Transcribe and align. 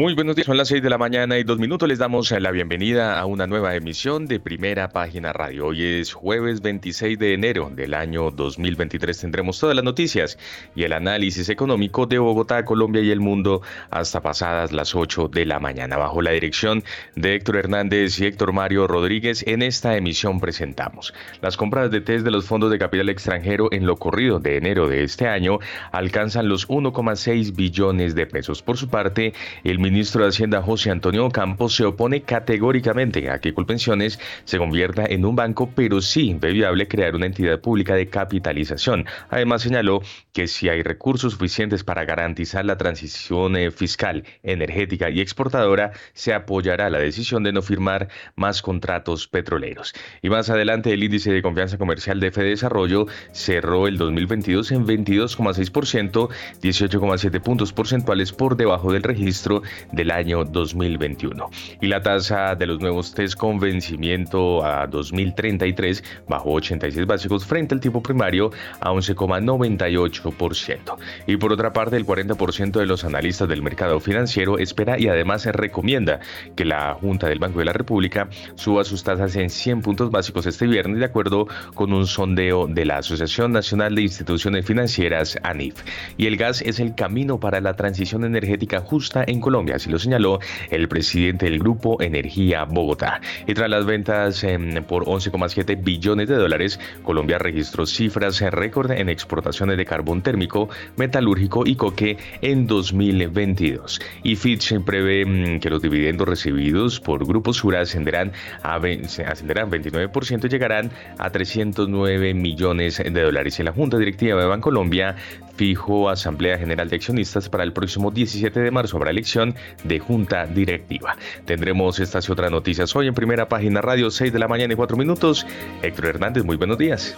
Muy 0.00 0.14
buenos 0.14 0.34
días, 0.34 0.46
son 0.46 0.56
las 0.56 0.68
6 0.68 0.82
de 0.82 0.88
la 0.88 0.96
mañana 0.96 1.36
y 1.36 1.44
dos 1.44 1.58
minutos. 1.58 1.86
Les 1.86 1.98
damos 1.98 2.30
la 2.30 2.50
bienvenida 2.52 3.20
a 3.20 3.26
una 3.26 3.46
nueva 3.46 3.74
emisión 3.74 4.24
de 4.26 4.40
Primera 4.40 4.88
Página 4.88 5.34
Radio. 5.34 5.66
Hoy 5.66 5.84
es 5.84 6.14
jueves 6.14 6.62
26 6.62 7.18
de 7.18 7.34
enero 7.34 7.70
del 7.70 7.92
año 7.92 8.30
2023. 8.30 9.20
Tendremos 9.20 9.60
todas 9.60 9.76
las 9.76 9.84
noticias 9.84 10.38
y 10.74 10.84
el 10.84 10.94
análisis 10.94 11.50
económico 11.50 12.06
de 12.06 12.18
Bogotá, 12.18 12.64
Colombia 12.64 13.02
y 13.02 13.10
el 13.10 13.20
mundo 13.20 13.60
hasta 13.90 14.22
pasadas 14.22 14.72
las 14.72 14.94
8 14.94 15.28
de 15.28 15.44
la 15.44 15.60
mañana. 15.60 15.98
Bajo 15.98 16.22
la 16.22 16.30
dirección 16.30 16.82
de 17.14 17.34
Héctor 17.34 17.58
Hernández 17.58 18.18
y 18.20 18.24
Héctor 18.24 18.54
Mario 18.54 18.86
Rodríguez, 18.86 19.44
en 19.46 19.60
esta 19.60 19.98
emisión 19.98 20.40
presentamos 20.40 21.12
las 21.42 21.58
compras 21.58 21.90
de 21.90 22.00
test 22.00 22.24
de 22.24 22.30
los 22.30 22.46
fondos 22.46 22.70
de 22.70 22.78
capital 22.78 23.10
extranjero 23.10 23.68
en 23.70 23.84
lo 23.84 23.96
corrido 23.96 24.40
de 24.40 24.56
enero 24.56 24.88
de 24.88 25.02
este 25.02 25.28
año 25.28 25.58
alcanzan 25.92 26.48
los 26.48 26.66
1,6 26.70 27.54
billones 27.54 28.14
de 28.14 28.24
pesos. 28.24 28.62
Por 28.62 28.78
su 28.78 28.88
parte, 28.88 29.34
el 29.62 29.89
ministro 29.90 30.22
de 30.22 30.28
Hacienda 30.28 30.62
José 30.62 30.90
Antonio 30.90 31.28
Campos 31.30 31.74
se 31.74 31.84
opone 31.84 32.22
categóricamente 32.22 33.28
a 33.28 33.40
que 33.40 33.52
Colpensiones 33.52 34.20
se 34.44 34.58
convierta 34.58 35.04
en 35.04 35.24
un 35.24 35.34
banco, 35.34 35.70
pero 35.74 36.00
sí 36.00 36.36
ve 36.38 36.52
viable 36.52 36.86
crear 36.86 37.16
una 37.16 37.26
entidad 37.26 37.60
pública 37.60 37.94
de 37.94 38.08
capitalización. 38.08 39.06
Además 39.30 39.62
señaló 39.62 40.00
que 40.32 40.46
si 40.46 40.68
hay 40.68 40.82
recursos 40.82 41.32
suficientes 41.32 41.82
para 41.82 42.04
garantizar 42.04 42.64
la 42.64 42.78
transición 42.78 43.56
eh, 43.56 43.72
fiscal, 43.72 44.24
energética 44.44 45.10
y 45.10 45.20
exportadora, 45.20 45.90
se 46.12 46.34
apoyará 46.34 46.88
la 46.88 46.98
decisión 46.98 47.42
de 47.42 47.52
no 47.52 47.60
firmar 47.60 48.08
más 48.36 48.62
contratos 48.62 49.26
petroleros. 49.26 49.92
Y 50.22 50.30
más 50.30 50.50
adelante 50.50 50.92
el 50.92 51.02
índice 51.02 51.32
de 51.32 51.42
confianza 51.42 51.78
comercial 51.78 52.20
de 52.20 52.30
Desarrollo 52.30 53.06
cerró 53.32 53.86
el 53.86 53.98
2022 53.98 54.70
en 54.72 54.86
22,6%, 54.86 56.28
18,7 56.62 57.40
puntos 57.40 57.72
porcentuales 57.72 58.32
por 58.32 58.56
debajo 58.56 58.92
del 58.92 59.02
registro 59.02 59.62
del 59.92 60.10
año 60.10 60.44
2021. 60.44 61.50
Y 61.80 61.86
la 61.86 62.02
tasa 62.02 62.54
de 62.54 62.66
los 62.66 62.80
nuevos 62.80 63.14
test 63.14 63.36
con 63.36 63.58
vencimiento 63.58 64.64
a 64.64 64.86
2033 64.86 66.04
bajó 66.28 66.52
86 66.52 67.06
básicos 67.06 67.44
frente 67.44 67.74
al 67.74 67.80
tipo 67.80 68.02
primario 68.02 68.50
a 68.80 68.90
11,98%. 68.90 70.96
Y 71.26 71.36
por 71.36 71.52
otra 71.52 71.72
parte, 71.72 71.96
el 71.96 72.06
40% 72.06 72.72
de 72.72 72.86
los 72.86 73.04
analistas 73.04 73.48
del 73.48 73.62
mercado 73.62 74.00
financiero 74.00 74.58
espera 74.58 74.98
y 74.98 75.08
además 75.08 75.46
recomienda 75.46 76.20
que 76.56 76.64
la 76.64 76.94
Junta 76.94 77.28
del 77.28 77.38
Banco 77.38 77.58
de 77.58 77.64
la 77.64 77.72
República 77.72 78.28
suba 78.54 78.84
sus 78.84 79.04
tasas 79.04 79.36
en 79.36 79.50
100 79.50 79.82
puntos 79.82 80.10
básicos 80.10 80.46
este 80.46 80.66
viernes 80.66 80.98
de 80.98 81.04
acuerdo 81.04 81.46
con 81.74 81.92
un 81.92 82.06
sondeo 82.06 82.66
de 82.66 82.84
la 82.84 82.98
Asociación 82.98 83.52
Nacional 83.52 83.94
de 83.94 84.02
Instituciones 84.02 84.66
Financieras, 84.66 85.38
ANIF. 85.42 85.74
Y 86.16 86.26
el 86.26 86.36
gas 86.36 86.62
es 86.62 86.80
el 86.80 86.94
camino 86.94 87.40
para 87.40 87.60
la 87.60 87.74
transición 87.74 88.24
energética 88.24 88.80
justa 88.80 89.24
en 89.26 89.40
Colombia 89.40 89.69
así 89.72 89.90
lo 89.90 89.98
señaló 89.98 90.40
el 90.70 90.88
presidente 90.88 91.46
del 91.46 91.58
grupo 91.58 92.00
Energía 92.02 92.64
Bogotá. 92.64 93.20
Y 93.46 93.54
tras 93.54 93.70
las 93.70 93.86
ventas 93.86 94.44
em, 94.44 94.82
por 94.84 95.04
11,7 95.04 95.82
billones 95.82 96.28
de 96.28 96.36
dólares, 96.36 96.80
Colombia 97.02 97.38
registró 97.38 97.86
cifras 97.86 98.40
récord 98.40 98.90
en 98.90 99.08
exportaciones 99.08 99.76
de 99.76 99.84
carbón 99.84 100.22
térmico, 100.22 100.68
metalúrgico 100.96 101.66
y 101.66 101.76
coque 101.76 102.18
en 102.42 102.66
2022. 102.66 104.00
Y 104.22 104.36
Fitch 104.36 104.80
prevé 104.84 105.22
em, 105.22 105.60
que 105.60 105.70
los 105.70 105.82
dividendos 105.82 106.28
recibidos 106.28 107.00
por 107.00 107.26
Grupo 107.26 107.52
Sura 107.52 107.80
ascenderán 107.80 108.32
a 108.62 108.76
ascenderán 108.76 109.70
29% 109.70 110.46
y 110.46 110.48
llegarán 110.48 110.90
a 111.18 111.30
309 111.30 112.34
millones 112.34 112.98
de 112.98 113.22
dólares. 113.22 113.58
En 113.58 113.66
la 113.66 113.72
Junta 113.72 113.98
Directiva 113.98 114.40
de 114.40 114.46
Bancolombia 114.46 115.16
fijó 115.60 116.08
Asamblea 116.08 116.56
General 116.56 116.88
de 116.88 116.96
Accionistas 116.96 117.50
para 117.50 117.64
el 117.64 117.74
próximo 117.74 118.10
17 118.10 118.60
de 118.60 118.70
marzo. 118.70 118.96
Habrá 118.96 119.10
elección 119.10 119.54
de 119.84 119.98
Junta 119.98 120.46
Directiva. 120.46 121.18
Tendremos 121.44 122.00
estas 122.00 122.26
y 122.26 122.32
otras 122.32 122.50
noticias 122.50 122.96
hoy 122.96 123.08
en 123.08 123.14
primera 123.14 123.46
página 123.46 123.82
radio, 123.82 124.10
6 124.10 124.32
de 124.32 124.38
la 124.38 124.48
mañana 124.48 124.72
y 124.72 124.76
4 124.76 124.96
minutos. 124.96 125.46
Héctor 125.82 126.06
Hernández, 126.06 126.44
muy 126.44 126.56
buenos 126.56 126.78
días. 126.78 127.14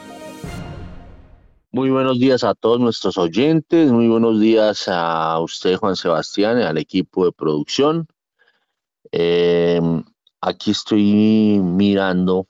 Muy 1.71 1.91
buenos 1.91 2.19
días 2.19 2.43
a 2.43 2.57
todos 2.57 2.81
nuestros 2.81 3.17
oyentes, 3.17 3.93
muy 3.93 4.09
buenos 4.09 4.41
días 4.41 4.89
a 4.89 5.39
usted, 5.39 5.77
Juan 5.77 5.95
Sebastián, 5.95 6.57
al 6.59 6.79
equipo 6.79 7.25
de 7.25 7.31
producción. 7.31 8.09
Em, 9.13 10.03
aquí 10.41 10.73
estoy 10.73 11.61
mirando 11.63 12.49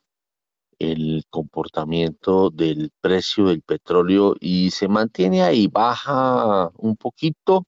el 0.91 1.23
comportamiento 1.29 2.49
del 2.49 2.91
precio 3.01 3.47
del 3.47 3.61
petróleo 3.61 4.35
y 4.39 4.71
se 4.71 4.87
mantiene 4.87 5.43
ahí, 5.43 5.67
baja 5.67 6.71
un 6.77 6.95
poquito, 6.97 7.65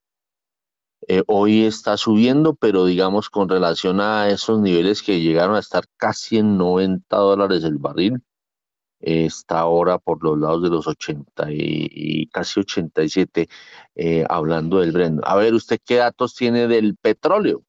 eh, 1.07 1.23
hoy 1.27 1.65
está 1.65 1.97
subiendo, 1.97 2.55
pero 2.55 2.85
digamos 2.85 3.29
con 3.29 3.49
relación 3.49 4.01
a 4.01 4.29
esos 4.29 4.59
niveles 4.59 5.03
que 5.03 5.21
llegaron 5.21 5.55
a 5.55 5.59
estar 5.59 5.85
casi 5.97 6.37
en 6.37 6.57
90 6.57 7.17
dólares 7.17 7.63
el 7.63 7.77
barril, 7.77 8.21
está 8.99 9.59
ahora 9.59 9.99
por 9.99 10.23
los 10.23 10.39
lados 10.39 10.63
de 10.63 10.69
los 10.69 10.87
80 10.87 11.47
y, 11.51 12.27
casi 12.29 12.59
87, 12.59 13.47
eh, 13.95 14.25
hablando 14.29 14.79
del 14.79 14.91
Brent. 14.91 15.21
A 15.25 15.35
ver, 15.35 15.53
¿usted 15.53 15.79
qué 15.85 15.95
datos 15.97 16.35
tiene 16.35 16.67
del 16.67 16.95
petróleo? 16.97 17.64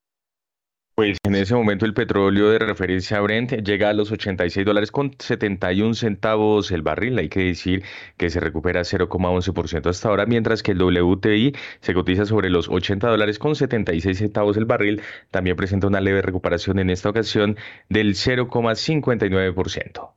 Pues 0.96 1.18
en 1.24 1.34
ese 1.34 1.54
momento 1.54 1.84
el 1.84 1.92
petróleo 1.92 2.48
de 2.48 2.58
referencia 2.58 3.20
Brent 3.20 3.52
llega 3.62 3.90
a 3.90 3.92
los 3.92 4.10
86 4.10 4.64
dólares 4.64 4.90
con 4.90 5.14
71 5.18 5.92
centavos 5.92 6.70
el 6.70 6.80
barril. 6.80 7.18
Hay 7.18 7.28
que 7.28 7.40
decir 7.40 7.84
que 8.16 8.30
se 8.30 8.40
recupera 8.40 8.80
0,11% 8.80 9.90
hasta 9.90 10.08
ahora, 10.08 10.24
mientras 10.24 10.62
que 10.62 10.72
el 10.72 10.80
WTI 10.80 11.52
se 11.80 11.92
cotiza 11.92 12.24
sobre 12.24 12.48
los 12.48 12.70
80 12.70 13.10
dólares 13.10 13.38
con 13.38 13.54
76 13.54 14.16
centavos 14.16 14.56
el 14.56 14.64
barril. 14.64 15.02
También 15.30 15.56
presenta 15.56 15.86
una 15.86 16.00
leve 16.00 16.22
recuperación 16.22 16.78
en 16.78 16.88
esta 16.88 17.10
ocasión 17.10 17.58
del 17.90 18.14
0,59%. 18.14 20.14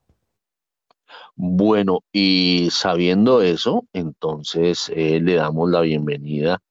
Bueno, 1.35 2.03
y 2.13 2.69
sabiendo 2.72 3.41
eso, 3.41 3.85
entonces 3.91 4.89
eh, 4.95 5.19
le 5.22 5.35
damos 5.35 5.69
la 5.69 5.81
bienvenida 5.81 6.62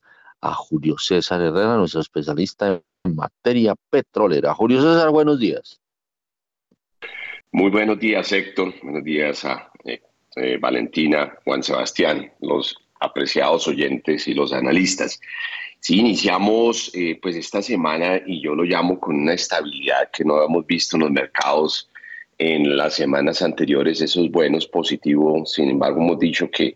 a 0.41 0.55
Julio 0.55 0.97
César 0.99 1.41
Herrera, 1.41 1.77
nuestro 1.77 2.01
especialista 2.01 2.81
en 3.05 3.15
materia 3.15 3.75
petrolera. 3.91 4.55
Julio 4.55 4.81
César, 4.83 5.11
buenos 5.11 5.39
días. 5.39 5.81
Muy 7.51 7.71
buenos 7.71 7.99
días, 7.99 8.31
Héctor. 8.31 8.75
Buenos 8.83 9.05
días 9.05 9.45
a 9.45 9.71
eh, 9.85 10.03
eh, 10.37 10.59
Valentina, 10.59 11.35
Juan 11.45 11.63
Sebastián, 11.63 12.33
los 12.41 12.77
apreciados 13.01 13.67
oyentes 13.67 14.29
y 14.29 14.35
los 14.35 14.53
analistas. 14.53 15.21
Sí, 15.81 15.99
iniciamos 16.01 16.91
eh, 16.95 17.19
pues 17.23 17.37
esta 17.37 17.63
semana 17.63 18.21
y 18.27 18.43
yo 18.43 18.55
lo 18.55 18.65
llamo 18.65 18.99
con 19.01 19.17
una 19.17 19.35
estabilidad 19.35 20.11
que 20.13 20.25
no 20.25 20.37
habíamos 20.37 20.67
visto 20.67 20.97
en 20.97 21.03
los 21.03 21.11
mercados 21.11 21.89
en 22.37 22.77
las 22.77 22.95
semanas 22.95 23.43
anteriores. 23.43 24.01
Eso 24.01 24.23
es 24.23 24.31
bueno, 24.31 24.59
es 24.59 24.67
positivo. 24.67 25.45
Sin 25.47 25.71
embargo, 25.71 26.01
hemos 26.01 26.19
dicho 26.19 26.51
que 26.51 26.75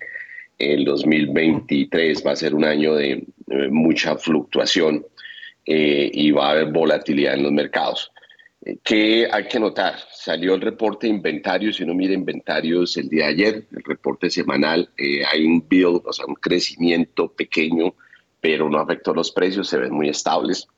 el 0.63 0.85
2023 0.85 2.25
va 2.25 2.33
a 2.33 2.37
ser 2.37 2.55
un 2.55 2.65
año 2.65 2.95
de 2.95 3.27
mucha 3.71 4.17
fluctuación 4.17 5.05
eh, 5.67 6.11
y 6.13 6.31
va 6.31 6.49
a 6.49 6.51
haber 6.53 6.73
volatilidad 6.73 7.35
en 7.35 7.43
los 7.43 7.53
mercados. 7.53 8.13
Eh, 8.65 8.79
¿Qué 8.83 9.29
hay 9.31 9.49
que 9.49 9.59
notar? 9.59 9.97
Salió 10.13 10.55
el 10.55 10.61
reporte 10.61 11.07
de 11.07 11.15
inventarios, 11.15 11.77
si 11.77 11.83
uno 11.83 11.95
mira 11.95 12.15
inventarios 12.15 12.97
el 12.97 13.09
día 13.09 13.27
de 13.27 13.31
ayer, 13.33 13.67
el 13.73 13.83
reporte 13.83 14.31
semanal, 14.31 14.89
eh, 14.97 15.25
hay 15.25 15.45
un 15.45 15.67
build, 15.69 16.03
o 16.05 16.13
sea, 16.13 16.27
un 16.27 16.37
crecimiento 16.37 17.33
pequeño, 17.33 17.95
pero 18.41 18.71
no 18.71 18.79
afectó 18.79 19.13
los 19.13 19.33
precios, 19.33 19.69
se 19.69 19.79
ven 19.79 19.93
muy 19.93 20.09
estables. 20.09 20.69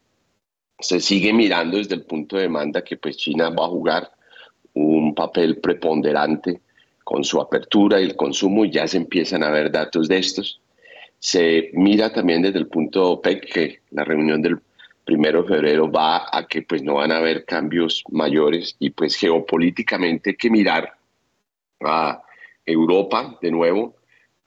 Se 0.79 1.00
sigue 1.00 1.32
mirando 1.32 1.76
desde 1.76 1.94
el 1.94 2.05
punto 2.05 2.37
de 2.37 2.43
demanda 2.43 2.82
que 2.82 2.97
pues 2.97 3.17
China 3.17 3.50
va 3.50 3.67
a 3.67 3.69
jugar 3.69 4.11
un 4.73 5.14
papel 5.14 5.58
preponderante 5.58 6.61
con 7.05 7.23
su 7.23 7.41
apertura 7.41 8.01
y 8.01 8.05
el 8.05 8.17
consumo 8.17 8.65
ya 8.65 8.89
se 8.89 8.97
empiezan 8.97 9.43
a 9.43 9.51
ver 9.51 9.71
datos 9.71 10.09
de 10.09 10.19
estos. 10.19 10.61
Se 11.19 11.71
mira 11.75 12.12
también 12.12 12.43
desde 12.43 12.59
el 12.59 12.67
punto 12.67 13.12
OPEC 13.12 13.53
que 13.53 13.81
la 13.91 14.05
reunión 14.05 14.43
del 14.43 14.59
primero 15.05 15.43
de 15.43 15.49
febrero 15.49 15.91
va 15.91 16.27
a 16.33 16.47
que 16.47 16.62
pues 16.62 16.83
no 16.83 16.95
van 16.95 17.12
a 17.12 17.19
haber 17.19 17.45
cambios 17.45 18.03
mayores 18.11 18.77
y 18.79 18.91
pues 18.91 19.17
geopolíticamente 19.17 20.35
que 20.35 20.51
mirar 20.51 20.95
a 21.81 22.23
Europa 22.65 23.39
de 23.41 23.51
nuevo, 23.51 23.97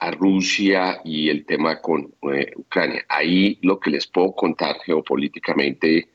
a 0.00 0.10
Rusia 0.10 1.00
y 1.04 1.28
el 1.28 1.44
tema 1.46 1.80
con 1.80 2.12
eh, 2.32 2.52
Ucrania. 2.56 3.04
Ahí 3.08 3.58
lo 3.62 3.78
que 3.78 3.90
les 3.90 4.06
puedo 4.06 4.32
contar 4.32 4.78
geopolíticamente, 4.84 6.08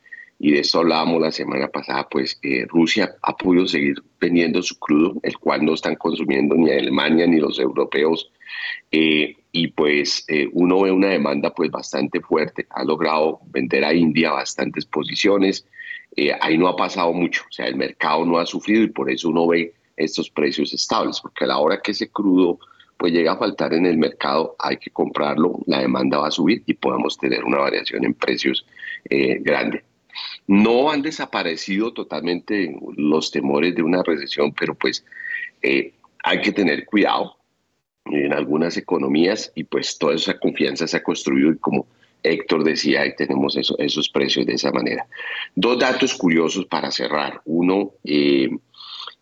y 0.44 0.52
de 0.52 0.60
eso 0.60 0.80
hablábamos 0.80 1.22
la 1.22 1.32
semana 1.32 1.70
pasada, 1.70 2.06
pues 2.12 2.38
eh, 2.44 2.66
Rusia 2.68 3.16
ha 3.22 3.34
podido 3.34 3.66
seguir 3.66 4.04
vendiendo 4.20 4.62
su 4.62 4.78
crudo, 4.78 5.18
el 5.24 5.38
cual 5.38 5.64
no 5.64 5.74
están 5.74 5.96
consumiendo 5.96 6.54
ni 6.56 6.70
Alemania 6.70 7.26
ni 7.26 7.40
los 7.40 7.60
europeos. 7.60 8.30
Eh, 8.92 9.38
y 9.54 9.68
pues 9.70 10.26
eh, 10.28 10.50
uno 10.52 10.82
ve 10.82 10.92
una 10.92 11.08
demanda 11.08 11.54
pues 11.54 11.72
bastante 11.72 12.20
fuerte, 12.20 12.68
ha 12.72 12.84
logrado 12.84 13.40
vender 13.52 13.86
a 13.86 13.94
India 13.94 14.34
bastantes 14.34 14.86
posiciones, 14.86 15.66
ahí 16.42 16.58
no 16.58 16.68
ha 16.68 16.76
pasado 16.76 17.14
mucho, 17.14 17.44
o 17.50 17.52
sea, 17.54 17.68
el 17.68 17.78
mercado 17.78 18.26
no 18.26 18.38
ha 18.38 18.46
sufrido 18.46 18.84
y 18.84 18.90
por 18.90 19.10
eso 19.10 19.30
uno 19.30 19.48
ve 19.48 19.74
estos 19.96 20.30
precios 20.30 20.74
estables, 20.74 21.22
porque 21.22 21.46
a 21.46 21.48
la 21.48 21.60
hora 21.60 21.80
que 21.82 21.92
ese 21.92 22.10
crudo 22.10 22.60
pues 22.98 23.14
llega 23.14 23.32
a 23.32 23.38
faltar 23.38 23.74
en 23.74 23.86
el 23.86 23.98
mercado, 23.98 24.58
hay 24.60 24.76
que 24.76 24.92
comprarlo, 24.92 25.62
la 25.68 25.80
demanda 25.80 26.18
va 26.18 26.28
a 26.28 26.32
subir 26.32 26.64
y 26.66 26.74
podemos 26.74 27.18
tener 27.18 27.46
una 27.46 27.60
variación 27.60 28.04
en 28.04 28.14
precios 28.14 28.66
grande. 29.10 29.84
No 30.48 30.92
han 30.92 31.02
desaparecido 31.02 31.94
totalmente 31.94 32.76
los 32.98 33.32
temores 33.32 33.76
de 33.76 33.84
una 33.84 34.04
recesión, 34.04 34.54
pero 34.54 34.76
pues 34.76 35.06
hay 35.62 36.42
que 36.42 36.52
tener 36.52 36.86
cuidado 36.86 37.38
en 38.06 38.34
algunas 38.34 38.76
economías 38.78 39.52
y 39.56 39.64
pues 39.64 39.98
toda 39.98 40.16
esa 40.16 40.38
confianza 40.38 40.88
se 40.88 40.98
ha 40.98 41.04
construido 41.04 41.52
y 41.52 41.58
como 41.58 41.88
Héctor 42.24 42.64
decía, 42.64 43.02
ahí 43.02 43.16
tenemos 43.16 43.58
esos 43.58 44.10
precios 44.10 44.46
de 44.46 44.54
esa 44.54 44.72
manera. 44.72 45.06
Dos 45.56 45.78
datos 45.78 46.14
curiosos 46.14 46.66
para 46.66 46.90
cerrar. 46.90 47.42
Uno 47.46 47.92
eh, 48.04 48.50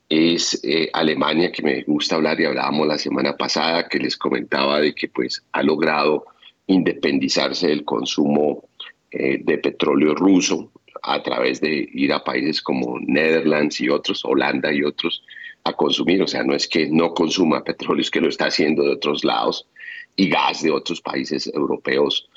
es 0.08 0.60
eh, 0.64 0.90
Alemania, 0.94 1.52
que 1.52 1.64
me 1.64 1.82
gusta 1.82 2.16
hablar 2.16 2.40
y 2.40 2.46
hablábamos 2.46 2.88
la 2.88 3.00
semana 3.00 3.36
pasada, 3.36 3.88
que 3.88 3.98
les 3.98 4.16
comentaba 4.18 4.80
de 4.80 4.94
que 4.94 5.08
pues 5.08 5.44
ha 5.52 5.64
logrado 5.64 6.26
independizarse 6.68 7.68
del 7.68 7.84
consumo 7.84 8.66
eh, 9.10 9.40
de 9.44 9.58
petróleo 9.58 10.14
ruso 10.14 10.72
a 11.02 11.22
través 11.24 11.62
de 11.62 11.90
ir 11.94 12.14
a 12.14 12.24
países 12.24 12.62
como 12.62 13.00
Netherlands 13.00 13.82
y 13.82 13.90
otros, 13.90 14.24
Holanda 14.26 14.72
y 14.72 14.84
otros, 14.84 15.24
a 15.64 15.74
consumir. 15.74 16.22
O 16.22 16.28
sea, 16.28 16.44
no 16.44 16.54
es 16.54 16.68
que 16.68 16.88
no 16.90 17.14
consuma 17.14 17.64
petróleo, 17.66 18.02
es 18.02 18.12
que 18.12 18.22
lo 18.22 18.30
está 18.30 18.46
haciendo 18.46 18.84
de 18.84 18.92
otros 18.92 19.24
lados 19.24 19.68
y 20.16 20.30
gas 20.30 20.62
de 20.62 20.72
otros 20.72 21.02
países 21.02 21.50
europeos. 21.54 22.28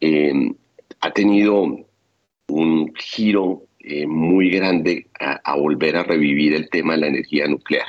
Em, 0.00 0.54
ha 1.00 1.10
tenido 1.12 1.86
un 2.48 2.94
giro 2.94 3.66
eh, 3.80 4.06
muy 4.06 4.50
grande 4.50 5.06
a, 5.20 5.56
volver 5.56 5.96
a 5.96 6.02
revivir 6.02 6.54
el 6.54 6.70
tema 6.70 6.94
de 6.94 7.00
la 7.00 7.06
energía 7.08 7.46
nuclear. 7.46 7.86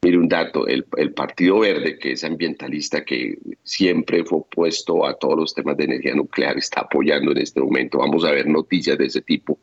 Mire 0.00 0.16
un 0.16 0.28
dato, 0.28 0.68
el, 0.68 0.84
Partido 1.12 1.58
Verde, 1.58 1.98
que 1.98 2.12
es 2.12 2.22
ambientalista, 2.22 3.04
que 3.04 3.36
siempre 3.64 4.24
fue 4.24 4.38
opuesto 4.38 5.04
a 5.04 5.18
todos 5.18 5.36
los 5.36 5.54
temas 5.54 5.76
de 5.76 5.84
energía 5.84 6.14
nuclear, 6.14 6.56
está 6.56 6.82
apoyando 6.82 7.32
en 7.32 7.38
este 7.38 7.60
momento. 7.60 7.98
Vamos 7.98 8.24
a 8.24 8.30
ver 8.30 8.46
noticias 8.46 8.96
de 8.96 9.06
ese 9.06 9.22
tipo 9.22 9.58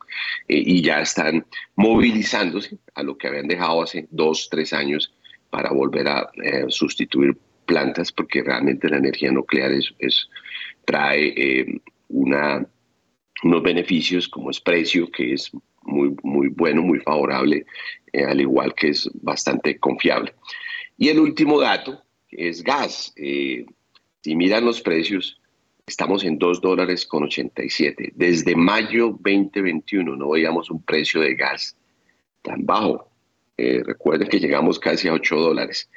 eh, 0.49 0.61
y 0.65 0.81
ya 0.81 0.99
están 0.99 1.45
movilizándose 1.77 2.77
a 2.95 3.03
lo 3.03 3.17
que 3.17 3.29
habían 3.29 3.47
dejado 3.47 3.83
hace 3.83 4.07
dos, 4.11 4.49
tres 4.51 4.73
años 4.73 5.13
para 5.49 5.71
volver 5.71 6.09
a 6.09 6.29
eh, 6.43 6.65
sustituir 6.67 7.37
plantas, 7.65 8.11
porque 8.11 8.43
realmente 8.43 8.89
la 8.89 8.97
energía 8.97 9.31
nuclear 9.31 9.71
es, 9.71 10.29
trae 10.83 11.27
eh, 11.27 11.81
una, 12.09 12.67
unos 13.41 13.63
beneficios 13.63 14.27
como 14.27 14.51
es 14.51 14.59
precio, 14.59 15.09
que 15.09 15.31
es 15.31 15.49
muy, 15.85 16.15
muy 16.23 16.49
bueno, 16.49 16.81
muy 16.81 16.99
favorable 16.99 17.65
eh, 18.15 18.23
al 18.23 18.39
igual 18.39 18.73
que 18.73 18.89
es 18.89 19.09
bastante 19.13 19.77
confiable. 19.77 20.33
Y 20.97 21.09
el 21.09 21.19
último 21.19 21.59
dato 21.59 22.01
es 22.29 22.63
gas. 22.63 23.13
Eh, 23.17 23.65
si 24.21 24.35
miran 24.35 24.63
los 24.63 24.81
precios, 24.81 25.41
estamos 25.85 26.23
en 26.23 26.37
2 26.37 26.61
dólares 26.61 27.05
con 27.05 27.23
87. 27.23 28.13
Desde 28.15 28.55
mayo 28.55 29.17
2021 29.19 30.15
no 30.15 30.29
veíamos 30.29 30.69
un 30.71 30.81
precio 30.83 31.19
de 31.19 31.35
gas 31.35 31.75
tan 32.41 32.65
bajo. 32.65 33.09
Eh, 33.57 33.83
recuerden 33.83 34.29
que 34.29 34.39
llegamos 34.39 34.79
casi 34.79 35.09
a 35.09 35.13
8 35.13 35.35
dólares. 35.35 35.89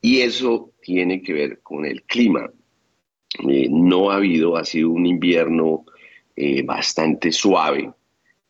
Y 0.00 0.20
eso 0.20 0.72
tiene 0.82 1.20
que 1.20 1.32
ver 1.32 1.60
con 1.62 1.84
el 1.84 2.04
clima. 2.04 2.48
no 3.42 4.10
ha 4.10 4.16
habido, 4.16 4.56
ha 4.56 4.64
sido 4.64 4.90
un 4.90 5.04
invierno 5.04 5.84
bastante 6.64 7.32
suave 7.32 7.90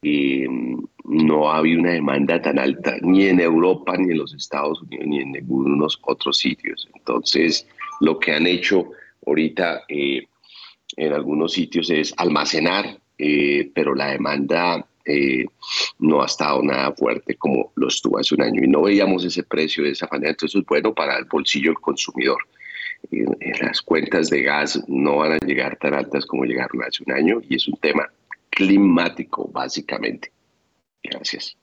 no 0.03 1.51
ha 1.51 1.59
habido 1.59 1.81
una 1.81 1.93
demanda 1.93 2.41
tan 2.41 2.59
alta 2.59 2.97
ni 3.03 3.27
en 3.27 3.41
Europa, 3.41 3.97
ni 3.97 4.13
en 4.13 4.19
los 4.19 4.35
Estados 4.35 4.83
Unidos, 4.83 5.07
ni 5.07 5.21
en 5.21 5.33
ningunos 5.33 5.99
otros 6.03 6.39
sitios. 6.39 6.89
Entonces, 6.95 7.67
lo 8.01 8.19
que 8.19 8.33
han 8.33 8.47
hecho 8.47 8.91
ahorita 9.27 9.85
eh, 9.89 10.27
en 10.97 11.13
algunos 11.13 11.53
sitios 11.53 11.91
es 11.91 12.13
almacenar, 12.17 12.99
eh, 13.19 13.71
pero 13.75 13.95
la 13.95 14.09
demanda 14.09 14.87
eh, 15.05 15.47
no 16.01 16.23
ha 16.23 16.27
estado 16.27 16.63
nada 16.63 16.93
fuerte 16.93 17.37
como 17.37 17.73
lo 17.77 17.89
estuvo 17.89 18.19
hace 18.19 18.35
un 18.35 18.43
año 18.43 18.63
y 18.65 18.69
no 18.69 18.83
veíamos 18.83 19.25
ese 19.25 19.45
precio 19.45 19.85
de 19.85 19.91
esa 19.91 20.09
manera. 20.11 20.31
Entonces, 20.31 20.61
es 20.61 20.67
bueno 20.67 20.95
para 20.95 21.17
el 21.17 21.25
bolsillo 21.25 21.71
del 21.71 21.81
consumidor. 21.81 22.39
las 23.61 23.81
cuentas 23.83 24.31
de 24.31 24.43
gas 24.43 24.83
no 24.89 25.19
van 25.19 25.33
a 25.33 25.39
llegar 25.39 25.77
tan 25.77 25.95
altas 25.95 26.27
como 26.27 26.45
llegaron 26.45 26.83
hace 26.83 27.05
un 27.07 27.13
año 27.13 27.41
y 27.49 27.55
es 27.55 27.69
un 27.69 27.77
tema 27.77 28.11
climático, 28.57 29.49
básicamente. 29.53 30.33
Gracias. 31.03 31.59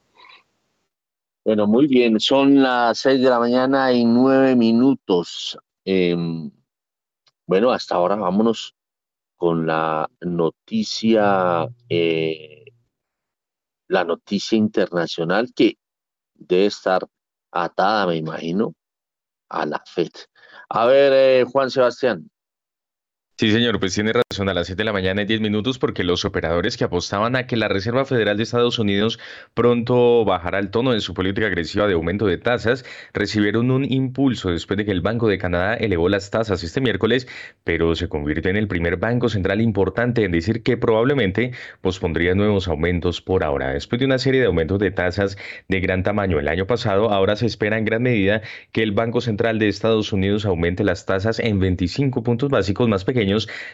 Bueno, 1.44 1.66
muy 1.66 1.88
bien. 1.88 2.20
Son 2.20 2.62
las 2.62 3.00
seis 3.00 3.20
de 3.20 3.30
la 3.30 3.40
mañana 3.40 3.92
y 3.92 4.06
nueve 4.06 4.56
minutos. 4.56 5.58
Em, 5.84 6.52
bueno, 7.48 7.72
hasta 7.72 7.96
ahora 7.96 8.16
vámonos 8.16 8.76
con 9.36 9.66
la 9.66 10.08
noticia, 10.22 11.68
eh, 11.90 12.66
la 13.88 14.04
noticia 14.04 14.56
internacional 14.56 15.52
que 15.54 15.78
debe 16.36 16.68
estar 16.68 17.08
atada, 17.52 18.06
me 18.06 18.18
imagino, 18.18 18.76
a 19.50 19.66
la 19.66 19.84
FED. 19.84 20.12
A 20.70 20.86
ver, 20.86 21.12
eh, 21.14 21.46
Juan 21.52 21.72
Sebastián. 21.72 22.30
Sí, 23.36 23.52
señor, 23.52 23.80
pues 23.80 23.96
tiene 23.96 24.14
razón 24.14 24.48
a 24.48 24.54
las 24.54 24.68
7 24.68 24.82
de 24.82 24.86
la 24.86 24.94
mañana 24.94 25.24
y 25.24 25.26
10 25.26 25.42
minutos 25.42 25.80
porque 25.80 26.04
los 26.04 26.24
operadores 26.24 26.78
que 26.78 26.84
apostaban 26.84 27.36
a 27.36 27.48
que 27.48 27.58
la 27.58 27.68
Reserva 27.68 28.06
Federal 28.06 28.38
de 28.38 28.44
Estados 28.44 28.78
Unidos 28.78 29.20
pronto 29.56 30.24
bajara 30.24 30.60
el 30.60 30.70
tono 30.70 30.94
de 30.94 31.02
su 31.02 31.16
política 31.16 31.48
agresiva 31.48 31.88
de 31.88 31.96
aumento 31.96 32.28
de 32.28 32.38
tasas 32.38 32.86
recibieron 33.12 33.72
un 33.72 33.92
impulso 33.92 34.52
después 34.52 34.78
de 34.78 34.86
que 34.86 34.92
el 34.92 35.02
Banco 35.02 35.28
de 35.28 35.40
Canadá 35.40 35.74
elevó 35.74 36.10
las 36.10 36.30
tasas 36.30 36.64
este 36.64 36.80
miércoles, 36.80 37.28
pero 37.64 37.96
se 37.96 38.08
convirtió 38.08 38.52
en 38.52 38.58
el 38.58 38.68
primer 38.68 38.98
banco 38.98 39.30
central 39.30 39.62
importante 39.62 40.24
en 40.24 40.32
decir 40.32 40.62
que 40.62 40.78
probablemente 40.78 41.54
pospondría 41.82 42.36
nuevos 42.36 42.68
aumentos 42.68 43.20
por 43.22 43.44
ahora. 43.44 43.74
Después 43.74 44.00
de 44.00 44.06
una 44.06 44.20
serie 44.20 44.42
de 44.42 44.48
aumentos 44.48 44.78
de 44.78 44.92
tasas 44.92 45.38
de 45.68 45.80
gran 45.80 46.04
tamaño 46.04 46.40
el 46.40 46.48
año 46.48 46.68
pasado, 46.68 47.10
ahora 47.10 47.36
se 47.36 47.48
espera 47.48 47.80
en 47.80 47.86
gran 47.86 48.04
medida 48.04 48.44
que 48.72 48.84
el 48.84 48.92
Banco 48.92 49.22
Central 49.22 49.58
de 49.58 49.70
Estados 49.70 50.14
Unidos 50.14 50.46
aumente 50.46 50.84
las 50.84 51.08
tasas 51.08 51.40
en 51.40 51.60
25 51.60 52.22
puntos 52.22 52.50
básicos 52.52 52.88
más 52.88 53.04
pequeños 53.04 53.23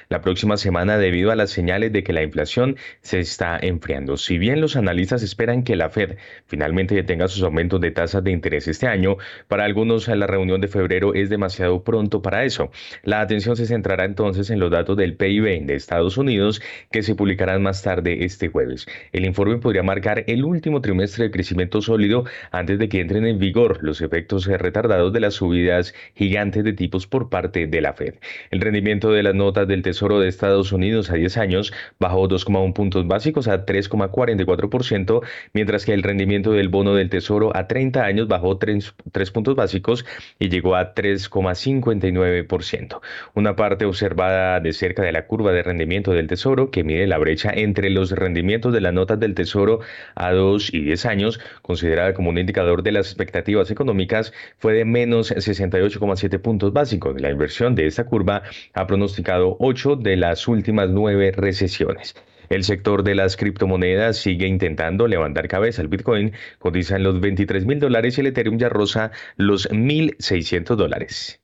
la 0.09 0.21
próxima 0.21 0.57
semana 0.57 0.97
debido 0.97 1.31
a 1.31 1.35
las 1.35 1.49
señales 1.49 1.91
de 1.91 2.03
que 2.03 2.13
la 2.13 2.23
inflación 2.23 2.77
se 3.01 3.19
está 3.19 3.57
enfriando. 3.61 4.17
Si 4.17 4.37
bien 4.37 4.61
los 4.61 4.75
analistas 4.75 5.23
esperan 5.23 5.63
que 5.63 5.75
la 5.75 5.89
Fed 5.89 6.17
finalmente 6.45 6.95
detenga 6.95 7.27
sus 7.27 7.43
aumentos 7.43 7.81
de 7.81 7.91
tasas 7.91 8.23
de 8.23 8.31
interés 8.31 8.67
este 8.67 8.87
año, 8.87 9.17
para 9.47 9.65
algunos 9.65 10.07
la 10.07 10.27
reunión 10.27 10.61
de 10.61 10.67
febrero 10.67 11.13
es 11.13 11.29
demasiado 11.29 11.83
pronto 11.83 12.21
para 12.21 12.43
eso. 12.45 12.71
La 13.03 13.21
atención 13.21 13.55
se 13.55 13.65
centrará 13.65 14.05
entonces 14.05 14.49
en 14.49 14.59
los 14.59 14.71
datos 14.71 14.97
del 14.97 15.15
PIB 15.15 15.65
de 15.65 15.75
Estados 15.75 16.17
Unidos 16.17 16.61
que 16.91 17.03
se 17.03 17.15
publicarán 17.15 17.61
más 17.63 17.81
tarde 17.81 18.25
este 18.25 18.49
jueves. 18.49 18.85
El 19.11 19.25
informe 19.25 19.57
podría 19.57 19.83
marcar 19.83 20.23
el 20.27 20.43
último 20.43 20.81
trimestre 20.81 21.25
de 21.25 21.31
crecimiento 21.31 21.81
sólido 21.81 22.25
antes 22.51 22.79
de 22.79 22.89
que 22.89 23.01
entren 23.01 23.25
en 23.25 23.39
vigor 23.39 23.79
los 23.81 24.01
efectos 24.01 24.45
retardados 24.45 25.13
de 25.13 25.19
las 25.19 25.35
subidas 25.35 25.93
gigantes 26.15 26.63
de 26.63 26.73
tipos 26.73 27.07
por 27.07 27.29
parte 27.29 27.67
de 27.67 27.81
la 27.81 27.93
Fed. 27.93 28.15
El 28.51 28.61
rendimiento 28.61 29.11
de 29.11 29.23
las 29.23 29.35
notas 29.39 29.67
del 29.67 29.81
Tesoro 29.81 30.19
de 30.19 30.27
Estados 30.27 30.71
Unidos 30.71 31.09
a 31.09 31.15
10 31.15 31.37
años 31.37 31.73
bajó 31.99 32.27
2,1 32.27 32.73
puntos 32.73 33.07
básicos 33.07 33.47
a 33.47 33.65
3,44%, 33.65 35.21
mientras 35.53 35.85
que 35.85 35.93
el 35.93 36.03
rendimiento 36.03 36.51
del 36.51 36.69
bono 36.69 36.93
del 36.93 37.09
Tesoro 37.09 37.55
a 37.55 37.67
30 37.67 38.03
años 38.03 38.27
bajó 38.27 38.57
3, 38.57 38.93
puntos 39.33 39.55
básicos 39.55 40.05
y 40.37 40.49
llegó 40.49 40.75
a 40.75 40.93
3,59%. 40.93 42.99
Una 43.33 43.55
parte 43.55 43.85
observada 43.85 44.59
de 44.59 44.73
cerca 44.73 45.03
de 45.03 45.13
la 45.13 45.25
curva 45.25 45.53
de 45.53 45.63
rendimiento 45.63 46.11
del 46.11 46.27
Tesoro, 46.27 46.69
que 46.69 46.83
mide 46.83 47.07
la 47.07 47.17
brecha 47.17 47.51
entre 47.53 47.89
los 47.89 48.11
rendimientos 48.11 48.73
de 48.73 48.81
las 48.81 48.93
notas 48.93 49.19
del 49.19 49.33
Tesoro 49.33 49.79
a 50.15 50.33
2 50.33 50.73
y 50.73 50.81
10 50.81 51.05
años, 51.05 51.39
considerada 51.61 52.13
como 52.13 52.29
un 52.29 52.37
indicador 52.37 52.83
de 52.83 52.91
las 52.91 53.07
expectativas 53.07 53.71
económicas, 53.71 54.33
fue 54.57 54.73
de 54.73 54.83
menos 54.85 55.31
68,7 55.31 56.39
puntos 56.39 56.73
básicos. 56.73 57.19
La 57.21 57.29
inversión 57.29 57.75
de 57.75 57.87
esta 57.87 58.05
curva 58.05 58.43
ha 58.73 58.85
pronosticado 58.85 59.28
ocho 59.37 59.95
de 59.95 60.17
las 60.17 60.47
últimas 60.47 60.89
nueve 60.89 61.31
recesiones. 61.31 62.15
El 62.49 62.63
sector 62.63 63.03
de 63.03 63.13
las 63.13 63.37
criptomonedas 63.37 64.17
sigue 64.17 64.47
intentando 64.47 65.07
levantar 65.07 65.47
cabeza. 65.47 65.83
El 65.83 65.87
Bitcoin 65.87 66.33
cotiza 66.57 66.95
en 66.95 67.03
los 67.03 67.19
23 67.19 67.65
mil 67.65 67.79
dólares 67.79 68.17
y 68.17 68.21
el 68.21 68.27
Ethereum 68.27 68.57
ya 68.57 68.69
rosa 68.69 69.11
los 69.37 69.69
1.600 69.69 70.75
dólares. 70.75 71.41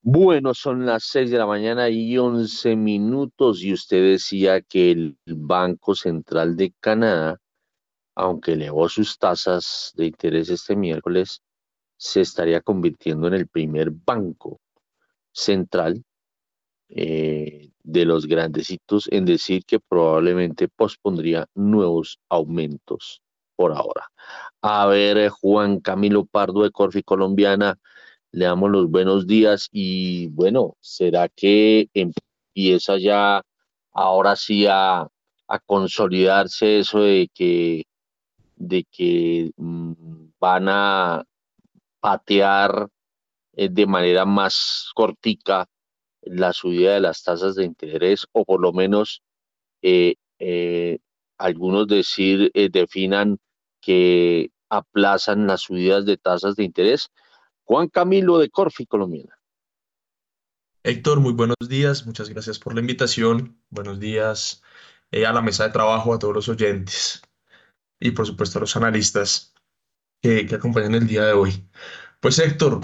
Bueno, 0.00 0.54
son 0.54 0.86
las 0.86 1.04
6 1.04 1.30
de 1.30 1.38
la 1.38 1.46
mañana 1.46 1.90
y 1.90 2.16
11 2.16 2.74
minutos 2.74 3.62
y 3.62 3.72
usted 3.74 4.02
decía 4.02 4.62
que 4.62 4.90
el 4.90 5.16
Banco 5.26 5.94
Central 5.94 6.56
de 6.56 6.72
Canadá, 6.80 7.38
aunque 8.16 8.54
elevó 8.54 8.88
sus 8.88 9.18
tasas 9.18 9.92
de 9.94 10.06
interés 10.06 10.48
este 10.48 10.74
miércoles, 10.74 11.42
se 11.98 12.22
estaría 12.22 12.62
convirtiendo 12.62 13.28
en 13.28 13.34
el 13.34 13.46
primer 13.46 13.90
banco 13.90 14.61
central 15.32 16.04
eh, 16.88 17.70
de 17.82 18.04
los 18.04 18.26
grandecitos 18.26 19.08
en 19.10 19.24
decir 19.24 19.64
que 19.64 19.80
probablemente 19.80 20.68
pospondría 20.68 21.46
nuevos 21.54 22.18
aumentos 22.28 23.22
por 23.56 23.72
ahora. 23.72 24.10
A 24.60 24.86
ver, 24.86 25.18
eh, 25.18 25.28
Juan 25.30 25.80
Camilo 25.80 26.24
Pardo 26.26 26.62
de 26.62 26.70
Corfi 26.70 27.02
Colombiana, 27.02 27.78
le 28.32 28.46
damos 28.46 28.70
los 28.70 28.90
buenos 28.90 29.26
días 29.26 29.68
y 29.72 30.28
bueno, 30.28 30.76
¿será 30.80 31.28
que 31.28 31.88
empieza 31.94 32.98
ya 32.98 33.42
ahora 33.92 34.36
sí 34.36 34.66
a, 34.68 35.08
consolidarse 35.66 36.78
eso 36.78 37.00
de 37.00 37.28
que, 37.34 37.84
de 38.56 38.84
que 38.90 39.52
mm, 39.56 39.92
van 40.40 40.66
a 40.68 41.24
patear 42.00 42.88
eh, 43.54 43.68
de 43.70 43.86
manera 43.86 44.24
más 44.24 44.90
cortica 44.94 45.68
la 46.22 46.52
subida 46.52 46.94
de 46.94 47.00
las 47.00 47.22
tasas 47.22 47.54
de 47.54 47.64
interés 47.64 48.26
o 48.32 48.44
por 48.44 48.60
lo 48.60 48.72
menos 48.72 49.22
eh, 49.82 50.14
eh, 50.38 50.98
algunos 51.36 51.88
decir 51.88 52.50
definan 52.70 53.38
que 53.80 54.50
aplazan 54.68 55.46
las 55.46 55.62
subidas 55.62 56.06
de 56.06 56.16
tasas 56.16 56.54
de 56.56 56.64
interés. 56.64 57.10
Juan 57.64 57.88
Camilo 57.88 58.38
de 58.38 58.48
Corfi, 58.48 58.86
Colombiana. 58.86 59.36
Héctor, 60.84 61.20
muy 61.20 61.32
buenos 61.32 61.56
días, 61.68 62.06
muchas 62.06 62.28
gracias 62.28 62.58
por 62.58 62.74
la 62.74 62.80
invitación. 62.80 63.60
Buenos 63.70 63.98
días 63.98 64.62
a 65.12 65.32
la 65.32 65.42
mesa 65.42 65.64
de 65.64 65.72
trabajo, 65.72 66.14
a 66.14 66.18
todos 66.18 66.34
los 66.34 66.48
oyentes 66.48 67.22
y 68.00 68.12
por 68.12 68.26
supuesto 68.26 68.58
a 68.58 68.62
los 68.62 68.76
analistas 68.76 69.54
que, 70.20 70.46
que 70.46 70.54
acompañan 70.54 70.94
el 70.94 71.06
día 71.06 71.24
de 71.24 71.32
hoy. 71.32 71.68
Pues 72.20 72.38
Héctor, 72.38 72.80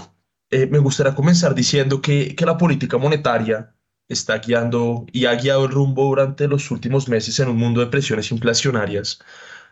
eh, 0.49 0.67
me 0.67 0.79
gustaría 0.79 1.15
comenzar 1.15 1.55
diciendo 1.55 2.01
que, 2.01 2.35
que 2.35 2.45
la 2.45 2.57
política 2.57 2.97
monetaria 2.97 3.75
está 4.09 4.39
guiando 4.39 5.05
y 5.13 5.25
ha 5.25 5.35
guiado 5.35 5.65
el 5.65 5.71
rumbo 5.71 6.05
durante 6.05 6.47
los 6.47 6.71
últimos 6.71 7.07
meses 7.07 7.39
en 7.39 7.49
un 7.49 7.57
mundo 7.57 7.81
de 7.81 7.87
presiones 7.87 8.31
inflacionarias, 8.31 9.19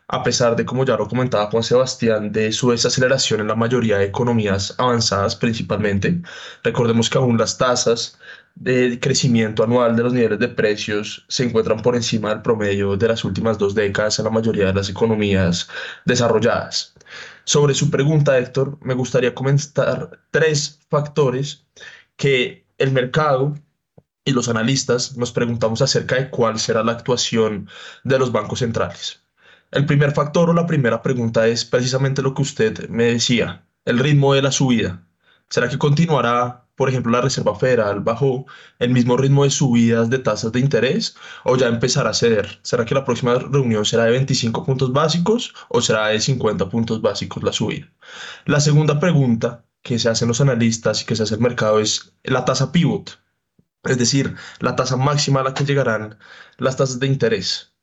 a 0.07 0.23
pesar 0.23 0.55
de, 0.55 0.65
como 0.65 0.85
ya 0.85 0.95
lo 0.95 1.07
comentaba 1.07 1.49
Juan 1.51 1.63
Sebastián, 1.63 2.31
de 2.31 2.51
su 2.51 2.71
desaceleración 2.71 3.41
en 3.41 3.47
la 3.47 3.55
mayoría 3.55 3.97
de 3.97 4.05
economías 4.05 4.75
avanzadas 4.77 5.35
principalmente. 5.35 6.21
Recordemos 6.63 7.09
que 7.09 7.17
aún 7.17 7.37
las 7.37 7.57
tasas 7.57 8.17
de 8.55 8.99
crecimiento 8.99 9.63
anual 9.63 9.95
de 9.95 10.03
los 10.03 10.13
niveles 10.13 10.39
de 10.39 10.47
precios 10.47 11.25
se 11.27 11.43
encuentran 11.43 11.81
por 11.81 11.95
encima 11.95 12.29
del 12.29 12.41
promedio 12.41 12.95
de 12.97 13.07
las 13.07 13.23
últimas 13.23 13.57
dos 13.57 13.75
décadas 13.75 14.17
en 14.19 14.25
la 14.25 14.31
mayoría 14.31 14.67
de 14.67 14.73
las 14.73 14.89
economías 14.89 15.67
desarrolladas. 16.05 16.93
Sobre 17.47 17.75
su 17.75 17.89
pregunta, 17.89 18.37
Héctor, 18.37 18.77
me 18.81 18.93
gustaría 18.93 19.33
comentar 19.33 20.19
tres 20.31 20.81
factores 20.89 21.65
que 22.17 22.67
el 22.77 22.91
mercado 22.91 23.55
y 24.25 24.33
los 24.33 24.49
analistas 24.49 25.15
nos 25.15 25.31
preguntamos 25.31 25.81
acerca 25.81 26.15
de 26.15 26.29
cuál 26.29 26.59
será 26.59 26.83
la 26.83 26.91
actuación 26.91 27.69
de 28.03 28.19
los 28.19 28.33
bancos 28.33 28.59
centrales. 28.59 29.21
El 29.71 29.85
primer 29.85 30.11
factor 30.11 30.49
o 30.49 30.53
la 30.53 30.67
primera 30.67 31.01
pregunta 31.01 31.47
es 31.47 31.63
precisamente 31.63 32.21
lo 32.21 32.33
que 32.33 32.41
usted 32.41 32.89
me 32.89 33.05
decía, 33.05 33.65
el 33.85 33.99
ritmo 33.99 34.33
de 34.33 34.41
la 34.41 34.51
subida. 34.51 35.07
¿Será 35.47 35.69
que 35.69 35.77
continuará 35.77 36.66
por 36.77 36.89
ejemplo, 36.89 37.11
la 37.11 37.21
Reserva 37.21 37.55
Federal 37.55 38.01
bajo 38.01 38.45
el 38.77 38.91
mismo 38.91 39.17
ritmo 39.17 39.43
de 39.43 39.49
subidas 39.49 40.11
de 40.11 40.19
tasas 40.19 40.51
de 40.51 40.59
interés 40.59 41.15
o 41.43 41.57
ya 41.57 41.67
empezará 41.67 42.11
a 42.11 42.13
ceder? 42.13 42.59
¿Será 42.61 42.85
que 42.85 42.93
la 42.93 43.03
próxima 43.03 43.33
reunión 43.33 43.83
será 43.83 44.05
de 44.05 44.11
25 44.11 44.63
puntos 44.63 44.93
básicos 44.93 45.55
o 45.69 45.81
será 45.81 46.07
de 46.09 46.21
50 46.21 46.69
puntos 46.69 47.01
básicos 47.01 47.41
la 47.43 47.51
subida? 47.51 47.91
La 48.45 48.59
segunda 48.59 48.99
pregunta 48.99 49.65
que 49.81 49.97
se 49.97 50.07
hacen 50.07 50.27
los 50.27 50.39
analistas 50.39 51.01
y 51.01 51.05
que 51.05 51.15
se 51.15 51.23
hace 51.23 51.33
el 51.33 51.41
mercado 51.41 51.79
es 51.79 52.13
la 52.23 52.45
tasa 52.45 52.71
pivot, 52.71 53.19
es 53.83 53.97
decir, 53.97 54.35
la 54.59 54.75
tasa 54.75 54.97
máxima 54.97 55.39
a 55.39 55.45
la 55.45 55.53
que 55.55 55.65
llegarán 55.65 56.19
las 56.59 56.77
tasas 56.77 56.99
de 56.99 57.07
interés. 57.07 57.73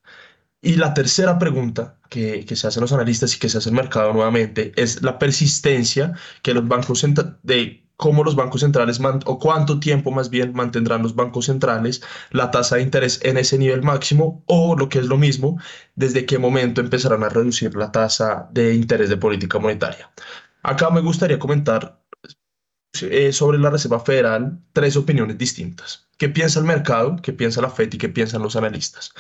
Y 0.62 0.76
la 0.76 0.94
tercera 0.94 1.38
pregunta 1.40 1.98
que, 2.08 2.44
que, 2.44 2.54
se 2.56 2.68
hacen 2.68 2.80
los 2.80 2.92
analistas 2.92 3.34
y 3.34 3.38
que 3.40 3.48
se 3.48 3.58
hace 3.58 3.70
el 3.70 3.74
mercado 3.74 4.12
nuevamente 4.12 4.72
es 4.76 5.02
la 5.02 5.18
persistencia 5.18 6.14
que 6.42 6.54
los 6.54 6.66
bancos 6.66 7.04
de 7.42 7.83
cómo 7.96 8.24
los 8.24 8.34
bancos 8.34 8.62
centrales 8.62 9.00
o 9.24 9.38
cuánto 9.38 9.80
tiempo 9.80 10.10
más 10.10 10.30
bien 10.30 10.52
mantendrán 10.52 11.02
los 11.02 11.14
bancos 11.14 11.46
centrales 11.46 12.02
la 12.30 12.50
tasa 12.50 12.76
de 12.76 12.82
interés 12.82 13.20
en 13.22 13.36
ese 13.38 13.58
nivel 13.58 13.82
máximo 13.82 14.42
o 14.46 14.76
lo 14.76 14.88
que 14.88 14.98
es 14.98 15.06
lo 15.06 15.16
mismo, 15.16 15.58
desde 15.94 16.26
qué 16.26 16.38
momento 16.38 16.80
empezarán 16.80 17.22
a 17.24 17.28
reducir 17.28 17.74
la 17.76 17.92
tasa 17.92 18.48
de 18.52 18.74
interés 18.74 19.08
de 19.08 19.16
política 19.16 19.58
monetaria. 19.58 20.10
Acá 20.62 20.90
me 20.90 21.00
gustaría 21.00 21.38
comentar 21.38 22.00
eh, 23.02 23.32
sobre 23.32 23.58
la 23.58 23.70
Reserva 23.70 24.00
Federal 24.00 24.58
tres 24.72 24.96
opiniones 24.96 25.36
distintas. 25.36 26.08
¿Qué 26.16 26.28
piensa 26.28 26.60
el 26.60 26.64
mercado? 26.64 27.16
¿Qué 27.22 27.32
piensa 27.32 27.60
la 27.60 27.70
FED 27.70 27.94
y 27.94 27.98
qué 27.98 28.08
piensan 28.08 28.42
los 28.42 28.56
analistas? 28.56 29.12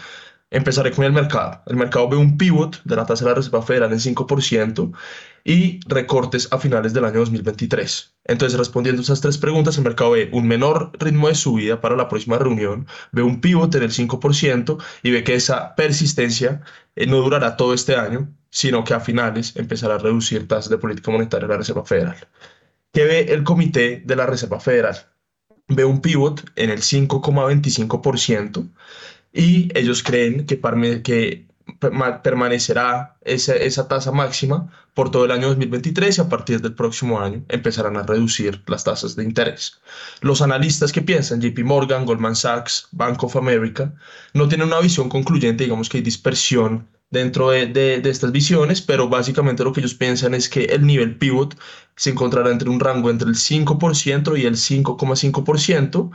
Empezaré 0.50 0.92
con 0.92 1.04
el 1.04 1.12
mercado. 1.12 1.62
El 1.66 1.76
mercado 1.76 2.08
ve 2.08 2.16
un 2.16 2.36
pivot 2.36 2.82
de 2.84 2.96
la 2.96 3.06
tasa 3.06 3.24
de 3.24 3.30
la 3.30 3.36
Reserva 3.36 3.62
Federal 3.62 3.92
en 3.92 3.98
5% 3.98 4.92
y 5.44 5.80
recortes 5.86 6.48
a 6.52 6.58
finales 6.58 6.94
del 6.94 7.04
año 7.04 7.20
2023. 7.20 8.14
Entonces, 8.24 8.58
respondiendo 8.58 9.02
esas 9.02 9.20
tres 9.20 9.36
preguntas, 9.36 9.76
el 9.76 9.84
mercado 9.84 10.12
ve 10.12 10.30
un 10.32 10.46
menor 10.48 10.92
ritmo 10.98 11.28
de 11.28 11.34
subida 11.34 11.80
para 11.80 11.96
la 11.96 12.08
próxima 12.08 12.38
reunión, 12.38 12.86
ve 13.12 13.22
un 13.22 13.40
pivot 13.40 13.74
en 13.74 13.82
el 13.82 13.90
5% 13.90 14.82
y 15.02 15.10
ve 15.10 15.24
que 15.24 15.34
esa 15.34 15.74
persistencia 15.74 16.62
eh, 16.96 17.06
no 17.06 17.18
durará 17.18 17.56
todo 17.56 17.74
este 17.74 17.96
año, 17.96 18.28
sino 18.50 18.84
que 18.84 18.94
a 18.94 19.00
finales 19.00 19.56
empezará 19.56 19.96
a 19.96 19.98
reducir 19.98 20.48
tasas 20.48 20.70
de 20.70 20.78
política 20.78 21.10
monetaria 21.10 21.46
de 21.46 21.52
la 21.52 21.58
Reserva 21.58 21.84
Federal. 21.84 22.16
¿Qué 22.92 23.04
ve 23.04 23.20
el 23.32 23.42
comité 23.44 24.02
de 24.04 24.16
la 24.16 24.26
Reserva 24.26 24.60
Federal? 24.60 24.96
Ve 25.68 25.84
un 25.84 26.00
pivot 26.00 26.44
en 26.56 26.70
el 26.70 26.80
5,25% 26.80 28.70
y 29.34 29.68
ellos 29.76 30.02
creen 30.02 30.46
que, 30.46 30.60
que 31.02 31.46
permanecerá 32.22 33.16
esa, 33.22 33.54
esa, 33.56 33.88
tasa 33.88 34.12
máxima 34.12 34.70
por 34.94 35.10
todo 35.10 35.24
el 35.24 35.32
año 35.32 35.48
2023 35.48 36.16
y 36.16 36.20
a 36.20 36.28
partir 36.28 36.60
del 36.60 36.74
próximo 36.74 37.20
año 37.20 37.44
empezarán 37.48 37.96
a 37.96 38.04
reducir 38.04 38.62
las 38.68 38.84
tasas 38.84 39.16
de 39.16 39.24
interés. 39.24 39.80
Los 40.20 40.40
analistas 40.40 40.92
que 40.92 41.02
piensan, 41.02 41.40
JP 41.40 41.64
Morgan, 41.64 42.06
Goldman 42.06 42.36
Sachs, 42.36 42.88
Bank 42.92 43.22
of 43.24 43.36
America, 43.36 43.92
no 44.34 44.46
tienen 44.46 44.68
una 44.68 44.80
visión 44.80 45.08
concluyente, 45.08 45.64
digamos 45.64 45.88
que 45.88 45.98
hay 45.98 46.04
dispersión 46.04 46.86
dentro 47.10 47.50
de, 47.50 47.66
de, 47.66 48.00
de 48.00 48.10
estas 48.10 48.30
visiones, 48.30 48.80
pero 48.80 49.08
básicamente 49.08 49.64
lo 49.64 49.72
que 49.72 49.80
ellos 49.80 49.94
piensan 49.94 50.34
es 50.34 50.48
que 50.48 50.64
el 50.64 50.86
nivel 50.86 51.16
pivot 51.16 51.56
se 51.96 52.10
encontrará 52.10 52.50
entre 52.50 52.70
un 52.70 52.80
rango 52.80 53.10
entre 53.10 53.28
el 53.28 53.36
5% 53.36 54.38
y 54.38 54.46
el 54.46 54.54
5,5% 54.54 56.10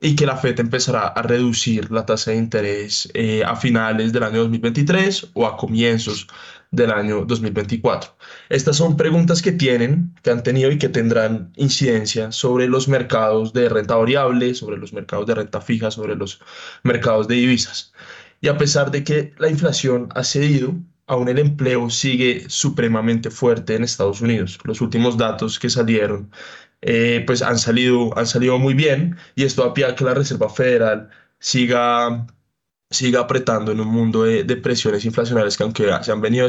y 0.00 0.14
que 0.14 0.26
la 0.26 0.36
FED 0.36 0.60
empezará 0.60 1.08
a 1.08 1.22
reducir 1.22 1.90
la 1.90 2.06
tasa 2.06 2.30
de 2.30 2.36
interés 2.36 3.08
eh, 3.14 3.42
a 3.44 3.56
finales 3.56 4.12
del 4.12 4.22
año 4.22 4.40
2023 4.40 5.30
o 5.34 5.46
a 5.46 5.56
comienzos 5.56 6.28
del 6.70 6.90
año 6.92 7.24
2024. 7.24 8.16
Estas 8.48 8.76
son 8.76 8.96
preguntas 8.96 9.42
que 9.42 9.52
tienen, 9.52 10.14
que 10.22 10.30
han 10.30 10.42
tenido 10.42 10.70
y 10.70 10.78
que 10.78 10.88
tendrán 10.88 11.52
incidencia 11.56 12.30
sobre 12.30 12.68
los 12.68 12.86
mercados 12.88 13.52
de 13.52 13.68
renta 13.68 13.96
variable, 13.96 14.54
sobre 14.54 14.76
los 14.76 14.92
mercados 14.92 15.26
de 15.26 15.34
renta 15.34 15.60
fija, 15.60 15.90
sobre 15.90 16.14
los 16.14 16.40
mercados 16.84 17.26
de 17.26 17.36
divisas. 17.36 17.92
Y 18.40 18.48
a 18.48 18.58
pesar 18.58 18.90
de 18.92 19.02
que 19.02 19.34
la 19.38 19.48
inflación 19.48 20.08
ha 20.14 20.22
cedido, 20.22 20.74
aún 21.08 21.28
el 21.28 21.38
empleo 21.38 21.90
sigue 21.90 22.44
supremamente 22.48 23.30
fuerte 23.30 23.74
en 23.74 23.82
Estados 23.82 24.20
Unidos. 24.20 24.58
Los 24.62 24.80
últimos 24.80 25.16
datos 25.16 25.58
que 25.58 25.70
salieron 25.70 26.30
eh, 26.82 27.24
pues 27.26 27.42
han 27.42 27.58
salido, 27.58 28.16
han 28.16 28.26
salido 28.26 28.58
muy 28.58 28.74
bien 28.74 29.16
y 29.34 29.44
esto 29.44 29.64
da 29.64 29.74
pie 29.74 29.86
a 29.86 29.94
que 29.94 30.04
la 30.04 30.14
Reserva 30.14 30.48
Federal 30.48 31.10
siga, 31.40 32.26
siga 32.90 33.20
apretando 33.20 33.72
en 33.72 33.80
un 33.80 33.88
mundo 33.88 34.24
de, 34.24 34.44
presiones 34.56 35.04
inflacionarias 35.04 35.56
que 35.56 35.64
aunque 35.64 35.90
se 36.02 36.12
han 36.12 36.20
venido 36.20 36.46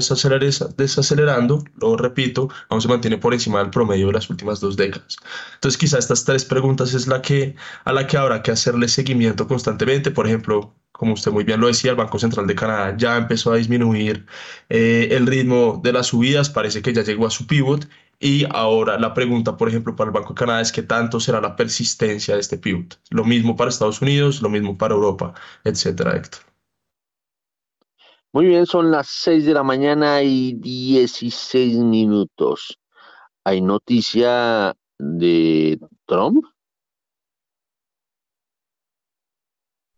desacelerando, 0.78 1.64
lo 1.78 1.98
repito, 1.98 2.50
aún 2.70 2.82
se 2.82 2.88
mantiene 2.88 3.18
por 3.18 3.34
encima 3.34 3.60
del 3.60 3.72
promedio 3.72 4.08
de 4.08 4.14
las 4.14 4.30
últimas 4.30 4.60
dos 4.60 4.78
décadas. 4.78 5.18
Entonces 5.56 5.78
quizá 5.78 5.98
estas 5.98 6.24
tres 6.26 6.46
preguntas 6.46 6.94
es 6.94 7.08
la 7.08 7.22
que, 7.22 7.56
a 7.86 7.94
la 7.94 8.08
que 8.08 8.18
habrá 8.18 8.44
que 8.44 8.52
hacerle 8.52 8.88
seguimiento 8.88 9.48
constantemente. 9.48 10.12
Por 10.12 10.28
ejemplo, 10.28 10.76
como 10.92 11.14
usted 11.14 11.32
muy 11.32 11.44
bien 11.44 11.60
lo 11.62 11.68
decía, 11.68 11.92
el 11.92 11.98
Banco 11.98 12.20
Central 12.20 12.46
de 12.46 12.56
Canadá 12.56 12.96
ya 12.98 13.18
empezó 13.18 13.54
a 13.54 13.58
disminuir 13.58 14.26
eh, 14.70 15.08
el 15.12 15.28
ritmo 15.28 15.80
de 15.84 15.94
las 15.94 16.08
subidas, 16.08 16.50
parece 16.50 16.82
que 16.82 16.94
ya 16.94 17.04
llegó 17.04 17.26
a 17.26 17.32
su 17.32 17.48
pivot 17.48 17.88
y 18.20 18.46
ahora 18.50 19.00
la 19.00 19.14
pregunta, 19.14 19.56
por 19.56 19.70
ejemplo, 19.70 19.96
para 19.96 20.10
el 20.10 20.14
Banco 20.14 20.30
de 20.30 20.40
Canadá 20.40 20.62
es 20.62 20.72
qué 20.72 20.84
tanto 20.84 21.20
será 21.20 21.40
la 21.40 21.56
persistencia 21.56 22.34
de 22.36 22.42
este 22.42 22.58
pivot. 22.58 23.00
Lo 23.10 23.24
mismo 23.24 23.56
para 23.56 23.70
Estados 23.70 24.02
Unidos, 24.02 24.42
lo 24.42 24.50
mismo 24.50 24.78
para 24.78 24.94
Europa, 24.94 25.34
etcétera, 25.64 26.18
Héctor. 26.18 26.42
Muy 28.32 28.46
bien, 28.46 28.66
son 28.66 28.92
las 28.92 29.08
6 29.08 29.46
de 29.46 29.54
la 29.54 29.64
mañana 29.64 30.22
y 30.22 30.54
16 30.54 31.78
minutos. 31.78 32.78
¿Hay 33.44 33.62
noticia 33.62 34.76
de 35.00 35.80
Trump? 36.06 36.46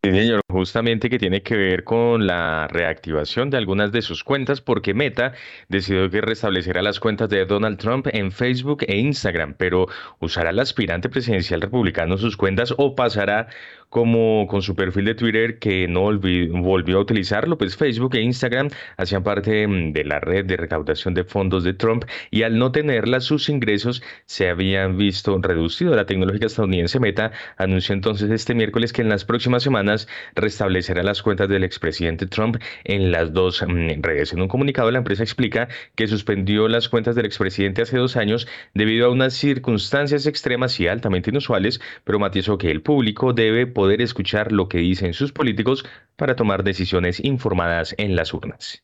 Sí, 0.03 0.09
señor, 0.09 0.41
justamente 0.49 1.11
que 1.11 1.19
tiene 1.19 1.43
que 1.43 1.55
ver 1.55 1.83
con 1.83 2.25
la 2.25 2.67
reactivación 2.67 3.51
de 3.51 3.57
algunas 3.57 3.91
de 3.91 4.01
sus 4.01 4.23
cuentas 4.23 4.59
porque 4.59 4.95
Meta 4.95 5.33
decidió 5.69 6.09
que 6.09 6.21
restablecerá 6.21 6.81
las 6.81 6.99
cuentas 6.99 7.29
de 7.29 7.45
Donald 7.45 7.77
Trump 7.77 8.07
en 8.11 8.31
Facebook 8.31 8.83
e 8.87 8.97
Instagram, 8.97 9.53
pero 9.59 9.85
¿usará 10.19 10.49
el 10.49 10.59
aspirante 10.59 11.07
presidencial 11.07 11.61
republicano 11.61 12.17
sus 12.17 12.35
cuentas 12.35 12.73
o 12.79 12.95
pasará 12.95 13.47
como 13.91 14.47
con 14.47 14.61
su 14.61 14.73
perfil 14.73 15.03
de 15.03 15.15
Twitter 15.15 15.59
que 15.59 15.85
no 15.89 16.03
volvió 16.03 16.97
a 16.97 17.01
utilizarlo? 17.01 17.57
Pues 17.57 17.75
Facebook 17.75 18.15
e 18.15 18.21
Instagram 18.21 18.69
hacían 18.95 19.21
parte 19.21 19.67
mm, 19.67 19.91
de 19.91 20.05
la 20.05 20.21
red 20.21 20.45
de 20.45 20.55
recaudación 20.55 21.13
de 21.13 21.25
fondos 21.25 21.65
de 21.65 21.73
Trump 21.73 22.05
y 22.31 22.43
al 22.43 22.57
no 22.57 22.71
tenerlas 22.71 23.25
sus 23.25 23.49
ingresos 23.49 24.01
se 24.25 24.47
habían 24.47 24.97
visto 24.97 25.37
reducidos. 25.41 25.97
La 25.97 26.05
tecnológica 26.05 26.45
estadounidense 26.45 27.01
Meta 27.01 27.33
anunció 27.57 27.93
entonces 27.93 28.31
este 28.31 28.55
miércoles 28.55 28.93
que 28.93 29.01
en 29.01 29.09
las 29.09 29.25
próximas 29.25 29.61
semanas 29.61 30.07
restablecerá 30.35 31.03
las 31.03 31.21
cuentas 31.21 31.49
del 31.49 31.65
expresidente 31.65 32.27
Trump 32.27 32.57
en 32.85 33.11
las 33.11 33.33
dos 33.33 33.61
mm, 33.61 34.01
redes. 34.01 34.31
En 34.31 34.41
un 34.41 34.47
comunicado, 34.47 34.89
la 34.89 34.99
empresa 34.99 35.23
explica 35.23 35.67
que 35.95 36.07
suspendió 36.07 36.69
las 36.69 36.87
cuentas 36.87 37.15
del 37.15 37.25
expresidente 37.25 37.81
hace 37.81 37.97
dos 37.97 38.15
años 38.15 38.47
debido 38.73 39.07
a 39.07 39.11
unas 39.11 39.33
circunstancias 39.33 40.27
extremas 40.27 40.79
y 40.79 40.87
altamente 40.87 41.29
inusuales, 41.29 41.81
pero 42.05 42.19
matizó 42.19 42.57
que 42.57 42.71
el 42.71 42.81
público 42.81 43.33
debe 43.33 43.67
poder 43.67 43.80
escuchar 43.89 44.51
lo 44.51 44.67
que 44.67 44.77
dicen 44.77 45.13
sus 45.13 45.31
políticos 45.31 45.85
para 46.15 46.35
tomar 46.35 46.63
decisiones 46.63 47.23
informadas 47.23 47.95
en 47.97 48.15
las 48.15 48.33
urnas. 48.33 48.83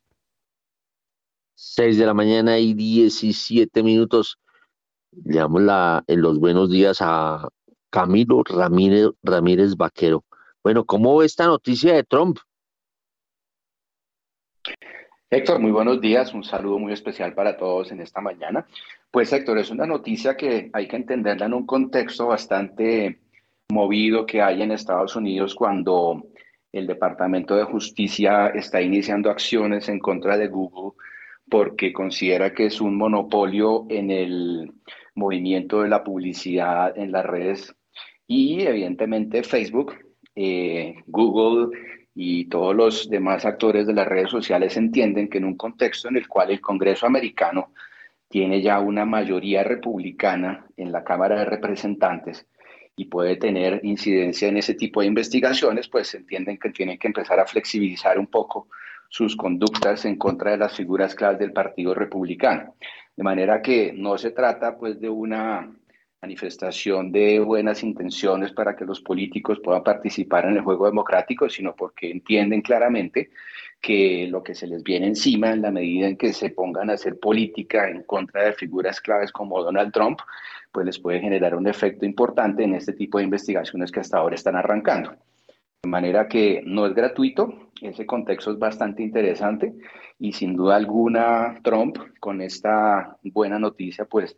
6 1.56 1.98
de 1.98 2.06
la 2.06 2.14
mañana 2.14 2.60
y 2.60 2.74
17 2.74 3.84
minutos. 3.84 4.40
Le 5.12 5.38
damos 5.38 5.62
la, 5.62 6.04
en 6.08 6.22
los 6.22 6.40
buenos 6.40 6.70
días 6.70 6.98
a 7.02 7.48
Camilo 7.90 8.44
Ramírez, 8.44 9.10
Ramírez 9.24 9.76
Vaquero. 9.76 10.24
Bueno, 10.64 10.86
¿cómo 10.86 11.18
ve 11.18 11.26
esta 11.26 11.48
noticia 11.48 11.94
de 11.94 12.04
Trump? 12.04 12.38
Héctor, 15.30 15.60
muy 15.60 15.72
buenos 15.72 16.00
días. 16.00 16.34
Un 16.34 16.44
saludo 16.44 16.80
muy 16.80 16.94
especial 16.94 17.34
para 17.34 17.58
todos 17.58 17.92
en 17.92 18.02
esta 18.02 18.22
mañana. 18.22 18.66
Pues 19.12 19.34
Héctor, 19.34 19.58
es 19.58 19.72
una 19.72 19.86
noticia 19.86 20.38
que 20.38 20.70
hay 20.74 20.88
que 20.88 20.96
entenderla 20.96 21.48
en 21.48 21.54
un 21.54 21.66
contexto 21.66 22.28
bastante 22.28 23.20
movido 23.70 24.26
que 24.26 24.42
hay 24.42 24.62
en 24.62 24.72
Estados 24.72 25.16
Unidos 25.16 25.54
cuando 25.54 26.24
el 26.72 26.88
Departamento 26.88 27.56
de 27.56 27.64
Justicia 27.64 28.48
está 28.48 28.82
iniciando 28.82 29.30
acciones 29.30 29.90
en 29.90 30.00
contra 30.00 30.38
de 30.38 30.48
Google 30.48 30.94
porque 31.50 31.94
considera 31.94 32.54
que 32.54 32.66
es 32.66 32.82
un 32.82 32.98
monopolio 32.98 33.86
en 33.90 34.12
el 34.12 34.72
movimiento 35.16 35.82
de 35.82 35.90
la 35.90 36.04
publicidad 36.04 36.98
en 36.98 37.12
las 37.12 37.26
redes. 37.26 37.74
Y 38.26 38.62
evidentemente 38.62 39.44
Facebook 39.44 39.96
eh, 40.36 40.96
Google 41.08 41.78
y 42.14 42.46
todos 42.46 42.76
los 42.76 43.10
demás 43.10 43.46
actores 43.46 43.88
de 43.88 43.94
las 43.94 44.08
redes 44.08 44.30
sociales 44.30 44.76
entienden 44.78 45.30
que 45.30 45.38
en 45.40 45.46
un 45.46 45.56
contexto 45.56 46.10
en 46.10 46.18
el 46.18 46.28
cual 46.28 46.52
el 46.52 46.62
Congreso 46.62 47.06
americano 47.06 47.74
tiene 48.30 48.62
ya 48.62 48.80
una 48.80 49.06
mayoría 49.06 49.64
republicana 49.64 50.66
en 50.76 50.92
la 50.92 51.04
Cámara 51.04 51.40
de 51.40 51.46
Representantes 51.46 52.46
y 52.98 53.06
puede 53.06 53.38
tener 53.38 53.80
incidencia 53.84 54.48
en 54.48 54.58
ese 54.58 54.74
tipo 54.74 55.02
de 55.02 55.08
investigaciones, 55.08 55.88
pues 55.88 56.14
entienden 56.16 56.58
que 56.58 56.72
tienen 56.72 56.98
que 56.98 57.08
empezar 57.08 57.40
a 57.40 57.46
flexibilizar 57.46 58.18
un 58.18 58.26
poco 58.26 58.68
sus 59.08 59.36
conductas 59.36 60.04
en 60.06 60.18
contra 60.18 60.52
de 60.52 60.58
las 60.58 60.76
figuras 60.76 61.14
claves 61.14 61.40
del 61.40 61.54
Partido 61.54 61.94
Republicano. 61.94 62.76
De 63.16 63.24
manera 63.24 63.62
que 63.62 63.94
no 63.94 64.18
se 64.18 64.32
trata 64.32 64.78
pues 64.78 65.00
de 65.00 65.10
una 65.10 65.72
manifestación 66.22 67.12
de 67.12 67.40
buenas 67.40 67.84
intenciones 67.84 68.52
para 68.52 68.76
que 68.76 68.84
los 68.84 69.00
políticos 69.02 69.60
puedan 69.64 69.84
participar 69.84 70.46
en 70.46 70.58
el 70.58 70.64
juego 70.64 70.88
democrático, 70.88 71.48
sino 71.48 71.76
porque 71.76 72.10
entienden 72.10 72.62
claramente 72.62 73.30
que 73.80 74.28
lo 74.28 74.42
que 74.42 74.56
se 74.56 74.66
les 74.66 74.82
viene 74.82 75.06
encima 75.06 75.52
en 75.52 75.62
la 75.62 75.70
medida 75.70 76.08
en 76.08 76.18
que 76.18 76.34
se 76.34 76.50
pongan 76.50 76.90
a 76.90 76.94
hacer 76.94 77.20
política 77.20 77.88
en 77.90 78.02
contra 78.04 78.46
de 78.46 78.54
figuras 78.54 79.00
claves 79.00 79.32
como 79.32 79.64
Donald 79.64 79.94
Trump, 79.94 80.20
pues 80.72 80.86
les 80.86 81.00
puede 81.00 81.20
generar 81.20 81.56
un 81.56 81.68
efecto 81.68 82.06
importante 82.06 82.64
en 82.64 82.76
este 82.76 82.94
tipo 82.94 83.18
de 83.18 83.24
investigaciones 83.24 83.92
que 83.92 84.00
hasta 84.00 84.18
ahora 84.18 84.36
están 84.36 84.56
arrancando. 84.56 85.16
De 85.84 85.90
manera 85.90 86.28
que 86.28 86.62
no 86.66 86.86
es 86.86 86.94
gratuito, 86.94 87.72
ese 87.82 88.06
contexto 88.06 88.52
es 88.52 88.60
bastante 88.60 89.04
interesante 89.04 89.74
y 90.20 90.34
sin 90.34 90.56
duda 90.56 90.76
alguna 90.76 91.60
Trump 91.64 91.98
con 92.20 92.42
esta 92.42 93.18
buena 93.24 93.60
noticia 93.60 94.06
pues 94.06 94.36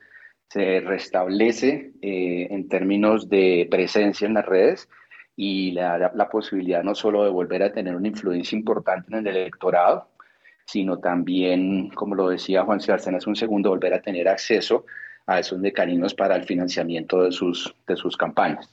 se 0.49 0.81
restablece 0.81 1.93
eh, 2.01 2.47
en 2.49 2.67
términos 2.67 3.29
de 3.29 3.67
presencia 3.69 4.27
en 4.27 4.33
las 4.33 4.45
redes 4.45 4.89
y 5.35 5.71
le 5.71 5.81
da 5.81 6.11
la, 6.13 6.29
posibilidad 6.29 6.83
no 6.83 6.95
solo 6.95 7.23
de 7.23 7.29
volver 7.29 7.63
a 7.63 7.71
tener 7.71 7.95
una 7.95 8.09
influencia 8.09 8.57
importante 8.57 9.07
en 9.15 9.25
el 9.25 9.37
electorado, 9.37 10.09
sino 10.65 10.99
también, 10.99 11.89
como 11.91 12.15
lo 12.15 12.29
decía 12.29 12.65
Juan 12.65 12.81
Sebastián 12.81 13.15
hace 13.15 13.29
un 13.29 13.35
segundo, 13.35 13.69
volver 13.69 13.93
a 13.93 14.01
tener 14.01 14.27
acceso 14.27 14.85
a 15.29 15.39
esos 15.39 15.59
mecanismos 15.59 16.15
para 16.15 16.35
el 16.35 16.43
financiamiento 16.43 17.21
de 17.21 17.31
sus, 17.31 17.73
de 17.87 17.95
sus 17.95 18.17
campañas. 18.17 18.67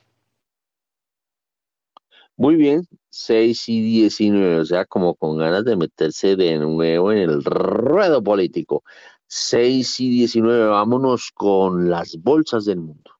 Muy 2.38 2.56
bien, 2.56 2.86
6 3.10 3.68
y 3.68 3.80
19, 3.82 4.60
o 4.60 4.64
sea, 4.64 4.84
como 4.86 5.14
con 5.14 5.36
ganas 5.38 5.64
de 5.64 5.76
meterse 5.76 6.36
de 6.36 6.58
nuevo 6.58 7.12
en 7.12 7.18
el 7.18 7.44
ruedo 7.44 8.22
político. 8.22 8.84
6 9.26 10.00
y 10.00 10.10
19, 10.10 10.66
vámonos 10.68 11.30
con 11.34 11.90
las 11.90 12.16
bolsas 12.16 12.64
del 12.64 12.80
mundo. 12.80 13.15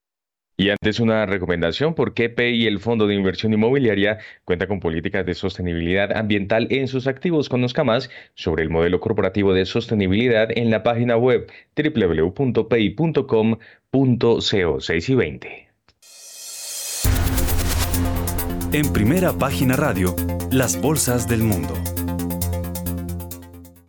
Y 0.59 0.71
antes 0.71 1.01
una 1.01 1.27
recomendación, 1.27 1.95
porque 1.95 2.31
PI, 2.31 2.67
el 2.67 2.81
Fondo 2.81 3.07
de 3.07 3.15
Inversión 3.15 3.53
Inmobiliaria, 3.53 4.19
cuenta 4.45 4.67
con 4.67 4.81
políticas 4.81 5.27
de 5.27 5.35
sostenibilidad 5.35 6.17
ambiental 6.17 6.67
en 6.71 6.89
sus 6.89 7.07
activos. 7.07 7.51
Conozca 7.51 7.85
más 7.85 8.09
sobre 8.35 8.63
el 8.63 8.71
modelo 8.71 8.99
corporativo 9.01 9.53
de 9.53 9.67
sostenibilidad 9.67 10.49
en 10.57 10.71
la 10.71 10.83
página 10.83 11.19
web 11.19 11.47
www.pi.com.co 11.77 12.41
6 14.81 15.09
y 15.09 15.15
20. 15.15 15.69
En 18.73 18.93
primera 18.93 19.33
página 19.33 19.77
radio, 19.77 20.17
las 20.51 20.81
bolsas 20.81 21.29
del 21.29 21.43
mundo. 21.43 21.75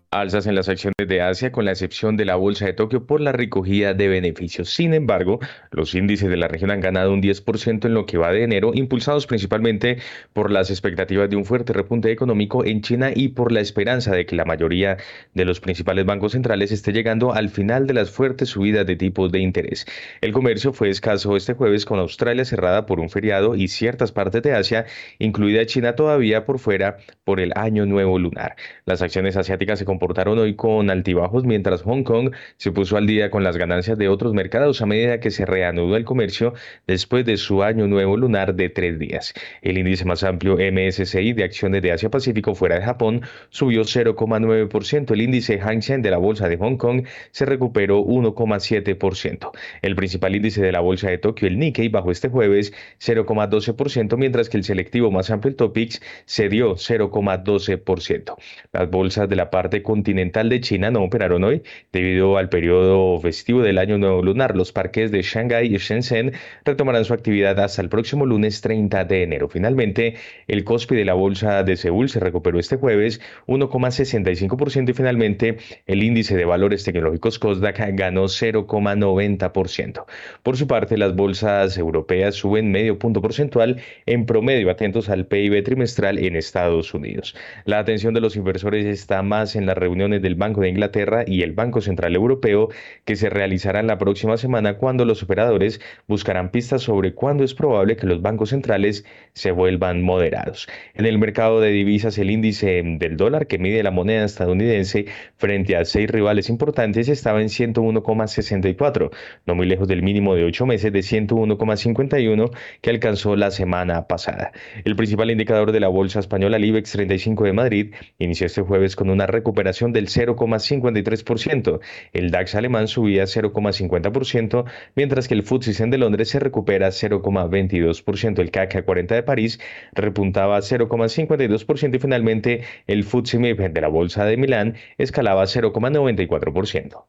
Alzas 0.10 0.48
en 0.48 0.56
las 0.56 0.70
acciones 0.70 1.06
de 1.06 1.22
Asia 1.22 1.52
con 1.52 1.66
la 1.66 1.72
excepción 1.72 2.16
de 2.16 2.24
la 2.24 2.38
Bolsa 2.38 2.66
de 2.66 2.72
Tokio 2.72 3.06
por 3.06 3.20
la 3.20 3.34
recogida 3.34 3.94
de 3.94 4.08
beneficios. 4.08 4.70
Sin 4.70 4.94
embargo, 4.94 5.42
los 5.70 5.94
índices 5.96 6.30
de 6.30 6.38
la 6.38 6.48
región 6.48 6.72
han 6.72 6.80
ganado 6.80 7.12
un 7.12 7.22
10% 7.22 7.84
en 7.84 7.94
lo 7.94 8.06
que 8.06 8.18
va 8.18 8.32
de 8.32 8.44
enero, 8.44 8.72
impulsados 8.74 9.28
principalmente 9.28 9.98
por 10.32 10.50
las 10.50 10.70
expectativas 10.70 11.30
de 11.30 11.36
un 11.36 11.44
fuerte 11.44 11.74
repunte 11.74 12.10
económico 12.10 12.64
en 12.64 12.82
China 12.82 13.12
y 13.14 13.28
por 13.28 13.52
la 13.52 13.60
esperanza 13.60 14.14
de 14.14 14.26
que 14.26 14.38
la 14.38 14.46
mayoría 14.46 14.96
de 15.34 15.44
los 15.44 15.60
principales 15.60 16.06
bancos 16.06 16.32
centrales 16.32 16.72
esté 16.72 16.94
llegando 16.94 17.34
al 17.34 17.50
final 17.50 17.86
de 17.86 17.94
las 17.94 18.10
fuertes 18.10 18.48
subidas 18.48 18.88
de 18.88 18.96
tipos 18.96 19.30
de 19.34 19.40
interés. 19.40 19.86
El 20.22 20.32
comercio 20.32 20.72
fue 20.72 20.90
escaso 20.90 21.36
este 21.36 21.54
jueves 21.54 21.84
con 21.84 22.00
Australia 22.00 22.46
cerrada 22.46 22.86
por 22.86 23.02
un 23.02 23.10
feriado 23.10 23.56
y 23.56 23.68
ciertas 23.68 24.14
partes 24.14 24.42
de 24.42 24.54
Asia, 24.54 24.86
incluida 25.20 25.66
China 25.66 25.98
todavía 25.98 26.46
por 26.46 26.60
fuera 26.60 26.96
por 27.26 27.42
el 27.42 27.52
año 27.58 27.86
nuevo 27.86 28.18
lunar. 28.18 28.56
Las 28.86 29.02
acciones 29.02 29.36
asiáticas 29.36 29.80
se 29.80 29.97
comportaron 29.98 30.38
hoy 30.38 30.56
con 30.56 30.92
altibajos 30.92 31.44
mientras 31.44 31.82
Hong 31.82 32.04
Kong 32.04 32.32
se 32.58 32.72
puso 32.72 32.98
al 32.98 33.08
día 33.08 33.32
con 33.32 33.44
las 33.44 33.58
ganancias 33.58 33.98
de 33.98 34.10
otros 34.10 34.32
mercados 34.36 34.80
a 34.84 34.86
medida 34.86 35.20
que 35.20 35.32
se 35.32 35.44
reanudó 35.44 35.98
el 35.98 36.06
comercio 36.06 36.54
después 36.86 37.26
de 37.26 37.36
su 37.38 37.64
año 37.64 37.88
nuevo 37.88 38.16
lunar 38.16 38.54
de 38.54 38.70
tres 38.70 39.00
días. 39.00 39.34
El 39.64 39.80
índice 39.80 40.06
más 40.06 40.24
amplio 40.24 40.58
MSCI 40.58 41.34
de 41.34 41.44
acciones 41.44 41.82
de 41.82 41.94
Asia 41.94 42.12
Pacífico 42.12 42.54
fuera 42.54 42.76
de 42.76 42.86
Japón 42.86 43.24
subió 43.50 43.82
0,9%. 43.82 45.12
El 45.14 45.22
índice 45.22 45.58
Hang 45.58 45.82
Seng 45.82 46.04
de 46.04 46.12
la 46.12 46.20
bolsa 46.20 46.48
de 46.48 46.58
Hong 46.58 46.78
Kong 46.78 47.08
se 47.32 47.46
recuperó 47.46 48.04
1,7%. 48.04 49.50
El 49.82 49.96
principal 49.96 50.36
índice 50.36 50.62
de 50.62 50.72
la 50.72 50.82
bolsa 50.82 51.10
de 51.10 51.18
Tokio, 51.18 51.48
el 51.48 51.58
Nikkei, 51.58 51.90
bajó 51.90 52.12
este 52.12 52.30
jueves 52.30 52.72
0,12%, 53.00 54.16
mientras 54.16 54.48
que 54.48 54.58
el 54.58 54.64
selectivo 54.64 55.10
más 55.10 55.32
amplio, 55.32 55.50
el 55.50 55.56
Topix, 55.56 56.04
cedió 56.28 56.76
0,12%. 56.76 58.36
Las 58.74 58.92
bolsas 58.92 59.28
de 59.28 59.36
la 59.36 59.50
parte 59.50 59.82
continental 59.88 60.50
de 60.50 60.60
China 60.60 60.92
no 60.92 61.02
operaron 61.02 61.46
hoy 61.46 61.64
debido 61.94 62.36
al 62.38 62.50
periodo 62.50 63.18
festivo 63.22 63.62
del 63.62 63.78
año 63.78 63.98
nuevo 63.98 64.22
lunar. 64.22 64.58
Los 64.58 64.74
parques 64.74 65.12
de 65.12 65.22
Shanghái 65.22 65.74
y 65.74 65.78
Shenzhen 65.78 66.34
retomarán 66.66 67.06
su 67.06 67.14
actividad 67.14 67.58
hasta 67.62 67.82
el 67.82 67.88
próximo 67.88 68.26
lunes 68.26 68.60
30 68.60 69.06
de 69.06 69.24
enero. 69.24 69.48
Finalmente, 69.48 70.16
el 70.50 70.66
COSPI 70.66 70.98
de 70.98 71.06
la 71.06 71.14
bolsa 71.14 71.64
de 71.64 71.78
Seúl 71.78 72.10
se 72.10 72.20
recuperó 72.20 72.60
este 72.60 72.76
jueves 72.76 73.22
1,65% 73.48 74.90
y 74.90 74.94
finalmente 74.94 75.58
el 75.86 76.04
índice 76.04 76.36
de 76.36 76.44
valores 76.44 76.84
tecnológicos 76.84 77.40
COSDAC 77.40 77.94
ganó 77.94 78.26
0,90%. 78.26 80.06
Por 80.44 80.58
su 80.58 80.68
parte, 80.68 80.98
las 80.98 81.16
bolsas 81.16 81.78
europeas 81.78 82.36
suben 82.36 82.72
medio 82.72 83.00
punto 83.00 83.22
porcentual 83.22 83.82
en 84.06 84.26
promedio, 84.26 84.70
atentos 84.70 85.08
al 85.08 85.28
PIB 85.28 85.64
trimestral 85.64 86.20
en 86.20 86.36
Estados 86.36 86.94
Unidos. 86.94 87.36
La 87.64 87.80
atención 87.80 88.14
de 88.14 88.20
los 88.20 88.36
inversores 88.36 88.86
está 88.86 89.24
más 89.24 89.56
en 89.56 89.66
la 89.66 89.77
reuniones 89.78 90.22
del 90.22 90.36
Banco 90.36 90.62
de 90.62 90.70
Inglaterra 90.70 91.24
y 91.26 91.42
el 91.42 91.54
Banco 91.54 91.82
Central 91.82 92.16
Europeo 92.16 92.70
que 93.06 93.16
se 93.16 93.30
realizarán 93.30 93.88
la 93.88 93.98
próxima 93.98 94.38
semana 94.38 94.78
cuando 94.78 95.06
los 95.06 95.24
operadores 95.24 95.80
buscarán 96.08 96.52
pistas 96.52 96.82
sobre 96.82 97.14
cuándo 97.14 97.44
es 97.44 97.54
probable 97.54 97.96
que 97.96 98.08
los 98.08 98.22
bancos 98.22 98.50
centrales 98.50 99.06
se 99.34 99.52
vuelvan 99.52 100.02
moderados. 100.02 100.68
En 100.94 101.06
el 101.06 101.20
mercado 101.20 101.62
de 101.62 101.70
divisas, 101.70 102.18
el 102.18 102.32
índice 102.32 102.82
del 102.84 103.18
dólar 103.18 103.48
que 103.48 103.58
mide 103.58 103.84
la 103.84 103.92
moneda 103.92 104.26
estadounidense 104.26 105.06
frente 105.38 105.76
a 105.76 105.86
seis 105.86 106.10
rivales 106.10 106.50
importantes 106.50 107.08
estaba 107.10 107.42
en 107.42 107.48
101,64, 107.48 109.12
no 109.46 109.56
muy 109.56 109.68
lejos 109.68 109.88
del 109.88 110.02
mínimo 110.02 110.36
de 110.36 110.44
ocho 110.44 110.66
meses 110.66 110.92
de 110.92 111.00
101,51 111.00 112.52
que 112.82 112.90
alcanzó 112.90 113.36
la 113.36 113.52
semana 113.52 114.08
pasada. 114.08 114.52
El 114.84 114.96
principal 114.96 115.32
indicador 115.32 115.72
de 115.72 115.80
la 115.80 115.88
bolsa 115.88 116.20
española, 116.20 116.58
el 116.58 116.66
IBEX 116.66 116.92
35 116.94 117.44
de 117.44 117.54
Madrid, 117.54 117.94
inició 118.18 118.48
este 118.48 118.62
jueves 118.62 118.96
con 118.96 119.10
una 119.10 119.28
recuperación 119.28 119.67
del 119.68 120.08
0,53%. 120.08 121.80
El 122.14 122.32
DAX 122.32 122.56
alemán 122.56 122.88
subía 122.88 123.24
0,50%, 123.24 124.66
mientras 124.96 125.28
que 125.28 125.34
el 125.34 125.44
FTSE 125.44 125.88
de 125.88 125.98
Londres 125.98 126.30
se 126.30 126.40
recupera 126.40 126.90
0,22%. 126.90 128.40
El 128.40 128.52
CAC 128.52 128.86
40 128.86 129.16
de 129.16 129.24
París 129.24 129.60
repuntaba 129.94 130.60
0,52% 130.60 131.96
y 131.96 132.00
finalmente 132.00 132.64
el 132.88 133.04
FTSE 133.04 133.40
MIB 133.40 133.74
de 133.74 133.82
la 133.82 133.90
bolsa 133.90 134.26
de 134.26 134.38
Milán 134.38 134.76
escalaba 134.98 135.44
0,94%. 135.44 137.06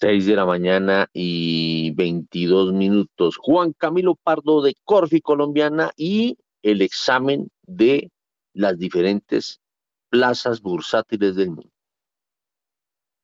6 0.00 0.26
de 0.26 0.36
la 0.36 0.44
mañana 0.44 1.08
y 1.12 1.92
22 1.92 2.72
minutos. 2.72 3.36
Juan 3.38 3.72
Camilo 3.72 4.16
Pardo 4.16 4.60
de 4.60 4.74
Corfi 4.84 5.20
Colombiana 5.20 5.92
y 5.96 6.36
el 6.62 6.82
examen 6.82 7.48
de 7.62 8.10
las 8.54 8.78
diferentes 8.78 9.60
plazas 10.14 10.62
bursátiles 10.62 11.34
del 11.34 11.48
mundo. 11.48 11.72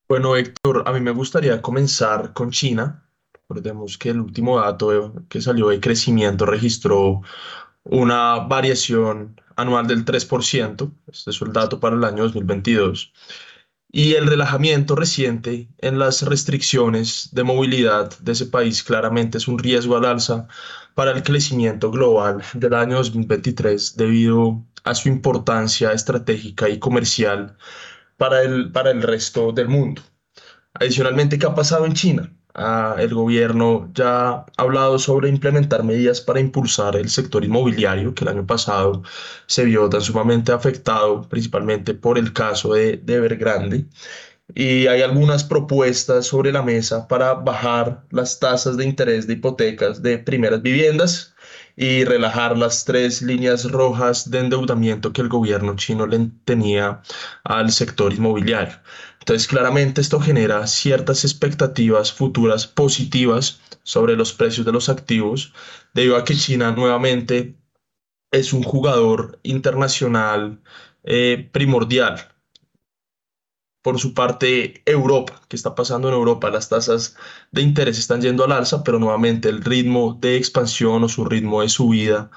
Bueno, 0.09 0.35
Héctor, 0.35 0.83
a 0.87 0.93
mí 0.93 0.99
me 0.99 1.13
gustaría 1.13 1.63
comenzar 1.63 2.33
con 2.33 2.51
China. 2.51 3.09
Recordemos 3.33 3.97
que 3.97 4.11
el 4.11 4.19
último 4.19 4.59
dato 4.59 5.15
que 5.29 5.41
salió 5.41 5.69
de 5.69 5.79
crecimiento 5.79 6.47
registró 6.47 7.23
una 7.85 8.41
variación 8.41 9.41
anual 9.55 9.87
del 9.87 10.05
3%. 10.05 10.91
Este 11.07 11.31
es 11.31 11.41
el 11.41 11.53
dato 11.53 11.79
para 11.79 11.95
el 11.95 12.03
año 12.03 12.25
2022 12.25 13.13
y 13.93 14.15
el 14.15 14.27
relajamiento 14.27 14.95
reciente 14.95 15.69
en 15.79 15.99
las 15.99 16.23
restricciones 16.23 17.31
de 17.33 17.43
movilidad 17.43 18.17
de 18.21 18.33
ese 18.33 18.47
país 18.47 18.85
claramente 18.85 19.39
es 19.39 19.49
un 19.49 19.59
riesgo 19.59 19.97
al 19.97 20.05
alza 20.05 20.47
para 20.95 21.11
el 21.11 21.23
crecimiento 21.23 21.91
global 21.91 22.43
del 22.55 22.75
año 22.75 22.97
2023 22.97 23.97
debido 23.97 24.65
a 24.85 24.95
su 24.95 25.09
importancia 25.09 25.93
estratégica 25.93 26.69
y 26.69 26.79
comercial 26.79 27.57
para 28.17 28.43
el, 28.43 28.73
para 28.73 28.91
el 28.91 29.03
resto 29.03 29.53
del 29.53 29.69
mundo. 29.69 30.03
Adicionalmente, 30.75 31.39
¿qué 31.39 31.47
ha 31.47 31.55
pasado 31.55 31.87
en 31.87 31.95
China? 31.95 32.33
Ah, 32.55 32.97
el 32.99 33.15
gobierno 33.15 33.91
ya 33.95 34.29
ha 34.31 34.47
hablado 34.57 34.99
sobre 34.99 35.29
implementar 35.29 35.85
medidas 35.85 36.21
para 36.21 36.41
impulsar 36.41 36.97
el 36.97 37.09
sector 37.09 37.45
inmobiliario, 37.45 38.13
que 38.15 38.25
el 38.25 38.31
año 38.31 38.47
pasado 38.47 39.03
se 39.47 39.65
vio 39.65 39.89
tan 39.89 40.01
sumamente 40.01 40.53
afectado, 40.53 41.29
principalmente 41.29 41.95
por 41.95 42.19
el 42.19 42.33
caso 42.33 42.75
de, 42.75 42.97
de 42.97 43.15
Evergrande. 43.15 43.87
Y 44.55 44.89
hay 44.89 45.03
algunas 45.03 45.45
propuestas 45.45 46.27
sobre 46.27 46.53
la 46.53 46.63
mesa 46.63 47.07
para 47.07 47.35
bajar 47.35 48.05
las 48.11 48.41
tasas 48.41 48.77
de 48.77 48.85
interés 48.85 49.27
de 49.27 49.35
hipotecas 49.35 50.03
de 50.03 50.19
primeras 50.19 50.61
viviendas 50.63 51.30
y 51.81 52.05
relajar 52.05 52.59
las 52.59 52.85
tres 52.85 53.23
líneas 53.23 53.65
rojas 53.71 54.31
de 54.31 54.41
endeudamiento 54.41 55.15
que 55.15 55.23
el 55.23 55.31
gobierno 55.31 55.77
chino 55.77 56.07
le 56.07 56.31
tenía 56.45 57.01
al 57.43 57.73
sector 57.73 58.13
inmobiliario. 58.13 58.75
Entonces, 59.21 59.49
claramente 59.49 60.03
esto 60.03 60.21
genera 60.21 60.67
ciertas 60.67 61.25
expectativas 61.25 62.13
futuras 62.13 62.67
positivas 62.67 63.63
sobre 63.83 64.15
los 64.15 64.35
precios 64.35 64.67
de 64.67 64.73
los 64.73 64.91
activos, 64.91 65.55
debido 65.95 66.17
a 66.17 66.25
que 66.25 66.37
China 66.37 66.71
nuevamente 66.73 67.57
es 68.31 68.53
un 68.53 68.63
jugador 68.63 69.41
internacional 69.43 70.61
eh, 71.03 71.49
primordial. 71.51 72.21
Por 73.83 73.99
su 73.99 74.15
parte, 74.15 74.83
Europa, 74.87 75.41
¿qué 75.49 75.57
está 75.57 75.75
pasando 75.75 76.09
en 76.09 76.15
Europa? 76.15 76.51
Las 76.51 76.69
tasas 76.69 77.17
de 77.51 77.63
interés 77.63 77.99
están 77.99 78.21
yendo 78.21 78.45
al 78.45 78.53
alza, 78.53 78.85
pero 78.85 78.99
nuevamente 78.99 79.49
el 79.49 79.63
ritmo 79.63 80.19
de 80.21 80.37
expansión 80.37 81.03
o 81.05 81.09
su 81.09 81.25
ritmo 81.25 81.63
de 81.63 81.69
subida 81.69 82.31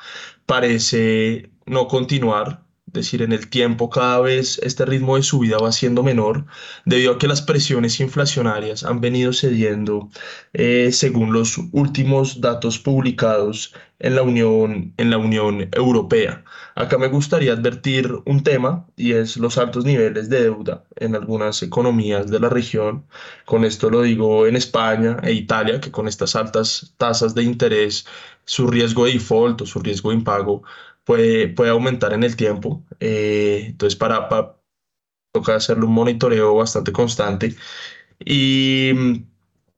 parece 0.45 1.51
no 1.65 1.87
continuar 1.87 2.63
decir, 2.93 3.21
en 3.21 3.33
el 3.33 3.49
tiempo 3.49 3.89
cada 3.89 4.21
vez 4.21 4.59
este 4.59 4.85
ritmo 4.85 5.15
de 5.17 5.23
subida 5.23 5.57
va 5.57 5.71
siendo 5.71 6.03
menor 6.03 6.45
debido 6.85 7.13
a 7.13 7.17
que 7.17 7.27
las 7.27 7.41
presiones 7.41 7.99
inflacionarias 7.99 8.83
han 8.83 9.01
venido 9.01 9.33
cediendo 9.33 10.09
eh, 10.53 10.91
según 10.91 11.33
los 11.33 11.57
últimos 11.71 12.39
datos 12.39 12.79
publicados 12.79 13.73
en 13.99 14.15
la, 14.15 14.21
Unión, 14.21 14.93
en 14.97 15.09
la 15.09 15.17
Unión 15.17 15.69
Europea. 15.71 16.43
Acá 16.75 16.97
me 16.97 17.07
gustaría 17.07 17.53
advertir 17.53 18.11
un 18.25 18.43
tema 18.43 18.87
y 18.95 19.13
es 19.13 19.37
los 19.37 19.57
altos 19.57 19.85
niveles 19.85 20.29
de 20.29 20.43
deuda 20.43 20.85
en 20.95 21.15
algunas 21.15 21.61
economías 21.63 22.29
de 22.31 22.39
la 22.39 22.49
región. 22.49 23.05
Con 23.45 23.63
esto 23.65 23.89
lo 23.89 24.01
digo 24.01 24.47
en 24.47 24.55
España 24.55 25.17
e 25.23 25.33
Italia, 25.33 25.79
que 25.79 25.91
con 25.91 26.07
estas 26.07 26.35
altas 26.35 26.93
tasas 26.97 27.35
de 27.35 27.43
interés, 27.43 28.05
su 28.45 28.67
riesgo 28.67 29.05
de 29.05 29.13
default 29.13 29.61
o 29.61 29.65
su 29.65 29.79
riesgo 29.79 30.09
de 30.09 30.17
impago 30.17 30.63
puede, 31.03 31.47
puede 31.49 31.69
aumentar 31.71 32.13
en 32.13 32.23
el 32.23 32.35
tiempo. 32.35 32.83
Eh, 32.99 33.65
entonces, 33.67 33.95
para, 33.97 34.27
para 34.29 34.55
toca 35.33 35.55
hacerle 35.55 35.85
un 35.85 35.93
monitoreo 35.93 36.55
bastante 36.55 36.91
constante. 36.91 37.55
Y 38.19 38.91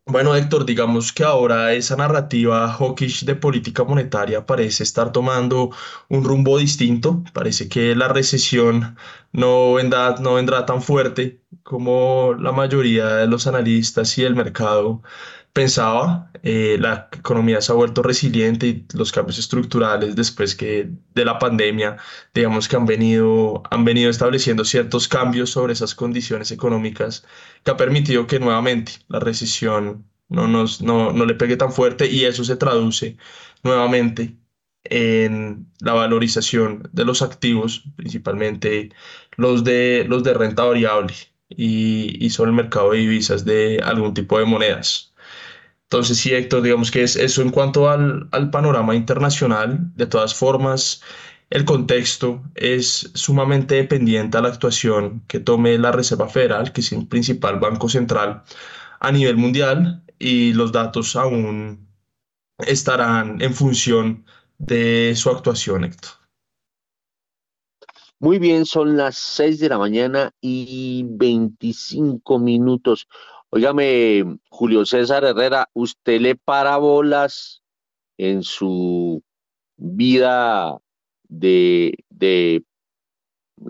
bueno, 0.07 0.35
Héctor, 0.35 0.65
digamos 0.65 1.11
que 1.11 1.23
ahora 1.23 1.73
esa 1.73 1.95
narrativa 1.95 2.67
hawkish 2.71 3.25
de 3.25 3.35
política 3.35 3.83
monetaria 3.83 4.45
parece 4.45 4.83
estar 4.83 5.11
tomando 5.11 5.71
un 6.09 6.23
rumbo 6.23 6.57
distinto. 6.59 7.23
Parece 7.33 7.67
que 7.69 7.95
la 7.95 8.07
recesión 8.07 8.95
no 9.31 9.73
vendrá, 9.73 10.15
no 10.19 10.35
vendrá 10.35 10.65
tan 10.65 10.81
fuerte 10.81 11.41
como 11.63 12.35
la 12.39 12.51
mayoría 12.51 13.07
de 13.15 13.27
los 13.27 13.47
analistas 13.47 14.17
y 14.19 14.23
el 14.23 14.35
mercado 14.35 15.01
pensaba, 15.55 16.29
eh, 16.43 16.77
la 16.79 17.09
economía 17.13 17.61
se 17.61 17.71
ha 17.71 17.75
vuelto 17.75 18.03
resiliente 18.03 18.67
y 18.67 18.85
los 18.93 19.11
cambios 19.13 19.39
estructurales 19.39 20.15
después 20.15 20.53
que 20.55 20.89
de 21.13 21.25
la 21.25 21.39
pandemia, 21.39 21.97
digamos 22.33 22.67
que 22.67 22.75
han 22.75 22.85
venido, 22.85 23.63
han 23.71 23.85
venido 23.85 24.09
estableciendo 24.11 24.65
ciertos 24.65 25.07
cambios 25.07 25.51
sobre 25.51 25.71
esas 25.73 25.95
condiciones 25.95 26.51
económicas 26.51 27.25
que 27.63 27.71
ha 27.71 27.77
permitido 27.77 28.27
que 28.27 28.39
nuevamente 28.39 28.93
la 29.07 29.19
recesión 29.21 30.05
no, 30.27 30.47
nos, 30.49 30.81
no, 30.81 31.13
no 31.13 31.25
le 31.25 31.35
pegue 31.35 31.55
tan 31.57 31.71
fuerte 31.71 32.07
y 32.11 32.25
eso 32.25 32.43
se 32.43 32.57
traduce 32.57 33.17
nuevamente 33.63 34.37
en 34.83 35.71
la 35.79 35.93
valorización 35.93 36.89
de 36.91 37.05
los 37.05 37.21
activos, 37.21 37.85
principalmente 37.95 38.91
los 39.37 39.63
de, 39.63 40.05
los 40.07 40.23
de 40.23 40.33
renta 40.33 40.63
variable 40.65 41.13
y, 41.49 42.17
y 42.25 42.29
sobre 42.31 42.49
el 42.51 42.57
mercado 42.57 42.91
de 42.91 42.99
divisas 42.99 43.45
de 43.45 43.79
algún 43.83 44.13
tipo 44.13 44.37
de 44.39 44.45
monedas. 44.45 45.14
Entonces, 45.89 46.17
sí, 46.17 46.33
Héctor, 46.33 46.63
digamos 46.63 46.91
que 46.91 47.03
es 47.03 47.15
eso 47.15 47.41
en 47.41 47.51
cuanto 47.51 47.89
al, 47.89 48.27
al 48.31 48.49
panorama 48.49 48.95
internacional. 48.95 49.91
De 49.95 50.07
todas 50.07 50.33
formas, 50.33 51.01
el 51.49 51.63
contexto 51.63 52.43
es 52.55 53.11
sumamente 53.13 53.75
dependiente 53.75 54.37
a 54.37 54.41
la 54.41 54.49
actuación 54.49 55.23
que 55.27 55.39
tome 55.39 55.77
la 55.77 55.91
Reserva 55.91 56.27
Federal, 56.27 56.73
que 56.73 56.81
es 56.81 56.91
el 56.91 57.07
principal 57.07 57.59
banco 57.59 57.87
central 57.87 58.43
a 58.99 59.11
nivel 59.11 59.37
mundial, 59.37 60.03
y 60.17 60.53
los 60.53 60.71
datos 60.71 61.15
aún 61.15 61.87
estarán 62.59 63.41
en 63.41 63.53
función 63.53 64.25
de 64.57 65.13
su 65.15 65.29
actuación, 65.29 65.83
Héctor. 65.83 66.11
Muy 68.19 68.39
bien, 68.39 68.65
son 68.65 68.95
las 68.95 69.17
6 69.17 69.59
de 69.59 69.69
la 69.69 69.77
mañana 69.77 70.31
y 70.41 71.05
25 71.05 72.39
minutos. 72.39 73.07
Óigame, 73.55 74.37
Julio 74.49 74.85
César 74.85 75.23
Herrera, 75.23 75.69
¿usted 75.71 76.19
le 76.19 76.35
para 76.35 76.75
bolas 76.75 77.63
en 78.17 78.43
su 78.43 79.23
vida 79.77 80.77
de, 81.29 81.93
de 82.09 82.65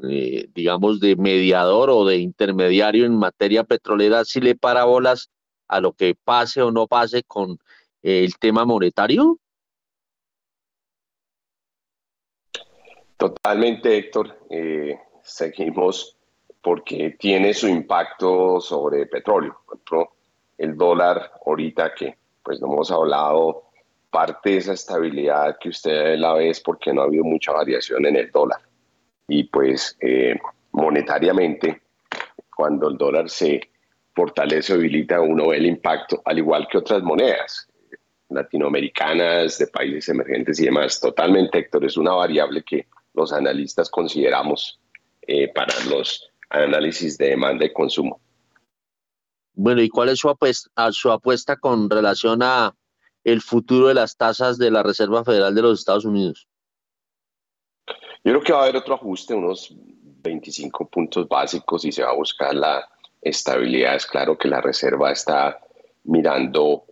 eh, 0.10 0.48
digamos, 0.56 1.00
de 1.00 1.16
mediador 1.16 1.92
o 1.92 2.04
de 2.04 2.18
intermediario 2.18 3.06
en 3.06 3.16
materia 3.16 3.64
petrolera, 3.64 4.26
si 4.26 4.42
le 4.42 4.56
para 4.56 4.86
bolas 4.86 5.30
a 5.68 5.80
lo 5.82 5.94
que 5.94 6.16
pase 6.16 6.64
o 6.64 6.72
no 6.72 6.88
pase 6.88 7.22
con 7.22 7.60
el 8.02 8.40
tema 8.40 8.66
monetario? 8.66 9.38
Totalmente, 13.18 13.96
Héctor. 13.96 14.36
Eh, 14.50 14.98
seguimos 15.22 16.15
porque 16.66 17.16
tiene 17.20 17.54
su 17.54 17.68
impacto 17.68 18.60
sobre 18.60 19.06
petróleo. 19.06 19.56
el 20.58 20.76
dólar 20.76 21.34
ahorita 21.46 21.94
que 21.94 22.18
pues 22.42 22.60
no 22.60 22.74
hemos 22.74 22.90
hablado, 22.90 23.66
parte 24.10 24.50
de 24.50 24.58
esa 24.58 24.74
estabilidad 24.74 25.58
que 25.60 25.70
usted 25.70 26.18
la 26.18 26.34
ve 26.34 26.50
es 26.50 26.60
porque 26.62 26.92
no 26.92 27.02
ha 27.02 27.06
habido 27.06 27.24
mucha 27.24 27.52
variación 27.52 28.08
en 28.08 28.16
el 28.16 28.32
dólar. 28.32 28.62
Y 29.28 29.44
pues 29.44 29.96
eh, 30.02 30.40
monetariamente, 30.72 31.84
cuando 32.56 32.90
el 32.90 32.98
dólar 32.98 33.30
se 33.30 33.62
fortalece 34.16 34.74
o 34.74 34.78
debilita, 34.78 35.22
uno 35.22 35.50
ve 35.50 35.58
el 35.58 35.68
impacto, 35.68 36.24
al 36.26 36.40
igual 36.40 36.68
que 36.68 36.80
otras 36.80 37.04
monedas 37.04 37.68
latinoamericanas, 38.30 39.60
de 39.60 39.68
países 39.68 40.10
emergentes 40.10 40.60
y 40.60 40.66
demás. 40.66 41.00
Totalmente, 41.00 41.60
Héctor, 41.60 41.86
es 41.86 41.96
una 41.96 42.14
variable 42.14 42.64
que 42.64 42.88
los 43.14 43.32
analistas 43.34 43.88
consideramos 43.92 44.80
eh, 45.28 45.48
para 45.54 45.74
los 45.92 46.32
análisis 46.50 47.18
de 47.18 47.30
demanda 47.30 47.66
y 47.66 47.74
consumo. 47.74 48.20
Bueno, 49.54 49.82
¿y 49.82 49.90
cuál 49.90 50.10
es 50.10 50.20
su 50.20 50.30
apuesta, 50.30 50.70
su 50.92 51.12
apuesta 51.12 51.56
con 51.56 51.90
relación 51.90 52.44
a 52.44 52.76
el 53.24 53.42
futuro 53.42 53.88
de 53.88 53.94
las 53.94 54.18
tasas 54.18 54.58
de 54.58 54.70
la 54.70 54.84
Reserva 54.84 55.24
Federal 55.24 55.56
de 55.56 55.62
los 55.62 55.80
Estados 55.80 56.06
Unidos? 56.06 56.48
Yo 58.24 58.32
creo 58.32 58.42
que 58.42 58.54
va 58.54 58.60
a 58.60 58.64
haber 58.64 58.78
otro 58.78 58.96
ajuste, 58.96 59.34
unos 59.34 59.74
25 59.78 60.90
puntos 60.90 61.28
básicos 61.28 61.86
y 61.86 61.92
se 61.92 62.04
va 62.04 62.10
a 62.10 62.16
buscar 62.16 62.54
la 62.54 62.88
estabilidad. 63.22 63.96
Es 63.96 64.06
claro 64.06 64.38
que 64.38 64.48
la 64.48 64.62
Reserva 64.62 65.12
está 65.12 65.60
mirando 66.04 66.86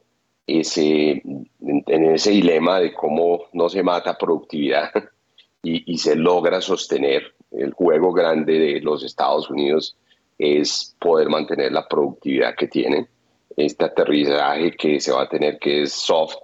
ese, 0.48 1.22
en 1.62 2.14
ese 2.14 2.32
dilema 2.32 2.80
de 2.80 2.94
cómo 2.94 3.46
no 3.54 3.70
se 3.70 3.84
mata 3.84 4.18
productividad 4.18 4.92
y, 5.64 5.92
y 5.92 5.98
se 5.98 6.16
logra 6.16 6.62
sostener 6.62 7.36
el 7.54 7.74
juego 7.74 8.14
grande 8.14 8.60
de 8.60 8.82
los 8.82 9.04
Estados 9.04 9.50
Unidos 9.50 9.98
es 10.38 10.96
poder 11.00 11.30
mantener 11.30 11.72
la 11.72 11.88
productividad 11.88 12.56
que 12.56 12.68
tienen. 12.68 13.08
Este 13.56 13.86
aterrizaje 13.86 14.72
que 14.72 15.00
se 15.00 15.12
va 15.12 15.24
a 15.24 15.30
tener, 15.30 15.60
que 15.60 15.84
es 15.84 15.94
soft, 15.94 16.36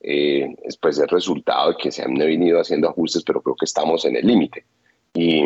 eh, 0.00 0.54
es 0.62 0.76
pues 0.76 0.98
el 0.98 1.08
resultado 1.08 1.70
de 1.70 1.76
que 1.76 1.90
se 1.90 2.02
han 2.02 2.14
venido 2.14 2.60
haciendo 2.60 2.88
ajustes, 2.88 3.22
pero 3.22 3.42
creo 3.42 3.56
que 3.56 3.64
estamos 3.64 4.04
en 4.04 4.16
el 4.16 4.26
límite. 4.26 4.64
Y 5.14 5.42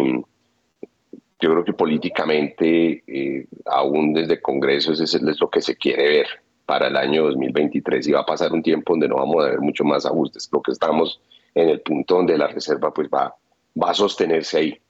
yo 1.41 1.51
creo 1.51 1.65
que 1.65 1.73
políticamente, 1.73 3.03
eh, 3.07 3.47
aún 3.67 4.13
desde 4.13 4.41
Congreso, 4.41 4.93
eso 4.93 5.05
es 5.05 5.41
lo 5.41 5.51
que 5.51 5.61
se 5.61 5.77
quiere 5.77 6.09
ver 6.09 6.27
para 6.67 6.89
el 6.89 6.97
año 6.97 7.25
2023 7.25 8.09
y 8.09 8.13
va 8.13 8.21
a 8.21 8.27
pasar 8.27 8.53
un 8.53 8.63
tiempo 8.63 8.93
donde 8.93 9.09
no 9.09 9.17
vamos 9.17 9.45
a 9.45 9.51
ver 9.51 9.61
mucho 9.61 9.85
más 9.85 10.05
ajustes. 10.05 10.49
Creo 10.49 10.63
que 10.63 10.73
estamos 10.73 11.21
en 11.55 11.69
el 11.69 11.81
punto 11.81 12.17
donde 12.17 12.37
la 12.37 12.49
reserva 12.49 12.93
pues 12.93 13.09
va, 13.09 13.35
va 13.81 13.91
a 13.91 13.95
sostenerse 13.95 14.59
ahí. 14.59 14.81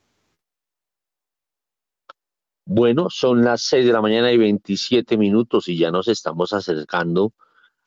Bueno, 2.70 3.08
son 3.08 3.42
las 3.44 3.62
6 3.62 3.86
de 3.86 3.94
la 3.94 4.02
mañana 4.02 4.30
y 4.30 4.36
27 4.36 5.16
minutos 5.16 5.68
y 5.68 5.78
ya 5.78 5.90
nos 5.90 6.06
estamos 6.06 6.52
acercando 6.52 7.32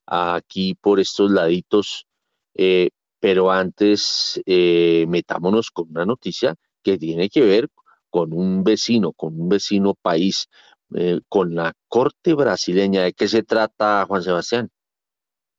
aquí 0.08 0.74
por 0.74 1.00
estos 1.00 1.30
laditos, 1.30 2.08
eh, 2.56 2.90
pero 3.20 3.52
antes 3.52 4.42
eh, 4.48 5.06
metámonos 5.08 5.70
con 5.70 5.90
una 5.92 6.08
noticia 6.08 6.56
que 6.82 6.98
tiene 6.98 7.30
que 7.30 7.42
ver 7.42 7.70
con 8.10 8.34
un 8.34 8.64
vecino, 8.64 9.14
con 9.14 9.40
un 9.40 9.50
vecino 9.50 9.94
país, 9.94 10.48
eh, 10.96 11.20
con 11.30 11.54
la 11.54 11.74
Corte 11.88 12.34
brasileña. 12.34 13.04
¿De 13.04 13.14
qué 13.14 13.28
se 13.28 13.44
trata, 13.44 14.06
Juan 14.08 14.24
Sebastián? 14.24 14.72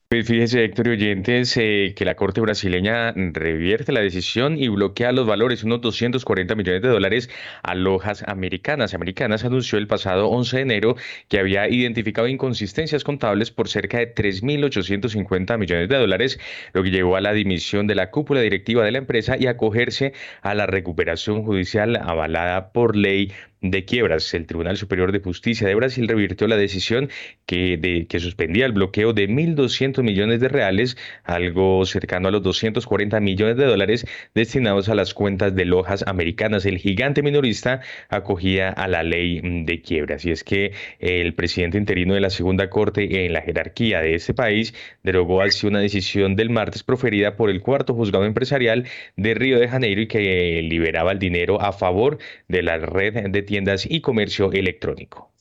Pues 0.09 0.27
fíjese, 0.27 0.63
Héctor 0.63 0.89
y 0.89 0.91
oyentes, 0.91 1.55
que 1.55 2.03
la 2.05 2.13
Corte 2.13 2.39
brasileña 2.39 3.13
revierte 3.13 3.91
la 3.91 3.99
decisión 4.01 4.59
y 4.59 4.67
bloquea 4.67 5.11
los 5.11 5.25
valores, 5.25 5.63
unos 5.63 5.81
240 5.81 6.53
millones 6.53 6.83
de 6.83 6.89
dólares 6.89 7.31
a 7.63 7.73
lojas 7.73 8.23
americanas. 8.27 8.93
Americanas 8.93 9.43
anunció 9.43 9.79
el 9.79 9.87
pasado 9.87 10.27
11 10.29 10.57
de 10.57 10.61
enero 10.61 10.95
que 11.29 11.39
había 11.39 11.67
identificado 11.67 12.27
inconsistencias 12.27 13.03
contables 13.03 13.49
por 13.49 13.67
cerca 13.69 13.97
de 13.97 14.13
3.850 14.13 15.57
millones 15.57 15.89
de 15.89 15.97
dólares, 15.97 16.39
lo 16.73 16.83
que 16.83 16.91
llevó 16.91 17.15
a 17.15 17.21
la 17.21 17.33
dimisión 17.33 17.87
de 17.87 17.95
la 17.95 18.11
cúpula 18.11 18.41
directiva 18.41 18.85
de 18.85 18.91
la 18.91 18.99
empresa 18.99 19.35
y 19.39 19.47
acogerse 19.47 20.13
a 20.43 20.53
la 20.53 20.67
recuperación 20.67 21.43
judicial 21.43 21.95
avalada 21.95 22.71
por 22.71 22.95
ley 22.95 23.31
de 23.63 23.85
quiebras. 23.85 24.33
El 24.33 24.45
Tribunal 24.45 24.77
Superior 24.77 25.11
de 25.11 25.19
Justicia 25.19 25.67
de 25.67 25.73
Brasil 25.73 26.07
revirtió 26.07 26.47
la 26.47 26.57
decisión 26.57 27.09
que, 27.45 27.77
de, 27.77 28.05
que 28.07 28.19
suspendía 28.19 28.65
el 28.65 28.73
bloqueo 28.73 29.13
de 29.13 29.27
1.200 29.27 30.03
millones 30.03 30.41
de 30.41 30.49
reales, 30.49 30.97
algo 31.23 31.85
cercano 31.85 32.27
a 32.27 32.31
los 32.31 32.43
240 32.43 33.19
millones 33.21 33.57
de 33.57 33.65
dólares 33.65 34.05
destinados 34.35 34.89
a 34.89 34.95
las 34.95 35.13
cuentas 35.13 35.55
de 35.55 35.65
lojas 35.65 36.03
americanas. 36.05 36.65
El 36.65 36.77
gigante 36.77 37.23
minorista 37.23 37.81
acogía 38.09 38.69
a 38.69 38.87
la 38.87 39.01
ley 39.01 39.39
de 39.41 39.81
quiebras. 39.81 40.25
Y 40.25 40.31
es 40.31 40.43
que 40.43 40.73
el 40.99 41.33
presidente 41.33 41.77
interino 41.77 42.13
de 42.13 42.21
la 42.21 42.29
Segunda 42.29 42.69
Corte 42.69 43.25
en 43.25 43.31
la 43.31 43.41
jerarquía 43.41 44.01
de 44.01 44.15
este 44.15 44.33
país 44.33 44.73
derogó 45.03 45.41
así 45.41 45.65
una 45.67 45.79
decisión 45.79 46.35
del 46.35 46.49
martes 46.49 46.83
proferida 46.83 47.37
por 47.37 47.49
el 47.49 47.61
cuarto 47.61 47.93
juzgado 47.93 48.25
empresarial 48.25 48.85
de 49.15 49.33
Río 49.33 49.57
de 49.59 49.69
Janeiro 49.69 50.01
y 50.01 50.07
que 50.07 50.61
liberaba 50.63 51.13
el 51.13 51.19
dinero 51.19 51.61
a 51.61 51.71
favor 51.71 52.17
de 52.49 52.61
la 52.61 52.77
red 52.77 53.29
de 53.29 53.41
tiendas 53.53 53.85
y 53.87 54.01
comercio 54.01 54.51
electrónico. 54.51 55.31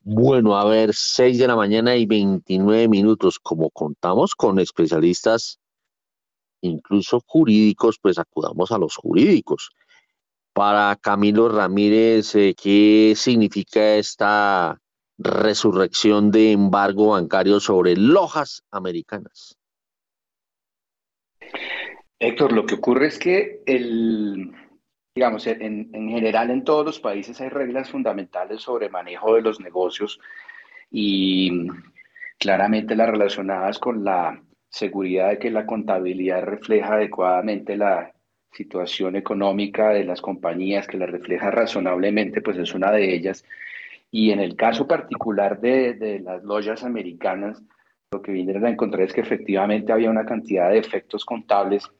Bueno, 0.00 0.56
a 0.56 0.64
ver, 0.64 0.94
6 0.94 1.36
de 1.36 1.46
la 1.46 1.56
mañana 1.56 1.94
y 1.94 2.06
29 2.06 2.88
minutos. 2.88 3.38
Como 3.38 3.68
contamos 3.68 4.34
con 4.34 4.58
especialistas, 4.58 5.60
incluso 6.62 7.20
jurídicos, 7.26 7.98
pues 8.00 8.18
acudamos 8.18 8.72
a 8.72 8.78
los 8.78 8.96
jurídicos. 8.96 9.72
Para 10.54 10.96
Camilo 10.96 11.50
Ramírez, 11.50 12.34
eh, 12.34 12.54
¿qué 12.54 13.12
significa 13.14 13.96
esta 13.96 14.80
resurrección 15.18 16.30
de 16.30 16.52
embargo 16.52 17.08
bancario 17.08 17.60
sobre 17.60 17.94
lojas 17.94 18.64
americanas? 18.70 19.58
Héctor, 22.18 22.52
lo 22.52 22.64
que 22.64 22.76
ocurre 22.76 23.08
es 23.08 23.18
que 23.18 23.62
el, 23.66 24.54
digamos, 25.14 25.46
en, 25.46 25.90
en, 25.92 26.08
general 26.08 26.50
en 26.50 26.64
todos 26.64 26.86
los 26.86 27.00
países 27.00 27.40
hay 27.40 27.50
reglas 27.50 27.90
fundamentales 27.90 28.62
sobre 28.62 28.88
manejo 28.88 29.34
de 29.34 29.42
los 29.42 29.60
negocios 29.60 30.18
y 30.90 31.68
claramente 32.38 32.96
las 32.96 33.10
relacionadas 33.10 33.78
con 33.78 34.04
la 34.04 34.42
seguridad 34.70 35.30
de 35.30 35.38
que 35.38 35.50
la 35.50 35.66
contabilidad 35.66 36.42
refleja 36.44 36.94
adecuadamente 36.94 37.76
la 37.76 38.12
situación 38.52 39.16
económica 39.16 39.90
de 39.90 40.04
las 40.04 40.20
compañías, 40.20 40.86
que 40.86 40.98
la 40.98 41.06
refleja 41.06 41.50
razonablemente, 41.50 42.40
pues 42.40 42.56
es 42.58 42.74
una 42.74 42.90
de 42.90 43.14
ellas. 43.14 43.44
Y 44.10 44.30
en 44.30 44.40
el 44.40 44.56
caso 44.56 44.86
particular 44.86 45.60
de, 45.60 45.94
de 45.94 46.20
las 46.20 46.42
loyas 46.42 46.84
americanas, 46.84 47.62
lo 48.10 48.20
que 48.20 48.32
vinieron 48.32 48.66
a 48.66 48.70
encontrar 48.70 49.02
es 49.04 49.12
que 49.12 49.22
efectivamente 49.22 49.92
había 49.92 50.10
una 50.10 50.26
cantidad 50.26 50.70
de 50.70 50.78
efectos 50.78 51.24
contables 51.24 51.90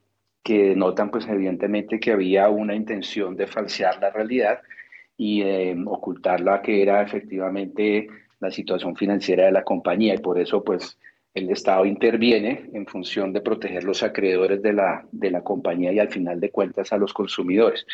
que 0.42 0.70
denotan 0.70 1.10
pues 1.10 1.26
evidentemente 1.28 2.00
que 2.00 2.12
había 2.12 2.48
una 2.48 2.74
intención 2.74 3.36
de 3.36 3.46
falsear 3.46 4.00
la 4.00 4.10
realidad 4.10 4.60
y 5.16 5.42
de 5.42 5.80
ocultar 5.86 6.40
la 6.40 6.62
que 6.62 6.82
era 6.82 7.02
efectivamente 7.02 8.08
la 8.40 8.50
situación 8.50 8.96
financiera 8.96 9.46
de 9.46 9.52
la 9.52 9.62
compañía 9.62 10.14
y 10.14 10.18
por 10.18 10.38
eso 10.38 10.64
pues 10.64 10.98
el 11.34 11.50
Estado 11.50 11.86
interviene 11.86 12.68
en 12.74 12.86
función 12.86 13.32
de 13.32 13.40
proteger 13.40 13.84
los 13.84 14.02
acreedores 14.02 14.60
de 14.62 14.72
la, 14.74 15.06
de 15.12 15.30
la 15.30 15.42
compañía 15.42 15.92
y 15.92 15.98
al 15.98 16.10
final 16.10 16.40
de 16.40 16.50
cuentas 16.50 16.92
a 16.92 16.98
los 16.98 17.14
consumidores. 17.14 17.86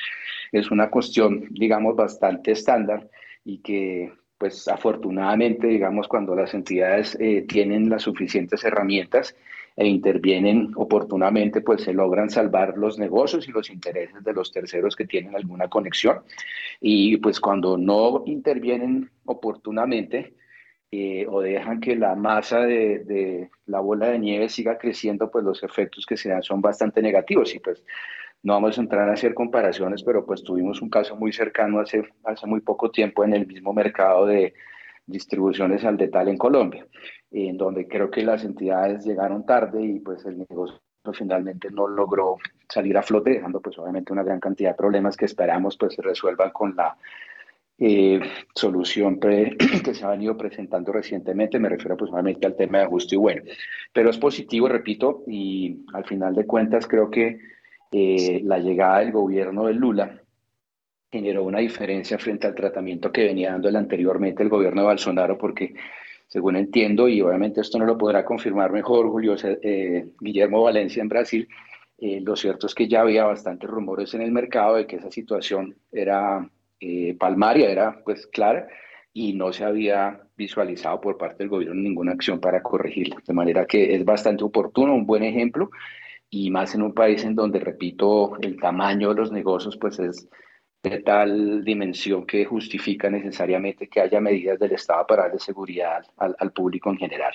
Es 0.50 0.70
una 0.70 0.90
cuestión, 0.90 1.46
digamos, 1.50 1.94
bastante 1.94 2.52
estándar 2.52 3.08
y 3.44 3.58
que 3.58 4.12
pues 4.38 4.68
afortunadamente, 4.68 5.66
digamos, 5.66 6.08
cuando 6.08 6.34
las 6.34 6.54
entidades 6.54 7.16
eh, 7.20 7.44
tienen 7.48 7.90
las 7.90 8.02
suficientes 8.02 8.64
herramientas, 8.64 9.36
e 9.78 9.86
intervienen 9.86 10.72
oportunamente, 10.74 11.60
pues 11.60 11.82
se 11.82 11.92
logran 11.92 12.30
salvar 12.30 12.76
los 12.76 12.98
negocios 12.98 13.46
y 13.46 13.52
los 13.52 13.70
intereses 13.70 14.24
de 14.24 14.32
los 14.32 14.50
terceros 14.50 14.96
que 14.96 15.06
tienen 15.06 15.36
alguna 15.36 15.68
conexión. 15.68 16.18
Y 16.80 17.18
pues 17.18 17.38
cuando 17.38 17.78
no 17.78 18.24
intervienen 18.26 19.08
oportunamente 19.24 20.34
eh, 20.90 21.26
o 21.28 21.40
dejan 21.42 21.78
que 21.78 21.94
la 21.94 22.16
masa 22.16 22.62
de, 22.62 23.04
de, 23.04 23.50
la 23.66 23.78
bola 23.78 24.08
de 24.08 24.18
nieve 24.18 24.48
siga 24.48 24.78
creciendo, 24.78 25.30
pues 25.30 25.44
los 25.44 25.62
efectos 25.62 26.04
que 26.06 26.16
se 26.16 26.30
dan 26.30 26.42
son 26.42 26.60
bastante 26.60 27.00
negativos. 27.00 27.54
Y 27.54 27.60
pues 27.60 27.84
no 28.42 28.54
vamos 28.54 28.78
a 28.78 28.80
entrar 28.80 29.08
a 29.08 29.12
hacer 29.12 29.32
comparaciones, 29.32 30.02
pero 30.02 30.26
pues 30.26 30.42
tuvimos 30.42 30.82
un 30.82 30.90
caso 30.90 31.14
muy 31.14 31.32
cercano 31.32 31.78
hace, 31.78 32.02
hace 32.24 32.48
muy 32.48 32.62
poco 32.62 32.90
tiempo 32.90 33.22
en 33.22 33.32
el 33.32 33.46
mismo 33.46 33.72
mercado 33.72 34.26
de 34.26 34.54
distribuciones 35.06 35.84
al 35.84 35.96
detal 35.96 36.26
en 36.28 36.36
Colombia 36.36 36.84
en 37.30 37.56
donde 37.56 37.86
creo 37.88 38.10
que 38.10 38.22
las 38.22 38.44
entidades 38.44 39.04
llegaron 39.04 39.44
tarde 39.44 39.82
y 39.82 40.00
pues 40.00 40.24
el 40.24 40.38
negocio 40.38 40.80
finalmente 41.12 41.70
no 41.70 41.88
logró 41.88 42.36
salir 42.68 42.96
a 42.98 43.02
flote, 43.02 43.30
dejando 43.30 43.60
pues 43.60 43.78
obviamente 43.78 44.12
una 44.12 44.22
gran 44.22 44.40
cantidad 44.40 44.70
de 44.70 44.76
problemas 44.76 45.16
que 45.16 45.24
esperamos 45.24 45.76
pues 45.76 45.94
se 45.94 46.02
resuelvan 46.02 46.50
con 46.50 46.76
la 46.76 46.96
eh, 47.78 48.20
solución 48.54 49.20
que 49.20 49.94
se 49.94 50.04
ha 50.04 50.10
venido 50.10 50.36
presentando 50.36 50.92
recientemente, 50.92 51.58
me 51.58 51.68
refiero 51.68 51.96
pues 51.96 52.10
obviamente 52.10 52.46
al 52.46 52.56
tema 52.56 52.78
de 52.78 52.84
ajuste 52.84 53.14
y 53.14 53.18
bueno, 53.18 53.42
pero 53.92 54.10
es 54.10 54.18
positivo, 54.18 54.68
repito, 54.68 55.22
y 55.26 55.84
al 55.94 56.04
final 56.04 56.34
de 56.34 56.46
cuentas 56.46 56.86
creo 56.86 57.10
que 57.10 57.38
eh, 57.92 58.40
la 58.44 58.58
llegada 58.58 58.98
del 58.98 59.12
gobierno 59.12 59.66
de 59.66 59.74
Lula 59.74 60.22
generó 61.10 61.44
una 61.44 61.60
diferencia 61.60 62.18
frente 62.18 62.46
al 62.46 62.54
tratamiento 62.54 63.10
que 63.10 63.24
venía 63.24 63.52
dando 63.52 63.68
el 63.68 63.76
anteriormente 63.76 64.42
el 64.42 64.50
gobierno 64.50 64.82
de 64.82 64.88
Bolsonaro, 64.88 65.38
porque 65.38 65.74
según 66.28 66.56
entiendo, 66.56 67.08
y 67.08 67.20
obviamente 67.20 67.60
esto 67.60 67.78
no 67.78 67.86
lo 67.86 67.98
podrá 67.98 68.24
confirmar 68.24 68.70
mejor 68.70 69.08
Julio 69.10 69.34
eh, 69.42 70.06
Guillermo 70.20 70.62
Valencia 70.62 71.02
en 71.02 71.08
Brasil, 71.08 71.48
Eh, 72.00 72.20
lo 72.20 72.36
cierto 72.36 72.68
es 72.68 72.74
que 72.74 72.86
ya 72.86 73.00
había 73.00 73.24
bastantes 73.24 73.68
rumores 73.68 74.14
en 74.14 74.22
el 74.22 74.30
mercado 74.30 74.76
de 74.76 74.86
que 74.86 74.96
esa 74.96 75.10
situación 75.10 75.74
era 75.90 76.48
eh, 76.78 77.16
palmaria, 77.18 77.68
era 77.68 78.02
pues 78.04 78.28
clara 78.28 78.68
y 79.12 79.32
no 79.32 79.52
se 79.52 79.64
había 79.64 80.20
visualizado 80.36 81.00
por 81.00 81.16
parte 81.16 81.38
del 81.38 81.48
gobierno 81.48 81.74
ninguna 81.74 82.12
acción 82.12 82.38
para 82.38 82.62
corregirla. 82.62 83.16
De 83.26 83.34
manera 83.34 83.66
que 83.66 83.96
es 83.96 84.04
bastante 84.04 84.44
oportuno, 84.44 84.94
un 84.94 85.06
buen 85.06 85.24
ejemplo 85.24 85.70
y 86.30 86.50
más 86.52 86.72
en 86.76 86.82
un 86.82 86.92
país 86.92 87.24
en 87.24 87.34
donde, 87.34 87.58
repito, 87.58 88.36
el 88.40 88.54
tamaño 88.60 89.08
de 89.08 89.16
los 89.16 89.32
negocios 89.32 89.76
pues 89.76 89.98
es 89.98 90.28
de 90.82 91.00
tal 91.00 91.64
dimensión 91.64 92.26
que 92.26 92.44
justifica 92.44 93.10
necesariamente 93.10 93.88
que 93.88 94.00
haya 94.00 94.20
medidas 94.20 94.58
del 94.58 94.72
Estado 94.72 95.06
para 95.06 95.24
darle 95.24 95.40
seguridad 95.40 96.04
al, 96.16 96.52
público 96.52 96.90
en 96.90 96.98
general. 96.98 97.34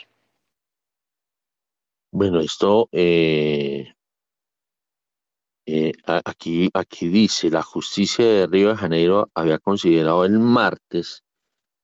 Bueno, 2.11 2.39
esto 2.39 2.87
eh, 2.91 3.93
eh, 5.65 5.91
aquí, 6.25 6.69
aquí 6.73 7.07
dice, 7.07 7.49
la 7.49 7.63
justicia 7.63 8.25
de 8.25 8.47
Río 8.47 8.69
de 8.69 8.75
Janeiro 8.75 9.29
había 9.33 9.59
considerado 9.59 10.25
el 10.25 10.39
martes 10.39 11.23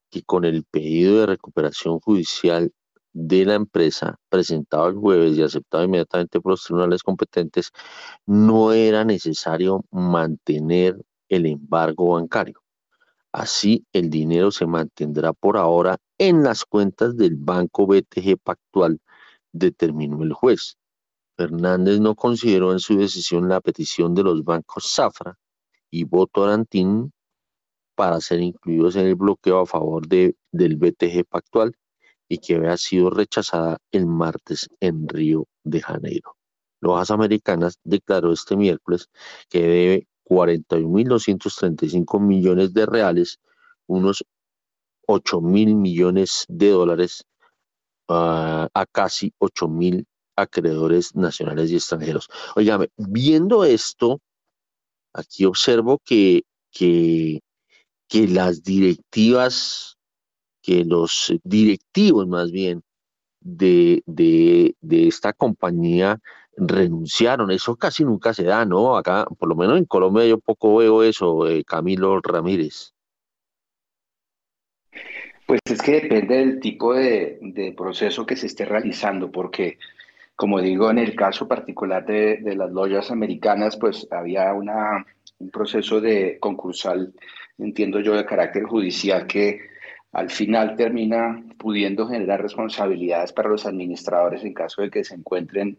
que 0.10 0.24
con 0.24 0.46
el 0.46 0.64
pedido 0.64 1.20
de 1.20 1.26
recuperación 1.28 2.00
judicial 2.00 2.72
de 3.14 3.46
la 3.46 3.56
empresa 3.56 4.18
presentado 4.30 4.88
el 4.88 4.96
jueves 4.96 5.38
y 5.38 5.44
aceptado 5.44 5.84
inmediatamente 5.84 6.40
por 6.40 6.54
los 6.54 6.64
tribunales 6.64 7.04
competentes, 7.04 7.72
no 8.26 8.72
era 8.74 9.04
necesario 9.04 9.84
mantener 9.92 10.98
el 11.30 11.46
embargo 11.46 12.14
bancario. 12.14 12.62
Así, 13.32 13.86
el 13.94 14.10
dinero 14.10 14.52
se 14.52 14.66
mantendrá 14.66 15.34
por 15.34 15.58
ahora 15.58 15.98
en 16.18 16.44
las 16.44 16.66
cuentas 16.66 17.16
del 17.16 17.36
banco 17.36 17.86
BTG 17.86 18.38
Pactual, 18.44 19.00
determinó 19.52 20.24
el 20.24 20.34
juez. 20.34 20.78
Fernández 21.38 22.00
no 22.00 22.16
consideró 22.16 22.74
en 22.74 22.80
su 22.80 22.98
decisión 22.98 23.48
la 23.48 23.62
petición 23.62 24.14
de 24.14 24.24
los 24.24 24.44
bancos 24.44 24.92
Zafra 24.94 25.38
y 25.90 26.04
Votorantín 26.04 27.14
para 27.96 28.20
ser 28.20 28.42
incluidos 28.42 28.96
en 28.96 29.06
el 29.08 29.16
bloqueo 29.16 29.60
a 29.60 29.66
favor 29.66 30.08
de, 30.08 30.36
del 30.52 30.78
BTG 30.78 31.26
Pactual 31.30 31.76
y 32.28 32.40
que 32.40 32.56
había 32.56 32.78
sido 32.78 33.10
rechazada 33.10 33.78
el 33.92 34.06
martes 34.06 34.70
en 34.80 35.08
Río 35.08 35.48
de 35.64 35.82
Janeiro. 35.82 36.36
Lojas 36.82 37.12
Americanas 37.12 37.80
declaró 37.84 38.32
este 38.32 38.56
miércoles 38.56 39.10
que 39.50 39.62
debe 39.62 40.08
41.235 40.30 42.20
millones 42.20 42.74
de 42.74 42.86
reales, 42.86 43.40
unos 43.88 44.24
8 45.08 45.42
mil 45.42 45.76
millones 45.76 46.46
de 46.48 46.70
dólares 46.70 47.26
ah, 48.08 48.70
a 48.74 48.86
casi 48.86 49.34
8 49.40 49.68
mil 49.68 50.06
acreedores 50.36 51.16
nacionales 51.16 51.72
y 51.72 51.76
extranjeros. 51.76 52.30
Oígame, 52.56 52.90
viendo 52.96 53.66
esto, 53.66 54.22
aquí 55.14 55.46
observo 55.46 56.00
que, 56.06 56.44
que, 56.72 57.42
que 58.08 58.28
las 58.28 58.64
directivas 58.64 59.98
que 60.62 60.86
los 60.86 61.34
directivos 61.44 62.28
más 62.28 62.52
bien 62.52 62.84
de, 63.40 64.04
de, 64.06 64.76
esta 65.08 65.34
compañía 65.34 66.20
renunciaron. 66.60 67.52
Eso 67.52 67.76
casi 67.76 68.04
nunca 68.04 68.34
se 68.34 68.44
da, 68.44 68.66
¿no? 68.66 68.98
Acá, 68.98 69.26
por 69.38 69.50
lo 69.50 69.56
menos 69.56 69.78
en 69.78 69.86
Colombia, 69.86 70.26
yo 70.26 70.40
poco 70.40 70.78
veo 70.78 71.04
eso, 71.04 71.48
eh, 71.48 71.64
Camilo 71.64 72.20
Ramírez. 72.22 72.94
Pues 75.46 75.62
es 75.66 75.82
que 75.82 76.02
depende 76.02 76.38
del 76.38 76.60
tipo 76.60 76.94
de, 76.94 77.74
proceso 77.76 78.26
que 78.26 78.36
se 78.36 78.46
esté 78.46 78.66
realizando, 78.66 79.32
porque, 79.32 79.80
como 80.36 80.62
digo, 80.62 80.92
en 80.92 81.00
el 81.00 81.16
caso 81.16 81.48
particular 81.48 82.06
de, 82.06 82.38
de 82.38 82.56
las 82.56 82.72
loyas 82.72 83.10
americanas, 83.10 83.76
pues 83.78 84.08
había 84.12 84.54
una, 84.54 85.06
un 85.40 85.50
proceso 85.50 86.00
de 86.02 86.38
concursal, 86.40 87.14
entiendo 87.58 88.00
yo, 88.00 88.14
de 88.16 88.26
carácter 88.26 88.64
judicial 88.64 89.26
que 89.26 89.60
al 90.12 90.30
final 90.30 90.76
termina 90.76 91.44
pudiendo 91.58 92.08
generar 92.08 92.42
responsabilidades 92.42 93.32
para 93.32 93.50
los 93.50 93.66
administradores 93.66 94.44
en 94.44 94.54
caso 94.54 94.82
de 94.82 94.90
que 94.90 95.04
se 95.04 95.16
encuentren 95.16 95.78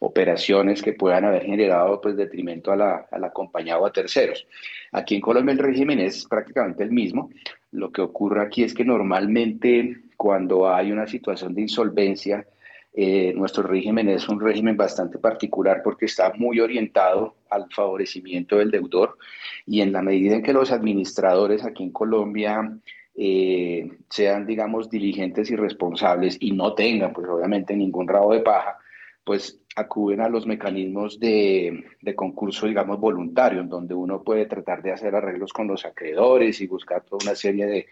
operaciones 0.00 0.82
que 0.82 0.94
puedan 0.94 1.24
haber 1.24 1.44
generado 1.44 2.00
pues 2.00 2.16
detrimento 2.16 2.72
a 2.72 2.76
la, 2.76 3.06
a 3.10 3.18
la 3.18 3.30
compañía 3.30 3.78
o 3.78 3.86
a 3.86 3.92
terceros. 3.92 4.46
Aquí 4.92 5.14
en 5.14 5.20
Colombia 5.20 5.52
el 5.52 5.58
régimen 5.58 6.00
es 6.00 6.26
prácticamente 6.26 6.82
el 6.82 6.90
mismo. 6.90 7.30
Lo 7.72 7.92
que 7.92 8.02
ocurre 8.02 8.42
aquí 8.42 8.64
es 8.64 8.74
que 8.74 8.84
normalmente 8.84 10.02
cuando 10.16 10.68
hay 10.68 10.90
una 10.90 11.06
situación 11.06 11.54
de 11.54 11.62
insolvencia, 11.62 12.46
eh, 12.92 13.32
nuestro 13.36 13.62
régimen 13.62 14.08
es 14.08 14.28
un 14.28 14.40
régimen 14.40 14.76
bastante 14.76 15.18
particular 15.18 15.80
porque 15.84 16.06
está 16.06 16.32
muy 16.36 16.58
orientado 16.58 17.36
al 17.48 17.66
favorecimiento 17.70 18.56
del 18.56 18.72
deudor 18.72 19.16
y 19.64 19.80
en 19.80 19.92
la 19.92 20.02
medida 20.02 20.34
en 20.34 20.42
que 20.42 20.52
los 20.52 20.72
administradores 20.72 21.64
aquí 21.64 21.84
en 21.84 21.92
Colombia 21.92 22.76
eh, 23.14 23.88
sean, 24.08 24.44
digamos, 24.44 24.90
diligentes 24.90 25.50
y 25.50 25.56
responsables 25.56 26.36
y 26.40 26.50
no 26.50 26.74
tengan, 26.74 27.12
pues 27.12 27.28
obviamente, 27.28 27.76
ningún 27.76 28.08
rabo 28.08 28.32
de 28.32 28.40
paja, 28.40 28.78
pues 29.24 29.60
acuden 29.76 30.20
a 30.20 30.28
los 30.28 30.46
mecanismos 30.46 31.20
de, 31.20 31.84
de, 32.00 32.14
concurso, 32.14 32.66
digamos, 32.66 32.98
voluntario, 32.98 33.60
en 33.60 33.68
donde 33.68 33.94
uno 33.94 34.22
puede 34.22 34.46
tratar 34.46 34.82
de 34.82 34.92
hacer 34.92 35.14
arreglos 35.14 35.52
con 35.52 35.68
los 35.68 35.84
acreedores 35.84 36.60
y 36.60 36.66
buscar 36.66 37.04
toda 37.04 37.24
una 37.24 37.34
serie 37.34 37.66
de, 37.66 37.86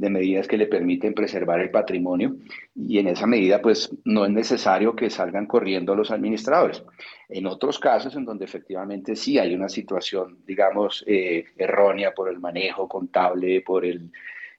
de 0.00 0.08
medidas 0.08 0.48
que 0.48 0.56
le 0.56 0.66
permiten 0.66 1.12
preservar 1.12 1.60
el 1.60 1.70
patrimonio 1.70 2.36
y 2.74 2.98
en 2.98 3.08
esa 3.08 3.26
medida 3.26 3.60
pues 3.60 3.94
no 4.04 4.24
es 4.24 4.30
necesario 4.30 4.96
que 4.96 5.10
salgan 5.10 5.46
corriendo 5.46 5.94
los 5.94 6.10
administradores. 6.10 6.82
En 7.28 7.46
otros 7.46 7.78
casos 7.78 8.16
en 8.16 8.24
donde 8.24 8.46
efectivamente 8.46 9.14
sí 9.14 9.38
hay 9.38 9.54
una 9.54 9.68
situación 9.68 10.38
digamos 10.46 11.04
eh, 11.06 11.44
errónea 11.54 12.14
por 12.14 12.30
el 12.30 12.40
manejo 12.40 12.88
contable, 12.88 13.60
por 13.60 13.84
el 13.84 14.10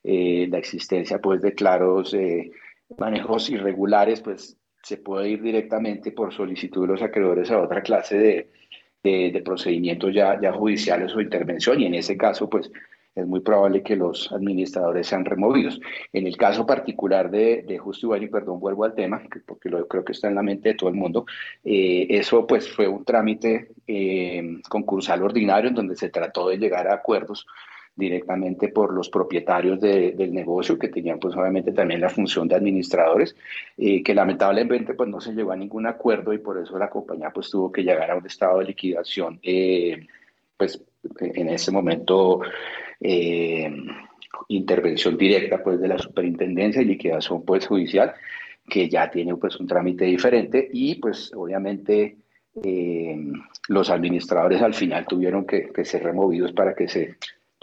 eh, 0.03 0.47
la 0.49 0.59
existencia 0.59 1.19
pues 1.19 1.41
de 1.41 1.53
claros 1.53 2.13
eh, 2.13 2.51
manejos 2.97 3.49
irregulares, 3.49 4.21
pues 4.21 4.57
se 4.83 4.97
puede 4.97 5.29
ir 5.29 5.41
directamente 5.41 6.11
por 6.11 6.33
solicitud 6.33 6.81
de 6.81 6.93
los 6.93 7.01
acreedores 7.01 7.51
a 7.51 7.61
otra 7.61 7.81
clase 7.81 8.17
de, 8.17 9.31
de, 9.31 9.41
procedimientos 9.43 10.13
ya, 10.13 10.39
ya 10.41 10.51
judiciales 10.51 11.15
o 11.15 11.21
intervención 11.21 11.81
y 11.81 11.85
en 11.85 11.95
ese 11.95 12.17
caso 12.17 12.49
pues 12.49 12.71
es 13.13 13.27
muy 13.27 13.41
probable 13.41 13.83
que 13.83 13.95
los 13.97 14.31
administradores 14.31 15.07
sean 15.07 15.25
removidos. 15.25 15.81
En 16.13 16.27
el 16.27 16.37
caso 16.37 16.65
particular 16.65 17.29
de, 17.29 17.63
de 17.63 17.77
Justo 17.77 18.15
y 18.15 18.27
perdón, 18.27 18.59
vuelvo 18.61 18.85
al 18.85 18.95
tema, 18.95 19.21
porque 19.45 19.69
lo, 19.69 19.85
creo 19.87 20.05
que 20.05 20.13
está 20.13 20.29
en 20.29 20.35
la 20.35 20.43
mente 20.43 20.69
de 20.69 20.75
todo 20.75 20.89
el 20.89 20.95
mundo, 20.95 21.25
eh, 21.65 22.07
eso 22.09 22.47
pues 22.47 22.71
fue 22.71 22.87
un 22.87 23.03
trámite 23.03 23.71
concursal 24.69 25.23
ordinario 25.23 25.69
en 25.69 25.75
donde 25.75 25.97
se 25.97 26.09
trató 26.09 26.47
de 26.47 26.57
llegar 26.57 26.87
a 26.87 26.95
acuerdos 26.95 27.45
directamente 27.95 28.69
por 28.69 28.93
los 28.93 29.09
propietarios 29.09 29.79
del 29.79 30.33
negocio 30.33 30.79
que 30.79 30.87
tenían 30.87 31.19
pues 31.19 31.35
obviamente 31.35 31.71
también 31.71 32.01
la 32.01 32.09
función 32.09 32.47
de 32.47 32.55
administradores 32.55 33.35
eh, 33.77 34.01
que 34.01 34.15
lamentablemente 34.15 34.93
pues 34.93 35.09
no 35.09 35.19
se 35.19 35.33
llegó 35.33 35.51
a 35.51 35.57
ningún 35.57 35.85
acuerdo 35.85 36.33
y 36.33 36.37
por 36.37 36.57
eso 36.57 36.77
la 36.77 36.89
compañía 36.89 37.31
pues 37.31 37.49
tuvo 37.49 37.71
que 37.71 37.83
llegar 37.83 38.09
a 38.09 38.15
un 38.15 38.25
estado 38.25 38.59
de 38.59 38.65
liquidación 38.65 39.39
eh, 39.43 40.07
pues 40.55 40.81
en 41.19 41.49
ese 41.49 41.71
momento 41.71 42.41
eh, 42.99 43.69
intervención 44.47 45.17
directa 45.17 45.61
pues 45.61 45.81
de 45.81 45.87
la 45.87 45.97
superintendencia 45.97 46.81
y 46.81 46.85
liquidación 46.85 47.43
pues 47.43 47.67
judicial 47.67 48.13
que 48.69 48.87
ya 48.87 49.09
tiene 49.09 49.35
pues 49.35 49.59
un 49.59 49.67
trámite 49.67 50.05
diferente. 50.05 50.69
Y 50.71 50.95
pues 50.95 51.31
obviamente 51.35 52.17
los 53.69 53.89
administradores 53.89 54.61
al 54.61 54.73
final 54.73 55.07
tuvieron 55.07 55.45
que 55.45 55.71
ser 55.83 56.03
removidos 56.03 56.51
para 56.51 56.75
que 56.75 56.87
se 56.87 57.15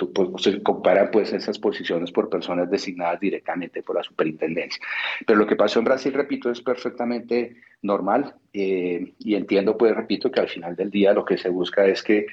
pues, 0.07 0.43
se 0.43 0.63
compara 0.63 1.11
pues 1.11 1.33
esas 1.33 1.59
posiciones 1.59 2.13
por 2.13 2.29
personas 2.29 2.71
designadas 2.71 3.19
directamente 3.21 3.83
por 3.83 3.97
la 3.97 4.03
superintendencia. 4.03 4.81
Pero 5.27 5.39
lo 5.39 5.47
que 5.47 5.57
pasó 5.57 5.81
en 5.81 5.87
Brasil, 5.87 6.13
repito, 6.13 6.51
es 6.51 6.61
perfectamente 6.61 7.57
normal 7.83 8.35
eh, 8.53 9.15
y 9.19 9.35
entiendo, 9.35 9.77
pues 9.77 9.95
repito, 9.95 10.31
que 10.31 10.41
al 10.41 10.49
final 10.49 10.77
del 10.77 10.91
día 10.91 11.13
lo 11.13 11.25
que 11.25 11.39
se 11.39 11.49
busca 11.49 11.87
es 11.87 12.03
que 12.03 12.27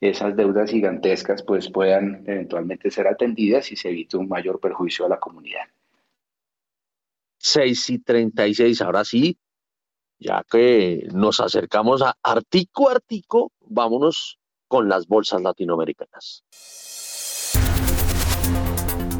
esas 0.00 0.34
deudas 0.36 0.70
gigantescas 0.70 1.44
pues 1.44 1.70
puedan 1.70 2.24
eventualmente 2.26 2.90
ser 2.90 3.06
atendidas 3.06 3.70
y 3.70 3.76
se 3.76 3.90
evite 3.90 4.16
un 4.16 4.28
mayor 4.28 4.58
perjuicio 4.58 5.06
a 5.06 5.08
la 5.08 5.20
comunidad. 5.20 5.62
6 7.38 7.90
y 7.90 7.98
36, 8.00 8.82
ahora 8.82 9.04
sí, 9.04 9.38
ya 10.18 10.44
que 10.48 11.08
nos 11.12 11.40
acercamos 11.40 12.02
a 12.02 12.16
artico 12.22 12.88
artico, 12.88 13.52
vámonos 13.60 14.38
con 14.66 14.88
las 14.88 15.06
bolsas 15.06 15.42
latinoamericanas. 15.42 16.44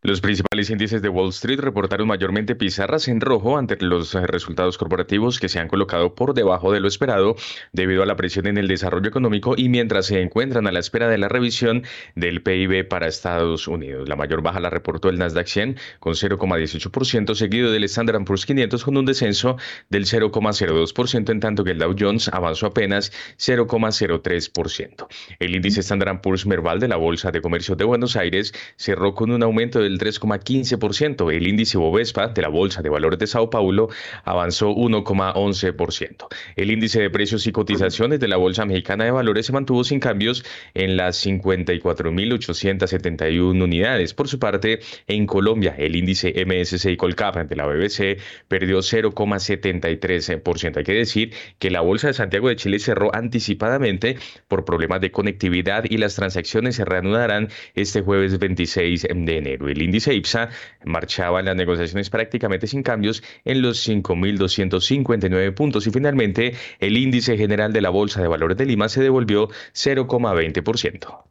Los 0.00 0.20
principales 0.20 0.70
índices 0.70 1.02
de 1.02 1.08
Wall 1.08 1.30
Street 1.30 1.58
reportaron 1.58 2.06
mayormente 2.06 2.54
pizarras 2.54 3.08
en 3.08 3.20
rojo 3.20 3.58
ante 3.58 3.76
los 3.84 4.14
eh, 4.14 4.24
resultados 4.28 4.78
corporativos 4.78 5.40
que 5.40 5.48
se 5.48 5.58
han 5.58 5.66
colocado 5.66 6.14
por 6.14 6.34
debajo 6.34 6.70
de 6.70 6.78
lo 6.78 6.86
esperado 6.86 7.34
debido 7.72 8.04
a 8.04 8.06
la 8.06 8.14
presión 8.14 8.46
en 8.46 8.58
el 8.58 8.68
desarrollo 8.68 9.08
económico 9.08 9.54
y 9.56 9.68
mientras 9.68 10.06
se 10.06 10.22
encuentran 10.22 10.68
a 10.68 10.72
la 10.72 10.78
espera 10.78 11.08
de 11.08 11.18
la 11.18 11.28
revisión 11.28 11.82
del 12.14 12.42
PIB 12.42 12.86
para 12.86 13.08
Estados 13.08 13.66
Unidos. 13.66 14.08
La 14.08 14.14
mayor 14.14 14.40
baja 14.40 14.60
la 14.60 14.70
reportó 14.70 15.08
el 15.08 15.18
Nasdaq 15.18 15.48
100 15.48 15.76
con 15.98 16.12
0,18%, 16.12 17.34
seguido 17.34 17.72
del 17.72 17.82
Standard 17.82 18.22
Poor's 18.22 18.46
500 18.46 18.84
con 18.84 18.96
un 18.98 19.04
descenso 19.04 19.56
del 19.88 20.04
0,02%, 20.04 21.30
en 21.30 21.40
tanto 21.40 21.64
que 21.64 21.72
el 21.72 21.78
Dow 21.78 21.96
Jones 21.98 22.28
avanzó 22.28 22.66
apenas 22.66 23.10
0,03%. 23.36 25.08
El 25.40 25.56
índice 25.56 25.80
Standard 25.80 26.20
Poor's 26.20 26.46
Merval 26.46 26.78
de 26.78 26.86
la 26.86 26.96
Bolsa 26.96 27.32
de 27.32 27.40
Comercio 27.40 27.74
de 27.74 27.84
Buenos 27.84 28.14
Aires 28.14 28.54
cerró 28.76 29.16
con 29.16 29.32
un 29.32 29.42
aumento 29.42 29.80
de 29.80 29.87
del 29.88 29.98
3,15%. 29.98 31.32
El 31.32 31.46
índice 31.46 31.78
Bovespa 31.78 32.28
de 32.28 32.42
la 32.42 32.48
Bolsa 32.48 32.82
de 32.82 32.90
Valores 32.90 33.18
de 33.18 33.26
Sao 33.26 33.48
Paulo 33.48 33.88
avanzó 34.24 34.68
1,11%. 34.70 36.26
El 36.56 36.70
índice 36.70 37.00
de 37.00 37.08
precios 37.10 37.46
y 37.46 37.52
cotizaciones 37.52 38.20
de 38.20 38.28
la 38.28 38.36
Bolsa 38.36 38.66
Mexicana 38.66 39.04
de 39.04 39.10
Valores 39.10 39.46
se 39.46 39.52
mantuvo 39.52 39.84
sin 39.84 40.00
cambios 40.00 40.44
en 40.74 40.98
las 40.98 41.24
54.871 41.24 43.62
unidades. 43.62 44.12
Por 44.14 44.28
su 44.28 44.38
parte, 44.38 44.80
en 45.06 45.26
Colombia, 45.26 45.74
el 45.78 45.96
índice 45.96 46.34
MSCI 46.44 46.96
Colcap 46.96 47.36
de 47.36 47.56
la 47.56 47.66
BBC 47.66 48.18
perdió 48.48 48.78
0,73%. 48.78 50.76
Hay 50.76 50.84
que 50.84 50.92
decir 50.92 51.32
que 51.58 51.70
la 51.70 51.80
Bolsa 51.80 52.08
de 52.08 52.14
Santiago 52.14 52.48
de 52.48 52.56
Chile 52.56 52.78
cerró 52.78 53.14
anticipadamente 53.14 54.16
por 54.48 54.64
problemas 54.64 55.00
de 55.00 55.10
conectividad 55.10 55.84
y 55.88 55.96
las 55.98 56.14
transacciones 56.14 56.76
se 56.76 56.84
reanudarán 56.84 57.48
este 57.74 58.02
jueves 58.02 58.38
26 58.38 59.08
de 59.14 59.36
enero. 59.36 59.68
Índice 59.82 60.14
IPSA 60.14 60.50
marchaba 60.84 61.40
en 61.40 61.46
las 61.46 61.56
negociaciones 61.56 62.10
prácticamente 62.10 62.66
sin 62.66 62.82
cambios 62.82 63.22
en 63.44 63.62
los 63.62 63.86
5.259 63.86 65.54
puntos 65.54 65.86
y 65.86 65.90
finalmente 65.90 66.54
el 66.78 66.96
índice 66.96 67.36
general 67.36 67.72
de 67.72 67.80
la 67.80 67.90
Bolsa 67.90 68.22
de 68.22 68.28
Valores 68.28 68.56
de 68.56 68.66
Lima 68.66 68.88
se 68.88 69.02
devolvió 69.02 69.48
0,20%. 69.74 71.24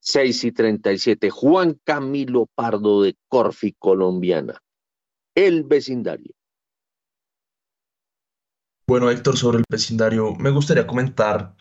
6 0.00 0.44
y 0.44 0.52
37. 0.52 1.30
Juan 1.30 1.80
Camilo 1.82 2.46
Pardo 2.54 3.02
de 3.02 3.16
Corfi, 3.28 3.72
colombiana. 3.72 4.60
El 5.34 5.64
vecindario. 5.64 6.34
Bueno, 8.86 9.10
Héctor, 9.10 9.38
sobre 9.38 9.58
el 9.58 9.64
vecindario, 9.68 10.34
me 10.34 10.50
gustaría 10.50 10.86
comentar 10.86 11.56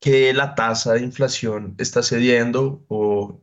que 0.00 0.32
la 0.32 0.54
tasa 0.54 0.94
de 0.94 1.02
inflación 1.02 1.74
está 1.78 2.02
cediendo 2.02 2.84
o 2.88 3.40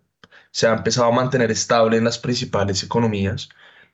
se 0.51 0.67
ha 0.67 0.73
empezado 0.73 1.07
a 1.07 1.11
mantener 1.11 1.51
estable 1.51 1.97
en 1.97 2.03
las 2.03 2.19
principales 2.19 2.83
economías. 2.83 3.49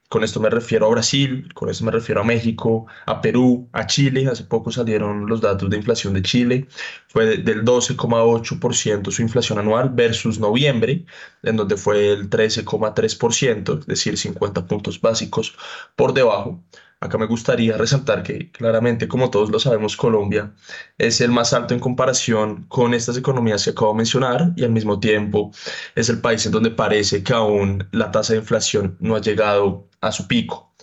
Con 0.07 0.23
esto 0.23 0.39
me 0.39 0.51
refiero 0.51 0.85
a 0.85 0.89
Brasil, 0.89 1.51
con 1.55 1.67
esto 1.69 1.83
me 1.83 1.91
refiero 1.91 2.21
a 2.21 2.23
México, 2.23 2.85
a 3.07 3.21
Perú, 3.21 3.67
a 3.73 3.87
Chile. 3.87 4.27
Hace 4.27 4.43
poco 4.43 4.71
salieron 4.71 5.25
los 5.27 5.41
datos 5.41 5.69
de 5.69 5.77
inflación 5.77 6.13
de 6.13 6.21
Chile. 6.21 6.67
Fue 7.07 7.37
del 7.37 7.65
12,8% 7.65 9.11
su 9.11 9.21
inflación 9.23 9.57
anual 9.57 9.89
versus 9.89 10.39
noviembre, 10.39 11.05
en 11.41 11.55
donde 11.55 11.75
fue 11.75 12.11
el 12.13 12.29
13,3%, 12.29 13.79
es 13.79 13.87
decir, 13.87 14.17
50 14.17 14.67
puntos 14.67 15.01
básicos 15.01 15.55
por 15.95 16.13
debajo. 16.13 16.63
Acá 17.05 17.17
me 17.17 17.27
gustaría 17.27 17.77
resaltar 17.77 18.23
que 18.23 18.51
claramente, 18.51 19.07
como 19.07 19.29
todos 19.29 19.49
lo 19.49 19.59
sabemos, 19.59 19.95
Colombia 19.95 20.53
es 20.97 21.21
el 21.21 21.31
más 21.31 21.53
alto 21.53 21.73
en 21.73 21.79
comparación 21.79 22.65
con 22.67 22.93
estas 22.93 23.17
economías 23.17 23.63
que 23.63 23.69
acabo 23.71 23.91
de 23.91 23.97
mencionar 23.97 24.53
y 24.55 24.63
al 24.63 24.71
mismo 24.71 24.99
tiempo 24.99 25.51
es 25.95 26.09
el 26.09 26.19
país 26.19 26.45
en 26.45 26.51
donde 26.51 26.71
parece 26.71 27.23
que 27.23 27.33
aún 27.33 27.87
la 27.91 28.11
tasa 28.11 28.33
de 28.33 28.39
inflación 28.39 28.97
no 28.99 29.15
ha 29.15 29.21
llegado 29.21 29.87
a 30.01 30.11
su 30.11 30.27
pico. 30.27 30.73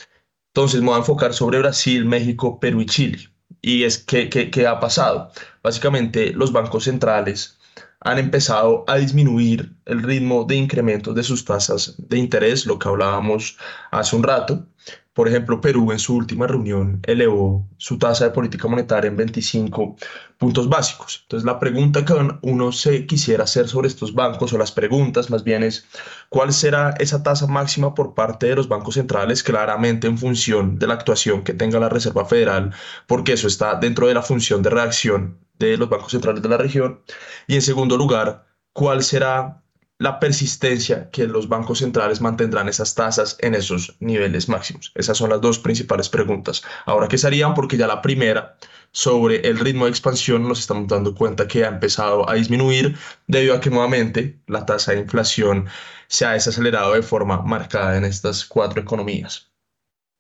Entonces 0.54 0.80
me 0.80 0.88
voy 0.88 0.96
a 0.96 0.98
enfocar 0.98 1.34
sobre 1.34 1.58
Brasil, 1.58 2.04
México, 2.04 2.60
Perú 2.60 2.80
y 2.82 2.86
Chile. 2.86 3.18
Y 3.60 3.84
es 3.84 3.98
que, 3.98 4.28
¿qué 4.28 4.66
ha 4.66 4.80
pasado? 4.80 5.30
Básicamente 5.62 6.32
los 6.32 6.52
bancos 6.52 6.84
centrales 6.84 7.58
han 8.04 8.18
empezado 8.18 8.84
a 8.88 8.96
disminuir 8.96 9.74
el 9.86 10.02
ritmo 10.02 10.44
de 10.44 10.56
incremento 10.56 11.14
de 11.14 11.22
sus 11.22 11.44
tasas 11.44 11.94
de 11.98 12.18
interés, 12.18 12.66
lo 12.66 12.78
que 12.78 12.88
hablábamos 12.88 13.56
hace 13.90 14.16
un 14.16 14.24
rato, 14.24 14.66
por 15.14 15.28
ejemplo, 15.28 15.60
Perú 15.60 15.92
en 15.92 15.98
su 15.98 16.16
última 16.16 16.46
reunión 16.46 17.00
elevó 17.06 17.68
su 17.76 17.98
tasa 17.98 18.24
de 18.24 18.30
política 18.30 18.66
monetaria 18.66 19.08
en 19.08 19.16
25 19.16 19.96
puntos 20.38 20.68
básicos. 20.68 21.20
Entonces, 21.24 21.44
la 21.44 21.58
pregunta 21.58 22.04
que 22.04 22.14
uno 22.42 22.72
se 22.72 23.06
quisiera 23.06 23.44
hacer 23.44 23.68
sobre 23.68 23.88
estos 23.88 24.14
bancos, 24.14 24.52
o 24.52 24.58
las 24.58 24.72
preguntas 24.72 25.28
más 25.28 25.44
bien 25.44 25.64
es, 25.64 25.86
¿cuál 26.30 26.52
será 26.52 26.94
esa 26.98 27.22
tasa 27.22 27.46
máxima 27.46 27.94
por 27.94 28.14
parte 28.14 28.46
de 28.46 28.56
los 28.56 28.68
bancos 28.68 28.94
centrales? 28.94 29.42
Claramente 29.42 30.06
en 30.06 30.16
función 30.16 30.78
de 30.78 30.86
la 30.86 30.94
actuación 30.94 31.42
que 31.44 31.52
tenga 31.52 31.78
la 31.78 31.90
Reserva 31.90 32.24
Federal, 32.24 32.72
porque 33.06 33.34
eso 33.34 33.48
está 33.48 33.74
dentro 33.74 34.06
de 34.06 34.14
la 34.14 34.22
función 34.22 34.62
de 34.62 34.70
reacción 34.70 35.38
de 35.58 35.76
los 35.76 35.90
bancos 35.90 36.12
centrales 36.12 36.42
de 36.42 36.48
la 36.48 36.56
región. 36.56 37.02
Y 37.46 37.56
en 37.56 37.62
segundo 37.62 37.98
lugar, 37.98 38.46
¿cuál 38.72 39.02
será 39.02 39.61
la 40.03 40.18
persistencia 40.18 41.09
que 41.11 41.28
los 41.28 41.48
bancos 41.48 41.78
centrales 41.78 42.20
mantendrán 42.20 42.68
esas 42.68 42.94
tasas 42.94 43.36
en 43.38 43.55
esos 43.55 43.94
niveles 44.00 44.48
máximos? 44.48 44.90
Esas 44.96 45.16
son 45.16 45.30
las 45.30 45.40
dos 45.40 45.61
principales 45.61 46.09
preguntas. 46.09 46.62
Ahora, 46.86 47.07
¿qué 47.07 47.16
serían? 47.18 47.55
Porque 47.55 47.76
ya 47.76 47.86
la 47.86 48.03
primera, 48.03 48.57
sobre 48.90 49.48
el 49.48 49.61
ritmo 49.61 49.84
de 49.84 49.92
expansión, 49.92 50.48
nos 50.48 50.59
estamos 50.59 50.88
dando 50.88 51.14
cuenta 51.14 51.46
que 51.46 51.64
ha 51.64 51.68
empezado 51.68 52.28
a 52.28 52.34
disminuir 52.34 52.96
debido 53.28 53.55
a 53.55 53.61
que 53.61 53.70
nuevamente 53.70 54.40
la 54.48 54.66
tasa 54.66 54.92
de 54.92 54.98
inflación 54.98 55.68
se 56.09 56.26
ha 56.26 56.32
desacelerado 56.32 56.94
de 56.94 57.03
forma 57.03 57.40
marcada 57.42 57.96
en 57.96 58.05
estas 58.05 58.44
cuatro 58.44 58.82
economías 58.82 59.51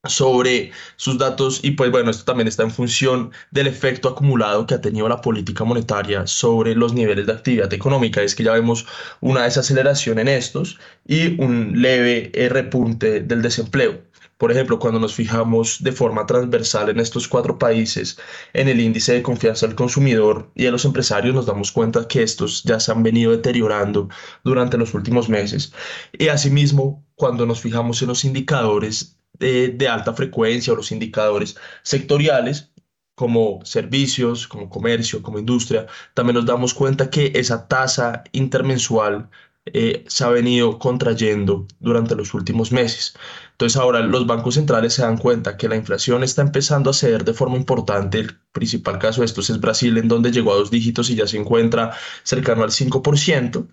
sobre 0.08 0.72
sus 0.96 1.16
datos 1.16 1.60
y 1.62 1.72
pues 1.72 1.92
bueno, 1.92 2.10
esto 2.10 2.24
también 2.24 2.48
está 2.48 2.64
en 2.64 2.72
función 2.72 3.30
del 3.52 3.68
efecto 3.68 4.08
acumulado 4.08 4.66
que 4.66 4.74
ha 4.74 4.80
tenido 4.80 5.08
la 5.08 5.20
política 5.20 5.62
monetaria 5.62 6.26
sobre 6.26 6.74
los 6.74 6.92
niveles 6.92 7.26
de 7.26 7.32
actividad 7.32 7.72
económica. 7.72 8.20
Es 8.20 8.34
que 8.34 8.42
ya 8.42 8.52
vemos 8.52 8.84
una 9.20 9.44
desaceleración 9.44 10.18
en 10.18 10.26
estos 10.26 10.78
y 11.06 11.40
un 11.40 11.80
leve 11.80 12.32
repunte 12.50 13.20
del 13.20 13.42
desempleo. 13.42 14.02
Por 14.38 14.50
ejemplo, 14.50 14.80
cuando 14.80 14.98
nos 14.98 15.14
fijamos 15.14 15.84
de 15.84 15.92
forma 15.92 16.26
transversal 16.26 16.88
en 16.90 16.98
estos 16.98 17.28
cuatro 17.28 17.56
países 17.60 18.18
en 18.54 18.66
el 18.66 18.80
índice 18.80 19.12
de 19.12 19.22
confianza 19.22 19.68
del 19.68 19.76
consumidor 19.76 20.50
y 20.56 20.64
de 20.64 20.72
los 20.72 20.84
empresarios, 20.84 21.32
nos 21.32 21.46
damos 21.46 21.70
cuenta 21.70 22.08
que 22.08 22.24
estos 22.24 22.64
ya 22.64 22.80
se 22.80 22.90
han 22.90 23.04
venido 23.04 23.30
deteriorando 23.30 24.08
durante 24.42 24.76
los 24.78 24.94
últimos 24.94 25.28
meses. 25.28 25.72
Y 26.12 26.26
asimismo, 26.26 27.06
cuando 27.14 27.46
nos 27.46 27.60
fijamos 27.60 28.02
en 28.02 28.08
los 28.08 28.24
indicadores 28.24 29.16
de, 29.38 29.88
alta 29.88 30.12
frecuencia 30.14 30.72
o 30.72 30.76
los 30.76 30.92
indicadores 30.92 31.56
sectoriales 31.82 32.70
como 33.14 33.60
servicios, 33.64 34.48
como 34.48 34.70
comercio, 34.70 35.22
como 35.22 35.38
industria, 35.38 35.86
también 36.14 36.36
nos 36.36 36.46
damos 36.46 36.74
cuenta 36.74 37.10
que 37.10 37.32
esa 37.34 37.68
tasa 37.68 38.24
intermensual 38.32 39.28
eh, 39.66 40.04
se 40.08 40.24
ha 40.24 40.28
venido 40.28 40.78
contrayendo 40.78 41.66
durante 41.78 42.16
los 42.16 42.34
últimos 42.34 42.72
meses. 42.72 43.14
Entonces 43.52 43.76
ahora 43.76 44.00
los 44.00 44.26
bancos 44.26 44.54
centrales 44.54 44.94
se 44.94 45.02
dan 45.02 45.18
cuenta 45.18 45.56
que 45.56 45.68
la 45.68 45.76
inflación 45.76 46.24
está 46.24 46.42
empezando 46.42 46.90
a 46.90 46.94
ceder 46.94 47.24
de 47.24 47.34
forma 47.34 47.56
importante. 47.56 48.18
El 48.18 48.36
principal 48.50 48.98
caso 48.98 49.20
de 49.20 49.26
estos 49.26 49.50
es 49.50 49.60
Brasil, 49.60 49.96
en 49.98 50.08
donde 50.08 50.32
llegó 50.32 50.52
a 50.52 50.56
dos 50.56 50.70
dígitos 50.70 51.10
y 51.10 51.14
ya 51.14 51.28
se 51.28 51.36
encuentra 51.38 51.92
cercano 52.24 52.64
al 52.64 52.70
5% 52.70 53.68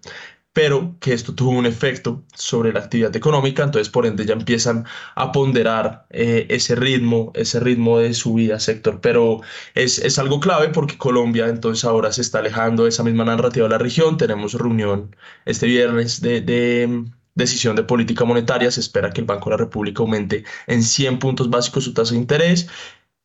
pero 0.53 0.95
que 0.99 1.13
esto 1.13 1.35
tuvo 1.35 1.51
un 1.51 1.65
efecto 1.65 2.23
sobre 2.33 2.73
la 2.73 2.79
actividad 2.79 3.15
económica, 3.15 3.63
entonces 3.63 3.89
por 3.89 4.05
ende 4.05 4.25
ya 4.25 4.33
empiezan 4.33 4.85
a 5.15 5.31
ponderar 5.31 6.07
eh, 6.09 6.47
ese 6.49 6.75
ritmo, 6.75 7.31
ese 7.35 7.59
ritmo 7.59 7.99
de 7.99 8.13
subida 8.13 8.59
sector, 8.59 8.99
pero 9.01 9.41
es, 9.75 9.99
es, 9.99 10.17
algo 10.19 10.39
clave 10.39 10.69
porque 10.69 10.97
Colombia 10.97 11.47
entonces 11.47 11.85
ahora 11.85 12.11
se 12.11 12.21
está 12.21 12.39
alejando 12.39 12.83
de 12.83 12.89
esa 12.89 13.03
misma 13.03 13.25
narrativa 13.25 13.67
de 13.67 13.71
la 13.71 13.77
región, 13.77 14.17
tenemos 14.17 14.53
reunión 14.53 15.15
este 15.45 15.67
viernes 15.67 16.21
de, 16.21 16.41
de 16.41 16.87
mm, 16.87 17.05
decisión 17.35 17.75
de 17.75 17.83
política 17.83 18.25
monetaria, 18.25 18.71
se 18.71 18.81
espera 18.81 19.11
que 19.11 19.21
el 19.21 19.27
Banco 19.27 19.49
de 19.49 19.55
la 19.55 19.57
República 19.57 20.01
aumente 20.01 20.43
en 20.67 20.83
100 20.83 21.19
puntos 21.19 21.49
básicos 21.49 21.85
su 21.85 21.93
tasa 21.93 22.13
de 22.13 22.19
interés 22.19 22.67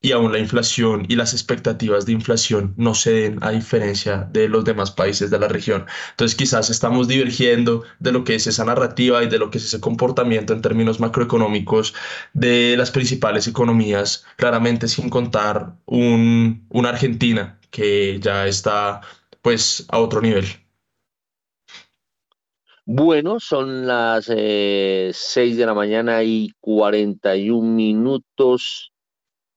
y 0.05 0.13
aún 0.13 0.33
la 0.33 0.39
inflación 0.39 1.07
y 1.09 1.17
las 1.17 1.33
expectativas 1.33 2.05
de 2.05 2.13
inflación 2.13 2.75
no 2.77 2.93
se 2.95 3.11
den 3.11 3.39
a 3.41 3.53
diferencia 3.53 4.29
de 4.31 4.51
los 4.51 4.63
demás 4.67 4.91
países 4.91 5.31
de 5.31 5.39
la 5.39 5.49
región. 5.49 5.87
Entonces 6.11 6.37
quizás 6.37 6.69
estamos 6.69 7.09
divergiendo 7.09 7.85
de 8.01 8.13
lo 8.13 8.23
que 8.23 8.35
es 8.35 8.47
esa 8.47 8.67
narrativa 8.67 9.25
y 9.25 9.29
de 9.29 9.39
lo 9.39 9.51
que 9.51 9.57
es 9.57 9.65
ese 9.65 9.81
comportamiento 9.81 10.53
en 10.53 10.61
términos 10.61 11.01
macroeconómicos 11.01 11.95
de 12.35 12.75
las 12.77 12.91
principales 12.91 13.49
economías, 13.49 14.27
claramente 14.37 14.89
sin 14.89 15.09
contar 15.09 15.73
un, 15.87 16.67
una 16.69 16.91
Argentina 16.91 17.59
que 17.71 18.21
ya 18.21 18.47
está 18.47 19.01
pues 19.41 19.87
a 19.89 20.01
otro 20.01 20.21
nivel. 20.21 20.45
Bueno, 22.85 23.41
son 23.41 23.87
las 23.87 24.27
eh, 24.29 25.13
6 25.15 25.57
de 25.57 25.65
la 25.65 25.73
mañana 25.73 26.23
y 26.23 26.51
41 26.61 27.67
minutos. 27.67 28.94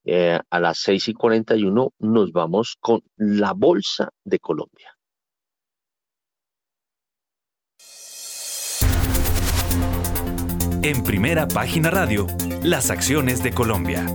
Eh, 0.09 0.39
a 0.49 0.59
las 0.61 0.79
6 0.79 1.09
y 1.09 1.13
41 1.13 1.93
nos 1.99 2.31
vamos 2.31 2.77
con 2.79 3.03
la 3.17 3.51
Bolsa 3.51 4.09
de 4.23 4.39
Colombia. 4.39 4.95
En 10.81 11.03
primera 11.03 11.49
página 11.49 11.89
radio, 11.89 12.25
las 12.63 12.89
acciones 12.89 13.43
de 13.43 13.51
Colombia. 13.51 14.05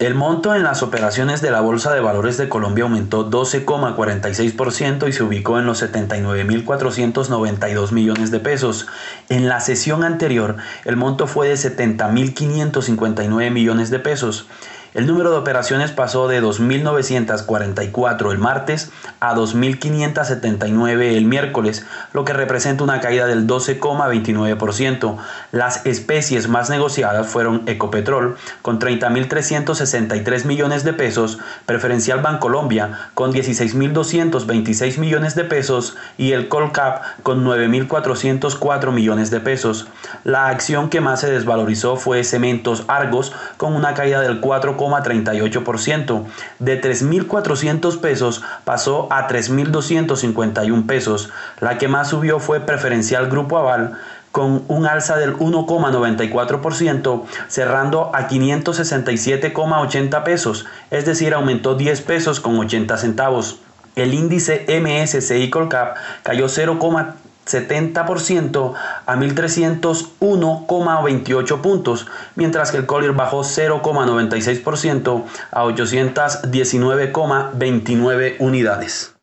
El 0.00 0.14
monto 0.14 0.54
en 0.54 0.62
las 0.62 0.82
operaciones 0.82 1.42
de 1.42 1.50
la 1.50 1.60
Bolsa 1.60 1.92
de 1.92 2.00
Valores 2.00 2.38
de 2.38 2.48
Colombia 2.48 2.84
aumentó 2.84 3.30
12,46% 3.30 5.06
y 5.06 5.12
se 5.12 5.22
ubicó 5.22 5.58
en 5.58 5.66
los 5.66 5.82
79.492 5.82 7.92
millones 7.92 8.30
de 8.30 8.40
pesos. 8.40 8.86
En 9.28 9.46
la 9.46 9.60
sesión 9.60 10.02
anterior, 10.02 10.56
el 10.86 10.96
monto 10.96 11.26
fue 11.26 11.48
de 11.48 11.56
70.559 11.56 13.50
millones 13.50 13.90
de 13.90 13.98
pesos. 13.98 14.46
El 14.92 15.06
número 15.06 15.30
de 15.30 15.36
operaciones 15.36 15.92
pasó 15.92 16.26
de 16.26 16.42
2.944 16.42 18.32
el 18.32 18.38
martes 18.38 18.90
a 19.20 19.36
2.579 19.36 21.16
el 21.16 21.26
miércoles, 21.26 21.86
lo 22.12 22.24
que 22.24 22.32
representa 22.32 22.82
una 22.82 22.98
caída 22.98 23.26
del 23.26 23.46
12,29%. 23.46 25.16
Las 25.52 25.86
especies 25.86 26.48
más 26.48 26.70
negociadas 26.70 27.28
fueron 27.28 27.62
Ecopetrol 27.66 28.36
con 28.62 28.80
30.363 28.80 30.44
millones 30.46 30.82
de 30.82 30.92
pesos, 30.92 31.38
Preferencial 31.66 32.20
Bancolombia 32.20 33.10
con 33.14 33.32
16.226 33.32 34.98
millones 34.98 35.36
de 35.36 35.44
pesos 35.44 35.96
y 36.18 36.32
el 36.32 36.48
Colcap 36.48 37.04
con 37.22 37.44
9.404 37.44 38.90
millones 38.90 39.30
de 39.30 39.38
pesos. 39.38 39.86
La 40.24 40.48
acción 40.48 40.90
que 40.90 41.00
más 41.00 41.20
se 41.20 41.30
desvalorizó 41.30 41.94
fue 41.94 42.24
Cementos 42.24 42.82
Argos 42.88 43.32
con 43.56 43.76
una 43.76 43.94
caída 43.94 44.20
del 44.20 44.40
4 44.40 44.79
38%. 44.88 46.24
De 46.58 46.80
3.400 46.80 48.00
pesos 48.00 48.42
pasó 48.64 49.08
a 49.10 49.28
3.251 49.28 50.86
pesos. 50.86 51.30
La 51.60 51.78
que 51.78 51.88
más 51.88 52.08
subió 52.08 52.40
fue 52.40 52.60
Preferencial 52.60 53.28
Grupo 53.28 53.58
Aval 53.58 53.98
con 54.32 54.62
un 54.68 54.86
alza 54.86 55.16
del 55.16 55.36
1,94%, 55.36 57.24
cerrando 57.48 58.10
a 58.14 58.28
567,80 58.28 60.22
pesos, 60.22 60.66
es 60.90 61.04
decir, 61.04 61.34
aumentó 61.34 61.74
10 61.74 62.00
pesos 62.02 62.38
con 62.38 62.56
80 62.58 62.96
centavos. 62.96 63.58
El 63.96 64.14
índice 64.14 64.66
MSCI 64.68 65.50
Colcap 65.50 65.96
cayó 66.22 66.46
0,3%. 66.46 67.14
70% 67.46 68.74
a 69.06 69.16
1.301,28 69.16 71.60
puntos, 71.60 72.06
mientras 72.36 72.70
que 72.70 72.76
el 72.78 72.86
Collier 72.86 73.12
bajó 73.12 73.40
0,96% 73.40 75.24
a 75.50 75.64
819,29 75.64 78.36
unidades. 78.38 79.16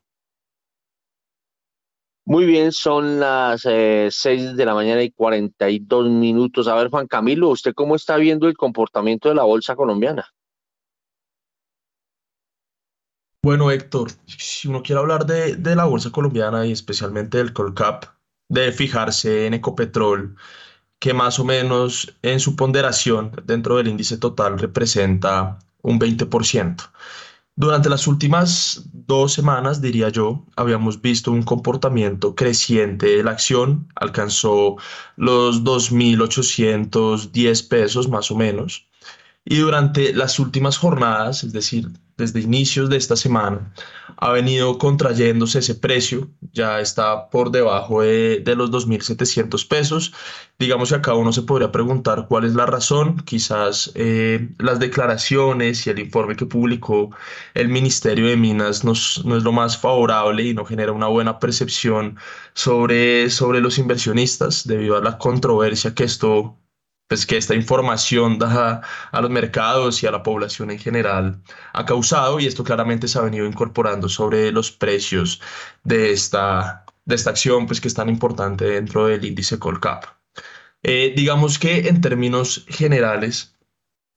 Muy 2.30 2.46
bien, 2.46 2.74
son 2.74 3.22
las 3.22 3.62
6 3.62 4.26
eh, 4.26 4.54
de 4.54 4.66
la 4.66 4.74
mañana 4.74 5.02
y 5.02 5.12
42 5.12 6.10
minutos. 6.10 6.68
A 6.68 6.76
ver, 6.76 6.90
Juan 6.90 7.08
Camilo, 7.08 7.48
¿usted 7.48 7.74
cómo 7.74 7.96
está 7.96 8.18
viendo 8.18 8.50
el 8.50 8.58
comportamiento 8.58 9.30
de 9.30 9.36
la 9.36 9.44
bolsa 9.44 9.78
colombiana? 9.78 10.26
Bueno, 13.48 13.72
Héctor, 13.72 14.12
si 14.26 14.68
uno 14.68 14.84
quiere 14.84 15.00
hablar 15.00 15.26
de, 15.26 15.56
la 15.74 15.86
bolsa 15.86 16.12
colombiana 16.12 16.66
y 16.66 16.74
especialmente 16.74 17.38
del 17.38 17.54
Colcap, 17.54 18.04
de 18.50 18.74
fijarse 18.74 19.48
en 19.48 19.54
Ecopetrol, 19.54 20.36
que 21.00 21.14
más 21.14 21.40
o 21.40 21.46
menos 21.46 22.14
en 22.24 22.42
su 22.42 22.58
ponderación 22.58 23.32
dentro 23.46 23.78
del 23.78 23.88
índice 23.88 24.18
total 24.18 24.60
representa 24.60 25.60
un 25.82 25.98
20%. 25.98 26.92
Durante 27.56 27.88
las 27.88 28.06
últimas 28.08 28.84
dos 28.92 29.32
semanas, 29.32 29.80
diría 29.80 30.10
yo, 30.10 30.46
habíamos 30.58 31.02
visto 31.02 31.32
un 31.32 31.44
comportamiento 31.44 32.36
creciente 32.36 33.16
de 33.16 33.24
la 33.24 33.32
acción, 33.32 33.88
alcanzó 33.96 34.76
los 35.16 35.64
2.810 35.64 37.70
pesos 37.70 38.10
más 38.10 38.30
o 38.30 38.36
menos, 38.36 38.90
y 39.46 39.60
durante 39.60 40.12
las 40.12 40.38
últimas 40.38 40.78
jornadas, 40.78 41.46
es 41.46 41.54
decir, 41.54 41.88
desde 42.18 42.42
inicios 42.42 42.90
de 42.90 42.98
esta 42.98 43.16
semana, 43.16 43.72
ha 44.18 44.32
venido 44.32 44.78
contrayéndose 44.78 45.60
ese 45.60 45.76
precio, 45.76 46.30
ya 46.52 46.80
está 46.80 47.30
por 47.30 47.52
debajo 47.52 48.02
de, 48.02 48.42
los 48.58 48.72
2.700 48.72 49.68
pesos. 49.68 50.14
Digamos 50.58 50.90
que 50.90 50.96
acá 50.96 51.14
uno 51.14 51.32
se 51.32 51.44
podría 51.44 51.72
preguntar 51.72 52.26
cuál 52.28 52.46
es 52.46 52.56
la 52.56 52.66
razón, 52.66 53.18
quizás 53.26 53.92
eh, 53.96 54.50
las 54.58 54.80
declaraciones 54.80 55.86
y 55.86 55.92
el 55.92 56.00
informe 56.00 56.36
que 56.36 56.48
publicó 56.48 57.12
el 57.54 57.70
Ministerio 57.70 58.28
de 58.28 58.38
Minas 58.38 58.84
no 58.84 58.94
es 58.94 59.24
lo 59.24 59.52
más 59.52 59.78
favorable 59.78 60.44
y 60.44 60.54
no 60.54 60.66
genera 60.66 60.92
una 60.92 61.08
buena 61.08 61.40
percepción 61.40 62.18
sobre, 62.54 63.30
sobre 63.30 63.62
los 63.62 63.78
inversionistas 63.78 64.66
debido 64.68 64.98
a 64.98 65.02
la 65.02 65.18
controversia 65.20 65.94
que 65.94 66.06
esto 66.06 66.58
pues 67.08 67.26
que 67.26 67.38
esta 67.38 67.56
información 67.56 68.38
da 68.40 68.82
a 69.12 69.22
los 69.22 69.30
mercados 69.32 70.04
y 70.04 70.08
a 70.08 70.12
la 70.12 70.24
población 70.24 70.72
en 70.72 70.80
general 70.80 71.42
ha 71.74 71.86
causado 71.86 72.40
y 72.40 72.48
esto 72.48 72.64
claramente 72.64 73.08
se 73.08 73.20
ha 73.20 73.22
venido 73.22 73.46
incorporando 73.46 74.10
sobre 74.10 74.52
los 74.52 74.72
precios 74.72 75.42
de 75.84 76.12
esta, 76.12 76.86
de 77.06 77.16
esta 77.16 77.30
acción 77.30 77.66
pues 77.68 77.82
que 77.82 77.88
es 77.88 77.94
tan 77.94 78.10
importante 78.10 78.66
dentro 78.66 79.08
del 79.08 79.26
índice 79.26 79.60
Colcap. 79.60 80.06
Eh, 80.84 81.14
digamos 81.16 81.58
que 81.60 81.88
en 81.88 82.02
términos 82.02 82.66
generales 82.70 83.57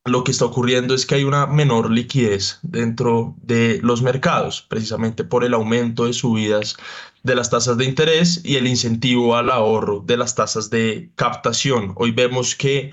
lo 0.05 0.24
que 0.24 0.32
está 0.32 0.46
ocurriendo 0.46 0.94
es 0.94 1.05
que 1.05 1.16
hay 1.16 1.24
una 1.24 1.46
menor 1.46 1.90
liquidez 1.90 2.59
dentro 2.62 3.34
de 3.42 3.80
los 3.82 4.01
mercados, 4.03 4.62
precisamente 4.62 5.24
por 5.24 5.44
el 5.44 5.53
aumento 5.53 6.07
de 6.07 6.14
subidas 6.14 6.76
de 7.22 7.34
las 7.34 7.51
tasas 7.51 7.76
de 7.76 7.84
interés 7.84 8.40
y 8.42 8.57
el 8.57 8.66
incentivo 8.66 9.36
al 9.36 9.51
ahorro 9.51 10.03
de 10.07 10.16
las 10.16 10.34
tasas 10.34 10.70
de 10.70 11.11
captación. 11.16 11.92
Hoy 11.96 12.12
vemos 12.12 12.55
que 12.55 12.92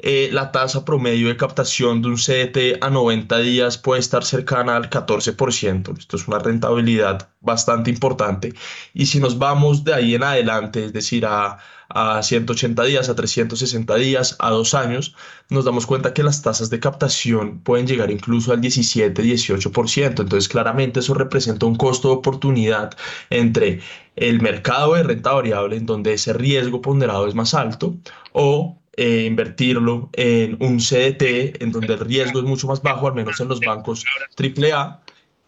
eh, 0.00 0.30
la 0.32 0.50
tasa 0.50 0.84
promedio 0.84 1.28
de 1.28 1.36
captación 1.36 2.02
de 2.02 2.08
un 2.08 2.16
CDT 2.16 2.82
a 2.82 2.90
90 2.90 3.38
días 3.38 3.78
puede 3.78 4.00
estar 4.00 4.24
cercana 4.24 4.76
al 4.76 4.90
14%. 4.90 5.96
Esto 5.98 6.16
es 6.16 6.26
una 6.26 6.40
rentabilidad 6.40 7.30
bastante 7.40 7.90
importante. 7.90 8.52
Y 8.94 9.06
si 9.06 9.20
nos 9.20 9.38
vamos 9.38 9.84
de 9.84 9.94
ahí 9.94 10.14
en 10.14 10.24
adelante, 10.24 10.84
es 10.84 10.92
decir, 10.92 11.24
a 11.26 11.58
a 11.88 12.22
180 12.22 12.84
días, 12.84 13.08
a 13.08 13.14
360 13.14 13.94
días, 13.96 14.36
a 14.38 14.50
dos 14.50 14.74
años, 14.74 15.14
nos 15.48 15.64
damos 15.64 15.86
cuenta 15.86 16.12
que 16.12 16.22
las 16.22 16.42
tasas 16.42 16.68
de 16.70 16.80
captación 16.80 17.60
pueden 17.60 17.86
llegar 17.86 18.10
incluso 18.10 18.52
al 18.52 18.60
17, 18.60 19.22
18%. 19.22 20.06
Entonces, 20.06 20.48
claramente 20.48 21.00
eso 21.00 21.14
representa 21.14 21.66
un 21.66 21.76
costo 21.76 22.08
de 22.08 22.14
oportunidad 22.14 22.96
entre 23.30 23.80
el 24.16 24.40
mercado 24.42 24.94
de 24.94 25.02
renta 25.02 25.32
variable, 25.32 25.76
en 25.76 25.86
donde 25.86 26.12
ese 26.14 26.32
riesgo 26.32 26.82
ponderado 26.82 27.26
es 27.26 27.34
más 27.34 27.54
alto, 27.54 27.96
o 28.32 28.78
eh, 28.96 29.24
invertirlo 29.26 30.10
en 30.12 30.56
un 30.60 30.78
CDT, 30.78 31.62
en 31.62 31.72
donde 31.72 31.94
el 31.94 32.00
riesgo 32.00 32.40
es 32.40 32.44
mucho 32.44 32.66
más 32.66 32.82
bajo, 32.82 33.06
al 33.06 33.14
menos 33.14 33.40
en 33.40 33.48
los 33.48 33.60
bancos 33.60 34.04
AAA 34.36 35.00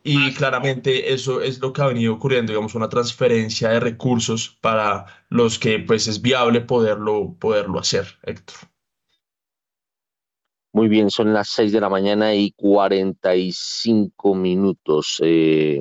y 0.02 0.32
claramente 0.34 1.12
eso 1.12 1.42
es 1.42 1.60
lo 1.60 1.72
que 1.72 1.82
ha 1.82 1.86
venido 1.86 2.14
ocurriendo, 2.14 2.52
digamos, 2.52 2.74
una 2.74 2.88
transferencia 2.88 3.70
de 3.70 3.80
recursos 3.80 4.56
para 4.60 5.06
los 5.28 5.58
que 5.58 5.78
pues 5.78 6.08
es 6.08 6.22
viable 6.22 6.60
poderlo, 6.62 7.36
poderlo 7.38 7.78
hacer, 7.78 8.18
Héctor. 8.22 8.56
Muy 10.72 10.88
bien, 10.88 11.10
son 11.10 11.32
las 11.32 11.48
6 11.48 11.72
de 11.72 11.80
la 11.80 11.88
mañana 11.88 12.34
y 12.34 12.52
45 12.52 14.34
minutos. 14.36 15.20
Eh, 15.22 15.80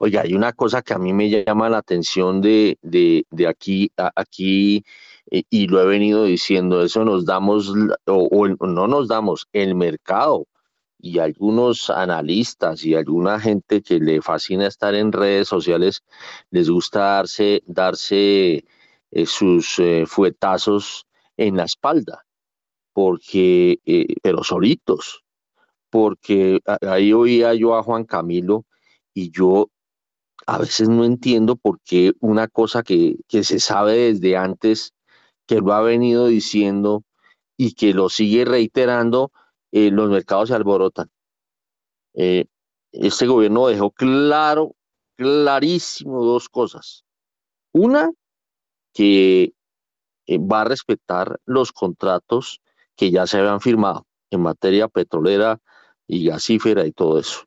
oiga, 0.00 0.22
hay 0.22 0.34
una 0.34 0.52
cosa 0.54 0.82
que 0.82 0.94
a 0.94 0.98
mí 0.98 1.12
me 1.12 1.28
llama 1.28 1.68
la 1.68 1.78
atención 1.78 2.40
de, 2.40 2.78
de, 2.80 3.24
de 3.30 3.46
aquí, 3.46 3.92
aquí 3.96 4.82
eh, 5.30 5.44
y 5.50 5.68
lo 5.68 5.82
he 5.82 5.86
venido 5.86 6.24
diciendo, 6.24 6.82
eso 6.82 7.04
nos 7.04 7.26
damos, 7.26 7.72
o 8.06 8.48
no 8.48 8.88
nos 8.88 9.08
damos, 9.08 9.46
el 9.52 9.74
mercado 9.74 10.46
y 11.08 11.18
algunos 11.18 11.88
analistas 11.88 12.84
y 12.84 12.94
alguna 12.94 13.40
gente 13.40 13.82
que 13.82 13.98
le 13.98 14.20
fascina 14.20 14.66
estar 14.66 14.94
en 14.94 15.10
redes 15.12 15.48
sociales 15.48 16.02
les 16.50 16.68
gusta 16.68 17.00
darse, 17.00 17.62
darse 17.66 18.64
eh, 19.10 19.26
sus 19.26 19.78
eh, 19.78 20.04
fuetazos 20.06 21.06
en 21.38 21.56
la 21.56 21.64
espalda, 21.64 22.26
porque, 22.92 23.80
eh, 23.86 24.14
pero 24.22 24.44
solitos, 24.44 25.24
porque 25.88 26.60
ahí 26.82 27.12
oía 27.14 27.54
yo 27.54 27.74
a 27.74 27.82
Juan 27.82 28.04
Camilo 28.04 28.66
y 29.14 29.30
yo 29.30 29.70
a 30.46 30.58
veces 30.58 30.90
no 30.90 31.04
entiendo 31.04 31.56
por 31.56 31.80
qué 31.80 32.12
una 32.20 32.48
cosa 32.48 32.82
que, 32.82 33.16
que 33.28 33.44
se 33.44 33.60
sabe 33.60 34.12
desde 34.12 34.36
antes, 34.36 34.92
que 35.46 35.60
lo 35.60 35.72
ha 35.72 35.80
venido 35.80 36.26
diciendo 36.26 37.02
y 37.56 37.72
que 37.72 37.94
lo 37.94 38.10
sigue 38.10 38.44
reiterando, 38.44 39.32
eh, 39.72 39.90
los 39.90 40.10
mercados 40.10 40.48
se 40.48 40.54
alborotan. 40.54 41.10
Eh, 42.14 42.46
este 42.92 43.26
gobierno 43.26 43.68
dejó 43.68 43.90
claro, 43.90 44.74
clarísimo 45.16 46.24
dos 46.24 46.48
cosas. 46.48 47.04
Una, 47.72 48.10
que 48.92 49.52
eh, 50.26 50.38
va 50.38 50.62
a 50.62 50.64
respetar 50.64 51.38
los 51.44 51.72
contratos 51.72 52.60
que 52.96 53.10
ya 53.10 53.26
se 53.26 53.38
habían 53.38 53.60
firmado 53.60 54.06
en 54.30 54.42
materia 54.42 54.88
petrolera 54.88 55.60
y 56.06 56.26
gasífera 56.26 56.86
y 56.86 56.92
todo 56.92 57.18
eso. 57.18 57.44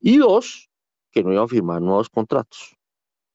Y 0.00 0.18
dos, 0.18 0.70
que 1.10 1.24
no 1.24 1.32
iban 1.32 1.44
a 1.44 1.48
firmar 1.48 1.82
nuevos 1.82 2.08
contratos. 2.10 2.76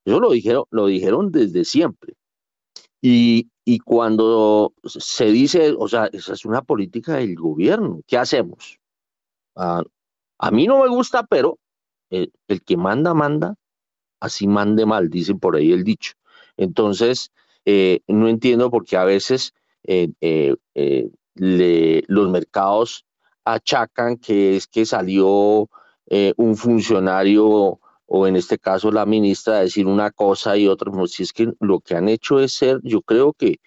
Eso 0.05 0.19
lo 0.19 0.31
dijeron, 0.31 0.65
lo 0.69 0.85
dijeron 0.85 1.31
desde 1.31 1.65
siempre. 1.65 2.15
Y 3.01 3.49
y 3.65 3.79
cuando 3.79 4.73
se 4.83 5.25
dice, 5.25 5.73
o 5.77 5.87
sea, 5.87 6.09
esa 6.11 6.33
es 6.33 6.45
una 6.45 6.61
política 6.61 7.13
del 7.13 7.35
gobierno, 7.35 8.01
¿qué 8.07 8.17
hacemos? 8.17 8.79
Ah, 9.55 9.83
a 10.39 10.51
mí 10.51 10.67
no 10.67 10.81
me 10.83 10.89
gusta, 10.89 11.23
pero 11.23 11.59
el, 12.09 12.31
que 12.65 12.77
manda, 12.77 13.13
manda, 13.13 13.55
así 14.19 14.47
mande 14.47 14.85
mal, 14.85 15.09
dice 15.09 15.35
por 15.35 15.55
ahí 15.55 15.71
el 15.71 15.83
dicho. 15.83 16.13
Entonces, 16.57 17.31
eh, 17.65 18.01
no 18.07 18.27
entiendo 18.27 18.69
por 18.69 18.85
qué 18.85 18.97
a 18.97 19.05
veces 19.05 19.53
eh, 19.85 20.09
eh, 20.21 20.55
los 21.35 22.29
mercados 22.29 23.05
achacan 23.45 24.17
que 24.17 24.57
es 24.57 24.67
que 24.67 24.85
salió 24.85 25.69
un 26.37 26.55
funcionario 26.57 27.79
o 28.05 28.27
en 28.27 28.35
este 28.35 28.57
caso 28.57 28.91
la 28.91 29.05
ministra 29.05 29.59
decir 29.59 29.87
una 29.87 30.11
cosa 30.11 30.57
y 30.57 30.67
otra, 30.67 30.91
pues, 30.91 31.11
si 31.13 31.23
es 31.23 31.33
que 31.33 31.53
lo 31.59 31.79
que 31.79 31.95
han 31.95 32.09
hecho 32.09 32.39
es 32.39 32.53
ser, 32.53 32.79
yo 32.83 33.01
creo 33.01 33.33
que 33.33 33.59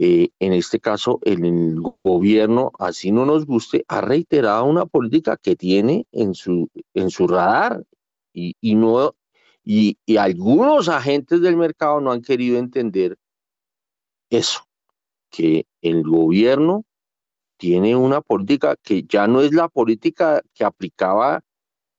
eh, 0.00 0.30
en 0.38 0.52
este 0.52 0.78
caso 0.78 1.18
el, 1.22 1.80
gobierno, 2.04 2.70
así 2.78 3.10
no 3.10 3.26
nos 3.26 3.46
guste, 3.46 3.84
ha 3.88 4.00
reiterado 4.00 4.64
una 4.64 4.86
política 4.86 5.36
que 5.36 5.56
tiene 5.56 6.06
en 6.12 6.34
su, 6.34 6.68
en 6.94 7.10
su 7.10 7.26
radar 7.26 7.82
y, 8.32 8.54
no, 8.76 9.16
y, 9.64 9.98
algunos 10.16 10.88
agentes 10.88 11.40
del 11.40 11.56
mercado 11.56 12.00
no 12.00 12.12
han 12.12 12.22
querido 12.22 12.58
entender 12.58 13.16
eso, 14.30 14.60
que 15.30 15.66
el 15.82 16.04
gobierno 16.04 16.84
tiene 17.56 17.96
una 17.96 18.20
política 18.20 18.76
que 18.80 19.02
ya 19.02 19.26
no 19.26 19.40
es 19.40 19.52
la 19.52 19.68
política 19.68 20.42
que 20.54 20.64
aplicaba 20.64 21.42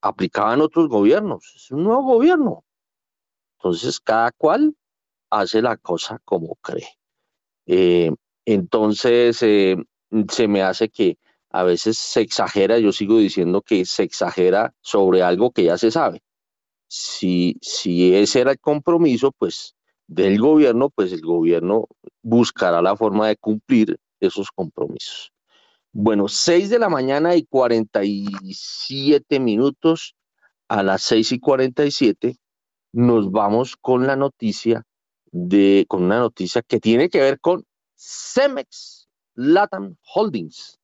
aplicaban 0.01 0.61
otros 0.61 0.87
gobiernos. 0.87 1.53
Es 1.55 1.71
un 1.71 1.83
nuevo 1.83 2.03
gobierno. 2.03 2.63
Entonces, 3.57 3.99
cada 3.99 4.31
cual 4.31 4.75
hace 5.29 5.61
la 5.61 5.77
cosa 5.77 6.19
como 6.25 6.55
cree. 6.55 6.87
Eh, 7.65 8.11
entonces, 8.45 9.41
eh, 9.43 9.77
se 10.29 10.47
me 10.47 10.61
hace 10.63 10.89
que 10.89 11.17
a 11.51 11.63
veces 11.63 11.97
se 11.97 12.21
exagera, 12.21 12.79
yo 12.79 12.91
sigo 12.91 13.17
diciendo 13.17 13.61
que 13.61 13.85
se 13.85 14.03
exagera 14.03 14.73
sobre 14.81 15.23
algo 15.23 15.51
que 15.51 15.65
ya 15.65 15.77
se 15.77 15.91
sabe. 15.91 16.21
Si, 16.87 17.57
si 17.61 18.15
ese 18.15 18.41
era 18.41 18.51
el 18.51 18.59
compromiso, 18.59 19.31
pues 19.31 19.75
del 20.07 20.39
gobierno, 20.39 20.89
pues 20.89 21.11
el 21.13 21.21
gobierno 21.21 21.87
buscará 22.23 22.81
la 22.81 22.95
forma 22.95 23.27
de 23.27 23.37
cumplir 23.37 23.99
esos 24.19 24.51
compromisos. 24.51 25.31
Bueno, 25.91 26.27
6 26.27 26.69
de 26.69 26.79
la 26.79 26.89
mañana 26.89 27.35
y 27.35 27.45
47 27.45 29.39
minutos. 29.39 30.15
A 30.67 30.83
las 30.83 31.01
6 31.01 31.31
y 31.31 31.39
47 31.39 32.37
nos 32.93 33.31
vamos 33.31 33.75
con 33.75 34.05
la 34.05 34.15
noticia 34.15 34.83
de, 35.31 35.85
con 35.87 36.03
una 36.03 36.19
noticia 36.19 36.61
que 36.61 36.79
tiene 36.79 37.09
que 37.09 37.21
ver 37.21 37.39
con 37.39 37.65
Cemex 37.95 39.07
Latam 39.33 39.95
Holdings. 40.13 40.78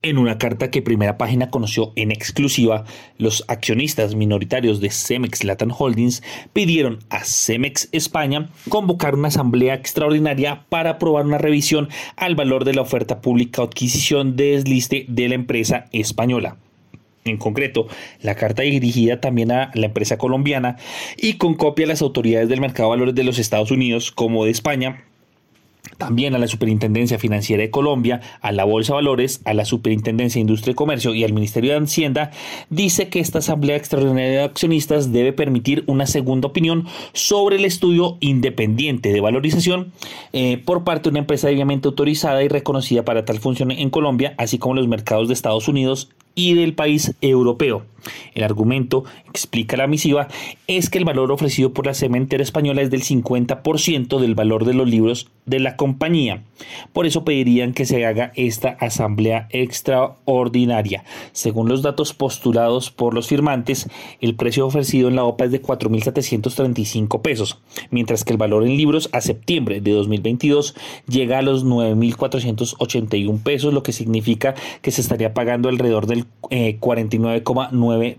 En 0.00 0.16
una 0.16 0.38
carta 0.38 0.70
que 0.70 0.80
Primera 0.80 1.18
Página 1.18 1.50
conoció 1.50 1.92
en 1.96 2.12
exclusiva, 2.12 2.84
los 3.16 3.44
accionistas 3.48 4.14
minoritarios 4.14 4.80
de 4.80 4.90
Cemex 4.90 5.42
Latin 5.42 5.72
Holdings 5.76 6.22
pidieron 6.52 7.00
a 7.10 7.24
Cemex 7.24 7.88
España 7.90 8.48
convocar 8.68 9.16
una 9.16 9.26
asamblea 9.26 9.74
extraordinaria 9.74 10.66
para 10.68 10.90
aprobar 10.90 11.26
una 11.26 11.38
revisión 11.38 11.88
al 12.14 12.36
valor 12.36 12.64
de 12.64 12.74
la 12.74 12.82
oferta 12.82 13.20
pública 13.20 13.60
o 13.60 13.64
adquisición 13.64 14.36
de 14.36 14.52
desliste 14.52 15.04
de 15.08 15.30
la 15.30 15.34
empresa 15.34 15.86
española. 15.90 16.58
En 17.24 17.36
concreto, 17.36 17.88
la 18.22 18.36
carta 18.36 18.62
dirigida 18.62 19.20
también 19.20 19.50
a 19.50 19.72
la 19.74 19.86
empresa 19.86 20.16
colombiana 20.16 20.76
y 21.16 21.38
con 21.38 21.54
copia 21.54 21.86
a 21.86 21.88
las 21.88 22.02
autoridades 22.02 22.48
del 22.48 22.60
mercado 22.60 22.90
de 22.90 22.96
valores 22.98 23.14
de 23.16 23.24
los 23.24 23.40
Estados 23.40 23.72
Unidos 23.72 24.12
como 24.12 24.44
de 24.44 24.52
España 24.52 25.08
también 25.98 26.34
a 26.34 26.38
la 26.38 26.46
Superintendencia 26.46 27.18
Financiera 27.18 27.62
de 27.62 27.70
Colombia, 27.70 28.20
a 28.40 28.52
la 28.52 28.64
Bolsa 28.64 28.92
de 28.92 28.96
Valores, 28.96 29.40
a 29.44 29.52
la 29.52 29.64
Superintendencia 29.64 30.38
de 30.38 30.42
Industria 30.42 30.72
y 30.72 30.74
Comercio 30.74 31.14
y 31.14 31.24
al 31.24 31.32
Ministerio 31.32 31.72
de 31.72 31.84
Hacienda, 31.84 32.30
dice 32.70 33.08
que 33.08 33.20
esta 33.20 33.38
Asamblea 33.40 33.76
Extraordinaria 33.76 34.30
de 34.30 34.44
Accionistas 34.44 35.12
debe 35.12 35.32
permitir 35.32 35.84
una 35.86 36.06
segunda 36.06 36.48
opinión 36.48 36.86
sobre 37.12 37.56
el 37.56 37.64
estudio 37.64 38.16
independiente 38.20 39.12
de 39.12 39.20
valorización 39.20 39.92
eh, 40.32 40.62
por 40.64 40.84
parte 40.84 41.04
de 41.04 41.10
una 41.10 41.20
empresa 41.20 41.48
previamente 41.58 41.88
autorizada 41.88 42.44
y 42.44 42.48
reconocida 42.48 43.04
para 43.04 43.24
tal 43.24 43.40
función 43.40 43.72
en 43.72 43.90
Colombia, 43.90 44.34
así 44.38 44.58
como 44.58 44.76
los 44.76 44.86
mercados 44.86 45.26
de 45.26 45.34
Estados 45.34 45.66
Unidos 45.66 46.10
y 46.34 46.54
del 46.54 46.74
país 46.74 47.14
europeo. 47.20 47.84
El 48.34 48.44
argumento, 48.44 49.04
explica 49.26 49.76
la 49.76 49.86
misiva, 49.86 50.28
es 50.66 50.88
que 50.90 50.98
el 50.98 51.04
valor 51.04 51.32
ofrecido 51.32 51.72
por 51.72 51.86
la 51.86 51.94
cementera 51.94 52.42
española 52.42 52.82
es 52.82 52.90
del 52.90 53.02
50% 53.02 54.18
del 54.18 54.34
valor 54.34 54.64
de 54.64 54.74
los 54.74 54.88
libros 54.88 55.28
de 55.46 55.60
la 55.60 55.76
compañía. 55.76 56.42
Por 56.92 57.06
eso 57.06 57.24
pedirían 57.24 57.72
que 57.72 57.86
se 57.86 58.04
haga 58.06 58.32
esta 58.36 58.70
asamblea 58.80 59.48
extraordinaria. 59.50 61.04
Según 61.32 61.68
los 61.68 61.82
datos 61.82 62.14
postulados 62.14 62.90
por 62.90 63.14
los 63.14 63.28
firmantes, 63.28 63.88
el 64.20 64.34
precio 64.34 64.66
ofrecido 64.66 65.08
en 65.08 65.16
la 65.16 65.24
OPA 65.24 65.46
es 65.46 65.52
de 65.52 65.62
4.735 65.62 67.20
pesos, 67.22 67.60
mientras 67.90 68.24
que 68.24 68.32
el 68.32 68.38
valor 68.38 68.64
en 68.64 68.76
libros 68.76 69.08
a 69.12 69.20
septiembre 69.20 69.80
de 69.80 69.92
2022 69.92 70.74
llega 71.08 71.38
a 71.38 71.42
los 71.42 71.64
9.481 71.64 73.42
pesos, 73.42 73.74
lo 73.74 73.82
que 73.82 73.92
significa 73.92 74.54
que 74.82 74.90
se 74.90 75.00
estaría 75.00 75.34
pagando 75.34 75.68
alrededor 75.68 76.06
del 76.06 76.26
49,9 76.42 78.06
eh, 78.06 78.18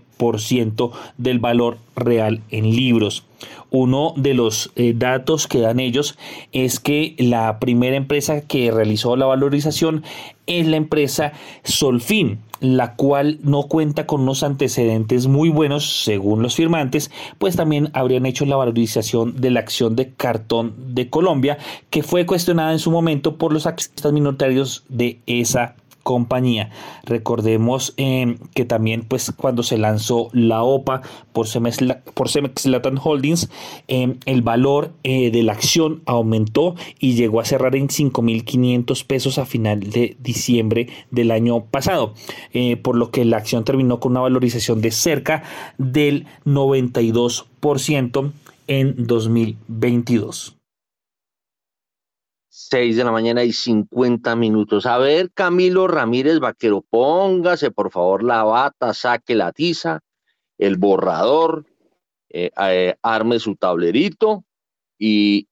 del 1.18 1.38
valor 1.38 1.78
real 1.96 2.42
en 2.50 2.70
libros. 2.70 3.24
Uno 3.70 4.12
de 4.16 4.34
los 4.34 4.72
eh, 4.74 4.94
datos 4.96 5.46
que 5.46 5.60
dan 5.60 5.80
ellos 5.80 6.18
es 6.52 6.80
que 6.80 7.14
la 7.18 7.58
primera 7.60 7.96
empresa 7.96 8.40
que 8.42 8.70
realizó 8.70 9.16
la 9.16 9.26
valorización 9.26 10.02
es 10.46 10.66
la 10.66 10.76
empresa 10.76 11.32
Solfin, 11.62 12.40
la 12.60 12.96
cual 12.96 13.38
no 13.42 13.62
cuenta 13.62 14.06
con 14.06 14.22
unos 14.22 14.42
antecedentes 14.42 15.28
muy 15.28 15.48
buenos 15.48 16.02
según 16.02 16.42
los 16.42 16.56
firmantes, 16.56 17.10
pues 17.38 17.56
también 17.56 17.90
habrían 17.94 18.26
hecho 18.26 18.44
la 18.44 18.56
valorización 18.56 19.40
de 19.40 19.50
la 19.50 19.60
acción 19.60 19.94
de 19.94 20.10
cartón 20.10 20.74
de 20.94 21.08
Colombia, 21.08 21.58
que 21.90 22.02
fue 22.02 22.26
cuestionada 22.26 22.72
en 22.72 22.80
su 22.80 22.90
momento 22.90 23.36
por 23.36 23.52
los 23.52 23.66
accionistas 23.66 24.12
minoritarios 24.12 24.84
de 24.88 25.20
esa 25.26 25.76
compañía. 26.02 26.70
Recordemos 27.04 27.94
eh, 27.96 28.36
que 28.54 28.64
también 28.64 29.02
pues 29.02 29.32
cuando 29.36 29.62
se 29.62 29.78
lanzó 29.78 30.28
la 30.32 30.62
OPA 30.62 31.02
por 31.32 31.46
Cemex, 31.48 31.78
por 32.14 32.28
Holdings, 33.02 33.50
eh, 33.88 34.16
el 34.26 34.42
valor 34.42 34.92
eh, 35.02 35.30
de 35.30 35.42
la 35.42 35.52
acción 35.52 36.02
aumentó 36.06 36.74
y 36.98 37.14
llegó 37.14 37.40
a 37.40 37.44
cerrar 37.44 37.76
en 37.76 37.88
5.500 37.88 39.06
pesos 39.06 39.38
a 39.38 39.46
final 39.46 39.80
de 39.80 40.16
diciembre 40.20 40.88
del 41.10 41.30
año 41.30 41.64
pasado, 41.64 42.14
por 42.82 42.96
lo 42.96 43.10
que 43.10 43.24
la 43.24 43.36
acción 43.38 43.64
terminó 43.64 44.00
con 44.00 44.12
una 44.12 44.20
valorización 44.20 44.80
de 44.80 44.90
cerca 44.90 45.42
del 45.78 46.26
92% 46.44 48.32
en 48.66 49.06
2022. 49.06 50.59
6 52.68 52.96
de 52.96 53.04
la 53.04 53.10
mañana 53.10 53.42
y 53.42 53.52
50 53.52 54.36
minutos. 54.36 54.84
A 54.84 54.98
ver, 54.98 55.30
Camilo 55.32 55.88
Ramírez 55.88 56.40
Vaquero, 56.40 56.84
póngase 56.88 57.70
por 57.70 57.90
favor 57.90 58.22
la 58.22 58.44
bata, 58.44 58.92
saque 58.92 59.34
la 59.34 59.52
tiza, 59.52 60.00
el 60.58 60.76
borrador, 60.76 61.64
eh, 62.28 62.50
eh, 62.60 62.94
arme 63.02 63.38
su 63.38 63.56
tablerito 63.56 64.44
y 64.98 65.48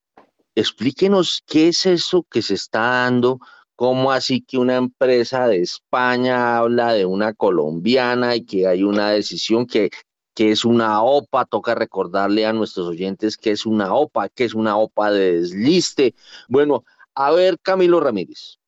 explíquenos 0.54 1.42
qué 1.46 1.68
es 1.68 1.86
eso 1.86 2.26
que 2.30 2.42
se 2.42 2.54
está 2.54 2.80
dando, 2.80 3.40
cómo 3.74 4.12
así 4.12 4.42
que 4.42 4.58
una 4.58 4.76
empresa 4.76 5.48
de 5.48 5.62
España 5.62 6.58
habla 6.58 6.92
de 6.92 7.06
una 7.06 7.32
colombiana 7.32 8.36
y 8.36 8.44
que 8.44 8.66
hay 8.66 8.82
una 8.82 9.10
decisión 9.10 9.66
que 9.66 9.90
que 10.38 10.52
es 10.52 10.64
una 10.64 11.02
OPA, 11.02 11.46
toca 11.46 11.74
recordarle 11.74 12.46
a 12.46 12.52
nuestros 12.52 12.86
oyentes 12.86 13.36
que 13.36 13.50
es 13.50 13.66
una 13.66 13.92
OPA, 13.92 14.28
que 14.28 14.44
es 14.44 14.54
una 14.54 14.76
OPA 14.76 15.10
de 15.10 15.40
desliste. 15.40 16.14
Bueno, 16.48 16.84
a 17.20 17.32
ver, 17.32 17.58
Camilo 17.58 17.98
Ramírez. 17.98 18.60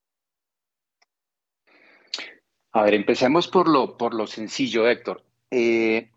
A 2.72 2.82
ver, 2.82 2.94
empecemos 2.94 3.46
por 3.46 3.68
lo, 3.68 3.96
por 3.96 4.12
lo 4.12 4.26
sencillo, 4.26 4.88
Héctor. 4.88 5.24
Eh, 5.52 6.10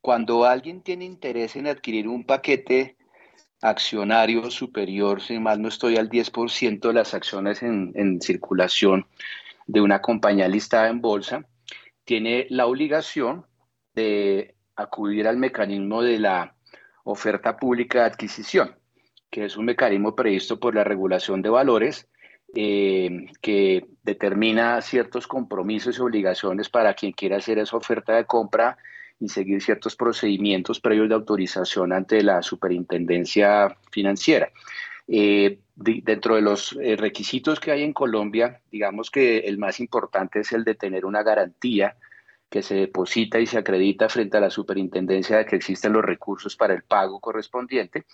cuando 0.00 0.44
alguien 0.44 0.82
tiene 0.82 1.04
interés 1.04 1.54
en 1.54 1.68
adquirir 1.68 2.08
un 2.08 2.26
paquete 2.26 2.96
accionario 3.62 4.50
superior, 4.50 5.22
si 5.22 5.38
mal 5.38 5.62
no 5.62 5.68
estoy 5.68 5.96
al 5.96 6.10
10% 6.10 6.88
de 6.88 6.94
las 6.94 7.14
acciones 7.14 7.62
en, 7.62 7.92
en 7.94 8.20
circulación 8.20 9.06
de 9.68 9.80
una 9.80 10.02
compañía 10.02 10.48
listada 10.48 10.88
en 10.88 11.00
bolsa, 11.00 11.46
tiene 12.04 12.48
la 12.50 12.66
obligación 12.66 13.46
de 13.94 14.56
acudir 14.74 15.28
al 15.28 15.36
mecanismo 15.36 16.02
de 16.02 16.18
la 16.18 16.56
oferta 17.04 17.56
pública 17.56 18.00
de 18.00 18.06
adquisición, 18.06 18.79
que 19.30 19.44
es 19.44 19.56
un 19.56 19.64
mecanismo 19.64 20.14
previsto 20.14 20.58
por 20.58 20.74
la 20.74 20.84
regulación 20.84 21.42
de 21.42 21.48
valores 21.48 22.08
eh, 22.54 23.26
que 23.40 23.86
determina 24.02 24.80
ciertos 24.82 25.26
compromisos 25.26 25.98
y 25.98 26.00
obligaciones 26.00 26.68
para 26.68 26.94
quien 26.94 27.12
quiera 27.12 27.36
hacer 27.36 27.58
esa 27.58 27.76
oferta 27.76 28.16
de 28.16 28.24
compra 28.24 28.76
y 29.20 29.28
seguir 29.28 29.62
ciertos 29.62 29.94
procedimientos 29.94 30.80
previos 30.80 31.08
de 31.08 31.14
autorización 31.14 31.92
ante 31.92 32.22
la 32.22 32.42
superintendencia 32.42 33.76
financiera. 33.92 34.50
Eh, 35.06 35.58
dentro 35.76 36.36
de 36.36 36.42
los 36.42 36.76
eh, 36.80 36.96
requisitos 36.96 37.60
que 37.60 37.70
hay 37.70 37.82
en 37.82 37.92
Colombia, 37.92 38.60
digamos 38.70 39.10
que 39.10 39.38
el 39.38 39.58
más 39.58 39.80
importante 39.80 40.40
es 40.40 40.52
el 40.52 40.64
de 40.64 40.74
tener 40.74 41.04
una 41.04 41.22
garantía 41.22 41.96
que 42.50 42.62
se 42.62 42.74
deposita 42.74 43.38
y 43.38 43.46
se 43.46 43.58
acredita 43.58 44.08
frente 44.08 44.36
a 44.36 44.40
la 44.40 44.50
superintendencia 44.50 45.38
de 45.38 45.46
que 45.46 45.56
existen 45.56 45.92
los 45.92 46.04
recursos 46.04 46.56
para 46.56 46.74
el 46.74 46.82
pago 46.82 47.20
correspondiente, 47.20 48.04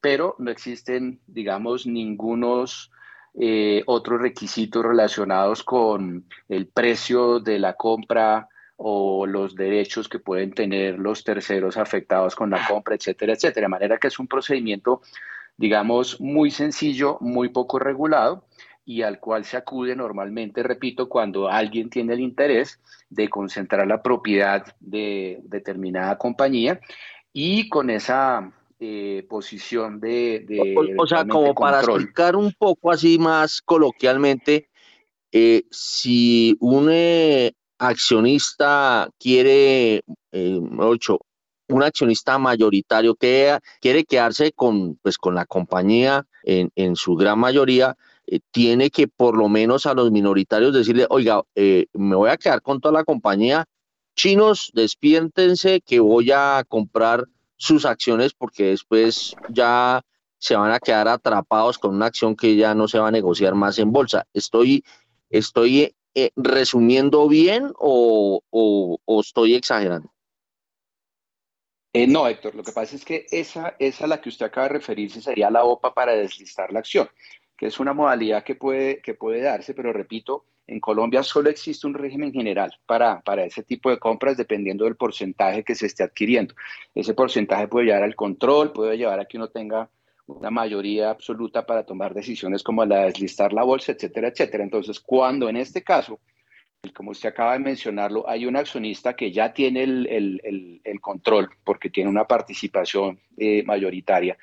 pero 0.00 0.36
no 0.38 0.50
existen, 0.50 1.18
digamos, 1.26 1.86
ningunos 1.86 2.92
eh, 3.38 3.82
otros 3.86 4.20
requisitos 4.20 4.84
relacionados 4.84 5.62
con 5.62 6.26
el 6.48 6.66
precio 6.66 7.40
de 7.40 7.58
la 7.58 7.72
compra 7.72 8.48
o 8.76 9.26
los 9.26 9.54
derechos 9.54 10.08
que 10.08 10.18
pueden 10.18 10.52
tener 10.52 10.98
los 10.98 11.24
terceros 11.24 11.78
afectados 11.78 12.34
con 12.34 12.50
la 12.50 12.66
compra, 12.68 12.94
etcétera, 12.94 13.32
etcétera. 13.32 13.64
De 13.64 13.70
manera 13.70 13.98
que 13.98 14.08
es 14.08 14.18
un 14.18 14.28
procedimiento, 14.28 15.00
digamos, 15.56 16.20
muy 16.20 16.50
sencillo, 16.50 17.16
muy 17.20 17.48
poco 17.48 17.78
regulado 17.78 18.44
y 18.86 19.02
al 19.02 19.18
cual 19.18 19.44
se 19.44 19.56
acude 19.56 19.96
normalmente, 19.96 20.62
repito, 20.62 21.08
cuando 21.08 21.48
alguien 21.48 21.90
tiene 21.90 22.14
el 22.14 22.20
interés 22.20 22.80
de 23.10 23.28
concentrar 23.28 23.84
la 23.84 24.00
propiedad 24.00 24.64
de 24.78 25.40
determinada 25.42 26.16
compañía 26.16 26.80
y 27.32 27.68
con 27.68 27.90
esa 27.90 28.52
eh, 28.78 29.26
posición 29.28 29.98
de... 29.98 30.46
o, 30.96 31.06
sea, 31.06 31.26
como 31.26 31.52
para 31.52 31.80
explicar 31.80 32.36
un 32.36 32.52
poco 32.56 32.92
así 32.92 33.18
más 33.18 33.60
coloquialmente, 33.60 34.68
eh, 35.32 35.64
si 35.68 36.56
un 36.60 36.88
eh, 36.88 37.54
accionista 37.78 39.10
quiere, 39.18 40.02
ocho, 40.78 41.18
un 41.68 41.82
accionista 41.82 42.38
mayoritario 42.38 43.16
que 43.16 43.58
quiere 43.80 44.04
quedarse 44.04 44.52
con, 44.52 44.94
pues, 45.02 45.18
con 45.18 45.34
la 45.34 45.44
compañía 45.44 46.24
en, 46.44 46.70
en 46.76 46.94
su 46.94 47.16
gran 47.16 47.40
mayoría, 47.40 47.96
eh, 48.26 48.40
tiene 48.50 48.90
que 48.90 49.06
por 49.06 49.36
lo 49.36 49.48
menos 49.48 49.86
a 49.86 49.94
los 49.94 50.10
minoritarios 50.10 50.74
decirle, 50.74 51.06
oiga, 51.10 51.42
eh, 51.54 51.86
me 51.92 52.16
voy 52.16 52.30
a 52.30 52.36
quedar 52.36 52.60
con 52.60 52.80
toda 52.80 52.92
la 52.92 53.04
compañía, 53.04 53.66
chinos, 54.16 54.72
despiértense 54.74 55.80
que 55.80 56.00
voy 56.00 56.32
a 56.32 56.64
comprar 56.66 57.26
sus 57.56 57.84
acciones 57.84 58.34
porque 58.34 58.64
después 58.64 59.34
ya 59.48 60.02
se 60.38 60.56
van 60.56 60.72
a 60.72 60.80
quedar 60.80 61.08
atrapados 61.08 61.78
con 61.78 61.94
una 61.94 62.06
acción 62.06 62.34
que 62.34 62.56
ya 62.56 62.74
no 62.74 62.88
se 62.88 62.98
va 62.98 63.08
a 63.08 63.12
negociar 63.12 63.54
más 63.54 63.78
en 63.78 63.92
bolsa. 63.92 64.26
Estoy, 64.34 64.84
estoy 65.30 65.94
eh, 66.14 66.30
resumiendo 66.34 67.28
bien 67.28 67.72
o, 67.78 68.42
estoy 69.20 69.54
exagerando. 69.54 70.10
no, 71.94 72.26
Héctor, 72.26 72.54
lo 72.56 72.62
que 72.62 72.72
pasa 72.72 72.96
es 72.96 73.04
que 73.04 73.26
esa, 73.30 73.76
esa 73.78 74.04
a 74.04 74.08
la 74.08 74.20
que 74.20 74.28
usted 74.28 74.46
acaba 74.46 74.66
de 74.66 74.74
referirse 74.74 75.22
sería 75.22 75.50
la 75.50 75.64
OPA 75.64 75.94
para 75.94 76.12
deslistar 76.12 76.72
la 76.72 76.80
acción 76.80 77.08
que 77.56 77.66
es 77.66 77.80
una 77.80 77.92
modalidad 77.92 78.44
que 78.44 78.54
puede, 78.54 79.00
que 79.00 79.14
puede 79.14 79.40
darse, 79.40 79.74
pero 79.74 79.92
repito, 79.92 80.44
en 80.66 80.80
Colombia 80.80 81.22
solo 81.22 81.48
existe 81.48 81.86
un 81.86 81.94
régimen 81.94 82.32
general 82.32 82.72
para, 82.86 83.20
para 83.20 83.44
ese 83.44 83.62
tipo 83.62 83.88
de 83.90 83.98
compras 83.98 84.36
dependiendo 84.36 84.84
del 84.84 84.96
porcentaje 84.96 85.62
que 85.62 85.74
se 85.74 85.86
esté 85.86 86.02
adquiriendo. 86.02 86.54
Ese 86.94 87.14
porcentaje 87.14 87.68
puede 87.68 87.86
llevar 87.86 88.02
al 88.02 88.16
control, 88.16 88.72
puede 88.72 88.98
llevar 88.98 89.20
a 89.20 89.26
que 89.26 89.36
uno 89.36 89.48
tenga 89.48 89.88
una 90.26 90.50
mayoría 90.50 91.10
absoluta 91.10 91.64
para 91.64 91.84
tomar 91.84 92.12
decisiones 92.12 92.62
como 92.62 92.84
la 92.84 92.98
de 92.98 93.06
deslistar 93.06 93.52
la 93.52 93.62
bolsa, 93.62 93.92
etcétera, 93.92 94.28
etcétera. 94.28 94.64
Entonces, 94.64 94.98
cuando 94.98 95.48
en 95.48 95.56
este 95.56 95.82
caso, 95.82 96.18
como 96.94 97.12
usted 97.12 97.28
acaba 97.28 97.52
de 97.52 97.60
mencionarlo, 97.60 98.28
hay 98.28 98.44
un 98.46 98.56
accionista 98.56 99.14
que 99.14 99.30
ya 99.30 99.52
tiene 99.52 99.84
el, 99.84 101.00
control 101.00 101.48
porque 101.62 101.90
tiene 101.90 102.10
una 102.10 102.24
participación 102.24 103.20
eh, 103.36 103.62
mayoritaria, 103.62 104.36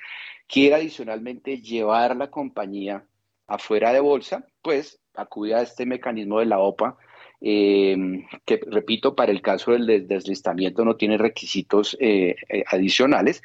quiere 0.46 0.76
adicionalmente 0.76 1.60
llevar 1.60 2.16
la 2.16 2.30
compañía 2.30 3.04
afuera 3.46 3.92
de 3.92 4.00
bolsa, 4.00 4.46
pues 4.62 5.00
acude 5.14 5.54
a 5.54 5.62
este 5.62 5.86
mecanismo 5.86 6.40
de 6.40 6.46
la 6.46 6.58
OPA, 6.58 6.96
eh, 7.40 7.96
que 8.44 8.60
repito, 8.66 9.14
para 9.14 9.32
el 9.32 9.42
caso 9.42 9.72
del 9.72 10.08
deslistamiento 10.08 10.84
no 10.84 10.96
tiene 10.96 11.18
requisitos 11.18 11.96
eh, 12.00 12.36
eh, 12.48 12.64
adicionales 12.70 13.42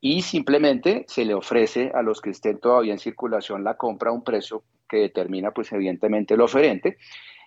y 0.00 0.22
simplemente 0.22 1.04
se 1.06 1.24
le 1.24 1.34
ofrece 1.34 1.92
a 1.94 2.02
los 2.02 2.20
que 2.20 2.30
estén 2.30 2.58
todavía 2.58 2.92
en 2.92 2.98
circulación 2.98 3.62
la 3.62 3.76
compra 3.76 4.10
a 4.10 4.14
un 4.14 4.24
precio 4.24 4.64
que 4.88 4.98
determina 4.98 5.52
pues 5.52 5.70
evidentemente 5.72 6.34
el 6.34 6.40
oferente 6.40 6.96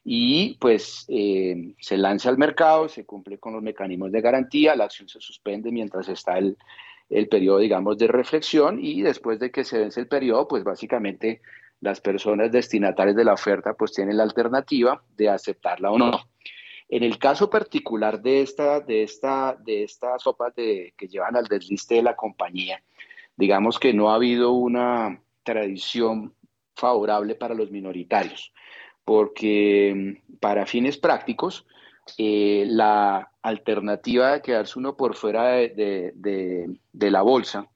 y 0.03 0.57
pues 0.59 1.07
se 1.07 1.97
lanza 1.97 2.29
al 2.29 2.37
mercado, 2.37 2.87
se 2.87 3.05
cumple 3.05 3.39
con 3.39 3.53
los 3.53 3.63
mecanismos 3.63 4.11
de 4.11 4.21
garantía, 4.21 4.75
la 4.75 4.83
acción 4.83 5.09
se 5.09 5.19
suspende 5.19 5.71
mientras 5.71 6.07
está 6.07 6.37
el, 6.37 6.55
el 7.09 7.27
periodo, 7.27 7.59
digamos, 7.59 7.97
de 7.97 8.07
reflexión 8.07 8.79
y 8.81 9.01
después 9.01 9.39
de 9.39 9.51
que 9.51 9.63
se 9.63 9.79
vence 9.79 9.99
el 9.99 10.07
periodo, 10.07 10.47
pues 10.47 10.63
básicamente 10.63 11.41
las 11.81 12.01
personas 12.01 12.51
destinatarias 12.51 13.15
de 13.15 13.25
la 13.25 13.33
oferta 13.33 13.73
pues 13.73 13.93
tienen 13.93 14.17
la 14.17 14.23
alternativa 14.23 15.03
de 15.15 15.29
aceptarla 15.29 15.91
o 15.91 15.97
no. 15.97 16.29
En 16.87 17.03
el 17.03 17.17
caso 17.17 17.49
particular 17.49 18.21
de, 18.21 18.41
esta, 18.41 18.79
de, 18.79 19.03
esta, 19.03 19.57
de 19.59 19.83
estas 19.83 20.21
sopas 20.21 20.53
de, 20.55 20.93
que 20.97 21.07
llevan 21.07 21.35
al 21.35 21.45
desliste 21.45 21.95
de 21.95 22.03
la 22.03 22.15
compañía, 22.15 22.81
digamos 23.35 23.79
que 23.79 23.93
no 23.93 24.11
ha 24.11 24.15
habido 24.15 24.51
una 24.51 25.19
tradición 25.43 26.33
favorable 26.75 27.35
para 27.35 27.55
los 27.55 27.71
minoritarios, 27.71 28.53
porque 29.03 29.93
mm, 29.95 30.37
para 30.39 30.65
fines 30.65 30.97
prácticos, 30.97 31.65
eh, 32.17 32.65
la 32.67 33.31
alternativa 33.41 34.33
de 34.33 34.41
quedarse 34.41 34.77
uno 34.77 34.95
por 34.95 35.15
fuera 35.15 35.47
de, 35.47 36.79
la 36.93 37.21
bolsa 37.21 37.67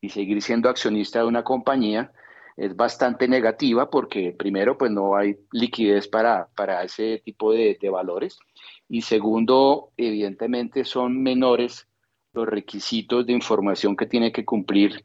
y 0.00 0.10
seguir 0.10 0.40
siendo 0.40 0.68
accionista 0.68 1.20
de 1.20 1.26
una 1.26 1.44
compañía 1.44 2.12
es 2.56 2.76
bastante 2.76 3.28
negativa 3.28 3.90
porque 3.90 4.34
primero 4.38 4.78
pues 4.78 4.90
no 4.90 5.16
hay 5.16 5.36
liquidez 5.52 6.06
para, 6.06 6.48
para 6.54 6.82
ese 6.84 7.22
tipo 7.24 7.52
de, 7.52 7.76
valores 7.90 8.38
y 8.88 9.02
segundo 9.02 9.90
evidentemente 9.96 10.84
son 10.84 11.22
menores 11.22 11.88
los 12.32 12.46
requisitos 12.46 13.26
de 13.26 13.32
información 13.32 13.96
que 13.96 14.06
tiene 14.06 14.32
que 14.32 14.44
cumplir 14.44 15.04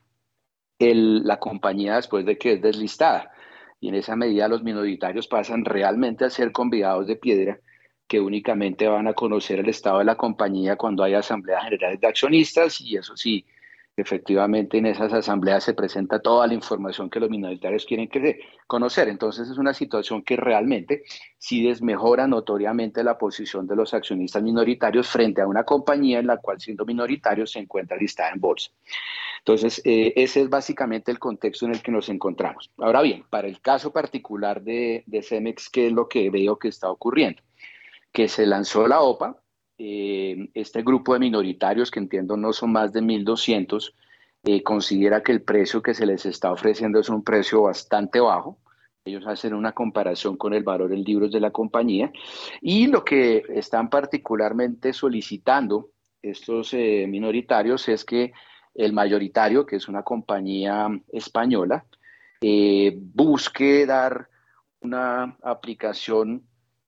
la 0.79 1.39
compañía 1.39 1.95
después 1.95 2.25
de 2.25 2.37
que 2.37 2.53
es 2.53 2.61
deslistada. 2.61 3.31
Y 3.79 3.89
en 3.89 3.95
esa 3.95 4.15
medida 4.15 4.47
los 4.47 4.63
minoritarios 4.63 5.27
pasan 5.27 5.65
realmente 5.65 6.25
a 6.25 6.29
ser 6.29 6.51
convidados 6.51 7.07
de 7.07 7.15
piedra 7.15 7.59
que 8.07 8.19
únicamente 8.19 8.87
van 8.87 9.07
a 9.07 9.13
conocer 9.13 9.59
el 9.59 9.69
estado 9.69 9.99
de 9.99 10.05
la 10.05 10.15
compañía 10.15 10.75
cuando 10.75 11.03
hay 11.03 11.13
asambleas 11.13 11.63
generales 11.63 11.99
de 11.99 12.07
accionistas 12.07 12.79
y 12.81 12.95
eso 12.95 13.15
sí, 13.17 13.45
efectivamente 13.97 14.77
en 14.77 14.85
esas 14.85 15.11
asambleas 15.11 15.63
se 15.63 15.73
presenta 15.73 16.19
toda 16.19 16.45
la 16.45 16.53
información 16.53 17.09
que 17.09 17.19
los 17.19 17.31
minoritarios 17.31 17.85
quieren 17.85 18.07
conocer. 18.67 19.09
Entonces 19.09 19.49
es 19.49 19.57
una 19.57 19.73
situación 19.73 20.21
que 20.21 20.37
realmente 20.37 21.03
sí 21.39 21.63
desmejora 21.65 22.27
notoriamente 22.27 23.03
la 23.03 23.17
posición 23.17 23.65
de 23.65 23.75
los 23.75 23.95
accionistas 23.95 24.43
minoritarios 24.43 25.09
frente 25.09 25.41
a 25.41 25.47
una 25.47 25.63
compañía 25.63 26.19
en 26.19 26.27
la 26.27 26.37
cual 26.37 26.61
siendo 26.61 26.85
minoritario 26.85 27.47
se 27.47 27.59
encuentra 27.59 27.97
listada 27.97 28.29
en 28.29 28.39
bolsa. 28.39 28.69
Entonces, 29.39 29.81
eh, 29.85 30.13
ese 30.15 30.41
es 30.41 30.49
básicamente 30.49 31.09
el 31.09 31.19
contexto 31.19 31.65
en 31.65 31.71
el 31.71 31.81
que 31.81 31.91
nos 31.91 32.09
encontramos. 32.09 32.69
Ahora 32.77 33.01
bien, 33.01 33.23
para 33.29 33.47
el 33.47 33.61
caso 33.61 33.91
particular 33.91 34.61
de, 34.61 35.03
de 35.07 35.23
Cemex, 35.23 35.69
¿qué 35.69 35.87
es 35.87 35.93
lo 35.93 36.07
que 36.07 36.29
veo 36.29 36.59
que 36.59 36.67
está 36.67 36.91
ocurriendo? 36.91 37.41
Que 38.17 38.27
se 38.27 38.47
lanzó 38.47 38.87
la 38.87 39.01
OPA, 39.01 39.39
eh, 39.77 40.49
este 40.55 40.81
grupo 40.81 41.13
de 41.13 41.19
minoritarios, 41.19 41.91
que 41.91 41.99
entiendo 41.99 42.35
no 42.35 42.51
son 42.51 42.71
más 42.71 42.91
de 42.91 43.03
1.200, 43.03 43.93
eh, 44.43 44.63
considera 44.63 45.21
que 45.21 45.31
el 45.31 45.43
precio 45.43 45.83
que 45.83 45.93
se 45.93 46.07
les 46.07 46.25
está 46.25 46.51
ofreciendo 46.51 46.99
es 46.99 47.09
un 47.09 47.23
precio 47.23 47.61
bastante 47.61 48.19
bajo. 48.19 48.57
Ellos 49.05 49.27
hacen 49.27 49.53
una 49.53 49.73
comparación 49.73 50.35
con 50.35 50.55
el 50.55 50.63
valor 50.63 50.93
en 50.93 51.03
libros 51.03 51.31
de 51.31 51.39
la 51.39 51.51
compañía 51.51 52.11
y 52.59 52.87
lo 52.87 53.05
que 53.05 53.43
están 53.49 53.87
particularmente 53.87 54.93
solicitando 54.93 55.91
estos 56.19 56.73
eh, 56.73 57.05
minoritarios 57.07 57.87
es 57.87 58.03
que 58.03 58.33
el 58.73 58.93
mayoritario, 58.93 59.63
que 59.63 59.75
es 59.75 59.87
una 59.87 60.01
compañía 60.01 60.89
española, 61.13 61.85
busque 63.13 63.85
dar 63.85 64.27
una 64.81 65.37
aplicación 65.43 66.47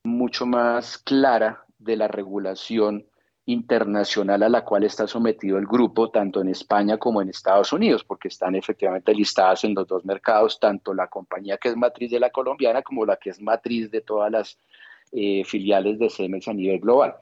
mucho 0.10 0.46
más 0.46 0.98
clara 0.98 1.64
de 1.78 1.96
la 1.96 2.08
regulación 2.08 3.06
internacional 3.46 4.44
a 4.44 4.50
la 4.50 4.64
cual 4.64 4.84
está 4.84 5.08
sometido 5.08 5.58
el 5.58 5.66
grupo, 5.66 6.12
tanto 6.12 6.42
en 6.42 6.50
España 6.50 6.98
como 6.98 7.22
en 7.22 7.30
Estados 7.30 7.74
Unidos, 7.74 8.04
porque 8.04 8.28
están 8.28 8.54
efectivamente 8.56 9.14
listadas 9.14 9.64
en 9.64 9.74
los 9.74 9.88
dos 9.88 10.06
mercados, 10.06 10.60
tanto 10.60 10.94
la 10.94 11.08
compañía 11.08 11.58
que 11.58 11.70
es 11.70 11.76
matriz 11.76 12.12
de 12.12 12.20
la 12.20 12.30
colombiana 12.30 12.84
como 12.84 13.06
la 13.06 13.18
que 13.18 13.32
es 13.32 13.42
matriz 13.42 13.90
de 13.90 14.02
todas 14.02 14.32
las 14.32 14.58
eh, 15.12 15.44
filiales 15.46 15.98
de 15.98 16.12
Cemex 16.12 16.48
a 16.48 16.54
nivel 16.54 16.80
global. 16.80 17.16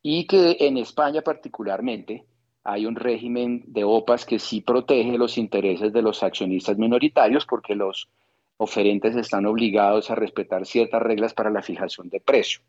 Y 0.00 0.26
que 0.26 0.56
en 0.60 0.76
España 0.76 1.22
particularmente 1.22 2.24
hay 2.62 2.86
un 2.86 2.94
régimen 2.94 3.64
de 3.66 3.82
OPAs 3.82 4.24
que 4.24 4.38
sí 4.38 4.60
protege 4.60 5.18
los 5.18 5.36
intereses 5.36 5.92
de 5.92 6.02
los 6.02 6.22
accionistas 6.22 6.78
minoritarios 6.78 7.46
porque 7.46 7.74
los 7.74 8.08
oferentes 8.56 9.16
están 9.16 9.46
obligados 9.46 10.10
a 10.10 10.14
respetar 10.14 10.66
ciertas 10.66 11.02
reglas 11.02 11.34
para 11.34 11.50
la 11.50 11.62
fijación 11.62 12.08
de 12.08 12.20
precio. 12.20 12.60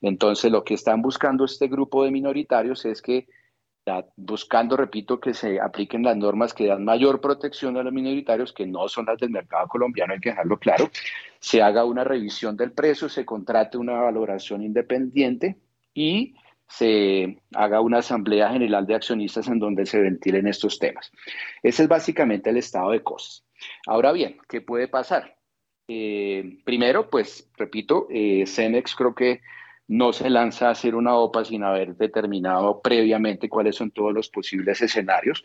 Entonces, 0.00 0.50
lo 0.50 0.64
que 0.64 0.74
están 0.74 1.02
buscando 1.02 1.44
este 1.44 1.68
grupo 1.68 2.04
de 2.04 2.10
minoritarios 2.10 2.84
es 2.84 3.02
que 3.02 3.26
buscando, 4.16 4.76
repito, 4.76 5.20
que 5.20 5.34
se 5.34 5.60
apliquen 5.60 6.02
las 6.02 6.16
normas 6.16 6.54
que 6.54 6.66
dan 6.66 6.84
mayor 6.84 7.20
protección 7.20 7.76
a 7.76 7.82
los 7.82 7.92
minoritarios, 7.92 8.52
que 8.52 8.66
no 8.66 8.88
son 8.88 9.06
las 9.06 9.18
del 9.18 9.30
mercado 9.30 9.66
colombiano, 9.68 10.12
hay 10.12 10.20
que 10.20 10.30
dejarlo 10.30 10.58
claro, 10.58 10.90
se 11.40 11.62
haga 11.62 11.84
una 11.84 12.04
revisión 12.04 12.56
del 12.56 12.72
precio, 12.72 13.08
se 13.08 13.24
contrate 13.24 13.78
una 13.78 13.94
valoración 13.94 14.62
independiente 14.62 15.56
y 15.94 16.34
se 16.68 17.38
haga 17.54 17.80
una 17.80 17.98
asamblea 17.98 18.50
general 18.50 18.86
de 18.86 18.94
accionistas 18.94 19.48
en 19.48 19.58
donde 19.58 19.86
se 19.86 20.00
ventilen 20.00 20.46
estos 20.46 20.78
temas. 20.78 21.10
Ese 21.62 21.84
es 21.84 21.88
básicamente 21.88 22.50
el 22.50 22.58
estado 22.58 22.90
de 22.90 23.02
cosas. 23.02 23.44
Ahora 23.86 24.12
bien, 24.12 24.38
¿qué 24.48 24.60
puede 24.60 24.88
pasar? 24.88 25.36
Eh, 25.88 26.58
primero, 26.64 27.08
pues, 27.08 27.50
repito, 27.56 28.06
eh, 28.10 28.44
Cemex 28.46 28.94
creo 28.94 29.14
que 29.14 29.40
no 29.88 30.12
se 30.12 30.28
lanza 30.28 30.68
a 30.68 30.72
hacer 30.72 30.94
una 30.94 31.16
OPA 31.16 31.46
sin 31.46 31.64
haber 31.64 31.96
determinado 31.96 32.82
previamente 32.82 33.48
cuáles 33.48 33.76
son 33.76 33.90
todos 33.90 34.12
los 34.12 34.28
posibles 34.28 34.82
escenarios 34.82 35.42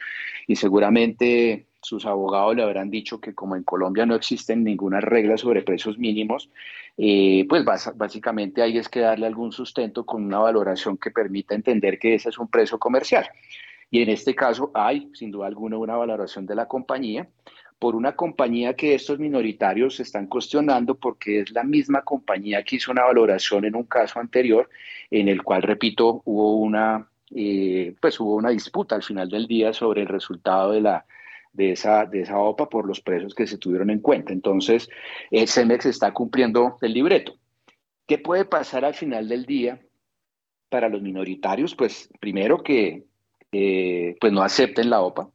y 0.47 0.57
seguramente 0.57 1.67
sus 1.81 2.05
abogados 2.05 2.55
le 2.55 2.63
habrán 2.63 2.89
dicho 2.89 3.21
que 3.21 3.33
como 3.33 3.55
en 3.55 3.63
Colombia 3.63 4.05
no 4.05 4.15
existen 4.15 4.63
ninguna 4.63 4.99
regla 4.99 5.37
sobre 5.37 5.61
precios 5.63 5.97
mínimos, 5.97 6.49
eh, 6.97 7.45
pues 7.47 7.63
básicamente 7.95 8.61
hay 8.61 8.77
es 8.77 8.89
que 8.89 8.99
darle 8.99 9.27
algún 9.27 9.53
sustento 9.53 10.05
con 10.05 10.25
una 10.25 10.39
valoración 10.39 10.97
que 10.97 11.11
permita 11.11 11.55
entender 11.55 11.97
que 11.97 12.15
ese 12.15 12.29
es 12.29 12.37
un 12.37 12.49
precio 12.49 12.77
comercial. 12.77 13.29
Y 13.89 14.01
en 14.01 14.09
este 14.09 14.35
caso 14.35 14.71
hay, 14.73 15.09
sin 15.13 15.31
duda 15.31 15.47
alguna, 15.47 15.77
una 15.77 15.95
valoración 15.95 16.45
de 16.45 16.55
la 16.55 16.67
compañía 16.67 17.29
por 17.83 17.97
una 17.97 18.15
compañía 18.15 18.77
que 18.77 18.95
estos 18.95 19.19
minoritarios 19.19 19.99
están 19.99 20.27
cuestionando 20.27 20.95
porque 20.95 21.41
es 21.41 21.51
la 21.51 21.65
misma 21.65 22.01
compañía 22.01 22.63
que 22.63 22.77
hizo 22.77 22.93
una 22.93 23.03
valoración 23.03 23.65
en 23.65 23.75
un 23.75 23.83
caso 23.83 24.21
anterior 24.21 24.69
en 25.11 25.27
el 25.27 25.43
cual, 25.43 25.63
repito, 25.63 26.21
hubo 26.23 26.55
una, 26.55 27.09
eh, 27.35 27.93
pues 27.99 28.17
hubo 28.21 28.35
una 28.35 28.51
disputa 28.51 28.95
al 28.95 29.03
final 29.03 29.27
del 29.27 29.47
día 29.47 29.73
sobre 29.73 30.03
el 30.03 30.07
resultado 30.07 30.71
de 30.71 30.79
la, 30.79 31.05
de 31.51 31.71
esa, 31.73 32.05
de 32.05 32.21
esa 32.21 32.37
OPA 32.37 32.69
por 32.69 32.87
los 32.87 33.01
precios 33.01 33.35
que 33.35 33.47
se 33.47 33.57
tuvieron 33.57 33.89
en 33.89 33.99
cuenta. 33.99 34.31
Entonces, 34.31 34.89
el 35.29 35.49
CEMEX 35.49 35.85
está 35.87 36.13
cumpliendo 36.13 36.77
el 36.81 36.93
libreto. 36.93 37.35
¿Qué 38.07 38.17
puede 38.17 38.45
pasar 38.45 38.85
al 38.85 38.93
final 38.93 39.27
del 39.27 39.45
día 39.45 39.81
para 40.69 40.87
los 40.87 41.01
minoritarios? 41.01 41.75
Pues 41.75 42.09
primero 42.21 42.63
que 42.63 43.03
eh, 43.51 44.15
pues 44.21 44.31
no 44.31 44.41
acepten 44.41 44.89
la 44.89 45.01
OPA 45.01 45.29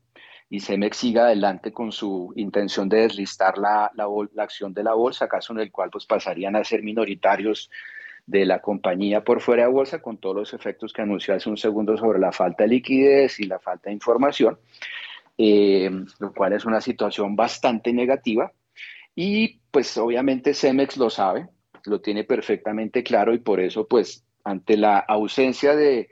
y 0.50 0.60
CEMEX 0.60 0.96
siga 0.96 1.24
adelante 1.24 1.72
con 1.72 1.92
su 1.92 2.32
intención 2.36 2.88
de 2.88 3.02
deslistar 3.02 3.58
la, 3.58 3.90
la, 3.94 4.42
acción 4.42 4.72
de 4.72 4.82
la 4.82 4.94
bolsa, 4.94 5.28
caso 5.28 5.52
en 5.52 5.60
el 5.60 5.70
cual 5.70 5.90
pues 5.90 6.06
pasarían 6.06 6.56
a 6.56 6.64
ser 6.64 6.82
minoritarios 6.82 7.70
de 8.26 8.46
la 8.46 8.60
compañía 8.60 9.24
por 9.24 9.40
fuera 9.40 9.64
de 9.64 9.72
bolsa, 9.72 10.00
con 10.00 10.18
todos 10.18 10.36
los 10.36 10.54
efectos 10.54 10.92
que 10.92 11.02
anunció 11.02 11.34
hace 11.34 11.48
un 11.48 11.56
segundo 11.56 11.96
sobre 11.96 12.18
la 12.18 12.32
falta 12.32 12.64
de 12.64 12.70
liquidez 12.70 13.40
y 13.40 13.44
la 13.44 13.58
falta 13.58 13.90
de 13.90 13.94
información. 13.94 14.58
Eh, 15.40 15.88
lo 16.18 16.34
cual 16.34 16.52
es 16.52 16.64
una 16.64 16.80
situación 16.80 17.36
bastante 17.36 17.92
negativa. 17.92 18.52
Y 19.14 19.60
pues 19.70 19.96
obviamente 19.96 20.52
Cemex 20.54 20.96
lo 20.96 21.10
sabe, 21.10 21.48
lo 21.84 22.00
tiene 22.00 22.24
perfectamente 22.24 23.02
claro 23.02 23.32
y 23.34 23.38
por 23.38 23.60
eso 23.60 23.86
pues 23.86 24.24
ante 24.44 24.76
la 24.76 24.98
ausencia 24.98 25.76
de 25.76 26.08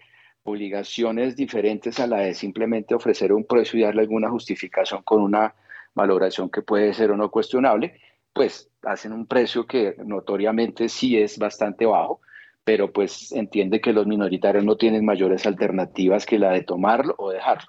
obligaciones 0.47 1.37
diferentes 1.37 2.01
a 2.01 2.07
la 2.07 2.19
de 2.19 2.35
simplemente 2.35 2.95
ofrecer 2.95 3.33
un 3.33 3.45
precio 3.45 3.79
y 3.79 3.83
darle 3.83 4.03
alguna 4.03 4.31
justificación 4.31 5.03
con 5.03 5.21
una 5.21 5.55
valoración 5.95 6.49
que 6.51 6.63
puede 6.63 6.95
ser 6.95 7.11
o 7.11 7.17
no 7.17 7.31
cuestionable, 7.31 8.01
pues 8.33 8.71
hacen 8.83 9.13
un 9.13 9.27
precio 9.27 9.67
que 9.67 9.97
notoriamente 10.05 10.89
sí 10.89 11.19
es 11.19 11.39
bastante 11.39 11.87
bajo, 11.87 12.21
pero 12.65 12.93
pues 12.93 13.33
entiende 13.33 13.81
que 13.81 13.93
los 13.93 14.07
minoritarios 14.07 14.65
no 14.65 14.77
tienen 14.77 15.05
mayores 15.05 15.47
alternativas 15.47 16.27
que 16.27 16.39
la 16.39 16.53
de 16.53 16.63
tomarlo 16.63 17.15
o 17.19 17.31
dejarlo. 17.31 17.69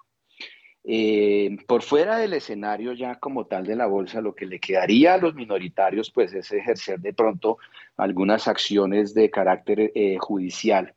Eh, 0.83 1.57
por 1.67 1.81
fuera 1.81 2.17
del 2.17 2.33
escenario 2.33 2.93
ya 2.93 3.15
como 3.15 3.45
tal 3.45 3.65
de 3.65 3.75
la 3.75 3.87
bolsa, 3.87 4.21
lo 4.21 4.35
que 4.35 4.45
le 4.45 4.59
quedaría 4.59 5.15
a 5.15 5.17
los 5.17 5.35
minoritarios 5.35 6.11
pues 6.11 6.33
es 6.33 6.51
ejercer 6.51 6.99
de 6.99 7.13
pronto 7.13 7.57
algunas 7.97 8.47
acciones 8.47 9.13
de 9.13 9.29
carácter 9.29 9.91
eh, 9.95 10.17
judicial 10.17 10.93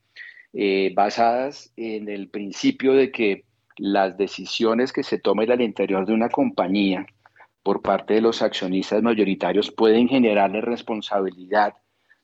eh, 0.52 0.92
basadas 0.94 1.72
en 1.76 2.08
el 2.08 2.28
principio 2.28 2.92
de 2.92 3.10
que 3.10 3.44
las 3.76 4.16
decisiones 4.16 4.92
que 4.92 5.02
se 5.02 5.18
tomen 5.18 5.50
al 5.50 5.60
interior 5.60 6.06
de 6.06 6.12
una 6.12 6.28
compañía 6.28 7.06
por 7.62 7.82
parte 7.82 8.14
de 8.14 8.20
los 8.20 8.42
accionistas 8.42 9.02
mayoritarios 9.02 9.70
pueden 9.70 10.08
generarle 10.08 10.60
responsabilidad 10.60 11.74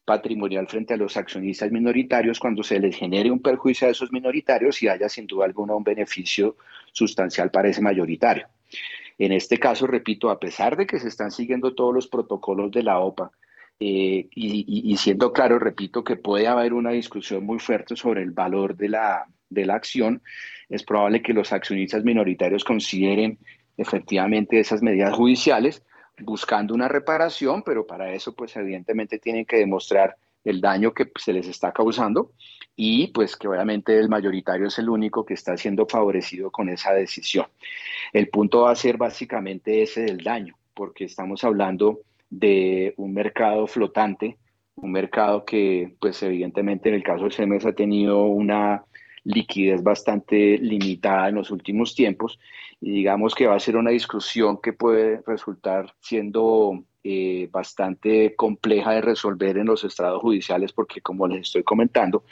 patrimonial 0.05 0.68
frente 0.68 0.95
a 0.95 0.97
los 0.97 1.16
accionistas 1.16 1.70
minoritarios 1.72 2.39
cuando 2.39 2.62
se 2.62 2.79
les 2.79 2.97
genere 2.97 3.31
un 3.31 3.41
perjuicio 3.41 3.89
a 3.89 3.91
esos 3.91 4.12
minoritarios 4.12 4.83
y 4.83 4.89
haya 4.89 5.09
sin 5.09 5.27
duda 5.27 5.45
alguna 5.45 5.74
un 5.74 5.85
beneficio 5.85 6.57
sustancial 6.93 7.51
para 7.51 7.68
ese 7.68 7.83
mayoritario. 7.83 8.47
En 9.18 9.33
este 9.33 9.59
caso, 9.59 9.87
repito, 9.87 10.31
a 10.31 10.39
pesar 10.39 10.77
de 10.77 10.87
que 10.87 11.01
se 11.01 11.09
están 11.09 11.31
siguiendo 11.31 11.74
todos 11.74 11.93
los 11.95 12.07
protocolos 12.07 12.70
de 12.70 12.83
la 12.83 13.01
OPA 13.01 13.31
eh, 13.79 14.29
y, 14.31 14.97
siendo 14.97 15.33
claro, 15.33 15.59
repito, 15.59 16.03
que 16.03 16.16
puede 16.16 16.47
haber 16.47 16.72
una 16.72 16.91
discusión 16.91 17.45
muy 17.45 17.59
fuerte 17.59 17.97
sobre 17.97 18.22
el 18.22 18.31
valor 18.31 18.77
de 18.77 18.89
la, 18.89 19.27
de 19.51 19.66
la 19.66 19.74
acción, 19.74 20.22
es 20.68 20.83
probable 20.83 21.22
que 21.22 21.35
los 21.35 21.53
accionistas 21.53 22.03
minoritarios 22.03 22.64
consideren 22.64 23.39
efectivamente 23.77 24.59
esas 24.59 24.83
medidas 24.83 25.14
judiciales 25.14 25.83
buscando 26.20 26.74
una 26.74 26.89
reparación, 26.89 27.62
pero 27.62 27.87
para 27.87 28.12
eso 28.12 28.35
pues 28.35 28.57
evidentemente 28.57 29.18
tienen 29.18 29.45
que 29.45 29.59
demostrar 29.59 30.16
el 30.45 30.61
daño 30.61 30.95
que 30.95 31.11
se 31.16 31.33
les 31.33 31.47
está 31.47 31.72
causando 31.72 32.33
y 32.74 33.09
pues 33.09 33.37
que 33.37 33.49
obviamente 33.49 33.99
el 33.99 34.09
mayoritario 34.09 34.68
es 34.68 34.79
el 34.79 34.89
único 34.89 35.24
que 35.24 35.35
está 35.35 35.57
siendo 35.57 35.87
favorecido 35.87 36.51
con 36.51 36.68
esa 36.68 36.93
decisión. 36.93 37.47
El 38.12 38.29
punto 38.29 38.62
va 38.62 38.70
a 38.70 38.77
ser 38.77 38.97
básicamente 38.97 39.83
ese 39.83 40.03
del 40.03 40.22
daño, 40.22 40.57
porque 40.74 41.05
estamos 41.05 41.43
hablando 41.45 42.01
de 42.39 42.93
un 42.99 43.14
mercado 43.14 43.66
flotante, 43.66 44.37
un 44.74 44.93
mercado 44.93 45.45
que 45.45 45.95
pues 46.01 46.22
evidentemente 46.22 46.89
en 46.91 46.97
el 46.97 47.03
caso 47.03 47.24
de 47.24 47.30
CEMES 47.30 47.64
ha 47.64 47.72
tenido 47.72 48.24
una 48.24 48.84
liquidez 49.24 49.82
bastante 49.82 50.59
limitada 50.59 51.28
en 51.28 51.37
los 51.37 51.51
últimos 51.51 51.95
tiempos 51.95 52.39
y 52.80 52.91
digamos 52.93 53.34
que 53.34 53.47
va 53.47 53.57
a 53.57 53.61
ser 53.61 53.76
una 53.76 53.91
discusión 53.91 54.61
que 54.62 54.74
puede 54.74 55.22
resultar 55.26 55.95
siendo 56.01 56.84
eh, 57.03 57.49
bastante 57.51 58.34
compleja 58.37 58.93
de 58.93 59.01
resolver 59.01 59.57
en 59.57 59.66
los 59.66 59.82
estrados 59.84 60.20
judiciales 60.20 60.72
porque 60.72 61.01
como 61.01 61.26
les 61.26 61.43
estoy 61.43 61.62
comentando, 61.62 62.24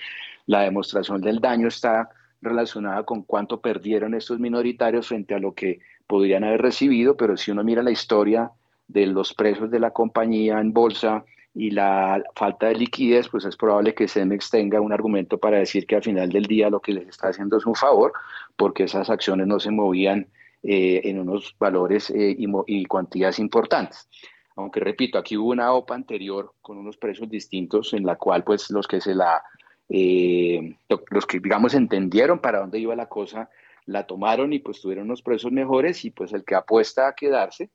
la 0.46 0.60
demostración 0.60 1.22
del 1.22 1.40
daño 1.40 1.68
está 1.68 2.10
relacionada 2.42 3.04
con 3.04 3.22
cuánto 3.22 3.62
perdieron 3.62 4.12
estos 4.12 4.38
minoritarios 4.38 5.08
frente 5.08 5.34
a 5.34 5.38
lo 5.38 5.54
que 5.54 5.80
podrían 6.06 6.44
haber 6.44 6.60
recibido, 6.60 7.16
pero 7.16 7.38
si 7.38 7.50
uno 7.50 7.64
mira 7.64 7.82
la 7.82 7.90
historia 7.90 8.52
de 8.88 9.06
los 9.06 9.34
precios 9.34 9.70
de 9.70 9.80
la 9.80 9.90
compañía 9.90 10.60
en 10.60 10.72
bolsa, 10.72 11.24
y 11.54 11.70
la 11.70 12.22
falta 12.34 12.66
de 12.66 12.74
liquidez, 12.74 13.28
pues 13.28 13.44
es 13.44 13.56
probable 13.56 13.94
que 13.94 14.08
Cemex 14.08 14.50
tenga 14.50 14.80
un 14.80 14.92
argumento 14.92 15.38
para 15.38 15.58
decir 15.58 15.86
que 15.86 15.94
al 15.94 16.02
final 16.02 16.28
del 16.28 16.46
día 16.46 16.68
lo 16.68 16.80
que 16.80 16.92
les 16.92 17.06
está 17.06 17.28
haciendo 17.28 17.56
es 17.56 17.64
un 17.64 17.76
favor, 17.76 18.12
porque 18.56 18.84
esas 18.84 19.08
acciones 19.08 19.46
no 19.46 19.60
se 19.60 19.70
movían 19.70 20.26
eh, 20.64 21.02
en 21.04 21.20
unos 21.20 21.54
valores 21.58 22.10
eh, 22.10 22.34
y, 22.36 22.84
cuantías 22.86 23.38
importantes. 23.38 24.08
Aunque 24.56 24.80
repito, 24.80 25.16
aquí 25.16 25.36
hubo 25.36 25.50
una 25.50 25.72
OPA 25.72 25.94
anterior 25.94 26.54
con 26.60 26.76
unos 26.76 26.96
precios 26.96 27.28
distintos 27.28 27.92
en 27.92 28.04
la 28.04 28.16
cual 28.16 28.42
pues 28.42 28.70
los 28.70 28.88
que 28.88 29.00
se 29.00 29.14
la, 29.14 29.42
eh, 29.88 30.76
los 31.10 31.26
que 31.26 31.38
digamos 31.38 31.74
entendieron 31.74 32.40
para 32.40 32.60
dónde 32.60 32.80
iba 32.80 32.96
la 32.96 33.08
cosa, 33.08 33.48
la 33.86 34.06
tomaron 34.06 34.52
y 34.52 34.58
pues 34.58 34.80
tuvieron 34.80 35.04
unos 35.04 35.22
precios 35.22 35.52
mejores 35.52 36.04
y 36.04 36.10
pues 36.10 36.32
el 36.32 36.44
que 36.44 36.54
apuesta 36.56 37.06
a 37.08 37.14
quedarse, 37.14 37.70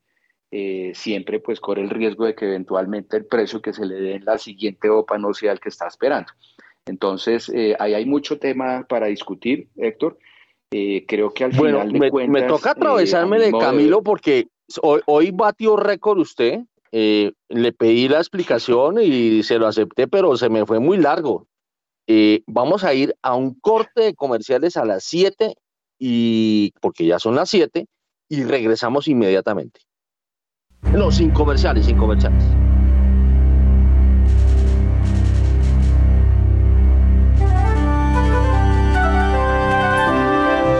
eh, 0.51 0.93
siempre 0.95 1.39
pues 1.39 1.59
corre 1.59 1.83
el 1.83 1.91
riesgo 1.91 2.25
de 2.25 2.33
que 2.33 2.45
eventualmente 2.45 3.17
el 3.17 3.25
precio 3.25 3.61
que 3.61 3.71
se 3.71 3.85
le 3.85 3.95
dé 3.95 4.15
en 4.15 4.25
la 4.25 4.39
siguiente 4.39 4.89
OPA 4.89 5.19
no 5.19 5.33
sea 5.33 5.51
el 5.51 5.59
que 5.59 5.69
está 5.69 5.87
esperando. 5.87 6.31
Entonces, 6.87 7.49
eh, 7.49 7.75
ahí 7.79 7.93
hay 7.93 8.05
mucho 8.05 8.39
tema 8.39 8.83
para 8.89 9.07
discutir, 9.07 9.69
Héctor. 9.75 10.17
Eh, 10.71 11.05
creo 11.07 11.31
que 11.33 11.43
al 11.43 11.53
final 11.53 11.91
de 11.91 11.99
me, 11.99 12.09
cuentas... 12.09 12.41
Me 12.41 12.47
toca 12.47 12.71
atravesarme 12.71 13.39
de 13.39 13.51
Camilo 13.51 14.01
porque 14.01 14.47
hoy, 14.81 15.01
hoy 15.05 15.31
batió 15.31 15.75
récord 15.75 16.17
usted. 16.17 16.61
le 16.91 17.71
pedí 17.73 18.07
la 18.07 18.17
explicación 18.17 18.99
y 18.99 19.43
se 19.43 19.59
lo 19.59 19.67
acepté, 19.67 20.07
pero 20.07 20.35
se 20.35 20.49
me 20.49 20.65
fue 20.65 20.79
muy 20.79 20.97
largo. 20.97 21.45
vamos 22.47 22.83
a 22.83 22.95
ir 22.95 23.15
a 23.21 23.35
un 23.35 23.53
corte 23.59 24.01
de 24.01 24.15
comerciales 24.15 24.77
a 24.77 24.85
las 24.85 25.03
7 25.03 25.53
y 25.99 26.73
porque 26.81 27.05
ya 27.05 27.19
son 27.19 27.35
las 27.35 27.51
7 27.51 27.85
y 28.29 28.43
regresamos 28.45 29.07
inmediatamente. 29.07 29.81
No, 30.81 31.11
sin 31.11 31.31
comerciales, 31.31 31.85
sin 31.85 31.97
comerciales. 31.97 32.43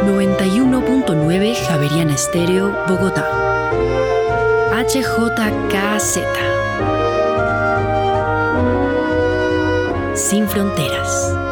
...91.9 0.06 1.56
Javeriana 1.68 2.14
Estéreo, 2.14 2.76
Bogotá. 2.88 3.26
HJKZ. 4.74 6.20
Sin 10.16 10.48
fronteras. 10.48 11.49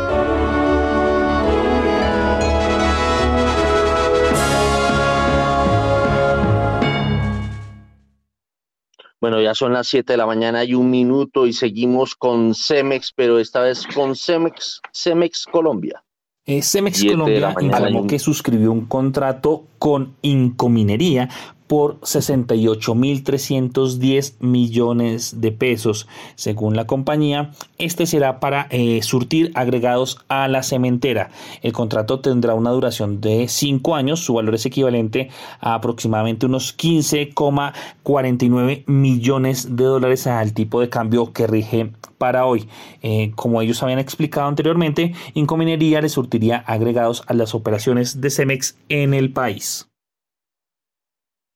Bueno, 9.19 9.41
ya 9.41 9.55
son 9.55 9.73
las 9.73 9.87
7 9.87 10.13
de 10.13 10.17
la 10.17 10.27
mañana 10.27 10.63
y 10.63 10.75
un 10.75 10.91
minuto 10.91 11.47
y 11.47 11.53
seguimos 11.53 12.15
con 12.15 12.53
Cemex, 12.53 13.11
pero 13.15 13.39
esta 13.39 13.61
vez 13.61 13.85
con 13.87 14.15
Cemex, 14.15 14.81
Cemex 14.93 15.45
Colombia. 15.45 16.03
Eh, 16.45 16.61
Cemex 16.61 17.03
Colombia 17.03 17.55
informó 17.59 18.07
que 18.07 18.19
suscribió 18.19 18.71
un 18.71 18.85
contrato 18.85 19.65
con 19.79 20.15
Incominería 20.21 21.29
por 21.67 21.99
68.310 21.99 24.33
millones 24.39 25.41
de 25.41 25.51
pesos. 25.51 26.07
Según 26.35 26.75
la 26.75 26.87
compañía, 26.87 27.51
este 27.77 28.05
será 28.05 28.39
para 28.39 28.67
eh, 28.69 29.01
surtir 29.03 29.51
agregados 29.53 30.19
a 30.29 30.47
la 30.47 30.63
cementera. 30.63 31.29
El 31.61 31.73
contrato 31.73 32.21
tendrá 32.21 32.55
una 32.55 32.71
duración 32.71 33.19
de 33.21 33.47
5 33.47 33.95
años. 33.95 34.21
Su 34.21 34.33
valor 34.33 34.55
es 34.55 34.65
equivalente 34.65 35.29
a 35.59 35.75
aproximadamente 35.75 36.45
unos 36.45 36.77
15,49 36.77 38.85
millones 38.87 39.75
de 39.75 39.83
dólares 39.83 40.27
al 40.27 40.53
tipo 40.53 40.79
de 40.81 40.89
cambio 40.89 41.33
que 41.33 41.47
rige 41.47 41.91
para 42.17 42.45
hoy. 42.45 42.67
Eh, 43.01 43.31
como 43.35 43.61
ellos 43.61 43.83
habían 43.83 43.99
explicado 43.99 44.47
anteriormente, 44.47 45.13
Incominería 45.33 46.01
le 46.01 46.09
surtiría 46.09 46.63
agregados 46.65 47.23
a 47.27 47.33
las 47.33 47.53
operaciones 47.53 48.21
de 48.21 48.29
Cemex 48.29 48.77
en 48.89 49.13
el 49.13 49.31
país. 49.31 49.86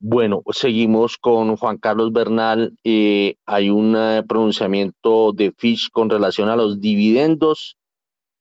Bueno, 0.03 0.41
seguimos 0.49 1.15
con 1.19 1.55
Juan 1.57 1.77
Carlos 1.77 2.11
Bernal. 2.11 2.75
Eh, 2.83 3.35
hay 3.45 3.69
un 3.69 3.95
eh, 3.95 4.23
pronunciamiento 4.27 5.31
de 5.31 5.53
Fish 5.55 5.91
con 5.91 6.09
relación 6.09 6.49
a 6.49 6.55
los 6.55 6.81
dividendos 6.81 7.77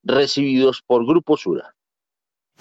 recibidos 0.03 0.83
por 0.87 1.07
Grupo 1.07 1.37
Sura. 1.37 1.75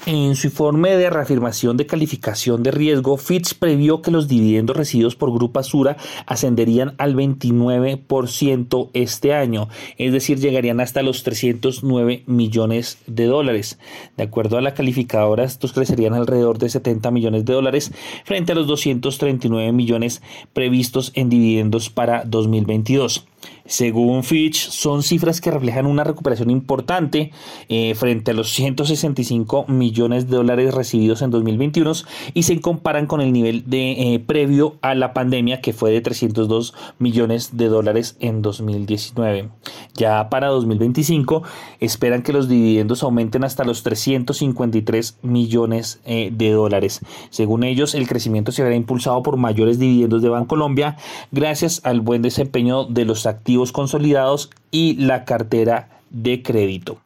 En 0.06 0.38
su 0.38 0.48
informe 0.48 0.96
de 0.96 1.10
reafirmación 1.10 1.76
de 1.76 1.86
calificación 1.86 2.64
de 2.64 2.72
riesgo, 2.72 3.18
Fitch 3.18 3.56
previó 3.56 4.02
que 4.02 4.12
los 4.12 4.30
dividendos 4.30 4.78
recibidos 4.78 5.18
por 5.18 5.34
Grupo 5.34 5.60
Asura 5.60 5.98
ascenderían 6.26 6.96
al 6.98 7.16
29% 7.16 8.90
este 8.94 9.34
año, 9.34 9.68
es 9.98 10.14
decir, 10.14 10.40
llegarían 10.40 10.80
hasta 10.80 11.04
los 11.04 11.24
309 11.24 12.24
millones 12.28 12.98
de 13.08 13.26
dólares. 13.26 13.78
De 14.16 14.24
acuerdo 14.24 14.58
a 14.58 14.62
la 14.62 14.74
calificadora, 14.74 15.44
estos 15.44 15.74
crecerían 15.74 16.14
alrededor 16.14 16.60
de 16.60 16.70
70 16.70 17.12
millones 17.12 17.44
de 17.44 17.54
dólares 17.54 17.92
frente 18.24 18.54
a 18.54 18.56
los 18.56 18.68
239 18.68 19.74
millones 19.74 20.22
previstos 20.54 21.12
en 21.14 21.30
dividendos 21.30 21.90
para 21.90 22.24
2022. 22.24 23.26
Según 23.70 24.24
Fitch, 24.24 24.72
son 24.72 25.04
cifras 25.04 25.42
que 25.42 25.52
reflejan 25.52 25.86
una 25.86 26.04
recuperación 26.04 26.50
importante 26.50 27.32
eh, 27.70 27.94
frente 27.94 28.32
a 28.32 28.34
los 28.34 28.52
165 28.52 29.66
millones 29.68 30.28
de 30.28 30.38
dólares 30.38 30.74
recibidos 30.74 31.22
en 31.22 31.30
2021 31.30 31.92
y 32.34 32.44
se 32.44 32.60
comparan 32.62 33.06
con 33.06 33.22
el 33.22 33.32
nivel 33.32 33.70
de 33.70 33.92
eh, 33.92 34.20
previo 34.20 34.78
a 34.82 34.96
la 34.96 35.14
pandemia 35.14 35.62
que 35.62 35.74
fue 35.74 35.92
de 35.92 36.02
302 36.02 36.74
millones 36.98 37.58
de 37.58 37.68
dólares 37.68 38.18
en 38.20 38.42
2019. 38.42 39.50
Ya 39.94 40.30
para 40.30 40.48
2025 40.48 41.44
esperan 41.80 42.24
que 42.24 42.34
los 42.34 42.50
dividendos 42.50 43.04
aumenten 43.04 43.44
hasta 43.44 43.66
los 43.66 43.84
353 43.84 45.20
millones 45.22 46.02
eh, 46.06 46.32
de 46.34 46.52
dólares. 46.54 47.02
Según 47.30 47.64
ellos, 47.64 47.94
el 47.94 48.08
crecimiento 48.08 48.52
se 48.52 48.64
verá 48.64 48.76
impulsado 48.76 49.22
por 49.22 49.38
mayores 49.38 49.78
dividendos 49.78 50.24
de 50.24 50.30
Bancolombia 50.30 50.98
gracias 51.32 51.82
al 51.84 52.02
buen 52.02 52.24
desempeño 52.24 52.86
de 52.86 53.06
los 53.06 53.28
activos 53.28 53.59
consolidados 53.72 54.50
y 54.72 54.96
la 54.96 55.26
cartera 55.26 56.02
de 56.10 56.42
crédito. 56.42 57.02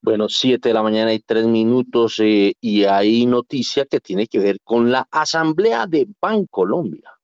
Bueno, 0.00 0.28
7 0.28 0.68
de 0.68 0.74
la 0.74 0.82
mañana 0.82 1.12
y 1.12 1.18
3 1.18 1.46
minutos 1.46 2.20
eh, 2.20 2.54
y 2.60 2.84
hay 2.84 3.26
noticia 3.26 3.84
que 3.84 4.00
tiene 4.00 4.26
que 4.28 4.38
ver 4.38 4.58
con 4.62 4.92
la 4.92 5.08
Asamblea 5.10 5.86
de 5.86 6.06
Bancolombia. 6.20 7.17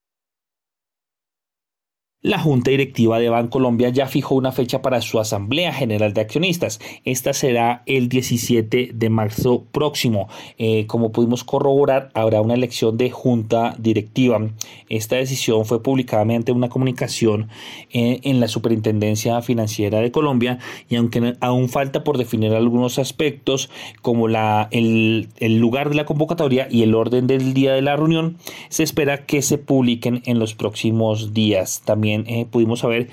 La 2.25 2.39
Junta 2.39 2.71
Directiva 2.71 3.19
de 3.19 3.29
Bancolombia 3.29 3.91
ya 3.91 4.07
fijó 4.07 4.35
una 4.35 4.51
fecha 4.51 4.81
para 4.81 5.03
su 5.03 5.21
Asamblea 5.21 5.75
General 5.75 6.15
de 6.15 6.23
Accionistas. 6.23 6.81
Esta 7.05 7.35
será 7.35 7.83
el 7.85 8.09
17 8.09 8.93
de 8.95 9.11
marzo 9.11 9.65
próximo. 9.71 10.31
Eh, 10.57 10.87
como 10.87 11.13
pudimos 11.13 11.45
corroborar, 11.45 12.11
habrá 12.15 12.41
una 12.41 12.55
elección 12.55 12.97
de 12.97 13.11
Junta 13.11 13.77
Directiva. 13.79 14.41
Esta 14.89 15.17
decisión 15.17 15.67
fue 15.67 15.83
publicada 15.83 16.25
mediante 16.25 16.53
una 16.53 16.71
comunicación 16.71 17.51
eh, 17.93 18.21
en 18.23 18.41
la 18.41 18.49
Superintendencia 18.49 19.43
Financiera 19.43 20.01
de 20.01 20.11
Colombia 20.11 20.59
y 20.89 20.97
aunque 20.97 21.35
aún 21.41 21.69
falta 21.69 22.05
por 22.05 22.17
definir 22.17 22.55
algunos 22.55 22.99
aspectos 22.99 23.69
como 24.01 24.29
la, 24.29 24.69
el, 24.71 25.29
el 25.41 25.59
lugar 25.59 25.91
de 25.91 25.97
la 25.97 26.07
convocatoria 26.07 26.69
y 26.71 26.85
el 26.85 26.95
orden 26.95 27.27
del 27.27 27.53
día 27.53 27.75
de 27.75 27.83
la 27.83 27.97
reunión, 27.97 28.39
se 28.71 28.83
espera 28.83 29.27
que 29.27 29.43
se 29.43 29.59
publiquen 29.59 30.23
en 30.25 30.39
los 30.39 30.55
próximos 30.55 31.35
días. 31.35 31.83
También 31.85 32.14
eh, 32.15 32.47
pudimos 32.51 32.81
saber 32.81 33.09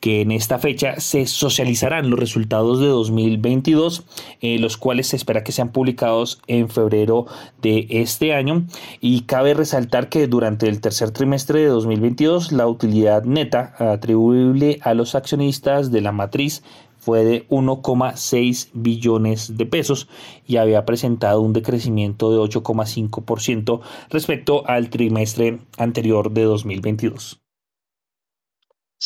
que 0.00 0.20
en 0.20 0.32
esta 0.32 0.58
fecha 0.58 1.00
se 1.00 1.26
socializarán 1.26 2.10
los 2.10 2.18
resultados 2.18 2.78
de 2.78 2.88
2022, 2.88 4.04
eh, 4.40 4.58
los 4.58 4.76
cuales 4.76 5.08
se 5.08 5.16
espera 5.16 5.42
que 5.44 5.52
sean 5.52 5.72
publicados 5.72 6.42
en 6.46 6.68
febrero 6.68 7.26
de 7.62 7.86
este 7.88 8.34
año. 8.34 8.66
Y 9.00 9.22
cabe 9.22 9.54
resaltar 9.54 10.10
que 10.10 10.26
durante 10.26 10.68
el 10.68 10.80
tercer 10.80 11.10
trimestre 11.10 11.60
de 11.60 11.68
2022, 11.68 12.52
la 12.52 12.66
utilidad 12.66 13.24
neta 13.24 13.74
atribuible 13.78 14.78
a 14.82 14.94
los 14.94 15.14
accionistas 15.14 15.90
de 15.90 16.00
la 16.02 16.12
matriz 16.12 16.62
fue 17.04 17.22
de 17.22 17.46
1,6 17.48 18.70
billones 18.72 19.58
de 19.58 19.66
pesos 19.66 20.08
y 20.46 20.56
había 20.56 20.86
presentado 20.86 21.42
un 21.42 21.52
decrecimiento 21.52 22.32
de 22.32 22.38
8,5% 22.38 23.80
respecto 24.08 24.66
al 24.66 24.88
trimestre 24.88 25.60
anterior 25.76 26.30
de 26.30 26.44
2022. 26.44 27.43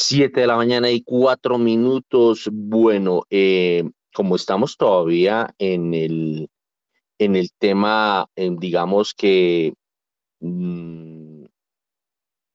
7 0.00 0.40
de 0.40 0.46
la 0.46 0.56
mañana 0.56 0.90
y 0.90 1.02
4 1.02 1.58
minutos. 1.58 2.48
Bueno, 2.52 3.24
eh, 3.30 3.82
como 4.14 4.36
estamos 4.36 4.76
todavía 4.76 5.52
en 5.58 5.92
el, 5.92 6.50
en 7.18 7.34
el 7.34 7.50
tema, 7.58 8.28
digamos 8.36 9.12
que, 9.12 9.74
mm, 10.40 11.46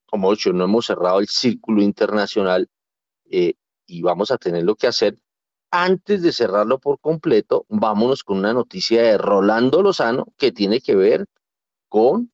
como 0.05 0.31
dicho, 0.31 0.53
no 0.53 0.63
hemos 0.63 0.85
cerrado 0.85 1.19
el 1.19 1.27
círculo 1.27 1.81
internacional 1.81 2.69
eh, 3.29 3.55
y 3.87 4.01
vamos 4.01 4.31
a 4.31 4.37
tener 4.37 4.63
lo 4.63 4.75
que 4.75 4.87
hacer. 4.87 5.17
Antes 5.69 6.21
de 6.21 6.31
cerrarlo 6.31 6.79
por 6.79 6.99
completo, 7.01 7.65
vámonos 7.67 8.23
con 8.23 8.37
una 8.37 8.53
noticia 8.53 9.01
de 9.03 9.17
Rolando 9.17 9.81
Lozano 9.81 10.27
que 10.37 10.53
tiene 10.53 10.79
que 10.79 10.95
ver 10.95 11.25
con 11.89 12.31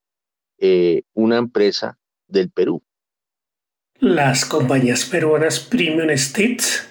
eh, 0.58 1.02
una 1.14 1.38
empresa 1.38 1.98
del 2.28 2.50
Perú. 2.50 2.82
Las 4.00 4.46
compañías 4.46 5.04
peruanas 5.04 5.60
Premium 5.60 6.08
Stitch 6.16 6.84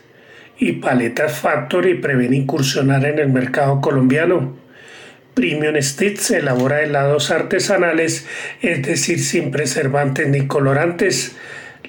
y 0.60 0.74
Paletas 0.74 1.40
Factory 1.40 1.96
prevén 1.96 2.36
incursionar 2.36 3.04
en 3.04 3.18
el 3.18 3.30
mercado 3.30 3.82
colombiano. 3.82 4.56
Premium 5.34 5.76
Stitch 5.82 6.30
elabora 6.30 6.84
helados 6.84 7.32
artesanales, 7.32 8.28
es 8.62 8.84
decir, 8.84 9.20
sin 9.20 9.50
preservantes 9.50 10.28
ni 10.28 10.46
colorantes. 10.46 11.36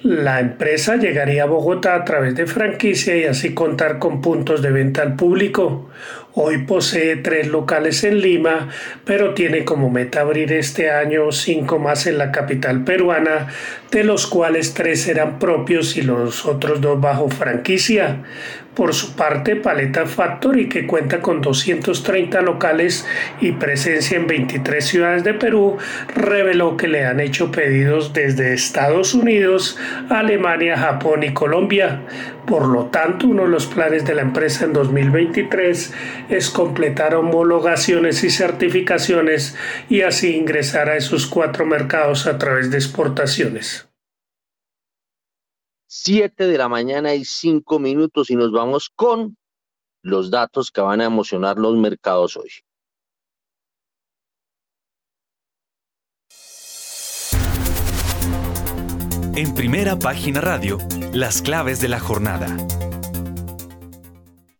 La 0.02 0.40
empresa 0.40 0.96
llegaría 0.96 1.42
a 1.42 1.46
Bogotá 1.46 1.96
a 1.96 2.04
través 2.06 2.34
de 2.34 2.46
franquicia 2.46 3.14
y 3.14 3.24
así 3.24 3.52
contar 3.52 3.98
con 3.98 4.22
puntos 4.22 4.62
de 4.62 4.70
venta 4.70 5.02
al 5.02 5.16
público. 5.16 5.90
Hoy 6.34 6.58
posee 6.58 7.16
tres 7.16 7.48
locales 7.48 8.04
en 8.04 8.20
Lima, 8.20 8.68
pero 9.04 9.34
tiene 9.34 9.64
como 9.64 9.90
meta 9.90 10.20
abrir 10.20 10.52
este 10.52 10.88
año 10.88 11.32
cinco 11.32 11.80
más 11.80 12.06
en 12.06 12.18
la 12.18 12.30
capital 12.30 12.84
peruana, 12.84 13.48
de 13.90 14.04
los 14.04 14.28
cuales 14.28 14.72
tres 14.72 15.02
serán 15.02 15.40
propios 15.40 15.96
y 15.96 16.02
los 16.02 16.46
otros 16.46 16.80
dos 16.80 17.00
bajo 17.00 17.28
franquicia. 17.30 18.22
Por 18.80 18.94
su 18.94 19.14
parte, 19.14 19.56
Paleta 19.56 20.06
Factory, 20.06 20.66
que 20.66 20.86
cuenta 20.86 21.20
con 21.20 21.42
230 21.42 22.40
locales 22.40 23.06
y 23.38 23.52
presencia 23.52 24.16
en 24.16 24.26
23 24.26 24.82
ciudades 24.82 25.22
de 25.22 25.34
Perú, 25.34 25.76
reveló 26.16 26.78
que 26.78 26.88
le 26.88 27.04
han 27.04 27.20
hecho 27.20 27.52
pedidos 27.52 28.14
desde 28.14 28.54
Estados 28.54 29.12
Unidos, 29.12 29.78
Alemania, 30.08 30.78
Japón 30.78 31.24
y 31.24 31.34
Colombia. 31.34 32.00
Por 32.46 32.68
lo 32.68 32.86
tanto, 32.86 33.26
uno 33.26 33.42
de 33.42 33.50
los 33.50 33.66
planes 33.66 34.06
de 34.06 34.14
la 34.14 34.22
empresa 34.22 34.64
en 34.64 34.72
2023 34.72 35.92
es 36.30 36.48
completar 36.48 37.14
homologaciones 37.14 38.24
y 38.24 38.30
certificaciones 38.30 39.58
y 39.90 40.00
así 40.00 40.34
ingresar 40.34 40.88
a 40.88 40.96
esos 40.96 41.26
cuatro 41.26 41.66
mercados 41.66 42.26
a 42.26 42.38
través 42.38 42.70
de 42.70 42.78
exportaciones. 42.78 43.89
7 45.92 46.46
de 46.46 46.56
la 46.56 46.68
mañana 46.68 47.14
y 47.14 47.24
5 47.24 47.80
minutos 47.80 48.30
y 48.30 48.36
nos 48.36 48.52
vamos 48.52 48.92
con 48.94 49.36
los 50.02 50.30
datos 50.30 50.70
que 50.70 50.80
van 50.80 51.00
a 51.00 51.06
emocionar 51.06 51.58
los 51.58 51.76
mercados 51.76 52.36
hoy. 52.36 52.50
En 59.34 59.52
primera 59.54 59.98
página 59.98 60.40
radio, 60.40 60.78
las 61.12 61.42
claves 61.42 61.80
de 61.80 61.88
la 61.88 61.98
jornada. 61.98 62.56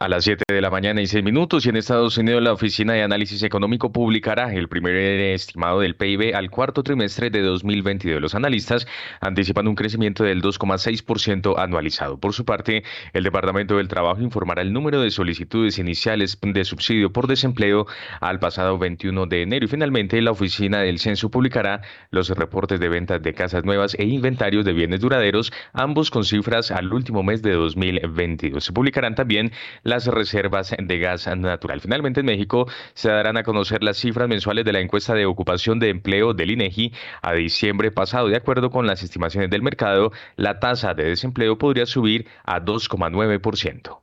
A 0.03 0.09
las 0.09 0.25
7 0.25 0.45
de 0.49 0.63
la 0.63 0.71
mañana 0.71 1.03
y 1.03 1.07
6 1.07 1.23
minutos 1.23 1.67
y 1.67 1.69
en 1.69 1.77
Estados 1.77 2.17
Unidos 2.17 2.43
la 2.43 2.55
Oficina 2.55 2.95
de 2.95 3.03
Análisis 3.03 3.43
Económico 3.43 3.93
publicará 3.93 4.51
el 4.55 4.67
primer 4.67 4.95
estimado 4.97 5.81
del 5.81 5.95
PIB 5.95 6.35
al 6.35 6.49
cuarto 6.49 6.83
trimestre 6.83 7.29
de 7.29 7.43
2022. 7.43 8.19
Los 8.19 8.35
analistas 8.35 8.87
anticipan 9.21 9.69
un 9.69 9.75
crecimiento 9.75 10.25
del 10.25 10.41
2,6% 10.41 11.59
anualizado. 11.59 12.17
Por 12.17 12.33
su 12.33 12.47
parte, 12.47 12.83
el 13.13 13.25
Departamento 13.25 13.77
del 13.77 13.89
Trabajo 13.89 14.23
informará 14.23 14.63
el 14.63 14.73
número 14.73 15.03
de 15.03 15.11
solicitudes 15.11 15.79
iniciales 15.79 16.39
de 16.41 16.65
subsidio 16.65 17.13
por 17.13 17.27
desempleo 17.27 17.87
al 18.23 18.41
pasado 18.41 18.79
21 18.79 19.27
de 19.27 19.43
enero 19.43 19.67
y 19.67 19.69
finalmente 19.69 20.23
la 20.23 20.31
Oficina 20.31 20.79
del 20.79 20.99
Censo 20.99 21.31
publicará 21.31 21.83
los 22.11 22.31
reportes 22.31 22.81
de 22.81 22.89
ventas 22.89 23.21
de 23.21 23.35
casas 23.35 23.67
nuevas 23.67 23.95
e 23.99 24.05
inventarios 24.05 24.65
de 24.65 24.73
bienes 24.73 25.01
duraderos, 25.01 25.53
ambos 25.75 26.11
con 26.11 26.25
cifras 26.25 26.71
al 26.71 26.91
último 26.91 27.23
mes 27.23 27.43
de 27.43 27.53
2022. 27.53 28.65
Se 28.65 28.73
publicarán 28.73 29.15
también 29.15 29.53
las 29.91 30.07
reservas 30.07 30.75
de 30.79 30.99
gas 30.99 31.27
natural. 31.27 31.81
Finalmente, 31.81 32.21
en 32.21 32.27
México 32.27 32.67
se 32.95 33.11
darán 33.11 33.37
a 33.37 33.43
conocer 33.43 33.83
las 33.83 33.99
cifras 33.99 34.29
mensuales 34.29 34.65
de 34.65 34.73
la 34.73 34.81
encuesta 34.81 35.15
de 35.15 35.27
ocupación 35.27 35.79
de 35.79 35.91
empleo 35.91 36.33
del 36.33 36.53
INEGI 36.53 36.93
a 37.21 37.35
diciembre 37.35 37.91
pasado. 37.91 38.29
De 38.29 38.37
acuerdo 38.37 38.71
con 38.71 38.87
las 38.87 39.03
estimaciones 39.03 39.51
del 39.51 39.63
mercado, 39.63 40.13
la 40.37 40.61
tasa 40.61 40.95
de 40.95 41.05
desempleo 41.05 41.59
podría 41.59 41.87
subir 41.87 42.27
a 42.45 42.61
2,9%. 42.65 44.01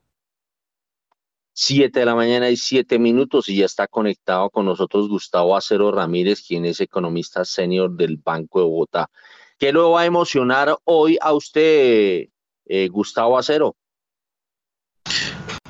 Siete 1.53 2.01
de 2.01 2.05
la 2.05 2.13
mañana 2.13 2.49
y 2.51 2.57
siete 2.57 2.99
minutos 2.99 3.49
y 3.49 3.57
ya 3.57 3.65
está 3.65 3.87
conectado 3.87 4.51
con 4.51 4.65
nosotros 4.65 5.09
Gustavo 5.09 5.55
Acero 5.55 5.91
Ramírez, 5.91 6.45
quien 6.45 6.65
es 6.65 6.81
economista 6.81 7.45
senior 7.45 7.95
del 7.95 8.17
Banco 8.17 8.59
de 8.59 8.65
Bogotá. 8.65 9.09
¿Qué 9.57 9.71
lo 9.71 9.91
va 9.91 10.01
a 10.01 10.05
emocionar 10.05 10.77
hoy 10.83 11.17
a 11.19 11.33
usted, 11.33 12.27
eh, 12.65 12.87
Gustavo 12.89 13.39
Acero? 13.39 13.75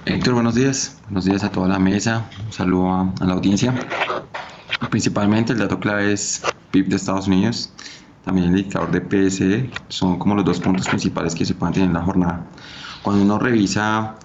Héctor, 0.05 0.33
buenos 0.33 0.55
días. 0.55 0.97
Buenos 1.05 1.25
días 1.25 1.43
a 1.43 1.51
toda 1.51 1.67
la 1.67 1.79
mesa. 1.79 2.29
Un 2.45 2.53
saludo 2.53 2.91
a, 2.91 3.13
la 3.25 3.33
audiencia. 3.33 3.73
Principalmente 4.89 5.53
el 5.53 5.59
dato 5.59 5.79
clave 5.79 6.13
es 6.13 6.41
PIB 6.71 6.87
de 6.87 6.95
Estados 6.95 7.27
Unidos, 7.27 7.71
también 8.23 8.47
el 8.47 8.59
indicador 8.59 8.91
de 8.91 9.01
PSE, 9.01 9.69
son 9.89 10.19
como 10.19 10.35
los 10.35 10.45
dos 10.45 10.59
puntos 10.59 10.87
principales 10.87 11.33
que 11.35 11.45
se 11.45 11.55
pueden 11.55 11.73
tener 11.73 11.87
en 11.89 11.93
la 11.93 12.03
jornada. 12.03 12.45
Cuando 13.01 13.23
uno 13.23 13.39
revisa, 13.39 14.15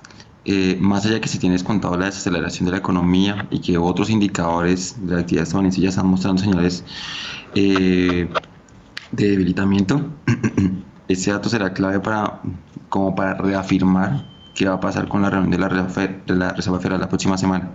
eh, 0.45 0.77
más 0.81 1.07
allá 1.07 1.21
que 1.21 1.29
se 1.29 1.39
tiene 1.39 1.55
descontado 1.55 1.97
la 1.97 2.07
desaceleración 2.07 2.67
de 2.67 2.73
la 2.73 2.79
economía 2.79 3.47
y 3.51 3.61
que 3.61 3.79
otros 3.79 4.11
indicadores 4.11 4.97
de 5.07 5.15
la 5.15 5.21
actividad 5.21 5.45
estadounidense 5.45 5.81
ya 5.81 5.89
están 5.89 6.07
mostrando 6.07 6.43
señales 6.43 6.85
eh, 7.55 8.29
de 9.13 9.29
debilitamiento, 9.31 10.11
ese 11.09 11.31
dato 11.31 11.49
será 11.49 11.73
clave 11.73 12.01
para, 12.01 12.41
como 12.89 13.15
para 13.15 13.35
reafirmar 13.35 14.32
qué 14.55 14.69
va 14.69 14.75
a 14.75 14.81
pasar 14.81 15.09
con 15.09 15.23
la 15.23 15.31
reunión 15.31 15.51
de 15.51 15.59
la, 15.59 16.53
Reserva 16.53 16.79
Federal 16.79 17.01
la 17.01 17.09
próxima 17.09 17.39
semana. 17.39 17.71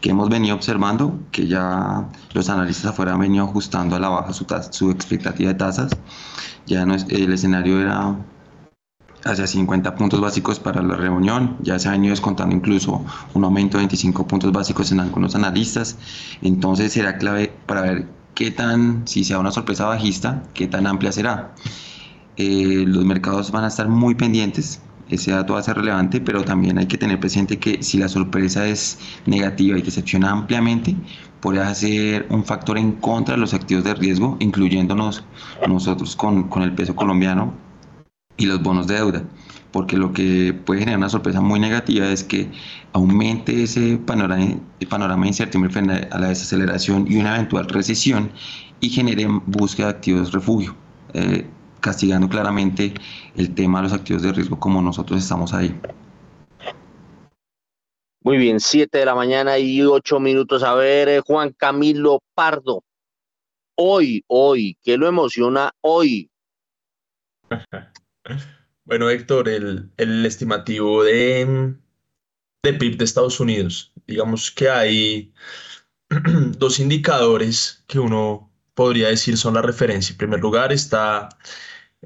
Que 0.00 0.10
hemos 0.10 0.28
venido 0.28 0.54
observando 0.54 1.20
que 1.30 1.46
ya 1.46 2.08
los 2.32 2.48
analistas 2.48 2.86
afuera 2.86 3.14
han 3.14 3.20
venido 3.20 3.44
ajustando 3.44 3.96
a 3.96 3.98
la 3.98 4.08
baja 4.08 4.32
su, 4.32 4.46
su 4.70 4.90
expectativa 4.90 5.48
de 5.48 5.54
tasas. 5.54 5.92
Ya 6.66 6.84
no 6.84 6.94
es, 6.94 7.06
el 7.08 7.32
escenario 7.32 7.80
era 7.80 8.16
hacia 9.24 9.46
50 9.46 9.94
puntos 9.94 10.20
básicos 10.20 10.60
para 10.60 10.82
la 10.82 10.96
reunión. 10.96 11.56
Ya 11.60 11.78
se 11.78 11.88
ha 11.88 11.92
venido 11.92 12.10
descontando 12.10 12.54
incluso 12.54 13.04
un 13.32 13.44
aumento 13.44 13.78
de 13.78 13.82
25 13.82 14.26
puntos 14.26 14.52
básicos 14.52 14.92
en 14.92 15.00
algunos 15.00 15.34
analistas. 15.34 15.96
Entonces 16.42 16.92
será 16.92 17.16
clave 17.16 17.52
para 17.66 17.82
ver 17.82 18.08
qué 18.34 18.50
tan, 18.50 19.06
si 19.06 19.24
sea 19.24 19.38
una 19.38 19.52
sorpresa 19.52 19.86
bajista, 19.86 20.42
qué 20.52 20.66
tan 20.66 20.86
amplia 20.86 21.12
será. 21.12 21.54
Eh, 22.36 22.84
los 22.86 23.04
mercados 23.04 23.50
van 23.52 23.64
a 23.64 23.68
estar 23.68 23.88
muy 23.88 24.16
pendientes 24.16 24.80
ese 25.14 25.32
dato 25.32 25.54
va 25.54 25.60
a 25.60 25.62
ser 25.62 25.76
relevante, 25.76 26.20
pero 26.20 26.44
también 26.44 26.78
hay 26.78 26.86
que 26.86 26.98
tener 26.98 27.20
presente 27.20 27.58
que 27.58 27.82
si 27.82 27.98
la 27.98 28.08
sorpresa 28.08 28.66
es 28.66 28.98
negativa 29.26 29.78
y 29.78 29.82
que 29.82 29.90
se 29.90 30.00
acciona 30.00 30.30
ampliamente, 30.30 30.96
puede 31.40 31.74
ser 31.74 32.26
un 32.30 32.44
factor 32.44 32.78
en 32.78 32.92
contra 32.92 33.34
de 33.34 33.40
los 33.40 33.54
activos 33.54 33.84
de 33.84 33.94
riesgo, 33.94 34.36
incluyéndonos 34.40 35.24
nosotros 35.68 36.16
con, 36.16 36.48
con 36.48 36.62
el 36.62 36.74
peso 36.74 36.94
colombiano 36.94 37.54
y 38.36 38.46
los 38.46 38.62
bonos 38.62 38.86
de 38.86 38.94
deuda 38.94 39.24
porque 39.74 39.96
lo 39.96 40.12
que 40.12 40.54
puede 40.54 40.78
generar 40.82 40.98
una 40.98 41.08
sorpresa 41.08 41.40
muy 41.40 41.58
negativa 41.58 42.06
es 42.06 42.22
que 42.22 42.48
aumente 42.92 43.64
ese 43.64 43.98
panorama, 43.98 44.54
panorama 44.88 45.22
de 45.22 45.28
incertidumbre 45.30 45.72
frente 45.72 46.06
a 46.12 46.18
la 46.20 46.28
desaceleración 46.28 47.10
y 47.10 47.16
una 47.16 47.34
eventual 47.34 47.68
recesión 47.68 48.30
y 48.78 48.90
genere 48.90 49.26
búsqueda 49.46 49.88
de 49.88 49.92
activos 49.94 50.30
refugio. 50.30 50.76
Eh, 51.12 51.44
castigando 51.84 52.30
claramente 52.30 52.94
el 53.36 53.54
tema 53.54 53.78
de 53.78 53.84
los 53.84 53.92
activos 53.92 54.22
de 54.22 54.32
riesgo 54.32 54.58
como 54.58 54.80
nosotros 54.80 55.22
estamos 55.22 55.52
ahí. 55.52 55.78
Muy 58.22 58.38
bien, 58.38 58.58
siete 58.58 58.98
de 58.98 59.04
la 59.04 59.14
mañana 59.14 59.58
y 59.58 59.82
ocho 59.82 60.18
minutos. 60.18 60.62
A 60.62 60.74
ver, 60.74 61.10
eh, 61.10 61.20
Juan 61.20 61.52
Camilo 61.52 62.22
Pardo. 62.34 62.82
Hoy, 63.76 64.24
hoy, 64.28 64.78
¿qué 64.82 64.96
lo 64.96 65.06
emociona 65.06 65.72
hoy? 65.82 66.30
Bueno, 68.86 69.08
Héctor, 69.08 69.48
el, 69.48 69.90
el 69.96 70.26
estimativo 70.26 71.04
de, 71.04 71.74
de 72.62 72.72
PIB 72.74 72.98
de 72.98 73.04
Estados 73.06 73.40
Unidos. 73.40 73.94
Digamos 74.06 74.50
que 74.50 74.68
hay 74.68 75.32
dos 76.58 76.78
indicadores 76.78 77.82
que 77.86 77.98
uno 77.98 78.52
podría 78.74 79.08
decir 79.08 79.38
son 79.38 79.54
la 79.54 79.62
referencia. 79.62 80.12
En 80.12 80.18
primer 80.18 80.40
lugar 80.40 80.70
está 80.70 81.30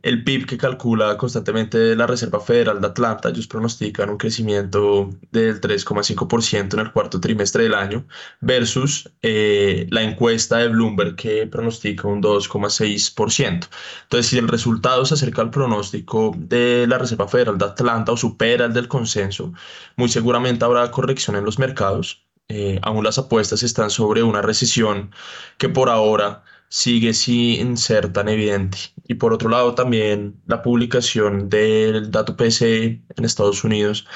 el 0.03 0.25
PIB 0.25 0.47
que 0.47 0.59
calcula 0.59 1.17
constantemente 1.17 1.97
la 1.97 2.07
Reserva 2.07 2.41
Federal 2.41 2.81
de 2.81 2.87
Atlanta, 2.87 3.29
ellos 3.29 3.47
pronostican 3.47 4.11
un 4.11 4.19
crecimiento 4.19 5.11
del 5.31 5.61
3,5% 5.61 6.75
en 6.75 6.81
el 6.81 6.93
cuarto 6.93 7.21
trimestre 7.21 7.65
del 7.65 7.75
año 7.75 8.07
versus 8.41 9.11
eh, 9.23 9.87
la 9.91 10.03
encuesta 10.03 10.59
de 10.59 10.69
Bloomberg 10.69 11.17
que 11.17 11.47
pronostica 11.47 12.09
un 12.09 12.23
2,6%. 12.23 13.69
Entonces, 14.03 14.27
si 14.27 14.39
el 14.39 14.49
resultado 14.49 15.05
se 15.05 15.15
acerca 15.15 15.43
al 15.43 15.51
pronóstico 15.51 16.35
de 16.37 16.87
la 16.89 16.99
Reserva 16.99 17.29
Federal 17.29 17.59
de 17.59 17.65
Atlanta 17.67 18.13
o 18.13 18.17
supera 18.17 18.67
el 18.67 18.73
del 18.73 18.89
consenso, 18.89 19.53
muy 19.97 20.09
seguramente 20.09 20.65
habrá 20.65 20.91
corrección 20.91 21.37
en 21.37 21.45
los 21.45 21.59
mercados. 21.59 22.25
Eh, 22.51 22.79
aún 22.83 23.05
las 23.05 23.19
apuestas 23.19 23.63
están 23.63 23.91
sobre 23.91 24.23
una 24.23 24.41
recesión 24.41 25.11
que 25.59 25.69
por 25.69 25.91
ahora 25.91 26.45
sigue 26.69 27.15
sin 27.15 27.77
ser 27.77 28.13
tan 28.13 28.29
evidente. 28.29 28.79
Y 29.07 29.15
por 29.15 29.33
otro 29.33 29.49
lado 29.49 29.75
también 29.75 30.41
la 30.47 30.63
publicación 30.63 31.49
del 31.49 32.11
dato 32.11 32.37
PCE 32.37 33.03
en 33.17 33.25
Estados 33.25 33.65
Unidos, 33.65 34.07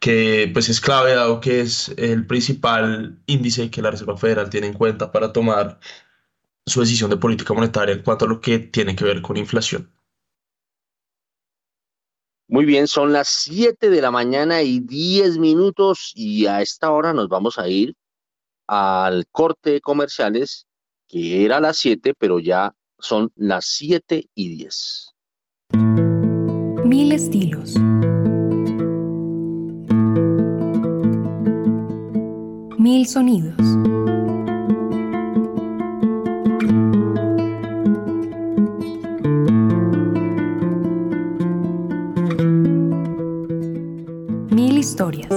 que 0.00 0.50
pues 0.52 0.68
es 0.68 0.80
clave 0.80 1.14
dado 1.14 1.40
que 1.40 1.60
es 1.60 1.90
el 1.96 2.26
principal 2.26 3.18
índice 3.26 3.70
que 3.70 3.82
la 3.82 3.90
Reserva 3.90 4.16
Federal 4.16 4.50
tiene 4.50 4.66
en 4.68 4.74
cuenta 4.74 5.12
para 5.12 5.32
tomar 5.32 5.80
su 6.66 6.80
decisión 6.80 7.10
de 7.10 7.16
política 7.16 7.54
monetaria 7.54 7.94
en 7.94 8.02
cuanto 8.02 8.24
a 8.26 8.28
lo 8.28 8.40
que 8.40 8.58
tiene 8.58 8.96
que 8.96 9.04
ver 9.04 9.22
con 9.22 9.36
inflación. 9.36 9.90
Muy 12.46 12.66
bien, 12.66 12.86
son 12.86 13.12
las 13.12 13.28
7 13.28 13.88
de 13.88 14.02
la 14.02 14.10
mañana 14.10 14.62
y 14.62 14.80
10 14.80 15.38
minutos 15.38 16.12
y 16.14 16.46
a 16.46 16.60
esta 16.60 16.90
hora 16.90 17.14
nos 17.14 17.28
vamos 17.28 17.58
a 17.58 17.68
ir 17.68 17.96
al 18.66 19.26
corte 19.32 19.70
de 19.70 19.80
comerciales 19.80 20.66
era 21.16 21.60
las 21.60 21.76
7, 21.76 22.14
pero 22.18 22.40
ya 22.40 22.74
son 22.98 23.30
las 23.36 23.66
7 23.66 24.28
y 24.34 24.48
10. 24.56 25.14
Mil 26.84 27.12
estilos. 27.12 27.74
Mil 32.78 33.06
sonidos. 33.06 33.54
Mil 44.50 44.78
historias. 44.78 45.30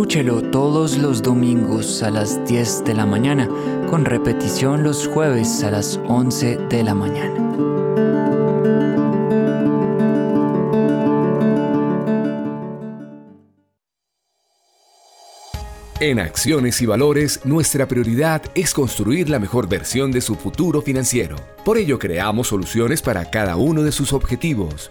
Escúchelo 0.00 0.40
todos 0.40 0.96
los 0.96 1.22
domingos 1.22 2.02
a 2.02 2.08
las 2.08 2.42
10 2.46 2.84
de 2.84 2.94
la 2.94 3.04
mañana, 3.04 3.46
con 3.90 4.06
repetición 4.06 4.82
los 4.82 5.06
jueves 5.06 5.62
a 5.62 5.70
las 5.70 6.00
11 6.08 6.56
de 6.70 6.82
la 6.82 6.94
mañana. 6.94 7.36
En 16.00 16.18
Acciones 16.18 16.80
y 16.80 16.86
Valores, 16.86 17.44
nuestra 17.44 17.86
prioridad 17.86 18.40
es 18.54 18.72
construir 18.72 19.28
la 19.28 19.38
mejor 19.38 19.68
versión 19.68 20.12
de 20.12 20.22
su 20.22 20.34
futuro 20.34 20.80
financiero. 20.80 21.36
Por 21.62 21.76
ello, 21.76 21.98
creamos 21.98 22.48
soluciones 22.48 23.02
para 23.02 23.26
cada 23.26 23.56
uno 23.56 23.82
de 23.82 23.92
sus 23.92 24.14
objetivos 24.14 24.90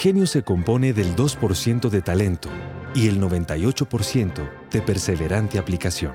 genio 0.00 0.26
se 0.26 0.42
compone 0.42 0.94
del 0.94 1.14
2% 1.14 1.90
de 1.90 2.00
talento 2.00 2.48
y 2.94 3.06
el 3.06 3.20
98% 3.20 4.48
de 4.70 4.80
perseverante 4.80 5.58
aplicación. 5.58 6.14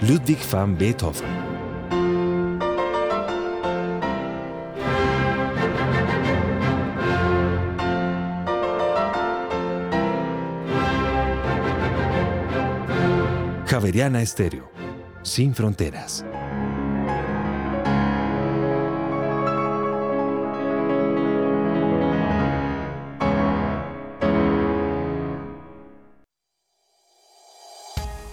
Ludwig 0.00 0.38
van 0.52 0.78
Beethoven 0.78 1.26
Javeriana 13.66 14.22
Estéreo, 14.22 14.70
sin 15.22 15.56
fronteras. 15.56 16.24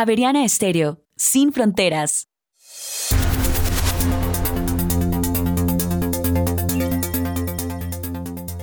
Javeriana 0.00 0.46
Estéreo, 0.46 1.04
sin 1.14 1.52
fronteras. 1.52 2.30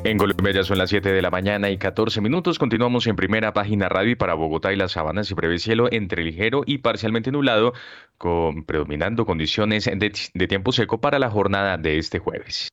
En 0.04 0.18
Colombia 0.18 0.52
ya 0.52 0.64
son 0.64 0.80
las 0.80 0.90
7 0.90 1.12
de 1.12 1.22
la 1.22 1.30
mañana 1.30 1.70
y 1.70 1.78
14 1.78 2.22
minutos. 2.22 2.58
Continuamos 2.58 3.06
en 3.06 3.16
primera 3.16 3.54
página 3.54 3.88
radio 3.88 4.14
y 4.14 4.16
para 4.16 4.34
Bogotá 4.34 4.74
y 4.74 4.78
las 4.78 4.94
Sabanas 4.94 5.28
se 5.28 5.36
prevé 5.36 5.60
cielo 5.60 5.90
entre 5.92 6.24
ligero 6.24 6.64
y 6.66 6.80
parcialmente 6.80 7.32
nublado, 7.32 7.74
con 8.18 8.66
predominando 8.66 9.28
condiciones 9.28 9.86
de, 9.86 10.12
de 10.34 10.48
tiempo 10.48 10.72
seco 10.72 11.00
para 11.00 11.20
la 11.20 11.30
jornada 11.30 11.78
de 11.78 12.00
este 12.00 12.18
jueves. 12.18 12.70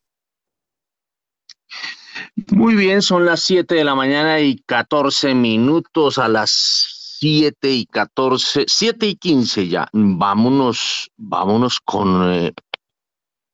Muy 2.50 2.74
bien, 2.76 3.02
son 3.02 3.26
las 3.26 3.42
7 3.42 3.74
de 3.74 3.84
la 3.84 3.94
mañana 3.94 4.40
y 4.40 4.56
14 4.56 5.34
minutos 5.34 6.16
a 6.16 6.28
las 6.28 6.93
7 7.24 7.72
y 7.72 7.86
14, 7.86 8.66
7 8.68 9.06
y 9.06 9.14
15 9.14 9.68
ya. 9.68 9.88
Vámonos, 9.94 11.10
vámonos 11.16 11.80
con, 11.80 12.30
eh, 12.30 12.52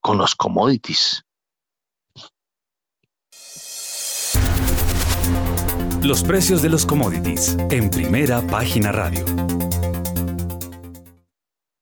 con 0.01 0.17
los 0.17 0.35
commodities. 0.35 1.23
Los 6.03 6.21
precios 6.23 6.61
de 6.61 6.67
los 6.67 6.85
commodities 6.85 7.55
en 7.69 7.89
primera 7.89 8.45
página 8.45 8.91
radio. 8.91 9.23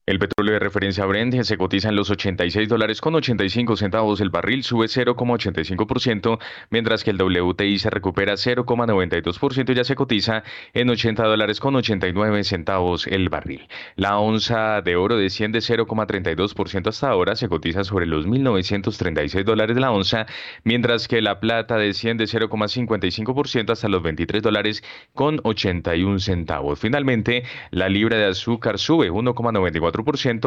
El 0.10 0.18
petróleo 0.18 0.54
de 0.54 0.60
referencia 0.60 1.06
Brent 1.06 1.40
se 1.44 1.56
cotiza 1.56 1.90
en 1.90 1.96
los 1.96 2.10
86 2.10 2.68
dólares 2.68 3.00
con 3.00 3.14
85 3.14 3.78
centavos 3.78 4.20
el 4.22 4.32
barril, 4.32 4.64
sube 4.64 4.88
0,85%, 4.88 6.40
mientras 6.72 7.04
que 7.04 7.12
el 7.12 7.22
WTI 7.22 7.78
se 7.78 7.92
recupera 7.92 8.34
0,92% 8.34 9.70
y 9.70 9.76
ya 9.76 9.84
se 9.84 9.94
cotiza 9.94 10.42
en 10.74 10.90
80 10.90 11.24
dólares 11.26 11.60
con 11.60 11.76
89 11.76 12.44
centavos 12.44 13.06
el 13.06 13.30
barril. 13.30 13.68
La 13.98 14.18
onza 14.18 14.82
de 14.82 14.96
oro 14.96 15.16
desciende 15.16 15.60
0,32% 15.60 16.88
hasta 16.88 17.08
ahora, 17.08 17.36
se 17.36 17.48
cotiza 17.48 17.84
sobre 17.84 18.08
los 18.08 18.26
1.936 18.26 19.44
dólares 19.44 19.78
la 19.78 19.92
onza, 19.92 20.26
mientras 20.64 21.08
que 21.08 21.22
la 21.22 21.40
plata 21.40 21.78
desciende 21.78 22.24
0,55% 22.24 23.70
hasta 23.70 23.88
los 23.88 24.02
23 24.02 24.42
dólares 24.42 24.84
con 25.14 25.40
81 25.44 26.18
centavos. 26.18 26.80
Finalmente, 26.80 27.44
la 27.70 27.90
libra 27.90 28.18
de 28.18 28.26
azúcar 28.26 28.80
sube 28.80 29.12
1,94% 29.12 29.99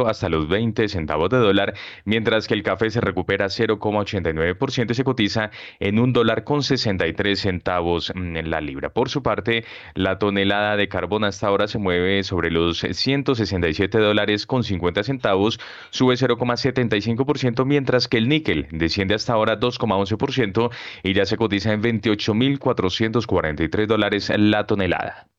hasta 0.07 0.29
los 0.29 0.49
20 0.49 0.89
centavos 0.89 1.31
de 1.31 1.39
dólar, 1.39 1.75
mientras 2.05 2.47
que 2.47 2.55
el 2.55 2.63
café 2.63 2.91
se 2.91 3.01
recupera 3.01 3.47
0,89% 3.47 4.91
y 4.91 4.95
se 4.95 5.05
cotiza 5.05 5.51
en 5.81 5.99
un 5.99 6.13
dólar 6.13 6.45
con 6.45 6.63
63 6.63 7.39
centavos 7.39 8.13
mm, 8.15 8.37
en 8.37 8.51
la 8.51 8.61
libra. 8.61 8.91
Por 8.91 9.09
su 9.09 9.23
parte, 9.23 9.65
la 9.95 10.19
tonelada 10.19 10.77
de 10.77 10.89
carbón 10.89 11.25
hasta 11.25 11.47
ahora 11.47 11.69
se 11.69 11.79
mueve 11.79 12.23
sobre 12.23 12.51
los 12.51 12.81
167 12.81 13.99
dólares 13.99 14.47
con 14.47 14.65
50 14.65 15.03
centavos, 15.03 15.61
sube 15.91 16.15
0,75%, 16.15 17.65
mientras 17.65 18.09
que 18.09 18.19
el 18.19 18.29
níquel 18.29 18.67
desciende 18.71 19.15
hasta 19.15 19.33
ahora 19.33 19.59
2,11% 19.59 20.71
y 21.03 21.15
ya 21.15 21.27
se 21.27 21.37
cotiza 21.37 21.73
en 21.73 21.83
28.443 21.83 23.87
dólares 23.87 24.33
la 24.37 24.67
tonelada. 24.67 25.32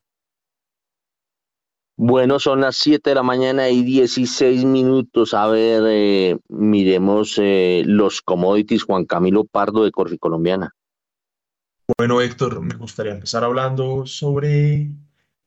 Bueno, 2.06 2.38
son 2.38 2.60
las 2.60 2.76
7 2.76 3.12
de 3.12 3.16
la 3.16 3.24
mañana 3.24 3.70
y 3.70 3.82
16 3.82 4.66
minutos. 4.66 5.34
A 5.34 5.48
ver, 5.48 5.84
eh, 5.88 6.38
miremos 6.50 7.40
eh, 7.42 7.84
los 7.86 8.22
commodities. 8.22 8.84
Juan 8.84 9.06
Camilo 9.06 9.46
Pardo 9.46 9.86
de 9.86 9.92
Corfi 9.92 10.18
Colombiana. 10.18 10.76
Bueno, 11.98 12.20
Héctor, 12.20 12.60
me 12.60 12.76
gustaría 12.76 13.14
empezar 13.14 13.46
hablando 13.46 14.06
sobre 14.06 14.90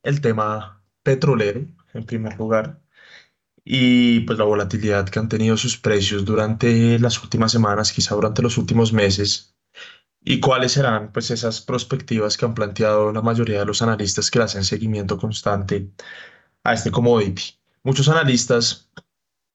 el 0.01 0.19
tema 0.19 0.83
petrolero, 1.03 1.67
en 1.93 2.05
primer 2.07 2.35
lugar, 2.39 2.81
y 3.63 4.21
pues 4.21 4.39
la 4.39 4.45
volatilidad 4.45 5.07
que 5.09 5.19
han 5.19 5.29
tenido 5.29 5.57
sus 5.57 5.77
precios 5.77 6.25
durante 6.25 6.97
las 6.97 7.21
últimas 7.21 7.51
semanas, 7.51 7.93
quizá 7.93 8.15
durante 8.15 8.41
los 8.41 8.57
últimos 8.57 8.93
meses, 8.93 9.55
y 10.21 10.39
cuáles 10.39 10.71
serán 10.71 11.11
pues 11.11 11.29
esas 11.29 11.61
perspectivas 11.61 12.35
que 12.35 12.45
han 12.45 12.55
planteado 12.55 13.11
la 13.13 13.21
mayoría 13.21 13.59
de 13.59 13.65
los 13.65 13.83
analistas 13.83 14.31
que 14.31 14.39
hacen 14.39 14.63
seguimiento 14.63 15.19
constante 15.19 15.91
a 16.67 16.73
este 16.73 16.91
commodity. 16.91 17.43
Muchos 17.83 18.09
analistas 18.09 18.89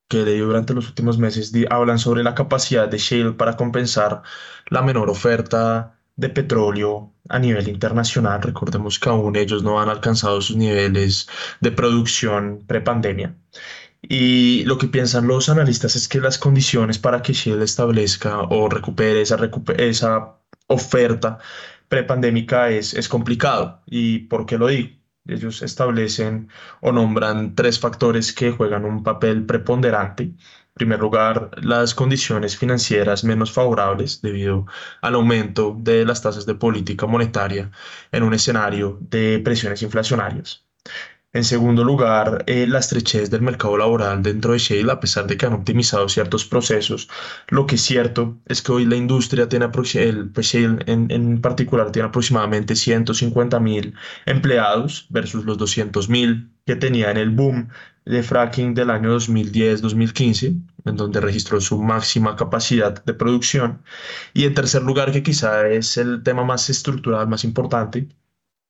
que 0.09 0.23
leí 0.23 0.39
durante 0.39 0.75
los 0.75 0.89
últimos 0.89 1.19
meses 1.19 1.53
hablan 1.71 1.99
sobre 1.99 2.23
la 2.23 2.35
capacidad 2.35 2.89
de 2.89 2.99
Shale 2.99 3.33
para 3.33 3.57
compensar 3.57 4.23
la 4.69 4.83
menor 4.83 5.11
oferta 5.11 5.99
de 6.17 6.31
petróleo 6.31 7.13
a 7.29 7.39
nivel 7.39 7.69
internacional. 7.69 8.41
Recordemos 8.43 8.99
que 8.99 9.11
aún 9.11 9.37
ellos 9.37 9.63
no 9.63 9.81
han 9.81 9.91
alcanzado 9.91 10.41
sus 10.41 10.57
niveles 10.57 11.29
de 11.61 11.71
producción 11.73 12.65
prepandemia. 12.67 13.37
Y 14.03 14.65
lo 14.65 14.79
que 14.79 14.89
piensan 14.89 15.27
los 15.27 15.49
analistas 15.49 15.95
es 15.97 16.09
que 16.09 16.21
las 16.21 16.39
condiciones 16.39 16.99
para 16.99 17.23
que 17.23 17.35
Shell 17.35 17.63
establezca 17.63 18.41
o 18.41 18.69
recupere 18.69 19.23
esa, 19.23 20.39
oferta 20.67 21.39
prepandémica 21.89 22.71
es, 22.71 22.95
es 22.95 23.09
complicado. 23.09 23.83
¿Y 23.87 24.21
por 24.21 24.47
qué 24.47 24.57
lo 24.57 24.69
digo? 24.69 25.02
Ellos 25.27 25.63
establecen 25.63 26.49
o 26.81 26.91
nombran 26.93 27.55
tres 27.55 27.79
factores 27.79 28.33
que 28.33 28.51
juegan 28.51 28.85
un 28.85 29.03
papel 29.03 29.47
preponderante. 29.47 30.25
En 30.25 30.37
primer 30.75 31.01
lugar, 31.01 31.51
las 31.63 31.95
condiciones 31.95 32.57
financieras 32.57 33.23
menos 33.25 33.53
favorables 33.53 34.21
debido 34.23 34.67
al 35.01 35.15
aumento 35.15 35.77
de 35.79 36.05
las 36.05 36.23
tasas 36.23 36.47
de 36.47 36.55
política 36.55 37.07
monetaria 37.07 37.71
en 38.11 38.23
un 38.25 38.35
escenario 38.35 38.99
de 39.01 39.41
presiones 39.45 39.83
inflacionarias. 39.83 40.67
En 41.35 41.45
segundo 41.45 41.83
lugar, 41.83 42.45
eh, 42.47 42.67
la 42.67 42.79
estrechez 42.79 43.31
del 43.31 43.41
mercado 43.41 43.79
laboral 43.79 44.23
dentro 44.23 44.53
de 44.53 44.59
Shell, 44.59 44.91
a 44.91 45.01
pesar 45.01 45.27
de 45.27 45.39
que 45.39 45.47
han 45.47 45.55
optimizado 45.55 46.07
ciertos 46.11 46.45
procesos. 46.45 47.09
Lo 47.49 47.67
que 47.67 47.77
es 47.77 47.81
cierto 47.83 48.39
es 48.47 48.61
que 48.61 48.73
hoy 48.73 48.85
la 48.85 48.97
industria 48.97 49.49
tiene, 49.49 49.65
el, 49.95 50.31
pues 50.31 50.47
Shell 50.47 50.85
en, 50.87 51.11
en, 51.11 51.41
particular, 51.41 51.91
tiene 51.91 52.09
aproximadamente 52.09 52.77
150 52.77 53.61
mil 53.61 53.95
empleados 54.27 55.07
versus 55.09 55.47
los 55.47 55.57
200 55.57 56.09
mil 56.11 56.51
que 56.67 56.77
tenía 56.77 57.11
en 57.11 57.17
el 57.17 57.31
boom 57.31 57.69
de 58.05 58.23
fracking 58.23 58.75
del 58.75 58.91
año 58.91 59.17
2010-2015, 59.17 60.61
en 60.85 60.97
donde 60.97 61.21
registró 61.21 61.61
su 61.63 61.81
máxima 61.81 62.37
capacidad 62.37 63.03
de 63.05 63.15
producción. 63.15 63.83
Y 64.35 64.45
en 64.45 64.53
tercer 64.55 64.83
lugar, 64.83 65.13
que 65.13 65.23
quizá 65.23 65.67
es 65.69 65.97
el 65.97 66.23
tema 66.23 66.45
más 66.45 66.69
estructural, 66.69 67.27
más 67.29 67.45
importante, 67.45 68.09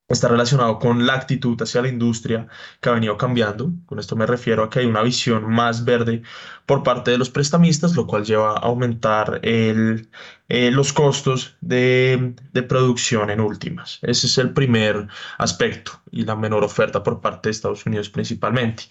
está 0.09 0.29
relacionado 0.29 0.79
con 0.79 1.07
la 1.07 1.15
actitud 1.15 1.61
hacia 1.61 1.83
la 1.83 1.89
industria 1.89 2.49
que 2.81 2.89
ha 2.89 2.93
venido 2.93 3.17
cambiando. 3.17 3.73
Con 3.87 3.99
esto 3.99 4.17
me 4.17 4.27
refiero 4.27 4.63
a 4.65 4.71
que 4.71 4.81
hay 4.81 4.87
una 4.87 5.03
visión 5.03 5.51
más 5.51 5.85
verde 5.85 6.23
por 6.67 6.83
parte 6.83 7.11
de 7.11 7.19
los 7.19 7.31
prestamistas, 7.31 7.95
lo 7.95 8.07
cual 8.07 8.25
lleva 8.25 8.53
a 8.53 8.59
aumentar 8.59 9.41
el, 9.43 10.09
eh, 10.49 10.71
los 10.71 10.93
costos 10.93 11.57
de, 11.61 12.35
de, 12.53 12.63
producción 12.63 13.31
en 13.31 13.41
últimas. 13.41 13.99
Ese 14.03 14.27
es 14.27 14.39
el 14.39 14.53
primer 14.53 15.09
aspecto 15.39 15.93
y 16.11 16.25
la 16.25 16.37
menor 16.37 16.65
oferta 16.65 17.03
por 17.03 17.21
parte 17.21 17.49
de 17.49 17.53
Estados 17.53 17.87
Unidos 17.87 18.11
principalmente. 18.11 18.85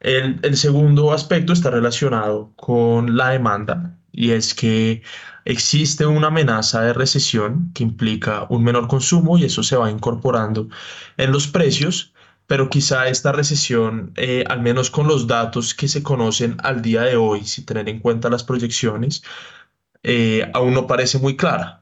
El, 0.00 0.38
el 0.42 0.56
segundo 0.56 1.12
aspecto 1.12 1.52
está 1.52 1.70
relacionado 1.70 2.52
con 2.56 3.16
la 3.16 3.30
demanda 3.30 3.96
y 4.12 4.30
es 4.32 4.54
que 4.54 5.02
existe 5.44 6.06
una 6.06 6.28
amenaza 6.28 6.82
de 6.82 6.92
recesión 6.92 7.70
que 7.74 7.82
implica 7.82 8.46
un 8.50 8.64
menor 8.64 8.88
consumo 8.88 9.38
y 9.38 9.44
eso 9.44 9.62
se 9.62 9.76
va 9.76 9.90
incorporando 9.90 10.68
en 11.16 11.32
los 11.32 11.46
precios, 11.48 12.12
pero 12.46 12.68
quizá 12.70 13.08
esta 13.08 13.32
recesión, 13.32 14.12
eh, 14.16 14.44
al 14.48 14.60
menos 14.60 14.90
con 14.90 15.08
los 15.08 15.26
datos 15.26 15.74
que 15.74 15.88
se 15.88 16.02
conocen 16.02 16.56
al 16.62 16.82
día 16.82 17.02
de 17.02 17.16
hoy, 17.16 17.44
si 17.44 17.64
tener 17.64 17.88
en 17.88 18.00
cuenta 18.00 18.30
las 18.30 18.44
proyecciones, 18.44 19.22
eh, 20.02 20.50
aún 20.54 20.74
no 20.74 20.86
parece 20.86 21.18
muy 21.18 21.36
clara. 21.36 21.80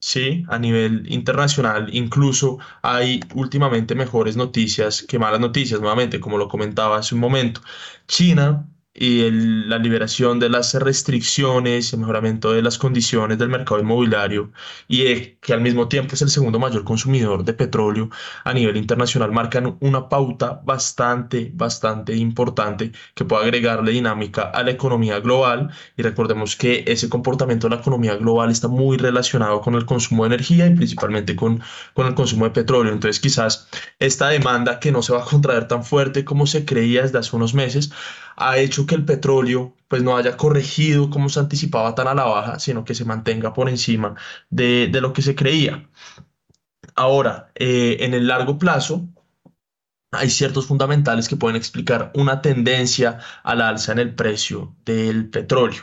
Sí, 0.00 0.44
a 0.48 0.58
nivel 0.58 1.10
internacional, 1.12 1.92
incluso 1.92 2.58
hay 2.82 3.20
últimamente 3.34 3.96
mejores 3.96 4.36
noticias 4.36 5.02
que 5.02 5.18
malas 5.18 5.40
noticias, 5.40 5.80
nuevamente, 5.80 6.20
como 6.20 6.38
lo 6.38 6.48
comentaba 6.48 6.98
hace 6.98 7.16
un 7.16 7.20
momento. 7.20 7.60
China 8.06 8.68
y 9.00 9.30
la 9.30 9.78
liberación 9.78 10.40
de 10.40 10.48
las 10.48 10.74
restricciones, 10.74 11.92
el 11.92 12.00
mejoramiento 12.00 12.52
de 12.52 12.62
las 12.62 12.78
condiciones 12.78 13.38
del 13.38 13.48
mercado 13.48 13.80
inmobiliario 13.80 14.50
y 14.88 15.36
que 15.40 15.52
al 15.52 15.60
mismo 15.60 15.86
tiempo 15.86 16.14
es 16.14 16.22
el 16.22 16.30
segundo 16.30 16.58
mayor 16.58 16.82
consumidor 16.82 17.44
de 17.44 17.52
petróleo 17.52 18.10
a 18.42 18.52
nivel 18.52 18.76
internacional, 18.76 19.30
marcan 19.30 19.76
una 19.80 20.08
pauta 20.08 20.60
bastante, 20.64 21.52
bastante 21.54 22.16
importante 22.16 22.90
que 23.14 23.24
puede 23.24 23.44
agregarle 23.44 23.92
dinámica 23.92 24.42
a 24.42 24.64
la 24.64 24.72
economía 24.72 25.20
global 25.20 25.70
y 25.96 26.02
recordemos 26.02 26.56
que 26.56 26.82
ese 26.88 27.08
comportamiento 27.08 27.68
de 27.68 27.76
la 27.76 27.80
economía 27.80 28.16
global 28.16 28.50
está 28.50 28.66
muy 28.66 28.96
relacionado 28.96 29.60
con 29.60 29.76
el 29.76 29.86
consumo 29.86 30.24
de 30.24 30.34
energía 30.34 30.66
y 30.66 30.74
principalmente 30.74 31.36
con, 31.36 31.62
con 31.94 32.08
el 32.08 32.14
consumo 32.14 32.46
de 32.46 32.50
petróleo. 32.50 32.92
Entonces 32.92 33.20
quizás 33.20 33.68
esta 34.00 34.28
demanda 34.28 34.80
que 34.80 34.90
no 34.90 35.02
se 35.02 35.12
va 35.12 35.22
a 35.22 35.24
contraer 35.24 35.68
tan 35.68 35.84
fuerte 35.84 36.24
como 36.24 36.48
se 36.48 36.64
creía 36.64 37.02
desde 37.02 37.18
hace 37.18 37.36
unos 37.36 37.54
meses, 37.54 37.92
ha 38.38 38.58
hecho 38.58 38.86
que 38.86 38.94
el 38.94 39.04
petróleo 39.04 39.74
pues 39.88 40.02
no 40.02 40.16
haya 40.16 40.36
corregido 40.36 41.10
como 41.10 41.28
se 41.28 41.40
anticipaba 41.40 41.94
tan 41.94 42.08
a 42.08 42.14
la 42.14 42.24
baja, 42.24 42.58
sino 42.58 42.84
que 42.84 42.94
se 42.94 43.04
mantenga 43.04 43.52
por 43.54 43.68
encima 43.68 44.14
de, 44.50 44.90
lo 45.00 45.12
que 45.12 45.22
se 45.22 45.34
creía. 45.34 45.88
Ahora, 46.94 47.50
eh, 47.54 47.98
en 48.00 48.14
el 48.14 48.26
largo 48.28 48.58
plazo, 48.58 49.08
hay 50.12 50.30
ciertos 50.30 50.66
fundamentales 50.66 51.28
que 51.28 51.36
pueden 51.36 51.56
explicar 51.56 52.12
una 52.14 52.40
tendencia 52.42 53.18
al 53.42 53.60
alza 53.60 53.92
en 53.92 53.98
el 53.98 54.14
precio 54.14 54.74
del 54.84 55.28
petróleo. 55.30 55.82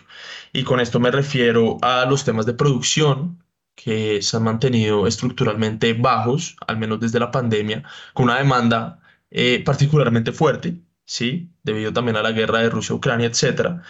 Y 0.53 0.64
con 0.64 0.80
esto 0.80 0.99
me 0.99 1.11
refiero 1.11 1.77
a 1.82 2.06
los 2.06 2.23
temas 2.26 2.45
de 2.45 2.53
producción 2.53 3.44
que 3.76 4.22
se 4.22 4.38
han 4.38 4.44
mantenido 4.44 5.07
estructuralmente 5.07 5.94
bajos, 5.94 6.56
al 6.68 6.77
menos 6.77 6.99
desde 6.99 7.19
la 7.19 7.32
pandemia, 7.32 7.84
con 8.14 8.26
una 8.26 8.38
demanda 8.38 8.99
eh, 9.32 9.61
particularmente 9.65 10.32
fuerte 10.32 10.85
¿sí? 11.06 11.49
debido 11.64 11.94
también 11.94 12.18
a 12.18 12.23
la 12.23 12.32
guerra 12.32 12.60
de 12.60 12.69
Rusia-Ucrania, 12.69 13.27
etcétera, 13.27 13.84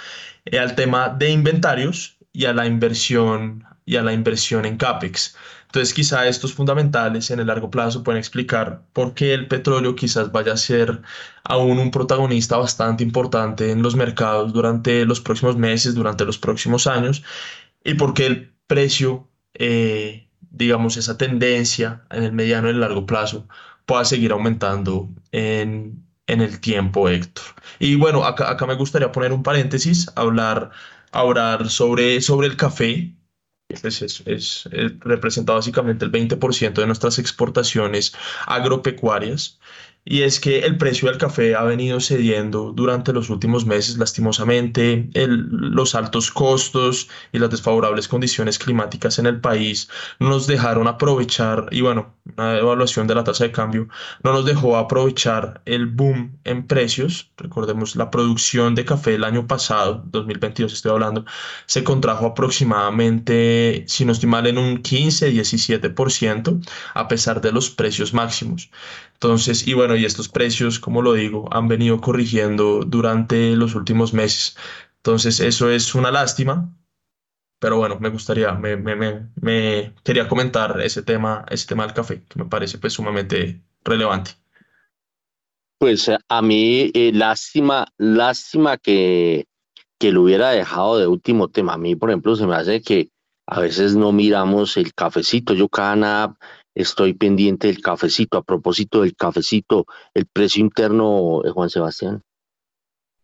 eh, 0.45 0.59
al 0.59 0.75
tema 0.75 1.09
de 1.09 1.31
inventarios 1.31 2.17
y 2.31 2.45
a 2.45 2.53
la 2.53 2.67
inversión 2.67 3.65
y 3.85 3.97
a 3.97 4.01
la 4.03 4.13
inversión 4.13 4.65
en 4.65 4.77
CAPEX. 4.77 5.35
Entonces, 5.67 5.93
quizá 5.93 6.27
estos 6.27 6.53
fundamentales 6.53 7.29
en 7.31 7.39
el 7.39 7.47
largo 7.47 7.69
plazo 7.69 8.03
pueden 8.03 8.19
explicar 8.19 8.83
por 8.93 9.13
qué 9.13 9.33
el 9.33 9.47
petróleo 9.47 9.95
quizás 9.95 10.31
vaya 10.31 10.53
a 10.53 10.57
ser 10.57 11.01
aún 11.43 11.79
un 11.79 11.91
protagonista 11.91 12.57
bastante 12.57 13.03
importante 13.03 13.71
en 13.71 13.81
los 13.81 13.95
mercados 13.95 14.53
durante 14.53 15.05
los 15.05 15.21
próximos 15.21 15.57
meses, 15.57 15.93
durante 15.93 16.25
los 16.25 16.37
próximos 16.37 16.87
años, 16.87 17.23
y 17.83 17.95
por 17.95 18.13
qué 18.13 18.25
el 18.25 18.53
precio, 18.67 19.27
eh, 19.53 20.29
digamos, 20.49 20.97
esa 20.97 21.17
tendencia 21.17 22.05
en 22.09 22.23
el 22.23 22.31
mediano 22.31 22.67
y 22.67 22.71
el 22.71 22.79
largo 22.79 23.05
plazo 23.05 23.47
pueda 23.85 24.05
seguir 24.05 24.31
aumentando 24.31 25.09
en, 25.31 26.04
en 26.27 26.41
el 26.41 26.59
tiempo, 26.59 27.09
Héctor. 27.09 27.43
Y 27.79 27.95
bueno, 27.95 28.25
acá, 28.25 28.49
acá 28.51 28.65
me 28.65 28.75
gustaría 28.75 29.11
poner 29.11 29.33
un 29.33 29.43
paréntesis, 29.43 30.11
hablar, 30.15 30.71
hablar 31.11 31.69
sobre, 31.69 32.21
sobre 32.21 32.47
el 32.47 32.57
café. 32.57 33.15
Es, 33.69 33.83
es, 33.83 34.23
es, 34.25 34.69
representa 34.99 35.53
básicamente 35.53 36.05
el 36.05 36.11
20% 36.11 36.73
de 36.73 36.85
nuestras 36.85 37.17
exportaciones 37.17 38.13
agropecuarias 38.45 39.59
y 40.05 40.21
es 40.21 40.39
que 40.39 40.59
el 40.59 40.77
precio 40.77 41.09
del 41.09 41.17
café 41.17 41.55
ha 41.55 41.63
venido 41.63 41.99
cediendo 41.99 42.71
durante 42.71 43.11
los 43.11 43.29
últimos 43.31 43.65
meses, 43.65 43.97
lastimosamente. 43.97 45.09
los 45.15 45.95
altos 45.95 46.31
costos 46.31 47.09
y 47.31 47.39
las 47.39 47.49
desfavorables 47.49 48.07
condiciones 48.07 48.59
climáticas 48.59 49.17
en 49.19 49.25
el 49.25 49.41
país 49.41 49.89
no 50.19 50.29
nos 50.29 50.45
dejaron 50.47 50.87
aprovechar, 50.87 51.67
y 51.71 51.81
bueno, 51.81 52.13
una 52.37 52.57
evaluación 52.57 53.07
de 53.07 53.15
la 53.15 53.23
tasa 53.23 53.45
de 53.45 53.51
cambio 53.51 53.87
no 54.23 54.33
nos 54.33 54.45
dejó 54.45 54.77
aprovechar 54.77 55.61
el 55.65 55.87
boom 55.87 56.37
en 56.43 56.67
precios. 56.67 57.31
Recordemos, 57.37 57.95
la 57.95 58.11
producción 58.11 58.75
de 58.75 58.85
café 58.85 59.15
el 59.15 59.23
año 59.23 59.47
pasado, 59.47 60.03
2022 60.05 60.73
estoy 60.73 60.91
hablando, 60.91 61.25
se 61.65 61.83
contrajo 61.83 62.27
aproximadamente, 62.27 63.85
si 63.87 64.05
no 64.05 64.11
estoy 64.11 64.29
mal, 64.29 64.45
en 64.47 64.57
un 64.57 64.83
15-17%, 64.83 66.61
a 66.93 67.07
pesar 67.07 67.41
de 67.41 67.51
los 67.51 67.69
precios 67.69 68.13
máximos. 68.13 68.69
Entonces, 69.15 69.67
y 69.67 69.73
bueno, 69.73 69.95
y 69.95 70.05
estos 70.05 70.29
precios, 70.29 70.79
como 70.79 71.01
lo 71.01 71.13
digo, 71.13 71.47
han 71.51 71.67
venido 71.67 72.01
corrigiendo 72.01 72.83
durante 72.85 73.55
los 73.55 73.73
últimos 73.73 74.13
meses. 74.13 74.57
Entonces, 74.97 75.39
eso 75.39 75.69
es 75.69 75.95
una 75.95 76.11
lástima, 76.11 76.69
pero 77.59 77.77
bueno, 77.77 77.97
me 77.99 78.09
gustaría, 78.09 78.51
me, 78.53 78.75
me, 78.75 78.95
me, 79.41 79.93
quería 80.03 80.27
comentar 80.27 80.81
ese 80.81 81.01
tema, 81.01 81.45
ese 81.49 81.67
tema 81.67 81.85
del 81.85 81.95
café, 81.95 82.23
que 82.27 82.39
me 82.39 82.45
parece 82.45 82.77
pues 82.77 82.93
sumamente 82.93 83.61
relevante. 83.83 84.31
Pues 85.79 86.11
a 86.27 86.41
mí, 86.41 86.91
eh, 86.93 87.11
lástima, 87.13 87.87
lástima 87.97 88.77
que, 88.77 89.45
que 89.97 90.11
lo 90.11 90.23
hubiera 90.23 90.49
dejado 90.49 90.97
de 90.99 91.07
último 91.07 91.47
tema. 91.47 91.73
A 91.73 91.77
mí, 91.77 91.95
por 91.95 92.09
ejemplo, 92.09 92.35
se 92.35 92.45
me 92.45 92.55
hace 92.55 92.81
que 92.81 93.09
a 93.47 93.61
veces 93.61 93.95
no 93.95 94.11
miramos 94.11 94.75
el 94.77 94.93
cafecito. 94.93 95.53
Yo 95.53 95.69
cada 95.69 96.35
estoy 96.75 97.13
pendiente 97.13 97.67
del 97.67 97.81
cafecito. 97.81 98.37
A 98.37 98.43
propósito 98.43 99.01
del 99.01 99.15
cafecito, 99.15 99.85
el 100.13 100.27
precio 100.27 100.61
interno, 100.61 101.41
eh, 101.45 101.49
Juan 101.49 101.69
Sebastián. 101.69 102.21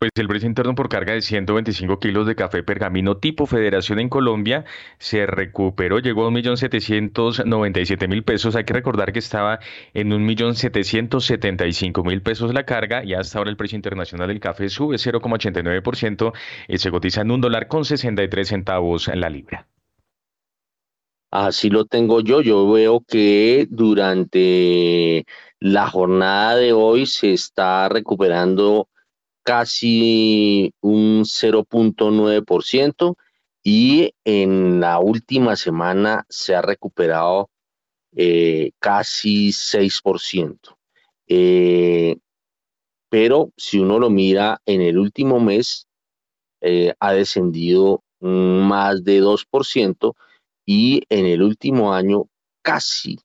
Pues 0.01 0.11
el 0.15 0.27
precio 0.27 0.49
interno 0.49 0.73
por 0.73 0.89
carga 0.89 1.13
de 1.13 1.21
125 1.21 1.99
kilos 1.99 2.25
de 2.25 2.33
café 2.33 2.63
pergamino 2.63 3.17
tipo 3.17 3.45
Federación 3.45 3.99
en 3.99 4.09
Colombia 4.09 4.65
se 4.97 5.27
recuperó, 5.27 5.99
llegó 5.99 6.25
a 6.25 6.31
1.797.000 6.31 8.23
pesos. 8.23 8.55
Hay 8.55 8.63
que 8.63 8.73
recordar 8.73 9.13
que 9.13 9.19
estaba 9.19 9.59
en 9.93 10.09
1.775.000 10.09 12.23
pesos 12.23 12.51
la 12.51 12.65
carga 12.65 13.05
y 13.05 13.13
hasta 13.13 13.37
ahora 13.37 13.51
el 13.51 13.57
precio 13.57 13.75
internacional 13.75 14.29
del 14.29 14.39
café 14.39 14.69
sube 14.69 14.95
0,89% 14.95 16.33
y 16.67 16.79
se 16.79 16.89
cotiza 16.89 17.21
en 17.21 17.29
un 17.29 17.41
dólar 17.41 17.67
con 17.67 17.85
63 17.85 18.47
centavos 18.47 19.07
en 19.07 19.21
la 19.21 19.29
libra. 19.29 19.67
Así 21.31 21.69
lo 21.69 21.85
tengo 21.85 22.19
yo. 22.19 22.41
Yo 22.41 22.69
veo 22.69 22.99
que 23.07 23.65
durante 23.69 25.25
la 25.59 25.87
jornada 25.89 26.57
de 26.57 26.73
hoy 26.73 27.05
se 27.05 27.31
está 27.31 27.87
recuperando 27.87 28.89
casi 29.43 30.73
un 30.81 31.23
0.9% 31.23 33.15
y 33.63 34.13
en 34.25 34.81
la 34.81 34.99
última 34.99 35.55
semana 35.55 36.25
se 36.27 36.53
ha 36.53 36.61
recuperado 36.61 37.49
eh, 38.13 38.71
casi 38.79 39.53
6%. 39.53 40.77
Eh, 41.27 42.17
pero 43.09 43.51
si 43.55 43.79
uno 43.79 43.99
lo 43.99 44.09
mira 44.09 44.61
en 44.65 44.81
el 44.81 44.97
último 44.97 45.39
mes, 45.39 45.87
eh, 46.59 46.93
ha 46.99 47.13
descendido 47.13 48.03
más 48.19 49.05
de 49.05 49.21
2% 49.21 50.13
y 50.65 51.03
en 51.09 51.25
el 51.25 51.41
último 51.41 51.93
año 51.93 52.25
casi 52.61 53.17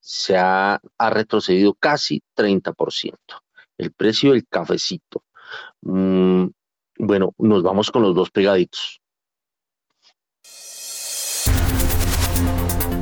se 0.00 0.36
ha, 0.36 0.80
retrocedido 0.98 1.74
casi 1.74 2.22
30% 2.36 3.14
el 3.78 3.92
precio 3.92 4.32
del 4.32 4.46
cafecito. 4.46 5.24
Mm, 5.82 6.46
bueno, 6.98 7.34
nos 7.38 7.62
vamos 7.62 7.90
con 7.90 8.02
los 8.02 8.14
dos 8.14 8.30
pegaditos. 8.30 9.00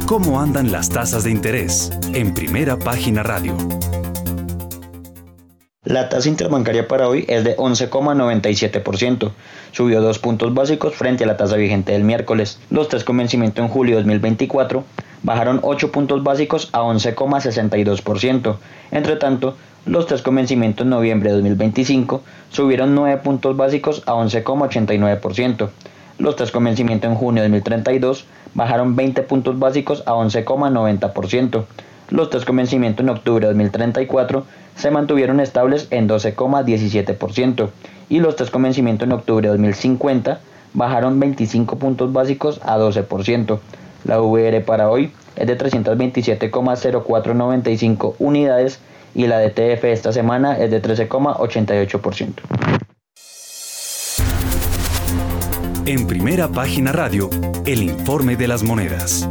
¿Cómo 0.07 0.41
andan 0.41 0.71
las 0.71 0.91
tasas 0.91 1.25
de 1.25 1.31
interés? 1.31 1.91
En 2.13 2.35
primera 2.35 2.79
página 2.79 3.23
radio. 3.23 3.57
La 5.85 6.09
tasa 6.09 6.29
interbancaria 6.29 6.87
para 6.87 7.09
hoy 7.09 7.25
es 7.27 7.43
de 7.43 7.57
11,97%. 7.57 9.33
Subió 9.73 10.01
dos 10.01 10.21
puntos 10.21 10.55
básicos 10.55 10.95
frente 10.95 11.25
a 11.25 11.27
la 11.27 11.37
tasa 11.37 11.57
vigente 11.57 11.91
del 11.91 12.05
miércoles. 12.05 12.61
Los 12.71 12.89
tres 12.89 13.03
con 13.03 13.17
vencimiento 13.17 13.63
en 13.63 13.69
julio 13.69 13.97
de 13.97 14.03
2024 14.03 14.85
bajaron 15.25 15.59
8 15.61 15.91
puntos 15.91 16.23
básicos 16.23 16.69
a 16.71 16.83
11,62%. 16.83 18.59
Entre 18.93 19.17
tanto, 19.17 19.57
los 19.85 20.07
tres 20.07 20.23
con 20.23 20.37
vencimiento 20.37 20.85
en 20.85 20.91
noviembre 20.91 21.31
de 21.31 21.39
2025 21.39 22.23
subieron 22.51 22.95
9 22.95 23.21
puntos 23.25 23.57
básicos 23.57 24.05
a 24.07 24.13
11,89%. 24.13 25.69
Los 26.19 26.37
tres 26.37 26.53
con 26.53 26.63
vencimiento 26.63 27.09
en 27.09 27.17
junio 27.17 27.43
de 27.43 27.49
2032 27.49 28.25
bajaron 28.55 28.95
20 28.95 29.23
puntos 29.23 29.59
básicos 29.59 30.05
a 30.07 30.13
11,90%. 30.13 31.65
Los 32.11 32.31
tres 32.31 32.45
con 32.45 32.57
vencimiento 32.57 33.03
en 33.03 33.09
octubre 33.09 33.49
de 33.49 33.53
2034 33.53 34.45
se 34.77 34.91
mantuvieron 34.91 35.41
estables 35.41 35.89
en 35.91 36.09
12,17% 36.09 37.69
y 38.09 38.21
los 38.21 38.37
tres 38.37 38.51
con 38.51 38.63
vencimiento 38.63 39.05
en 39.05 39.13
octubre 39.13 39.43
de 39.43 39.49
2050 39.53 40.41
bajaron 40.75 41.21
25 41.21 41.77
puntos 41.77 42.11
básicos 42.13 42.61
a 42.63 42.77
12%. 42.79 43.59
La 44.05 44.21
VR 44.21 44.61
para 44.63 44.91
hoy 44.91 45.13
es 45.37 45.47
de 45.47 45.57
327,0495 45.59 48.17
unidades 48.19 48.81
y 49.15 49.27
la 49.27 49.41
DTF 49.41 49.85
esta 49.85 50.11
semana 50.13 50.59
es 50.59 50.71
de 50.71 50.83
13,88%. 50.83 52.33
En 55.85 56.07
primera 56.07 56.47
página 56.49 56.93
radio, 56.93 57.29
el 57.67 57.83
informe 57.83 58.37
de 58.37 58.47
las 58.47 58.63
monedas. 58.63 59.29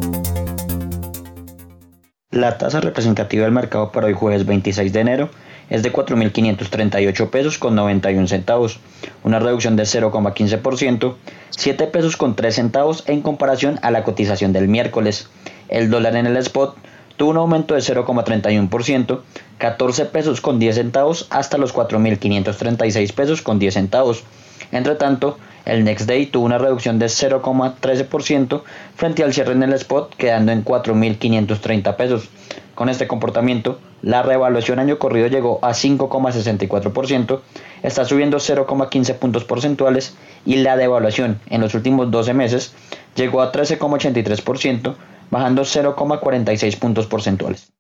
La 2.32 2.58
tasa 2.58 2.80
representativa 2.80 3.44
del 3.44 3.52
mercado 3.52 3.92
para 3.92 4.08
hoy 4.08 4.14
jueves 4.14 4.46
26 4.46 4.94
de 4.94 5.02
enero 5.02 5.30
es 5.70 5.84
de 5.84 5.92
4.538 5.92 7.30
pesos 7.30 7.58
con 7.58 7.76
91 7.76 8.26
centavos, 8.26 8.80
una 9.26 9.40
reducción 9.40 9.76
de 9.76 9.84
0,15%, 9.84 11.16
7 11.50 11.88
pesos 11.88 12.16
con 12.16 12.38
3 12.38 12.56
centavos 12.56 13.04
en 13.08 13.22
comparación 13.22 13.80
a 13.82 13.92
la 13.92 14.06
cotización 14.06 14.54
del 14.54 14.70
miércoles. 14.70 15.28
El 15.68 15.90
dólar 15.90 16.16
en 16.16 16.26
el 16.26 16.38
spot 16.38 16.78
tuvo 17.18 17.32
un 17.32 17.38
aumento 17.38 17.74
de 17.74 17.82
0,31%, 17.82 19.20
14 19.58 20.06
pesos 20.06 20.40
con 20.40 20.58
10 20.58 20.76
centavos 20.76 21.28
hasta 21.32 21.58
los 21.58 21.76
4.536 21.76 23.14
pesos 23.14 23.42
con 23.42 23.60
10 23.60 23.74
centavos. 23.74 24.24
Entre 24.72 24.96
tanto, 24.96 25.38
el 25.66 25.84
Next 25.84 26.08
Day 26.08 26.26
tuvo 26.26 26.46
una 26.46 26.58
reducción 26.58 27.00
de 27.00 27.08
0,13% 27.08 28.62
frente 28.96 29.24
al 29.24 29.34
cierre 29.34 29.54
en 29.54 29.64
el 29.64 29.74
spot, 29.74 30.16
quedando 30.16 30.52
en 30.52 30.66
4.530 30.66 31.96
pesos. 31.96 32.30
Con 32.76 32.90
este 32.90 33.08
comportamiento, 33.08 33.80
la 34.02 34.24
revaluación 34.24 34.80
año 34.80 34.98
corrido 34.98 35.28
llegó 35.28 35.60
a 35.62 35.72
5,64%, 35.72 37.42
está 37.84 38.06
subiendo 38.06 38.38
0,15 38.38 39.16
puntos 39.16 39.44
porcentuales 39.44 40.16
y 40.46 40.58
la 40.58 40.78
devaluación 40.78 41.40
en 41.48 41.62
los 41.62 41.76
últimos 41.76 42.10
12 42.10 42.34
meses 42.34 42.74
llegó 43.16 43.42
a 43.42 43.52
13,83%, 43.52 44.96
bajando 45.30 45.62
0,46 45.64 46.80
puntos 46.80 47.06
porcentuales. 47.06 47.72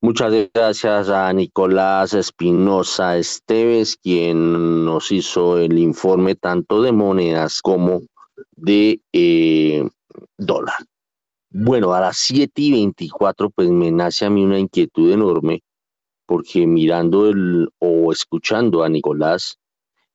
Muchas 0.00 0.32
gracias 0.54 1.08
a 1.08 1.32
Nicolás 1.32 2.14
Espinosa 2.14 3.18
Esteves, 3.18 3.96
quien 3.96 4.84
nos 4.84 5.10
hizo 5.10 5.58
el 5.58 5.76
informe 5.76 6.36
tanto 6.36 6.82
de 6.82 6.92
monedas 6.92 7.60
como 7.60 8.02
de 8.54 9.00
eh, 9.12 9.88
dólar. 10.36 10.76
Bueno, 11.50 11.94
a 11.94 12.00
las 12.00 12.16
7 12.18 12.52
y 12.62 12.70
24, 12.70 13.50
pues 13.50 13.70
me 13.70 13.90
nace 13.90 14.24
a 14.24 14.30
mí 14.30 14.44
una 14.44 14.60
inquietud 14.60 15.10
enorme, 15.10 15.64
porque 16.26 16.64
mirando 16.64 17.28
el, 17.28 17.68
o 17.80 18.12
escuchando 18.12 18.84
a 18.84 18.88
Nicolás, 18.88 19.58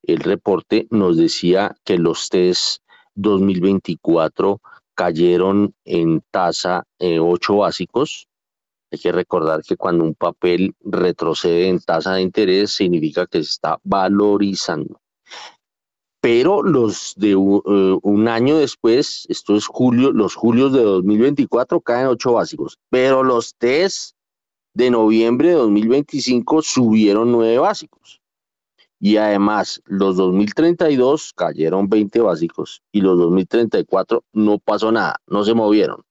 el 0.04 0.20
reporte 0.20 0.88
nos 0.92 1.18
decía 1.18 1.76
que 1.84 1.98
los 1.98 2.30
test 2.30 2.82
2024 3.16 4.62
cayeron 4.96 5.76
en 5.84 6.22
tasa 6.32 6.86
8 7.00 7.54
eh, 7.54 7.58
básicos, 7.58 8.30
hay 8.94 9.00
que 9.00 9.12
recordar 9.12 9.64
que 9.64 9.76
cuando 9.76 10.04
un 10.04 10.14
papel 10.14 10.76
retrocede 10.82 11.68
en 11.68 11.80
tasa 11.80 12.14
de 12.14 12.22
interés 12.22 12.72
significa 12.72 13.26
que 13.26 13.44
se 13.44 13.50
está 13.50 13.80
valorizando. 13.84 15.02
Pero 16.22 16.62
los 16.62 17.16
de 17.18 17.32
eh, 17.32 17.36
un 17.36 18.28
año 18.28 18.58
después, 18.58 19.26
esto 19.30 19.56
es 19.56 19.66
julio, 19.66 20.12
los 20.12 20.36
julios 20.36 20.72
de 20.74 20.84
2024 20.84 21.82
caen 21.82 22.06
ocho 22.06 22.34
básicos, 22.34 22.78
pero 22.92 23.24
los 23.24 23.56
test 23.56 24.16
de 24.76 24.92
noviembre 24.92 25.50
de 25.50 25.56
2025 25.56 26.62
subieron 26.62 27.32
nueve 27.32 27.58
básicos. 27.58 28.22
Y 29.00 29.18
además, 29.18 29.82
los 29.86 30.16
2032 30.18 31.34
cayeron 31.34 31.90
20 31.90 32.22
básicos 32.22 32.84
y 32.92 33.02
los 33.02 33.18
2034 33.18 34.24
no 34.34 34.60
pasó 34.60 34.92
nada, 34.92 35.16
no 35.26 35.44
se 35.44 35.56
movieron 35.56 36.06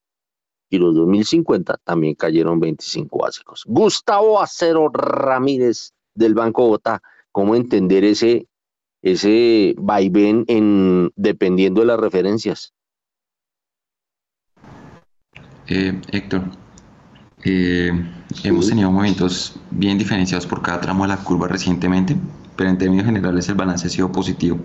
y 0.72 0.78
los 0.78 0.94
2050 0.94 1.78
también 1.84 2.14
cayeron 2.14 2.58
25 2.58 3.18
básicos. 3.18 3.62
Gustavo 3.66 4.40
Acero 4.40 4.88
Ramírez 4.88 5.92
del 6.14 6.32
Banco 6.32 6.62
Bogotá, 6.62 7.02
¿cómo 7.30 7.54
entender 7.54 8.04
ese, 8.04 8.48
ese 9.02 9.74
vaivén 9.76 10.46
en, 10.48 11.12
dependiendo 11.14 11.82
de 11.82 11.88
las 11.88 12.00
referencias? 12.00 12.72
Eh, 15.68 16.00
Héctor, 16.10 16.44
eh, 17.44 17.92
hemos 18.42 18.66
tenido 18.66 18.90
momentos 18.90 19.60
bien 19.70 19.98
diferenciados 19.98 20.46
por 20.46 20.62
cada 20.62 20.80
tramo 20.80 21.04
de 21.04 21.08
la 21.08 21.18
curva 21.18 21.48
recientemente, 21.48 22.16
pero 22.56 22.70
en 22.70 22.78
términos 22.78 23.04
generales 23.04 23.46
el 23.50 23.56
balance 23.56 23.88
ha 23.88 23.90
sido 23.90 24.10
positivo. 24.10 24.58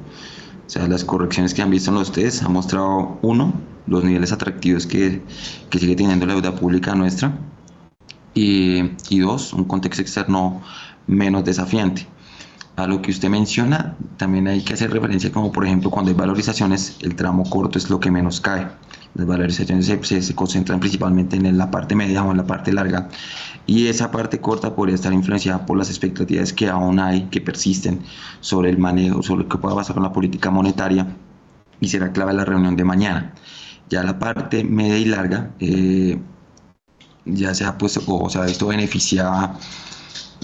O 0.67 0.69
sea, 0.69 0.85
las 0.87 1.05
correcciones 1.05 1.53
que 1.53 1.61
han 1.61 1.71
visto 1.71 1.91
en 1.91 1.95
los 1.95 2.11
test 2.11 2.43
han 2.43 2.51
mostrado, 2.51 3.17
uno, 3.21 3.53
los 3.87 4.03
niveles 4.03 4.33
atractivos 4.33 4.85
que, 4.85 5.21
que 5.69 5.79
sigue 5.79 5.95
teniendo 5.95 6.25
la 6.25 6.33
deuda 6.33 6.53
pública 6.55 6.93
nuestra, 6.93 7.39
y, 8.33 8.91
y, 9.09 9.19
dos, 9.19 9.53
un 9.53 9.63
contexto 9.63 10.01
externo 10.01 10.61
menos 11.07 11.45
desafiante. 11.45 12.05
A 12.77 12.85
lo 12.85 13.01
que 13.01 13.09
usted 13.09 13.27
menciona, 13.29 13.95
también 14.17 14.47
hay 14.47 14.61
que 14.61 14.75
hacer 14.75 14.91
referencia 14.91 15.31
como 15.31 15.51
por 15.51 15.65
ejemplo 15.65 15.89
cuando 15.89 16.11
hay 16.11 16.15
valorizaciones, 16.15 16.97
el 17.01 17.15
tramo 17.15 17.43
corto 17.49 17.79
es 17.79 17.89
lo 17.89 17.99
que 17.99 18.11
menos 18.11 18.39
cae. 18.39 18.67
Las 19.15 19.25
valorizaciones 19.25 19.87
se, 19.87 20.21
se, 20.21 20.35
concentran 20.35 20.79
principalmente 20.79 21.37
en 21.37 21.57
la 21.57 21.71
parte 21.71 21.95
media 21.95 22.23
o 22.23 22.29
en 22.29 22.37
la 22.37 22.45
parte 22.45 22.71
larga 22.71 23.09
y 23.65 23.87
esa 23.87 24.11
parte 24.11 24.39
corta 24.39 24.75
podría 24.75 24.93
estar 24.93 25.11
influenciada 25.11 25.65
por 25.65 25.75
las 25.75 25.89
expectativas 25.89 26.53
que 26.53 26.69
aún 26.69 26.99
hay, 26.99 27.23
que 27.31 27.41
persisten 27.41 28.01
sobre 28.41 28.69
el 28.69 28.77
manejo, 28.77 29.23
sobre 29.23 29.43
lo 29.43 29.49
que 29.49 29.57
pueda 29.57 29.75
pasar 29.75 29.95
con 29.95 30.03
la 30.03 30.13
política 30.13 30.51
monetaria 30.51 31.07
y 31.79 31.87
será 31.87 32.11
clave 32.11 32.33
la 32.33 32.45
reunión 32.45 32.75
de 32.75 32.83
mañana. 32.83 33.33
Ya 33.89 34.03
la 34.03 34.19
parte 34.19 34.63
media 34.63 34.99
y 34.99 35.05
larga 35.05 35.49
eh, 35.59 36.19
ya 37.25 37.55
se 37.55 37.65
ha 37.65 37.75
puesto, 37.75 38.01
o 38.07 38.29
sea, 38.29 38.45
esto 38.45 38.67
beneficia 38.67 39.53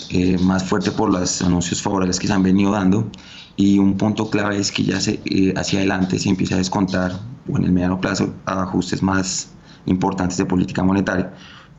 eh, 0.10 0.38
más 0.40 0.64
fuerte 0.64 0.92
por 0.92 1.12
los 1.12 1.42
anuncios 1.42 1.82
favorables 1.82 2.20
que 2.20 2.28
se 2.28 2.34
han 2.34 2.44
venido 2.44 2.72
dando 2.72 3.10
y 3.56 3.78
un 3.78 3.98
punto 3.98 4.30
clave 4.30 4.58
es 4.58 4.72
que 4.72 4.84
ya 4.84 5.00
se, 5.00 5.22
eh, 5.26 5.54
hacia 5.56 5.80
adelante 5.80 6.18
se 6.20 6.30
empieza 6.30 6.56
a 6.56 6.58
descontar 6.58 7.12
o 7.48 7.58
en 7.58 7.66
el 7.66 7.72
mediano 7.72 8.02
plazo 8.02 8.34
ajustes 8.46 9.04
más 9.04 9.50
importantes 9.86 10.38
de 10.38 10.46
política 10.46 10.84
monetaria 10.84 11.34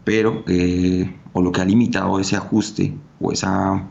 pero 0.05 0.45
eh, 0.47 1.13
o 1.33 1.43
lo 1.43 1.51
que 1.51 1.61
ha 1.61 1.65
limitado 1.65 2.21
ese 2.21 2.37
ajuste 2.37 2.97
o 3.21 3.33
esa 3.33 3.89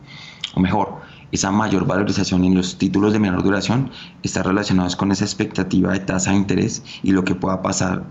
o 0.54 0.60
mejor 0.60 1.00
esa 1.32 1.50
mayor 1.50 1.86
valorización 1.86 2.44
en 2.44 2.54
los 2.54 2.78
títulos 2.78 3.12
de 3.12 3.18
menor 3.18 3.42
duración 3.42 3.90
está 4.22 4.42
relacionado 4.42 4.96
con 4.96 5.10
esa 5.10 5.24
expectativa 5.24 5.92
de 5.92 6.00
tasa 6.00 6.30
de 6.30 6.36
interés 6.36 6.82
y 7.02 7.10
lo 7.12 7.24
que 7.24 7.34
pueda 7.34 7.60
pasar 7.60 8.04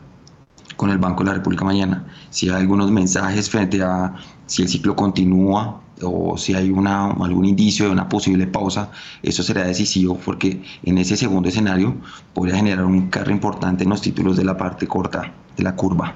con 0.76 0.90
el 0.90 0.98
Banco 0.98 1.23
de 1.23 1.30
la 1.30 1.35
República 1.35 1.64
mañana. 1.64 2.06
Si 2.30 2.49
hay 2.49 2.56
algunos 2.61 2.91
mensajes 2.91 3.49
frente 3.49 3.81
a 3.81 4.15
si 4.48 4.64
el 4.64 4.68
ciclo 4.68 4.95
continúa 4.95 5.82
o 6.02 6.38
si 6.38 6.53
hay 6.53 6.70
una, 6.70 7.11
algún 7.11 7.45
indicio 7.45 7.86
de 7.86 7.91
una 7.91 8.10
posible 8.10 8.48
pausa, 8.48 8.91
eso 9.22 9.44
será 9.44 9.65
decisivo 9.65 10.18
porque 10.24 10.61
en 10.84 10.98
ese 10.98 11.15
segundo 11.15 11.49
escenario 11.49 11.95
podría 12.34 12.57
generar 12.57 12.86
un 12.86 13.10
carro 13.10 13.32
importante 13.32 13.84
en 13.84 13.90
los 13.90 14.02
títulos 14.02 14.38
de 14.38 14.45
la 14.45 14.57
parte 14.57 14.88
corta 14.88 15.34
de 15.56 15.64
la 15.64 15.76
curva. 15.76 16.15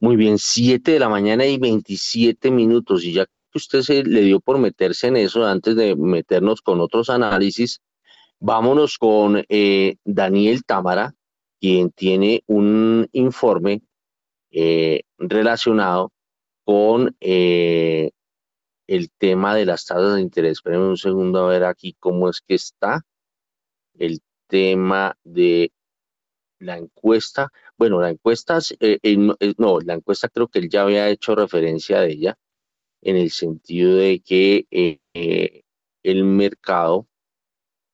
Muy 0.00 0.16
bien, 0.16 0.38
7 0.38 0.92
de 0.92 0.98
la 1.00 1.08
mañana 1.08 1.46
y 1.46 1.58
27 1.58 2.50
minutos 2.50 3.02
y 3.04 3.12
ya 3.12 3.24
que 3.24 3.58
usted 3.58 3.80
se 3.80 4.04
le 4.04 4.20
dio 4.20 4.40
por 4.40 4.58
meterse 4.58 5.08
en 5.08 5.16
eso 5.16 5.44
antes 5.46 5.74
de 5.74 5.96
meternos 5.96 6.60
con 6.60 6.80
otros 6.80 7.08
análisis, 7.08 7.80
vámonos 8.38 8.98
con 8.98 9.42
eh, 9.48 9.96
Daniel 10.04 10.64
Támara, 10.64 11.14
quien 11.58 11.90
tiene 11.90 12.42
un 12.46 13.08
informe 13.12 13.82
eh, 14.50 15.02
relacionado 15.18 16.12
con 16.66 17.16
eh, 17.20 18.10
el 18.88 19.10
tema 19.12 19.54
de 19.54 19.66
las 19.66 19.86
tasas 19.86 20.16
de 20.16 20.20
interés. 20.20 20.52
Espérenme 20.54 20.88
un 20.88 20.96
segundo 20.96 21.38
a 21.46 21.48
ver 21.48 21.64
aquí 21.64 21.96
cómo 22.00 22.28
es 22.28 22.40
que 22.40 22.56
está 22.56 23.06
el 23.94 24.20
tema 24.48 25.16
de 25.22 25.72
la 26.58 26.76
encuesta. 26.76 27.52
Bueno, 27.78 28.00
la 28.00 28.10
encuesta, 28.10 28.58
eh, 28.80 28.98
eh, 29.00 29.16
no, 29.58 29.78
la 29.80 29.94
encuesta 29.94 30.28
creo 30.28 30.48
que 30.48 30.58
él 30.58 30.68
ya 30.68 30.82
había 30.82 31.08
hecho 31.08 31.36
referencia 31.36 32.00
de 32.00 32.10
ella 32.10 32.38
en 33.00 33.16
el 33.16 33.30
sentido 33.30 33.94
de 33.94 34.20
que 34.20 34.66
el 36.02 36.24
mercado, 36.24 37.06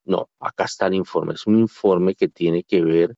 no, 0.04 0.30
acá 0.40 0.64
está 0.64 0.86
el 0.86 0.94
informe, 0.94 1.34
es 1.34 1.46
un 1.46 1.58
informe 1.58 2.14
que 2.14 2.28
tiene 2.28 2.64
que 2.64 2.80
ver 2.82 3.16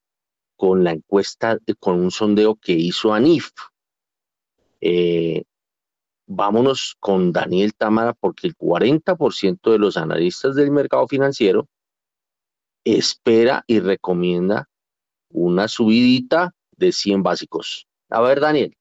con 0.56 0.82
la 0.82 0.90
encuesta, 0.90 1.58
con 1.78 2.00
un 2.00 2.10
sondeo 2.10 2.56
que 2.56 2.72
hizo 2.72 3.14
ANIF. 3.14 3.52
Eh, 4.86 5.44
vámonos 6.26 6.94
con 7.00 7.32
Daniel 7.32 7.72
Támara 7.74 8.12
porque 8.12 8.46
el 8.46 8.54
40% 8.54 9.72
de 9.72 9.78
los 9.78 9.96
analistas 9.96 10.54
del 10.54 10.70
mercado 10.70 11.08
financiero 11.08 11.68
espera 12.84 13.64
y 13.66 13.80
recomienda 13.80 14.68
una 15.30 15.68
subidita 15.68 16.54
de 16.76 16.92
100 16.92 17.22
básicos. 17.22 17.88
A 18.10 18.20
ver, 18.20 18.40
Daniel. 18.40 18.76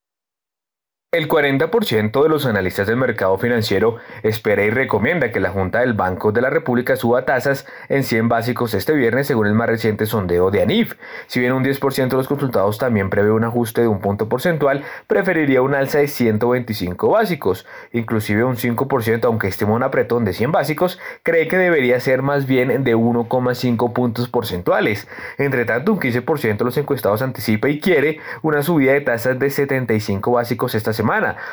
El 1.13 1.27
40% 1.27 2.23
de 2.23 2.27
los 2.27 2.47
analistas 2.47 2.87
del 2.87 2.97
mercado 2.97 3.37
financiero 3.37 3.97
espera 4.23 4.63
y 4.63 4.71
recomienda 4.71 5.29
que 5.29 5.39
la 5.39 5.51
Junta 5.51 5.81
del 5.81 5.93
Banco 5.93 6.31
de 6.31 6.41
la 6.41 6.49
República 6.49 6.95
suba 6.95 7.23
tasas 7.23 7.67
en 7.87 8.03
100 8.03 8.29
básicos 8.29 8.73
este 8.73 8.93
viernes 8.93 9.27
según 9.27 9.45
el 9.45 9.53
más 9.53 9.69
reciente 9.69 10.07
sondeo 10.07 10.49
de 10.49 10.63
ANIF. 10.63 10.95
Si 11.27 11.39
bien 11.39 11.51
un 11.51 11.63
10% 11.63 12.07
de 12.07 12.17
los 12.17 12.27
consultados 12.27 12.79
también 12.79 13.11
prevé 13.11 13.29
un 13.29 13.43
ajuste 13.43 13.81
de 13.81 13.87
un 13.89 13.99
punto 13.99 14.27
porcentual, 14.27 14.85
preferiría 15.05 15.61
un 15.61 15.75
alza 15.75 15.99
de 15.99 16.07
125 16.07 17.07
básicos. 17.09 17.67
Inclusive 17.91 18.43
un 18.43 18.55
5%, 18.55 19.25
aunque 19.25 19.49
estima 19.49 19.73
un 19.73 19.83
apretón 19.83 20.25
de 20.25 20.33
100 20.33 20.51
básicos, 20.51 20.99
cree 21.21 21.47
que 21.47 21.59
debería 21.59 21.99
ser 21.99 22.23
más 22.23 22.47
bien 22.47 22.83
de 22.83 22.95
1,5 22.95 23.93
puntos 23.93 24.29
porcentuales. 24.29 25.07
Entre 25.37 25.65
tanto, 25.65 25.93
un 25.93 25.99
15% 25.99 26.57
de 26.57 26.65
los 26.65 26.77
encuestados 26.77 27.21
anticipa 27.21 27.69
y 27.69 27.79
quiere 27.79 28.17
una 28.41 28.63
subida 28.63 28.93
de 28.93 29.01
tasas 29.01 29.37
de 29.37 29.51
75 29.51 30.31
básicos 30.31 30.73
esta 30.73 30.91
semana 30.91 31.02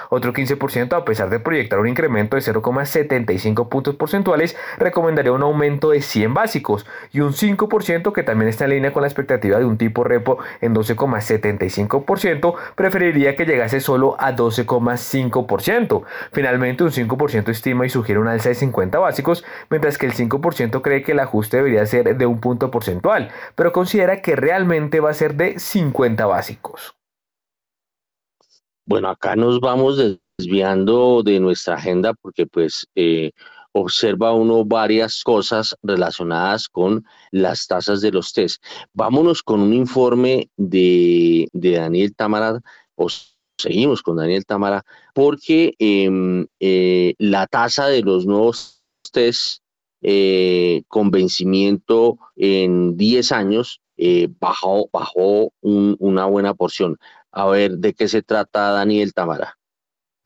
otro 0.09 0.33
15%, 0.33 0.93
a 0.95 1.05
pesar 1.05 1.31
de 1.31 1.41
proyectar 1.41 1.79
un 1.79 1.89
incremento 1.89 2.37
de 2.37 2.43
0,75 2.43 3.69
puntos 3.69 3.97
porcentuales, 3.97 4.57
recomendaría 4.79 5.33
un 5.33 5.43
aumento 5.43 5.91
de 5.91 6.03
100 6.03 6.35
básicos 6.35 6.87
y 7.13 7.21
un 7.21 7.33
5% 7.33 8.13
que 8.13 8.23
también 8.23 8.49
está 8.49 8.65
en 8.65 8.71
línea 8.71 8.93
con 8.93 9.03
la 9.03 9.09
expectativa 9.09 9.59
de 9.59 9.65
un 9.65 9.79
tipo 9.79 10.05
repo 10.05 10.39
en 10.61 10.75
12,75%, 10.75 12.55
preferiría 12.75 13.37
que 13.37 13.47
llegase 13.47 13.81
solo 13.81 14.17
a 14.19 14.35
12,5%. 14.35 16.03
Finalmente, 16.33 16.85
un 16.85 16.91
5% 16.91 17.49
estima 17.49 17.87
y 17.87 17.91
sugiere 17.91 18.21
una 18.21 18.33
alza 18.33 18.51
de 18.51 18.55
50 18.55 18.99
básicos, 18.99 19.45
mientras 19.71 19.99
que 19.99 20.07
el 20.07 20.15
5% 20.15 20.83
cree 20.83 21.03
que 21.03 21.13
el 21.13 21.21
ajuste 21.21 21.59
debería 21.59 21.87
ser 21.87 22.17
de 22.17 22.27
un 22.27 22.41
punto 22.41 22.71
porcentual, 22.71 23.31
pero 23.55 23.73
considera 23.73 24.23
que 24.23 24.37
realmente 24.37 25.01
va 25.01 25.11
a 25.11 25.15
ser 25.15 25.35
de 25.35 25.59
50 25.59 26.27
básicos. 26.27 27.00
Bueno, 28.91 29.09
acá 29.09 29.37
nos 29.37 29.61
vamos 29.61 30.03
desviando 30.37 31.23
de 31.23 31.39
nuestra 31.39 31.77
agenda 31.77 32.13
porque 32.13 32.45
pues 32.45 32.89
eh, 32.97 33.31
observa 33.71 34.35
uno 34.35 34.65
varias 34.65 35.23
cosas 35.23 35.77
relacionadas 35.81 36.69
con 36.69 37.05
las 37.31 37.69
tasas 37.69 38.01
de 38.01 38.11
los 38.11 38.33
test. 38.33 38.61
Vámonos 38.93 39.45
con 39.45 39.61
un 39.61 39.75
informe 39.75 40.51
de, 40.57 41.47
Daniel 41.53 42.17
Tamara, 42.17 42.59
o 42.97 43.07
seguimos 43.59 44.03
con 44.03 44.17
Daniel 44.17 44.45
Tamara, 44.45 44.83
porque 45.15 45.73
em, 45.79 46.49
eh, 46.59 47.15
la 47.19 47.47
tasa 47.47 47.87
de 47.87 48.03
los 48.03 48.27
nuevos 48.27 48.83
test 49.13 49.63
eh, 50.03 50.83
con 50.89 51.13
vencimiento 51.13 52.19
en 52.35 52.97
10 52.97 53.31
años 53.31 53.81
bajó, 54.41 54.89
bajó 54.91 55.53
una 55.61 56.25
buena 56.25 56.55
porción. 56.55 56.97
A 57.33 57.47
ver, 57.49 57.79
¿de 57.79 57.93
qué 57.93 58.07
se 58.07 58.23
trata 58.23 58.71
Daniel 58.71 59.13
Tamara? 59.15 59.59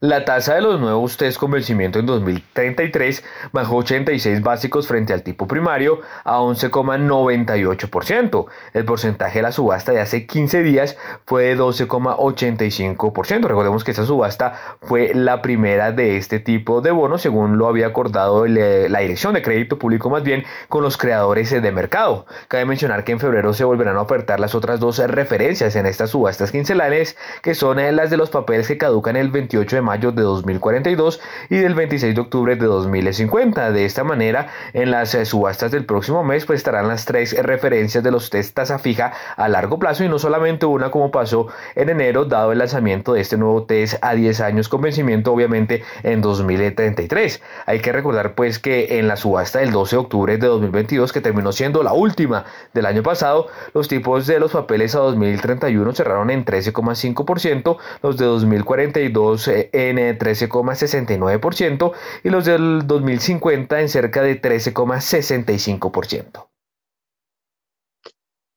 La 0.04 0.26
tasa 0.26 0.56
de 0.56 0.60
los 0.60 0.78
nuevos 0.78 1.16
test 1.16 1.38
con 1.38 1.50
vencimiento 1.50 1.98
en 1.98 2.04
2033 2.04 3.24
bajó 3.52 3.76
86 3.76 4.42
básicos 4.42 4.86
frente 4.86 5.14
al 5.14 5.22
tipo 5.22 5.48
primario 5.48 6.00
a 6.24 6.40
11,98%. 6.40 8.46
El 8.74 8.84
porcentaje 8.84 9.38
de 9.38 9.44
la 9.44 9.50
subasta 9.50 9.92
de 9.92 10.02
hace 10.02 10.26
15 10.26 10.62
días 10.62 10.98
fue 11.24 11.44
de 11.44 11.56
12,85%. 11.56 13.46
Recordemos 13.46 13.82
que 13.82 13.92
esta 13.92 14.04
subasta 14.04 14.60
fue 14.82 15.14
la 15.14 15.40
primera 15.40 15.90
de 15.90 16.18
este 16.18 16.38
tipo 16.38 16.82
de 16.82 16.90
bonos, 16.90 17.22
según 17.22 17.56
lo 17.56 17.66
había 17.66 17.86
acordado 17.86 18.44
eh, 18.44 18.90
la 18.90 18.98
Dirección 18.98 19.32
de 19.32 19.40
Crédito 19.40 19.78
Público 19.78 20.10
más 20.10 20.22
bien 20.22 20.44
con 20.68 20.82
los 20.82 20.98
creadores 20.98 21.48
de 21.48 21.72
mercado. 21.72 22.26
Cabe 22.48 22.66
mencionar 22.66 23.04
que 23.04 23.12
en 23.12 23.20
febrero 23.20 23.54
se 23.54 23.64
volverán 23.64 23.96
a 23.96 24.02
ofertar 24.02 24.38
las 24.38 24.54
otras 24.54 24.80
dos 24.80 24.98
referencias 24.98 25.76
en 25.76 25.86
estas 25.86 26.10
subastas 26.10 26.52
quincenales, 26.52 27.16
que 27.40 27.54
son 27.54 27.78
eh, 27.78 27.90
las 27.90 28.10
de 28.10 28.18
los 28.18 28.28
papeles 28.28 28.68
que 28.68 28.76
caducan 28.76 29.16
el 29.16 29.30
28 29.30 29.76
de 29.76 29.80
mayo 29.80 29.93
de 29.96 30.22
2042 30.22 31.20
y 31.50 31.56
del 31.56 31.74
26 31.74 32.14
de 32.14 32.20
octubre 32.20 32.56
de 32.56 32.66
2050. 32.66 33.72
De 33.72 33.84
esta 33.84 34.04
manera, 34.04 34.48
en 34.72 34.90
las 34.90 35.14
eh, 35.14 35.24
subastas 35.24 35.70
del 35.70 35.84
próximo 35.84 36.24
mes 36.24 36.44
pues 36.46 36.58
estarán 36.58 36.88
las 36.88 37.04
tres 37.04 37.36
referencias 37.40 38.02
de 38.02 38.10
los 38.10 38.30
test 38.30 38.54
tasa 38.54 38.78
fija 38.78 39.12
a 39.36 39.48
largo 39.48 39.78
plazo 39.78 40.04
y 40.04 40.08
no 40.08 40.18
solamente 40.18 40.66
una 40.66 40.90
como 40.90 41.10
pasó 41.10 41.48
en 41.74 41.90
enero 41.90 42.24
dado 42.24 42.52
el 42.52 42.58
lanzamiento 42.58 43.14
de 43.14 43.20
este 43.20 43.36
nuevo 43.36 43.64
test 43.64 43.94
a 44.02 44.14
10 44.14 44.40
años 44.40 44.68
con 44.68 44.82
vencimiento 44.82 45.32
obviamente 45.32 45.82
en 46.02 46.20
2033. 46.20 47.40
Hay 47.66 47.80
que 47.80 47.92
recordar 47.92 48.34
pues 48.34 48.58
que 48.58 48.98
en 48.98 49.08
la 49.08 49.16
subasta 49.16 49.60
del 49.60 49.70
12 49.70 49.96
de 49.96 50.00
octubre 50.00 50.36
de 50.36 50.46
2022 50.46 51.12
que 51.12 51.20
terminó 51.20 51.52
siendo 51.52 51.82
la 51.82 51.92
última 51.92 52.44
del 52.72 52.86
año 52.86 53.02
pasado, 53.02 53.46
los 53.72 53.88
tipos 53.88 54.26
de 54.26 54.40
los 54.40 54.52
papeles 54.52 54.94
a 54.94 54.98
2031 54.98 55.92
cerraron 55.94 56.30
en 56.30 56.44
13,5%, 56.44 57.76
los 58.02 58.16
de 58.16 58.24
2042 58.24 59.48
en 59.48 59.54
eh, 59.56 59.70
en 59.74 59.98
13,69% 59.98 61.92
y 62.22 62.30
los 62.30 62.44
del 62.44 62.86
2050 62.86 63.80
en 63.80 63.88
cerca 63.88 64.22
de 64.22 64.40
13,65%. 64.40 66.48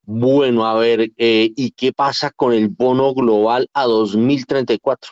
Bueno, 0.10 0.66
a 0.66 0.74
ver, 0.76 1.12
eh, 1.18 1.52
¿y 1.54 1.72
qué 1.72 1.92
pasa 1.92 2.32
con 2.32 2.54
el 2.54 2.70
bono 2.70 3.14
global 3.14 3.68
a 3.74 3.84
2034? 3.84 5.12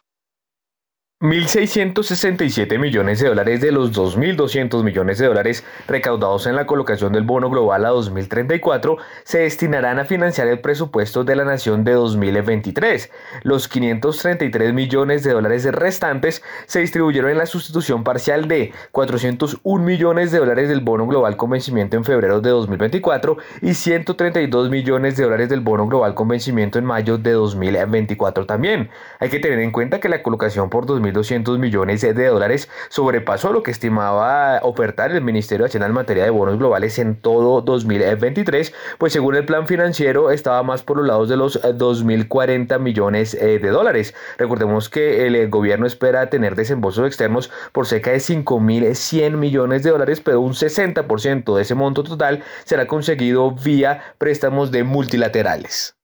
1.667 1.22 2.78
millones 2.78 3.22
de 3.22 3.30
dólares 3.30 3.62
de 3.62 3.72
los 3.72 3.94
2.200 3.94 4.84
millones 4.84 5.18
de 5.18 5.28
dólares 5.28 5.64
recaudados 5.88 6.46
en 6.46 6.58
la 6.58 6.68
colocación 6.68 7.14
del 7.14 7.24
bono 7.24 7.50
global 7.50 7.86
a 7.86 7.90
2034 7.92 8.98
se 9.24 9.40
destinarán 9.40 9.98
a 9.98 10.04
financiar 10.04 10.50
el 10.50 10.60
presupuesto 10.60 11.24
de 11.24 11.38
la 11.38 11.46
nación 11.46 11.86
de 11.86 11.94
2023. 11.94 13.10
Los 13.44 13.70
533 13.70 14.74
millones 14.74 15.24
de 15.24 15.32
dólares 15.32 15.64
restantes 15.64 16.44
se 16.66 16.82
distribuyeron 16.82 17.32
en 17.32 17.38
la 17.38 17.46
sustitución 17.46 18.04
parcial 18.04 18.50
de 18.50 18.74
401 18.92 19.86
millones 19.86 20.34
de 20.34 20.40
dólares 20.40 20.68
del 20.68 20.82
bono 20.82 21.08
global 21.08 21.38
con 21.38 21.50
vencimiento 21.50 21.96
en 21.96 22.04
febrero 22.04 22.42
de 22.42 22.50
2024 22.50 23.38
y 23.62 23.74
132 23.74 24.70
millones 24.70 25.16
de 25.16 25.24
dólares 25.24 25.48
del 25.48 25.62
bono 25.62 25.88
global 25.88 26.14
con 26.14 26.28
vencimiento 26.28 26.78
en 26.78 26.84
mayo 26.84 27.18
de 27.18 27.32
2024 27.32 28.46
también. 28.46 28.90
Hay 29.22 29.30
que 29.30 29.40
tener 29.40 29.60
en 29.60 29.72
cuenta 29.72 30.02
que 30.02 30.10
la 30.10 30.22
colocación 30.22 30.70
por 30.70 30.86
2023 30.86 31.05
1.200 31.06 31.57
millones 31.57 32.02
de 32.02 32.26
dólares, 32.26 32.69
sobrepasó 32.90 33.52
lo 33.53 33.64
que 33.64 33.72
estimaba 33.72 34.60
ofertar 34.64 35.11
el 35.11 35.22
Ministerio 35.22 35.65
Hacienda 35.65 35.88
en 35.88 35.94
materia 35.94 36.23
de 36.23 36.30
bonos 36.30 36.57
globales 36.57 36.99
en 36.99 37.15
todo 37.15 37.61
2023, 37.61 38.73
pues 38.98 39.14
según 39.14 39.36
el 39.36 39.45
plan 39.45 39.68
financiero 39.68 40.32
estaba 40.32 40.64
más 40.64 40.84
por 40.84 40.98
los 40.98 41.07
lados 41.07 41.30
de 41.30 41.38
los 41.38 41.61
2.040 41.61 42.80
millones 42.80 43.34
eh, 43.34 43.60
de 43.60 43.69
dólares. 43.69 44.14
Recordemos 44.38 44.90
que 44.90 45.27
el 45.27 45.49
gobierno 45.49 45.86
espera 45.86 46.30
tener 46.30 46.56
desembolsos 46.56 47.07
externos 47.07 47.52
por 47.72 47.86
cerca 47.88 48.11
de 48.11 48.18
5.100 48.18 49.32
millones 49.38 49.84
de 49.84 49.91
dólares, 49.91 50.22
pero 50.22 50.41
un 50.41 50.53
60% 50.53 51.56
de 51.56 51.61
ese 51.61 51.76
monto 51.76 52.03
total 52.03 52.44
será 52.64 52.88
conseguido 52.88 53.52
vía 53.52 54.15
préstamos 54.18 54.72
de 54.72 54.84
multilaterales. 54.84 55.95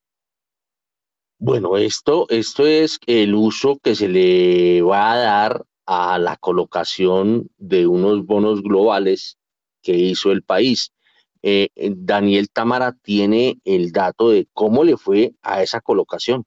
Bueno, 1.43 1.75
esto, 1.75 2.27
esto 2.29 2.67
es 2.67 2.99
el 3.07 3.33
uso 3.33 3.79
que 3.81 3.95
se 3.95 4.07
le 4.07 4.83
va 4.83 5.13
a 5.13 5.17
dar 5.17 5.65
a 5.87 6.19
la 6.19 6.37
colocación 6.37 7.49
de 7.57 7.87
unos 7.87 8.27
bonos 8.27 8.61
globales 8.61 9.39
que 9.81 9.93
hizo 9.93 10.31
el 10.31 10.43
país. 10.43 10.93
Eh, 11.41 11.69
Daniel 11.97 12.51
Tamara 12.51 12.95
tiene 13.01 13.59
el 13.65 13.91
dato 13.91 14.29
de 14.29 14.49
cómo 14.53 14.83
le 14.83 14.97
fue 14.97 15.33
a 15.41 15.63
esa 15.63 15.81
colocación. 15.81 16.43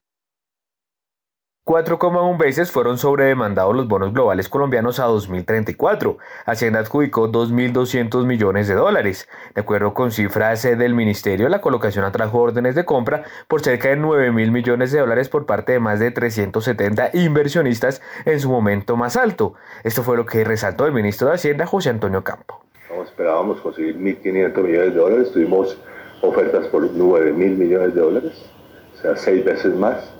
4,1 1.65 2.37
veces 2.37 2.71
fueron 2.71 2.99
sobredemandados 2.99 3.75
los 3.75 3.87
bonos 3.87 4.13
globales 4.13 4.49
colombianos 4.49 4.99
a 4.99 5.05
2034. 5.05 6.19
Hacienda 6.45 6.79
adjudicó 6.79 7.31
2.200 7.31 8.23
millones 8.23 8.67
de 8.67 8.75
dólares. 8.75 9.27
De 9.55 9.61
acuerdo 9.61 9.95
con 9.95 10.11
cifras 10.11 10.63
eh, 10.65 10.75
del 10.75 10.93
ministerio, 10.93 11.49
la 11.49 11.61
colocación 11.61 12.05
atrajo 12.05 12.37
órdenes 12.37 12.75
de 12.75 12.85
compra 12.85 13.23
por 13.47 13.61
cerca 13.63 13.89
de 13.89 13.97
9.000 13.97 14.51
millones 14.51 14.91
de 14.91 14.99
dólares 14.99 15.27
por 15.27 15.47
parte 15.47 15.71
de 15.71 15.79
más 15.79 15.99
de 15.99 16.11
370 16.11 17.09
inversionistas 17.13 17.99
en 18.25 18.39
su 18.39 18.51
momento 18.51 18.95
más 18.95 19.17
alto. 19.17 19.55
Esto 19.83 20.03
fue 20.03 20.17
lo 20.17 20.27
que 20.27 20.43
resaltó 20.43 20.85
el 20.85 20.93
ministro 20.93 21.29
de 21.29 21.33
Hacienda, 21.33 21.65
José 21.65 21.89
Antonio 21.89 22.23
Campo. 22.23 22.61
esperábamos 23.03 23.59
conseguir 23.61 23.97
1.500 23.97 24.61
millones 24.61 24.93
de 24.93 24.99
dólares, 24.99 25.31
tuvimos 25.31 25.81
ofertas 26.21 26.67
por 26.67 26.83
9.000 26.83 27.33
millones 27.33 27.95
de 27.95 28.01
dólares, 28.01 28.45
o 28.93 29.01
sea, 29.01 29.15
seis 29.15 29.43
veces 29.43 29.73
más 29.73 30.14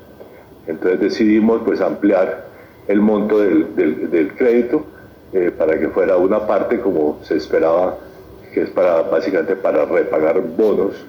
entonces 0.68 1.00
decidimos 1.00 1.62
pues 1.64 1.82
ampliar 1.82 2.46
el 2.88 3.02
monto 3.02 3.40
del, 3.40 4.34
crédito 4.38 4.86
eh, 5.34 5.52
para 5.56 5.78
que 5.80 5.90
fuera 5.90 6.18
una 6.18 6.46
parte 6.46 6.80
como 6.80 7.20
se 7.24 7.38
esperaba, 7.38 7.98
que 8.54 8.64
es 8.64 8.70
para 8.70 9.02
básicamente 9.04 9.56
para 9.56 9.86
repagar 9.86 10.42
bonos. 10.42 11.06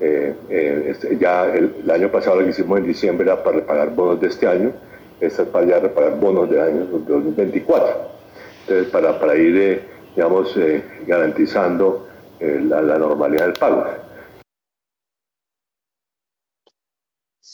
Eh, 0.00 0.32
eh, 0.48 0.84
este, 0.90 1.18
ya 1.18 1.46
el, 1.46 1.90
año 1.90 2.08
pasado 2.08 2.36
lo 2.36 2.44
que 2.44 2.50
hicimos 2.50 2.78
en 2.78 2.86
diciembre 2.86 3.26
era 3.26 3.42
para 3.42 3.56
repagar 3.56 3.94
bonos 3.94 4.20
de 4.20 4.28
este 4.28 4.46
año, 4.46 4.72
esta 5.20 5.42
es 5.42 5.48
para 5.48 5.66
ya 5.66 5.80
repagar 5.80 6.18
bonos 6.18 6.48
del 6.48 6.60
año 6.60 6.86
2024. 6.86 8.08
Entonces 8.62 8.88
para, 8.92 9.18
para 9.18 9.36
ir, 9.36 9.82
digamos, 10.14 10.54
garantizando 11.06 12.06
la, 12.40 12.82
la 12.82 12.98
normalidad 12.98 13.46
del 13.46 13.54
pago. 13.54 13.84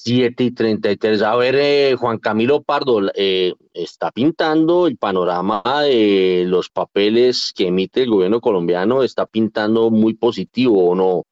7 0.05 0.45
y 0.45 0.51
33. 0.51 1.23
A 1.23 1.35
ver, 1.37 1.55
eh, 1.57 1.97
Juan 1.99 2.19
Camilo 2.19 2.63
Pardo, 2.63 3.01
eh, 3.15 3.55
está 3.73 4.11
pintando 4.11 4.87
el 4.87 4.99
panorama 4.99 5.63
de 5.83 6.45
los 6.47 6.69
papeles 6.69 7.53
que 7.57 7.69
emite 7.69 8.03
el 8.03 8.11
gobierno 8.11 8.41
colombiano, 8.43 9.03
está 9.03 9.25
pintando 9.25 9.91
muy 9.91 10.13
positivo 10.15 10.91
o 10.91 10.95
no. 10.95 11.23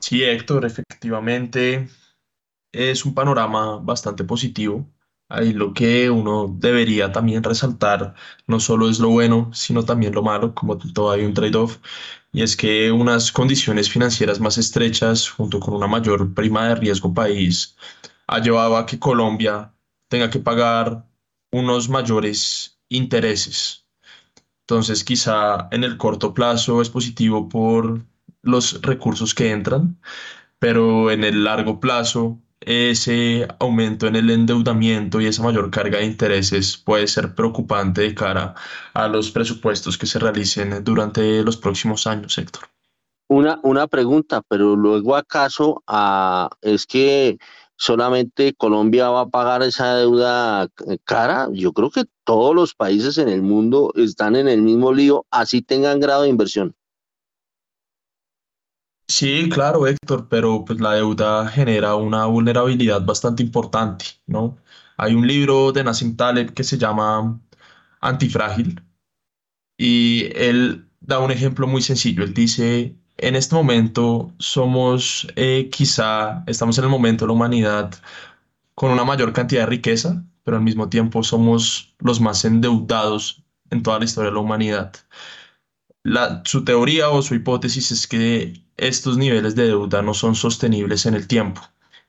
Sí, 0.00 0.24
Héctor, 0.24 0.64
efectivamente 0.64 1.88
es 2.72 3.04
un 3.04 3.14
panorama 3.14 3.76
bastante 3.76 4.24
positivo. 4.24 4.86
Ahí 5.30 5.52
lo 5.52 5.74
que 5.74 6.08
uno 6.10 6.48
debería 6.48 7.12
también 7.12 7.42
resaltar 7.42 8.14
no 8.46 8.60
solo 8.60 8.88
es 8.88 8.98
lo 8.98 9.10
bueno, 9.10 9.50
sino 9.52 9.84
también 9.84 10.14
lo 10.14 10.22
malo, 10.22 10.54
como 10.54 10.78
todo 10.78 11.10
hay 11.10 11.24
un 11.26 11.34
trade-off, 11.34 11.78
y 12.32 12.42
es 12.42 12.56
que 12.56 12.92
unas 12.92 13.32
condiciones 13.32 13.88
financieras 13.90 14.40
más 14.40 14.58
estrechas 14.58 15.28
junto 15.28 15.60
con 15.60 15.74
una 15.74 15.86
mayor 15.86 16.34
prima 16.34 16.68
de 16.68 16.74
riesgo 16.74 17.14
país 17.14 17.76
ha 18.26 18.38
llevado 18.40 18.76
a 18.76 18.86
que 18.86 18.98
Colombia 18.98 19.72
tenga 20.08 20.30
que 20.30 20.38
pagar 20.38 21.06
unos 21.50 21.88
mayores 21.88 22.78
intereses. 22.88 23.86
Entonces 24.60 25.02
quizá 25.02 25.68
en 25.70 25.84
el 25.84 25.96
corto 25.96 26.34
plazo 26.34 26.82
es 26.82 26.90
positivo 26.90 27.48
por 27.48 28.04
los 28.42 28.82
recursos 28.82 29.34
que 29.34 29.50
entran, 29.50 29.98
pero 30.58 31.10
en 31.10 31.24
el 31.24 31.44
largo 31.44 31.80
plazo 31.80 32.38
ese 32.60 33.46
aumento 33.60 34.06
en 34.06 34.16
el 34.16 34.30
endeudamiento 34.30 35.20
y 35.20 35.26
esa 35.26 35.42
mayor 35.42 35.70
carga 35.70 35.98
de 35.98 36.06
intereses 36.06 36.76
puede 36.76 37.06
ser 37.06 37.34
preocupante 37.34 38.02
de 38.02 38.14
cara 38.14 38.54
a 38.94 39.08
los 39.08 39.30
presupuestos 39.30 39.96
que 39.96 40.06
se 40.06 40.18
realicen 40.18 40.82
durante 40.84 41.42
los 41.42 41.56
próximos 41.56 42.06
años, 42.06 42.36
Héctor. 42.36 42.64
Una, 43.28 43.60
una 43.62 43.86
pregunta, 43.86 44.42
pero 44.48 44.74
luego 44.74 45.14
acaso 45.14 45.82
ah, 45.86 46.48
es 46.62 46.86
que 46.86 47.38
solamente 47.76 48.54
Colombia 48.54 49.08
va 49.10 49.22
a 49.22 49.28
pagar 49.28 49.62
esa 49.62 49.94
deuda 49.94 50.68
cara. 51.04 51.48
Yo 51.52 51.72
creo 51.72 51.90
que 51.90 52.04
todos 52.24 52.54
los 52.54 52.74
países 52.74 53.18
en 53.18 53.28
el 53.28 53.42
mundo 53.42 53.92
están 53.94 54.34
en 54.34 54.48
el 54.48 54.62
mismo 54.62 54.92
lío, 54.92 55.26
así 55.30 55.62
tengan 55.62 56.00
grado 56.00 56.22
de 56.22 56.28
inversión. 56.28 56.74
Sí, 59.08 59.48
claro, 59.48 59.86
Héctor, 59.86 60.28
pero 60.28 60.64
pues 60.64 60.80
la 60.80 60.92
deuda 60.94 61.48
genera 61.48 61.94
una 61.94 62.26
vulnerabilidad 62.26 63.04
bastante 63.04 63.42
importante, 63.42 64.04
¿no? 64.26 64.58
Hay 64.98 65.14
un 65.14 65.26
libro 65.26 65.72
de 65.72 65.82
Nassim 65.84 66.14
Taleb 66.16 66.52
que 66.52 66.62
se 66.64 66.76
llama 66.78 67.40
Antifrágil 68.00 68.82
y 69.78 70.30
él 70.36 70.88
da 71.00 71.20
un 71.20 71.30
ejemplo 71.30 71.66
muy 71.66 71.82
sencillo. 71.82 72.24
Él 72.24 72.34
dice, 72.34 72.96
en 73.18 73.36
este 73.36 73.54
momento 73.54 74.32
somos 74.38 75.26
eh, 75.36 75.70
quizá, 75.72 76.44
estamos 76.46 76.78
en 76.78 76.84
el 76.84 76.90
momento 76.90 77.24
de 77.24 77.28
la 77.28 77.34
humanidad 77.34 77.94
con 78.74 78.90
una 78.92 79.04
mayor 79.04 79.32
cantidad 79.32 79.62
de 79.62 79.66
riqueza, 79.66 80.24
pero 80.44 80.56
al 80.58 80.62
mismo 80.62 80.88
tiempo 80.88 81.22
somos 81.22 81.94
los 82.00 82.20
más 82.20 82.44
endeudados 82.44 83.44
en 83.70 83.82
toda 83.82 83.98
la 83.98 84.04
historia 84.06 84.30
de 84.30 84.34
la 84.34 84.40
humanidad 84.42 84.92
su 86.44 86.64
teoría 86.64 87.10
o 87.10 87.22
su 87.22 87.34
hipótesis 87.34 87.90
es 87.90 88.06
que 88.06 88.64
estos 88.76 89.18
niveles 89.18 89.54
de 89.54 89.66
deuda 89.66 90.02
no 90.02 90.14
son 90.14 90.34
sostenibles 90.34 91.06
en 91.06 91.14
el 91.14 91.26
tiempo 91.26 91.60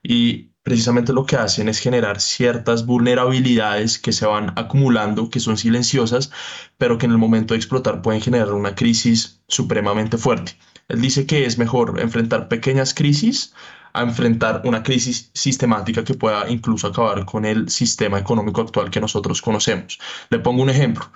y 0.02 0.50
precisamente 0.62 1.12
lo 1.12 1.26
que 1.26 1.36
hacen 1.36 1.68
es 1.68 1.78
generar 1.78 2.20
ciertas 2.20 2.86
vulnerabilidades 2.86 3.98
que 3.98 4.12
se 4.12 4.26
van 4.26 4.52
acumulando, 4.56 5.30
que 5.30 5.40
son 5.40 5.56
silenciosas, 5.56 6.30
pero 6.78 6.98
que 6.98 7.06
en 7.06 7.12
el 7.12 7.18
momento 7.18 7.54
de 7.54 7.58
explotar 7.58 8.02
pueden 8.02 8.20
generar 8.20 8.52
una 8.52 8.74
crisis 8.74 9.40
supremamente 9.48 10.18
fuerte. 10.18 10.56
Él 10.88 11.00
dice 11.00 11.26
que 11.26 11.46
es 11.46 11.58
mejor 11.58 12.00
enfrentar 12.00 12.48
pequeñas 12.48 12.94
crisis 12.94 13.54
a 13.92 14.02
enfrentar 14.02 14.62
una 14.64 14.82
crisis 14.82 15.30
sistemática 15.34 16.04
que 16.04 16.14
pueda 16.14 16.48
incluso 16.48 16.86
acabar 16.86 17.24
con 17.24 17.44
el 17.44 17.68
sistema 17.68 18.18
económico 18.18 18.60
actual 18.60 18.90
que 18.90 19.00
nosotros 19.00 19.42
conocemos. 19.42 19.98
Le 20.30 20.38
pongo 20.38 20.62
un 20.62 20.70
ejemplo. 20.70 21.10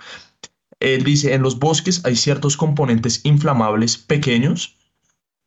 Él 0.81 1.05
dice, 1.05 1.35
en 1.35 1.43
los 1.43 1.59
bosques 1.59 2.05
hay 2.05 2.17
ciertos 2.17 2.57
componentes 2.57 3.21
inflamables 3.25 3.97
pequeños 3.97 4.77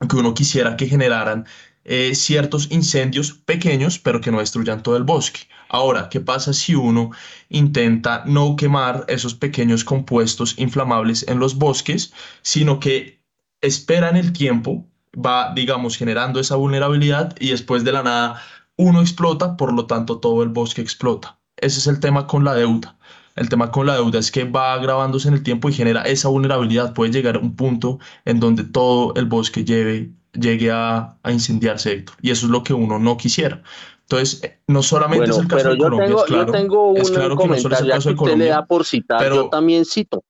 que 0.07 0.15
uno 0.15 0.33
quisiera 0.33 0.77
que 0.77 0.87
generaran 0.87 1.45
eh, 1.83 2.13
ciertos 2.15 2.69
incendios 2.69 3.31
pequeños, 3.31 3.97
pero 3.97 4.21
que 4.21 4.31
no 4.31 4.39
destruyan 4.39 4.83
todo 4.83 4.97
el 4.97 5.03
bosque. 5.03 5.47
Ahora, 5.69 6.09
¿qué 6.09 6.19
pasa 6.19 6.53
si 6.53 6.75
uno 6.75 7.11
intenta 7.49 8.23
no 8.25 8.55
quemar 8.55 9.05
esos 9.07 9.33
pequeños 9.35 9.83
compuestos 9.83 10.55
inflamables 10.57 11.25
en 11.27 11.39
los 11.39 11.55
bosques, 11.55 12.13
sino 12.41 12.79
que 12.79 13.21
espera 13.61 14.09
en 14.09 14.17
el 14.17 14.33
tiempo, 14.33 14.85
va, 15.13 15.53
digamos, 15.53 15.97
generando 15.97 16.39
esa 16.39 16.55
vulnerabilidad 16.55 17.35
y 17.39 17.49
después 17.49 17.83
de 17.83 17.93
la 17.93 18.03
nada 18.03 18.43
uno 18.75 19.01
explota, 19.01 19.57
por 19.57 19.73
lo 19.73 19.87
tanto 19.87 20.19
todo 20.19 20.43
el 20.43 20.49
bosque 20.49 20.81
explota? 20.81 21.39
Ese 21.55 21.79
es 21.79 21.87
el 21.87 21.99
tema 21.99 22.27
con 22.27 22.43
la 22.43 22.53
deuda. 22.53 22.96
El 23.37 23.49
tema 23.49 23.71
con 23.71 23.85
la 23.85 23.93
deuda 23.95 24.19
es 24.19 24.31
que 24.31 24.43
va 24.43 24.73
agravándose 24.73 25.27
en 25.27 25.35
el 25.35 25.43
tiempo 25.43 25.69
y 25.69 25.73
genera 25.73 26.01
esa 26.01 26.27
vulnerabilidad. 26.29 26.93
Puede 26.93 27.11
llegar 27.11 27.35
a 27.35 27.39
un 27.39 27.55
punto 27.55 27.99
en 28.25 28.39
donde 28.39 28.63
todo 28.63 29.13
el 29.15 29.25
bosque 29.25 29.63
lleve 29.63 30.11
llegue 30.33 30.69
a, 30.71 31.17
a 31.23 31.31
incendiarse, 31.31 31.93
Héctor. 31.93 32.15
Y 32.21 32.29
eso 32.31 32.45
es 32.47 32.51
lo 32.51 32.63
que 32.63 32.73
uno 32.73 32.99
no 32.99 33.17
quisiera. 33.17 33.63
Entonces, 34.01 34.43
eh, 34.43 34.59
no 34.67 34.83
solamente 34.83 35.29
es 35.29 35.37
el 35.37 35.47
caso 35.47 35.69
de 35.69 35.77
Colombia, 35.77 36.05
tengo, 36.07 36.19
es 36.19 36.25
claro, 36.25 36.45
yo 36.45 36.51
tengo 36.51 36.89
un 36.91 36.97
es 36.97 37.11
claro 37.11 37.37
que 37.37 37.47
no 37.47 37.57
solo 37.57 37.75
es 37.75 37.81
el 37.81 37.89
caso 37.89 38.09
de 38.09 38.13
usted 38.15 38.25
le 38.25 38.31
Colombia, 38.31 38.53
da 38.53 38.65
por 38.65 38.85
citar, 38.85 39.19
pero- 39.19 39.35
yo 39.35 39.49
también 39.49 39.85
cito. 39.85 40.23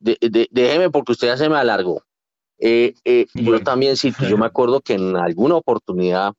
De- 0.00 0.18
de- 0.20 0.48
déjeme 0.50 0.90
porque 0.90 1.12
usted 1.12 1.28
ya 1.28 1.36
se 1.36 1.48
me 1.48 1.56
alargó. 1.56 2.02
Eh, 2.58 2.94
eh, 3.04 3.26
Yo 3.34 3.60
también 3.62 3.96
cito, 3.96 4.24
yo 4.28 4.36
me 4.38 4.46
acuerdo 4.46 4.80
que 4.80 4.94
en 4.94 5.16
alguna 5.16 5.56
oportunidad 5.56 6.34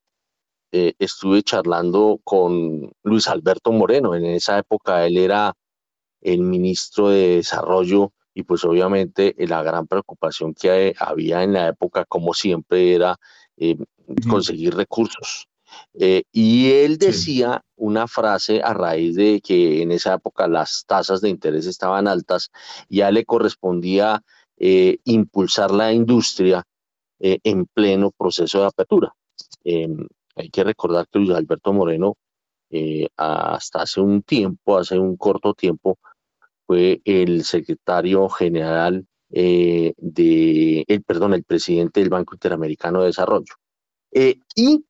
eh, 0.78 0.94
estuve 1.00 1.42
charlando 1.42 2.20
con 2.26 2.92
Luis 3.04 3.30
Alberto 3.30 3.72
Moreno. 3.72 4.14
En 4.14 4.26
esa 4.26 4.60
época 4.60 5.06
él 5.06 5.18
era 5.18 5.54
el 6.20 6.42
ministro 6.42 7.10
de 7.10 7.38
Desarrollo 7.38 8.12
y 8.34 8.44
pues 8.44 8.66
obviamente 8.66 9.34
eh, 9.38 9.48
la 9.48 9.64
gran 9.64 9.88
preocupación 9.88 10.54
que 10.54 10.94
había 11.00 11.44
en 11.44 11.54
la 11.54 11.70
época, 11.70 12.04
como 12.04 12.34
siempre, 12.34 12.94
era 12.94 13.16
eh, 13.56 13.78
conseguir 14.30 14.76
recursos. 14.76 15.48
Eh, 15.94 16.24
y 16.34 16.72
él 16.72 16.98
decía 16.98 17.62
una 17.78 18.10
frase 18.10 18.62
a 18.62 18.74
raíz 18.74 19.16
de 19.16 19.40
que 19.40 19.82
en 19.82 19.94
esa 19.94 20.16
época 20.16 20.46
las 20.50 20.84
tasas 20.86 21.22
de 21.22 21.30
interés 21.30 21.68
estaban 21.68 22.10
altas 22.10 22.52
y 22.90 23.00
a 23.00 23.08
él 23.08 23.16
le 23.16 23.24
correspondía 23.24 24.22
eh, 24.58 24.98
impulsar 25.06 25.72
la 25.72 25.94
industria 25.94 26.64
en 27.18 27.66
pleno 27.66 28.12
proceso 28.12 28.60
de 28.60 28.66
apertura. 28.66 29.16
Hay 30.36 30.50
que 30.50 30.64
recordar 30.64 31.08
que 31.08 31.20
Luis 31.20 31.32
Alberto 31.32 31.74
Moreno, 31.74 32.18
eh, 32.70 33.08
hasta 33.18 33.84
hace 33.84 34.02
un 34.02 34.22
tiempo, 34.24 34.78
hace 34.78 35.00
un 35.00 35.16
corto 35.18 35.54
tiempo, 35.54 35.98
fue 36.68 37.02
el 37.06 37.44
secretario 37.44 38.28
general 38.30 39.06
eh, 39.32 39.94
de, 39.98 40.86
perdón, 41.06 41.34
el 41.34 41.44
presidente 41.44 42.00
del 42.00 42.10
Banco 42.10 42.36
Interamericano 42.36 43.02
de 43.02 43.08
Desarrollo. 43.08 43.54
Eh, 44.12 44.40
y 44.56 44.86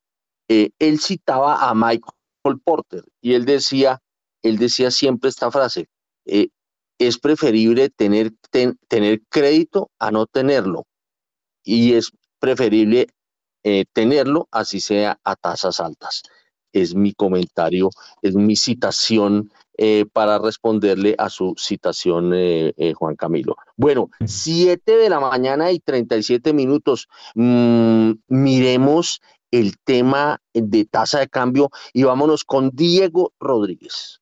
eh, 0.48 0.70
él 0.78 1.00
citaba 1.00 1.68
a 1.68 1.74
Michael 1.74 2.60
Porter 2.64 3.04
y 3.20 3.34
él 3.34 3.44
decía, 3.44 4.00
él 4.42 4.58
decía 4.58 4.90
siempre 4.90 5.30
esta 5.30 5.50
frase, 5.50 5.88
es 6.24 7.18
preferible 7.18 7.90
tener, 7.90 8.32
ten- 8.50 8.78
tener 8.88 9.20
crédito 9.28 9.90
a 9.98 10.10
no 10.10 10.26
tenerlo 10.26 10.84
y 11.62 11.94
es 11.94 12.10
preferible 12.38 13.08
eh, 13.68 13.84
tenerlo 13.92 14.46
así 14.52 14.78
sea 14.78 15.18
a 15.24 15.34
tasas 15.34 15.80
altas. 15.80 16.22
Es 16.72 16.94
mi 16.94 17.12
comentario, 17.14 17.90
es 18.22 18.36
mi 18.36 18.54
citación 18.54 19.50
eh, 19.76 20.04
para 20.12 20.38
responderle 20.38 21.16
a 21.18 21.28
su 21.30 21.52
citación, 21.58 22.30
eh, 22.32 22.94
Juan 22.94 23.16
Camilo. 23.16 23.56
Bueno, 23.76 24.08
7 24.24 24.96
de 24.96 25.10
la 25.10 25.18
mañana 25.18 25.72
y 25.72 25.80
37 25.80 26.52
minutos. 26.52 27.08
Mm, 27.34 28.12
miremos 28.28 29.20
el 29.50 29.72
tema 29.82 30.40
de 30.54 30.84
tasa 30.84 31.18
de 31.18 31.26
cambio 31.26 31.70
y 31.92 32.04
vámonos 32.04 32.44
con 32.44 32.70
Diego 32.72 33.32
Rodríguez. 33.40 34.20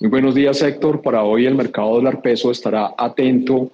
Muy 0.00 0.08
buenos 0.08 0.34
días, 0.34 0.62
Héctor. 0.62 1.02
Para 1.02 1.22
hoy 1.22 1.44
el 1.44 1.54
mercado 1.54 1.96
dólar 1.96 2.22
peso 2.22 2.50
estará 2.50 2.94
atento 2.96 3.72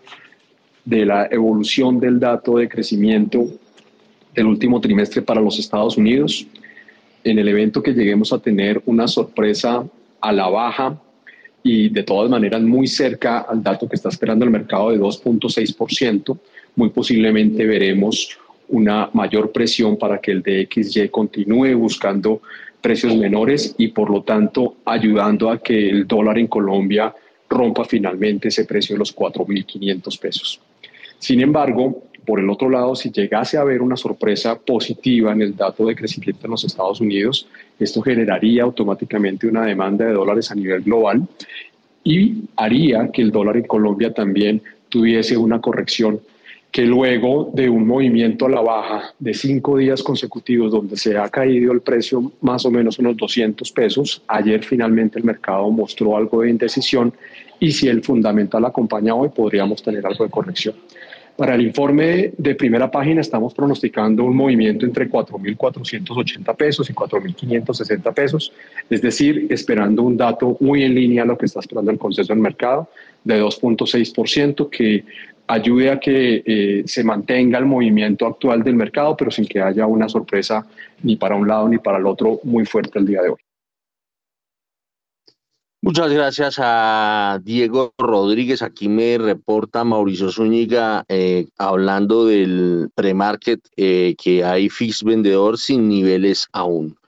de 0.84 1.06
la 1.06 1.26
evolución 1.26 2.00
del 2.00 2.18
dato 2.18 2.56
de 2.56 2.68
crecimiento 2.68 3.46
del 4.34 4.46
último 4.46 4.80
trimestre 4.80 5.22
para 5.22 5.40
los 5.40 5.58
Estados 5.58 5.96
Unidos. 5.96 6.46
En 7.24 7.38
el 7.38 7.48
evento 7.48 7.82
que 7.82 7.92
lleguemos 7.92 8.32
a 8.32 8.38
tener 8.38 8.82
una 8.86 9.06
sorpresa 9.08 9.84
a 10.20 10.32
la 10.32 10.48
baja 10.48 11.00
y 11.62 11.90
de 11.90 12.02
todas 12.02 12.30
maneras 12.30 12.62
muy 12.62 12.86
cerca 12.86 13.40
al 13.40 13.62
dato 13.62 13.88
que 13.88 13.96
está 13.96 14.08
esperando 14.08 14.44
el 14.44 14.50
mercado 14.50 14.90
de 14.90 14.98
2.6%, 14.98 16.38
muy 16.76 16.88
posiblemente 16.90 17.66
veremos 17.66 18.38
una 18.68 19.10
mayor 19.12 19.52
presión 19.52 19.96
para 19.98 20.18
que 20.20 20.30
el 20.30 20.42
DXY 20.42 21.08
continúe 21.08 21.74
buscando 21.74 22.40
precios 22.80 23.14
menores 23.16 23.74
y 23.76 23.88
por 23.88 24.10
lo 24.10 24.22
tanto 24.22 24.76
ayudando 24.84 25.50
a 25.50 25.58
que 25.58 25.90
el 25.90 26.06
dólar 26.06 26.38
en 26.38 26.46
Colombia 26.46 27.14
rompa 27.48 27.84
finalmente 27.84 28.48
ese 28.48 28.64
precio 28.64 28.94
de 28.94 29.00
los 29.00 29.14
4.500 29.14 30.18
pesos. 30.18 30.60
Sin 31.18 31.40
embargo, 31.40 32.04
por 32.30 32.38
el 32.38 32.48
otro 32.48 32.70
lado, 32.70 32.94
si 32.94 33.10
llegase 33.10 33.58
a 33.58 33.62
haber 33.62 33.82
una 33.82 33.96
sorpresa 33.96 34.56
positiva 34.56 35.32
en 35.32 35.42
el 35.42 35.56
dato 35.56 35.84
de 35.84 35.96
crecimiento 35.96 36.46
en 36.46 36.52
los 36.52 36.62
Estados 36.62 37.00
Unidos, 37.00 37.48
esto 37.76 38.00
generaría 38.02 38.62
automáticamente 38.62 39.48
una 39.48 39.66
demanda 39.66 40.04
de 40.04 40.12
dólares 40.12 40.48
a 40.52 40.54
nivel 40.54 40.82
global 40.82 41.26
y 42.04 42.44
haría 42.54 43.10
que 43.10 43.22
el 43.22 43.32
dólar 43.32 43.56
en 43.56 43.64
Colombia 43.64 44.14
también 44.14 44.62
tuviese 44.88 45.36
una 45.36 45.60
corrección 45.60 46.20
que 46.70 46.82
luego 46.82 47.50
de 47.52 47.68
un 47.68 47.84
movimiento 47.84 48.46
a 48.46 48.50
la 48.50 48.60
baja 48.60 49.12
de 49.18 49.34
cinco 49.34 49.78
días 49.78 50.00
consecutivos 50.00 50.70
donde 50.70 50.96
se 50.96 51.18
ha 51.18 51.28
caído 51.30 51.72
el 51.72 51.80
precio 51.80 52.30
más 52.42 52.64
o 52.64 52.70
menos 52.70 53.00
unos 53.00 53.16
200 53.16 53.72
pesos, 53.72 54.22
ayer 54.28 54.62
finalmente 54.62 55.18
el 55.18 55.24
mercado 55.24 55.68
mostró 55.72 56.16
algo 56.16 56.42
de 56.42 56.50
indecisión 56.50 57.12
y 57.58 57.72
si 57.72 57.88
el 57.88 58.04
fundamental 58.04 58.64
acompaña 58.64 59.16
hoy 59.16 59.30
podríamos 59.30 59.82
tener 59.82 60.06
algo 60.06 60.22
de 60.22 60.30
corrección. 60.30 60.76
Para 61.36 61.54
el 61.54 61.62
informe 61.62 62.32
de 62.36 62.54
primera 62.54 62.90
página 62.90 63.22
estamos 63.22 63.54
pronosticando 63.54 64.24
un 64.24 64.36
movimiento 64.36 64.84
entre 64.84 65.08
4.480 65.08 66.56
pesos 66.56 66.90
y 66.90 66.92
4.560 66.92 68.14
pesos, 68.14 68.52
es 68.90 69.00
decir, 69.00 69.46
esperando 69.48 70.02
un 70.02 70.16
dato 70.16 70.56
muy 70.60 70.84
en 70.84 70.94
línea 70.94 71.22
a 71.22 71.26
lo 71.26 71.38
que 71.38 71.46
está 71.46 71.60
esperando 71.60 71.90
el 71.90 71.98
consenso 71.98 72.34
del 72.34 72.42
mercado 72.42 72.88
de 73.24 73.42
2.6%, 73.42 74.68
que 74.68 75.04
ayude 75.46 75.90
a 75.90 75.98
que 75.98 76.42
eh, 76.44 76.82
se 76.86 77.02
mantenga 77.04 77.58
el 77.58 77.66
movimiento 77.66 78.26
actual 78.26 78.62
del 78.62 78.74
mercado, 78.74 79.16
pero 79.16 79.30
sin 79.30 79.46
que 79.46 79.60
haya 79.60 79.86
una 79.86 80.08
sorpresa 80.08 80.66
ni 81.02 81.16
para 81.16 81.34
un 81.34 81.48
lado 81.48 81.68
ni 81.68 81.78
para 81.78 81.98
el 81.98 82.06
otro 82.06 82.40
muy 82.44 82.64
fuerte 82.66 82.98
el 82.98 83.06
día 83.06 83.22
de 83.22 83.30
hoy. 83.30 83.49
Muchas 85.82 86.12
gracias 86.12 86.56
a 86.58 87.40
Diego 87.42 87.94
Rodríguez. 87.96 88.60
Aquí 88.60 88.90
me 88.90 89.16
reporta 89.16 89.82
Mauricio 89.82 90.30
Zúñiga 90.30 91.06
eh, 91.08 91.48
hablando 91.56 92.26
del 92.26 92.90
premarket 92.94 93.66
eh, 93.78 94.14
que 94.22 94.44
hay 94.44 94.68
fix 94.68 95.02
vendedor 95.02 95.56
sin 95.56 95.88
niveles 95.88 96.48
aún. 96.52 96.98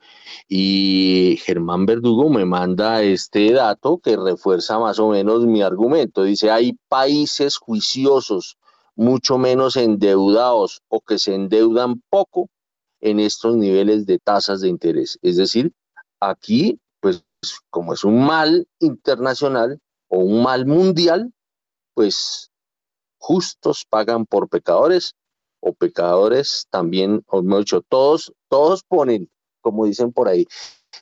Y 0.49 1.39
Germán 1.45 1.85
Verdugo 1.85 2.31
me 2.31 2.47
manda 2.47 3.03
este 3.03 3.53
dato 3.53 3.99
que 3.99 4.17
refuerza 4.17 4.79
más 4.79 4.99
o 4.99 5.11
menos 5.11 5.45
mi 5.45 5.61
argumento. 5.61 6.25
Dice, 6.25 6.51
hay 6.51 6.79
países 6.89 7.59
juiciosos, 7.59 8.57
mucho 8.97 9.37
menos 9.37 9.77
endeudados 9.77 10.81
o 10.89 11.03
que 11.03 11.19
se 11.19 11.35
endeudan 11.35 12.01
poco 12.09 12.49
en 13.03 13.21
estos 13.21 13.55
niveles 13.55 14.07
de 14.07 14.19
tasas 14.19 14.63
de 14.63 14.71
interés. 14.71 15.19
Es 15.21 15.37
decir, 15.37 15.73
aquí, 16.21 16.79
como 17.71 17.95
es 17.95 18.05
un 18.05 18.25
mal 18.25 18.67
internacional 18.79 19.81
o 20.09 20.19
un 20.19 20.43
mal 20.43 20.67
mundial, 20.67 21.33
pues 21.95 22.51
justos 23.19 23.85
pagan 23.89 24.27
por 24.27 24.49
pecadores 24.49 25.15
o 25.61 25.73
pecadores 25.73 26.67
también, 26.71 27.23
o 27.29 27.43
mejor 27.43 27.61
dicho, 27.61 27.83
todos, 27.83 28.33
todos 28.49 28.83
ponen, 28.83 29.31
como 29.61 29.87
dicen 29.87 30.13
por 30.13 30.29
ahí, 30.29 30.47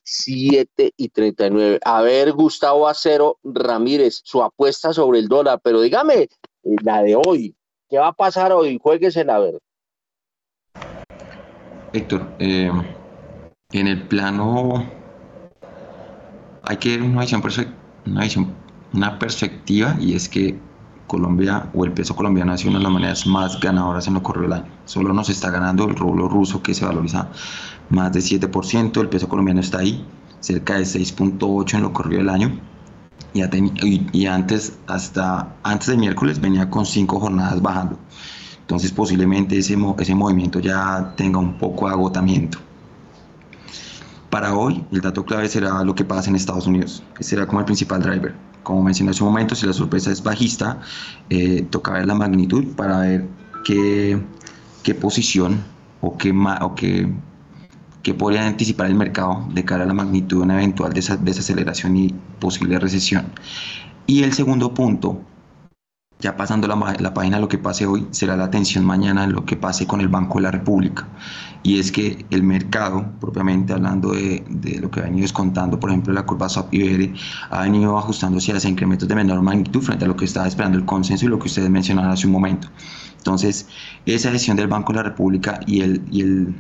7 0.05 0.93
y 0.97 1.09
39. 1.09 1.81
A 1.83 2.03
ver, 2.03 2.33
Gustavo 2.33 2.87
Acero 2.87 3.39
Ramírez, 3.43 4.21
su 4.23 4.43
apuesta 4.43 4.93
sobre 4.93 5.19
el 5.19 5.29
dólar, 5.29 5.61
pero 5.62 5.81
dígame, 5.81 6.15
eh, 6.23 6.29
la 6.83 7.03
de 7.03 7.17
hoy, 7.17 7.57
¿qué 7.89 7.99
va 7.99 8.09
a 8.09 8.12
pasar 8.12 8.53
hoy? 8.53 8.79
Juéguesela 8.81 9.37
a 9.37 9.39
ver. 9.41 9.59
Héctor, 11.93 12.37
eh, 12.39 12.71
en 13.73 13.87
el 13.87 14.07
plano 14.07 15.00
hay 16.71 16.77
que 16.77 16.91
ver 16.91 17.03
una 17.03 17.23
visión, 17.23 17.43
una 18.07 18.21
visión, 18.23 18.55
una 18.93 19.19
perspectiva 19.19 19.97
y 19.99 20.15
es 20.15 20.29
que 20.29 20.57
Colombia 21.09 21.69
o 21.75 21.85
el 21.85 21.91
peso 21.91 22.15
colombiano 22.15 22.53
ha 22.53 22.59
sido 22.59 22.71
una 22.71 22.79
de 22.79 22.85
las 22.85 22.93
monedas 22.93 23.27
más 23.27 23.59
ganadoras 23.59 24.07
en 24.07 24.15
lo 24.15 24.23
corrido 24.23 24.45
del 24.45 24.53
año. 24.61 24.73
Solo 24.85 25.13
nos 25.13 25.29
está 25.29 25.51
ganando 25.51 25.89
el 25.89 25.97
rublo 25.97 26.29
ruso 26.29 26.63
que 26.63 26.73
se 26.73 26.85
valoriza 26.85 27.29
más 27.89 28.13
de 28.13 28.21
7%, 28.21 29.01
el 29.01 29.09
peso 29.09 29.29
colombiano 29.29 29.59
está 29.59 29.79
ahí, 29.79 30.07
cerca 30.39 30.75
de 30.77 30.85
6.8 30.85 31.75
en 31.75 31.83
lo 31.83 31.93
corrido 31.93 32.19
del 32.19 32.29
año. 32.29 32.61
Y, 33.33 34.27
antes, 34.27 34.79
hasta 34.87 35.57
antes 35.65 35.89
de 35.89 35.97
miércoles 35.97 36.41
venía 36.41 36.71
con 36.71 36.87
cinco 36.87 37.19
jornadas 37.19 37.61
bajando. 37.61 37.99
Entonces 38.61 38.93
posiblemente 38.93 39.59
ese, 39.59 39.77
ese 39.99 40.15
movimiento 40.15 40.61
ya 40.61 41.15
tenga 41.17 41.41
un 41.41 41.59
poco 41.59 41.89
de 41.89 41.95
agotamiento. 41.95 42.59
Para 44.31 44.55
hoy, 44.55 44.85
el 44.93 45.01
dato 45.01 45.24
clave 45.24 45.48
será 45.48 45.82
lo 45.82 45.94
que 45.94 46.05
pasa 46.05 46.31
en 46.31 46.36
Estados 46.36 46.66
Unidos, 46.66 47.02
que 47.16 47.24
será 47.24 47.47
como 47.47 47.59
el 47.61 47.65
principal 47.65 48.01
driver. 48.01 48.35
Como 48.62 48.82
mencioné 48.82 49.11
hace 49.11 49.24
un 49.24 49.31
momento, 49.31 49.55
si 49.57 49.66
la 49.66 49.73
sorpresa 49.73 50.12
es 50.12 50.23
bajista, 50.23 50.78
eh, 51.31 51.66
toca 51.70 51.93
ver 51.93 52.07
la 52.07 52.15
magnitud 52.15 52.65
para 52.77 53.01
ver 53.01 53.27
qué, 53.65 54.20
qué 54.85 54.94
posición 54.94 55.61
o 56.01 56.16
qué, 56.16 56.32
o 56.61 56.74
qué, 56.77 58.15
podría 58.15 58.47
anticipar 58.47 58.86
el 58.86 58.94
mercado 58.94 59.47
de 59.52 59.65
cara 59.65 59.82
a 59.82 59.86
la 59.86 59.94
magnitud 59.94 60.39
de 60.39 60.43
una 60.44 60.55
eventual 60.55 60.93
desa- 60.93 61.19
desaceleración 61.19 61.97
y 61.97 62.15
posible 62.39 62.78
recesión. 62.78 63.27
Y 64.07 64.23
el 64.23 64.32
segundo 64.32 64.73
punto 64.74 65.20
ya 66.21 66.37
pasando 66.37 66.69
la, 66.69 66.77
la, 66.99 67.15
página 67.15 67.39
lo 67.39 67.49
que 67.49 67.59
pase 67.59 67.87
hoy, 67.87 68.07
será 68.11 68.37
la 68.37 68.45
atención 68.45 68.85
mañana 68.85 69.25
en 69.25 69.33
lo 69.33 69.45
que 69.45 69.57
pase 69.57 69.87
con 69.87 70.01
el 70.01 70.09
Banco 70.09 70.39
de 70.39 70.43
la 70.43 70.51
República. 70.51 71.09
Y 71.63 71.79
es 71.79 71.93
que 71.93 72.25
el 72.31 72.43
mercado, 72.43 73.05
propiamente 73.21 73.73
hablando 73.73 74.13
de, 74.13 74.45
de 74.49 74.81
lo 74.81 74.91
que 74.91 75.01
ha 75.01 75.05
venido 75.05 75.23
descontando, 75.23 75.79
por 75.79 75.91
ejemplo, 75.91 76.13
la 76.13 76.25
curva 76.25 76.49
SWAP 76.49 76.73
IBR, 76.75 77.15
ha 77.51 77.63
venido 77.63 77.99
ajustándose 77.99 78.53
hacia 78.53 78.71
incrementos 78.71 79.09
de 79.09 79.15
menor 79.15 79.43
magnitud 79.43 79.83
frente 79.83 80.05
a 80.05 80.09
lo 80.09 80.17
que 80.17 80.25
estaba 80.25 80.47
esperando 80.47 80.79
el 80.79 80.85
consenso 80.85 81.27
y 81.27 81.29
lo 81.29 81.39
que 81.39 81.47
ustedes 81.47 81.69
mencionaron 81.71 82.11
hace 82.11 82.27
un 82.27 82.33
momento. 82.33 82.69
Entonces, 83.19 83.69
esa 84.07 84.31
decisión 84.31 84.57
del 84.57 84.69
Banco 84.69 84.93
de 84.93 84.97
la 84.99 85.03
República 85.03 85.61
y 85.67 85.83
el, 85.83 86.03
y 86.11 86.23
el 86.23 86.55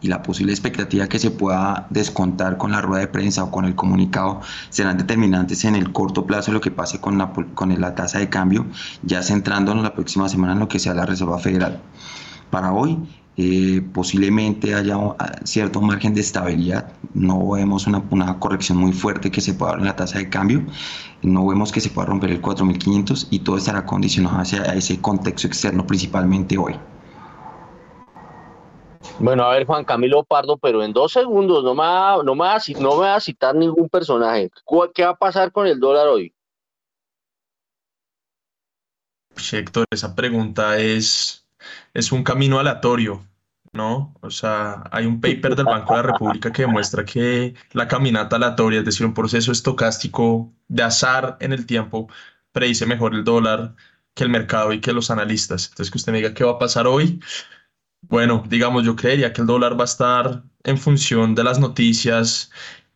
y 0.00 0.08
la 0.08 0.22
posible 0.22 0.52
expectativa 0.52 1.08
que 1.08 1.18
se 1.18 1.30
pueda 1.30 1.86
descontar 1.90 2.56
con 2.56 2.72
la 2.72 2.80
rueda 2.80 3.00
de 3.00 3.08
prensa 3.08 3.44
o 3.44 3.50
con 3.50 3.64
el 3.64 3.74
comunicado 3.74 4.40
serán 4.70 4.98
determinantes 4.98 5.64
en 5.64 5.74
el 5.74 5.92
corto 5.92 6.26
plazo 6.26 6.52
lo 6.52 6.60
que 6.60 6.70
pase 6.70 7.00
con 7.00 7.18
la, 7.18 7.32
con 7.32 7.80
la 7.80 7.94
tasa 7.94 8.18
de 8.18 8.28
cambio, 8.28 8.66
ya 9.02 9.22
centrándonos 9.22 9.82
la 9.82 9.94
próxima 9.94 10.28
semana 10.28 10.52
en 10.52 10.60
lo 10.60 10.68
que 10.68 10.78
sea 10.78 10.94
la 10.94 11.06
Reserva 11.06 11.38
Federal. 11.38 11.80
Para 12.50 12.72
hoy, 12.72 12.98
eh, 13.36 13.82
posiblemente 13.92 14.74
haya 14.74 14.96
cierto 15.44 15.80
margen 15.80 16.14
de 16.14 16.22
estabilidad, 16.22 16.92
no 17.14 17.50
vemos 17.50 17.86
una, 17.86 18.02
una, 18.10 18.38
corrección 18.38 18.78
muy 18.78 18.92
fuerte 18.92 19.30
que 19.30 19.40
se 19.40 19.54
pueda 19.54 19.72
dar 19.72 19.80
en 19.80 19.86
la 19.86 19.96
tasa 19.96 20.18
de 20.18 20.28
cambio, 20.28 20.64
no 21.22 21.46
vemos 21.46 21.70
que 21.70 21.80
se 21.80 21.90
pueda 21.90 22.06
romper 22.06 22.30
el 22.30 22.40
4500 22.40 23.28
y 23.30 23.40
todo 23.40 23.56
estará 23.56 23.84
condicionado 23.86 24.38
hacia 24.38 24.62
ese 24.74 25.00
contexto 25.00 25.46
externo 25.46 25.86
principalmente 25.86 26.58
hoy. 26.58 26.74
Bueno, 29.18 29.44
a 29.44 29.50
ver, 29.50 29.66
Juan 29.66 29.84
Camilo 29.84 30.24
Pardo, 30.24 30.56
pero 30.56 30.82
en 30.82 30.92
dos 30.92 31.12
segundos, 31.12 31.64
no 31.64 31.74
me 31.74 31.82
va, 31.82 32.22
no 32.22 32.34
me 32.34 32.44
va, 32.44 33.14
a 33.14 33.20
citar 33.20 33.54
ningún 33.54 33.88
personaje. 33.88 34.50
¿Qué 34.94 35.04
va 35.04 35.10
a 35.10 35.16
pasar 35.16 35.52
con 35.52 35.66
el 35.66 35.78
dólar 35.78 36.08
hoy? 36.08 36.34
Héctor, 39.52 39.86
esa 39.90 40.14
pregunta 40.14 40.78
es, 40.78 41.46
es 41.94 42.12
un 42.12 42.24
camino 42.24 42.58
aleatorio, 42.58 43.24
¿no? 43.72 44.14
O 44.20 44.30
sea, 44.30 44.84
hay 44.90 45.06
un 45.06 45.20
paper 45.20 45.54
del 45.54 45.66
Banco 45.66 45.94
de 45.94 46.02
la 46.02 46.12
República 46.12 46.52
que 46.52 46.62
demuestra 46.62 47.04
que 47.04 47.54
la 47.72 47.86
caminata 47.86 48.36
aleatoria, 48.36 48.80
es 48.80 48.84
decir, 48.84 49.06
un 49.06 49.14
proceso 49.14 49.52
estocástico 49.52 50.52
de 50.66 50.82
azar 50.82 51.36
en 51.40 51.52
el 51.52 51.66
tiempo, 51.66 52.08
predice 52.52 52.86
mejor 52.86 53.14
el 53.14 53.24
dólar 53.24 53.74
que 54.14 54.24
el 54.24 54.30
mercado 54.30 54.72
y 54.72 54.80
que 54.80 54.92
los 54.92 55.10
analistas. 55.10 55.68
Entonces, 55.68 55.90
que 55.92 55.98
usted 55.98 56.12
me 56.12 56.18
diga 56.18 56.34
qué 56.34 56.44
va 56.44 56.52
a 56.52 56.58
pasar 56.58 56.86
hoy, 56.88 57.20
bueno, 58.02 58.44
digamos, 58.48 58.84
yo 58.84 58.96
creería 58.96 59.32
que 59.32 59.40
el 59.40 59.46
dólar 59.46 59.76
va 59.78 59.82
a 59.82 59.84
estar 59.84 60.42
en 60.64 60.78
función 60.78 61.34
de 61.34 61.44
las 61.44 61.58
noticias 61.58 62.50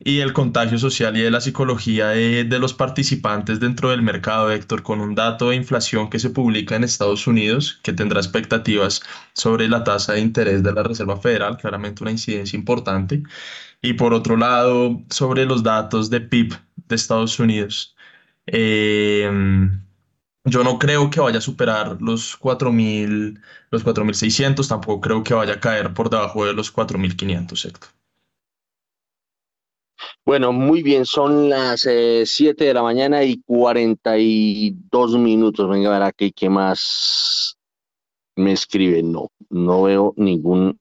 y 0.04 0.20
el 0.20 0.32
contagio 0.32 0.78
social 0.78 1.16
y 1.16 1.20
de 1.20 1.30
la 1.30 1.40
psicología 1.40 2.08
de, 2.08 2.58
los 2.58 2.74
participantes 2.74 3.60
dentro 3.60 3.90
del 3.90 4.02
mercado, 4.02 4.50
Héctor, 4.50 4.82
con 4.82 5.00
un 5.00 5.14
dato 5.14 5.50
de 5.50 5.56
inflación 5.56 6.10
que 6.10 6.18
se 6.18 6.30
publica 6.30 6.74
en 6.76 6.84
Estados 6.84 7.26
Unidos, 7.26 7.80
que 7.82 7.92
tendrá 7.92 8.20
expectativas 8.20 9.02
sobre 9.32 9.68
la 9.68 9.84
tasa 9.84 10.14
de 10.14 10.20
interés 10.20 10.62
de 10.62 10.72
la 10.72 10.82
Reserva 10.82 11.16
Federal, 11.16 11.56
claramente 11.56 12.02
una 12.02 12.10
incidencia 12.12 12.56
importante, 12.56 13.22
y 13.80 13.94
por 13.94 14.14
otro 14.14 14.36
lado, 14.36 15.02
sobre 15.10 15.44
los 15.46 15.62
datos 15.62 16.10
de 16.10 16.20
PIB 16.20 16.54
de 16.88 16.94
Estados 16.96 17.38
Unidos. 17.38 17.94
Eh, 18.46 19.30
yo 20.44 20.64
no 20.64 20.78
creo 20.78 21.10
que 21.10 21.20
vaya 21.20 21.38
a 21.38 21.42
superar 21.42 21.98
los 22.00 22.36
4.000, 22.36 23.40
los 23.70 23.84
4.600, 23.84 24.68
tampoco 24.68 25.00
creo 25.00 25.22
que 25.22 25.34
vaya 25.34 25.54
a 25.54 25.60
caer 25.60 25.94
por 25.94 26.10
debajo 26.10 26.44
de 26.44 26.52
los 26.52 26.74
4.500, 26.74 27.64
Héctor. 27.64 27.90
Bueno, 30.24 30.52
muy 30.52 30.82
bien, 30.82 31.04
son 31.04 31.48
las 31.48 31.80
7 31.80 32.64
eh, 32.64 32.68
de 32.68 32.74
la 32.74 32.82
mañana 32.82 33.24
y 33.24 33.40
42 33.42 35.18
minutos. 35.18 35.68
Venga, 35.68 35.90
a 35.90 35.98
ver 35.98 36.02
aquí 36.02 36.32
qué 36.32 36.48
más 36.48 37.56
me 38.36 38.52
escribe. 38.52 39.02
No, 39.02 39.30
no 39.50 39.82
veo 39.82 40.14
ningún, 40.16 40.78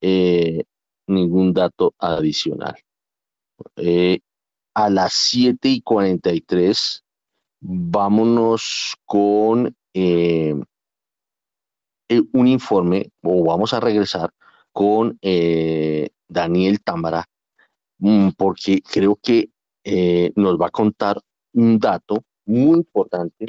eh, 0.00 0.64
ningún 1.08 1.52
dato 1.52 1.94
adicional. 1.98 2.76
Eh, 3.76 4.20
a 4.74 4.90
las 4.90 5.12
7 5.12 5.68
y 5.68 5.80
43 5.80 7.04
vámonos 7.60 8.96
con 9.04 9.74
eh, 9.94 10.54
eh, 12.08 12.22
un 12.32 12.46
informe, 12.46 13.10
o 13.22 13.44
vamos 13.44 13.74
a 13.74 13.80
regresar 13.80 14.30
con 14.72 15.18
eh, 15.22 16.10
Daniel 16.28 16.82
Támara, 16.82 17.24
mm, 17.98 18.30
porque 18.36 18.80
creo 18.82 19.16
que 19.16 19.50
nos 20.36 20.60
va 20.60 20.66
a 20.66 20.70
contar 20.70 21.18
un 21.54 21.78
dato 21.78 22.22
muy 22.44 22.76
importante 22.76 23.46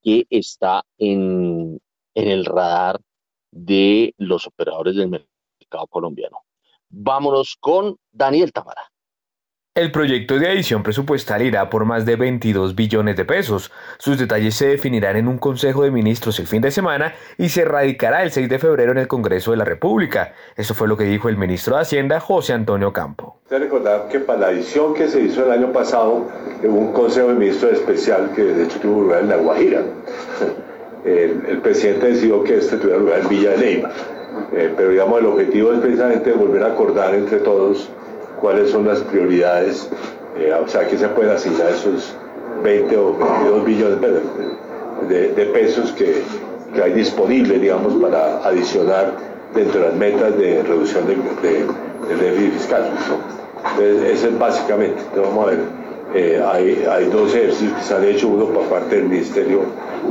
que 0.00 0.24
está 0.30 0.84
en, 0.98 1.80
en 2.14 2.28
el 2.28 2.44
radar 2.44 3.00
de 3.50 4.14
los 4.16 4.46
operadores 4.46 4.94
del 4.94 5.10
mercado 5.10 5.88
colombiano. 5.88 6.44
Vámonos 6.88 7.56
con 7.58 7.96
Daniel 8.12 8.52
Támara. 8.52 8.82
El 9.76 9.92
proyecto 9.92 10.36
de 10.36 10.48
adición 10.48 10.82
presupuestal 10.82 11.42
irá 11.42 11.70
por 11.70 11.84
más 11.84 12.04
de 12.04 12.16
22 12.16 12.74
billones 12.74 13.14
de 13.16 13.24
pesos. 13.24 13.70
Sus 14.00 14.18
detalles 14.18 14.56
se 14.56 14.66
definirán 14.66 15.14
en 15.14 15.28
un 15.28 15.38
Consejo 15.38 15.84
de 15.84 15.92
Ministros 15.92 16.40
el 16.40 16.48
fin 16.48 16.60
de 16.60 16.72
semana 16.72 17.14
y 17.38 17.50
se 17.50 17.64
radicará 17.64 18.24
el 18.24 18.32
6 18.32 18.48
de 18.48 18.58
febrero 18.58 18.90
en 18.90 18.98
el 18.98 19.06
Congreso 19.06 19.52
de 19.52 19.58
la 19.58 19.64
República. 19.64 20.34
Eso 20.56 20.74
fue 20.74 20.88
lo 20.88 20.96
que 20.96 21.04
dijo 21.04 21.28
el 21.28 21.36
ministro 21.36 21.76
de 21.76 21.82
Hacienda, 21.82 22.18
José 22.18 22.52
Antonio 22.52 22.92
Campo. 22.92 23.38
Recordar 23.48 24.08
que 24.08 24.18
para 24.18 24.40
la 24.40 24.46
adición 24.48 24.92
que 24.92 25.06
se 25.06 25.22
hizo 25.22 25.44
el 25.46 25.52
año 25.52 25.72
pasado 25.72 26.26
hubo 26.64 26.76
un 26.76 26.92
Consejo 26.92 27.28
de 27.28 27.34
Ministros 27.34 27.74
especial 27.74 28.32
que 28.34 28.42
de 28.42 28.64
hecho 28.64 28.80
tuvo 28.80 29.02
lugar 29.02 29.20
en 29.20 29.28
La 29.28 29.36
Guajira. 29.36 29.82
El, 31.04 31.60
presidente 31.62 32.08
decidió 32.08 32.42
que 32.42 32.56
este 32.56 32.76
tuviera 32.76 32.98
lugar 32.98 33.20
en 33.20 33.28
Villa 33.28 33.50
de 33.52 33.58
Leyva. 33.58 33.92
Eh, 34.52 34.74
pero 34.76 34.90
digamos 34.90 35.20
el 35.20 35.26
objetivo 35.26 35.72
es 35.72 35.78
precisamente 35.78 36.32
volver 36.32 36.64
a 36.64 36.72
acordar 36.72 37.14
entre 37.14 37.38
todos 37.38 37.88
cuáles 38.40 38.70
son 38.70 38.86
las 38.86 39.00
prioridades, 39.00 39.88
eh, 40.38 40.52
o 40.52 40.68
sea, 40.68 40.86
que 40.86 40.96
se 40.96 41.08
pueden 41.08 41.32
asignar 41.32 41.68
esos 41.70 42.14
20 42.62 42.96
o 42.96 43.16
22 43.16 43.64
billones 43.64 44.00
de, 45.08 45.46
pesos 45.46 45.92
que, 45.92 46.22
hay 46.82 46.92
disponibles, 46.92 47.60
digamos, 47.60 47.94
para 47.94 48.44
adicionar 48.46 49.12
dentro 49.54 49.80
de 49.80 49.86
las 49.88 49.96
metas 49.96 50.38
de 50.38 50.62
reducción 50.62 51.04
del 51.06 51.18
déficit 52.18 52.52
fiscal. 52.52 52.90
Entonces, 53.72 54.18
ese 54.18 54.28
es 54.28 54.38
básicamente, 54.38 55.02
vamos 55.16 55.46
a 55.46 55.50
ver, 55.50 55.58
eh, 56.14 56.42
hay, 56.44 56.86
hay, 56.88 57.06
dos 57.06 57.34
ejercicios 57.34 57.72
que 57.76 57.82
se 57.82 57.94
han 57.94 58.04
hecho, 58.04 58.28
uno 58.28 58.46
por 58.46 58.64
parte 58.64 58.96
del 58.96 59.08
Ministerio 59.08 59.62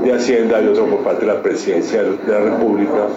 de 0.04 0.14
Hacienda 0.14 0.62
y 0.62 0.68
otro 0.68 0.86
por 0.86 1.00
parte 1.00 1.26
de 1.26 1.34
la 1.34 1.42
Presidencia 1.42 2.04
de 2.04 2.18
la 2.28 2.40
República, 2.40 3.08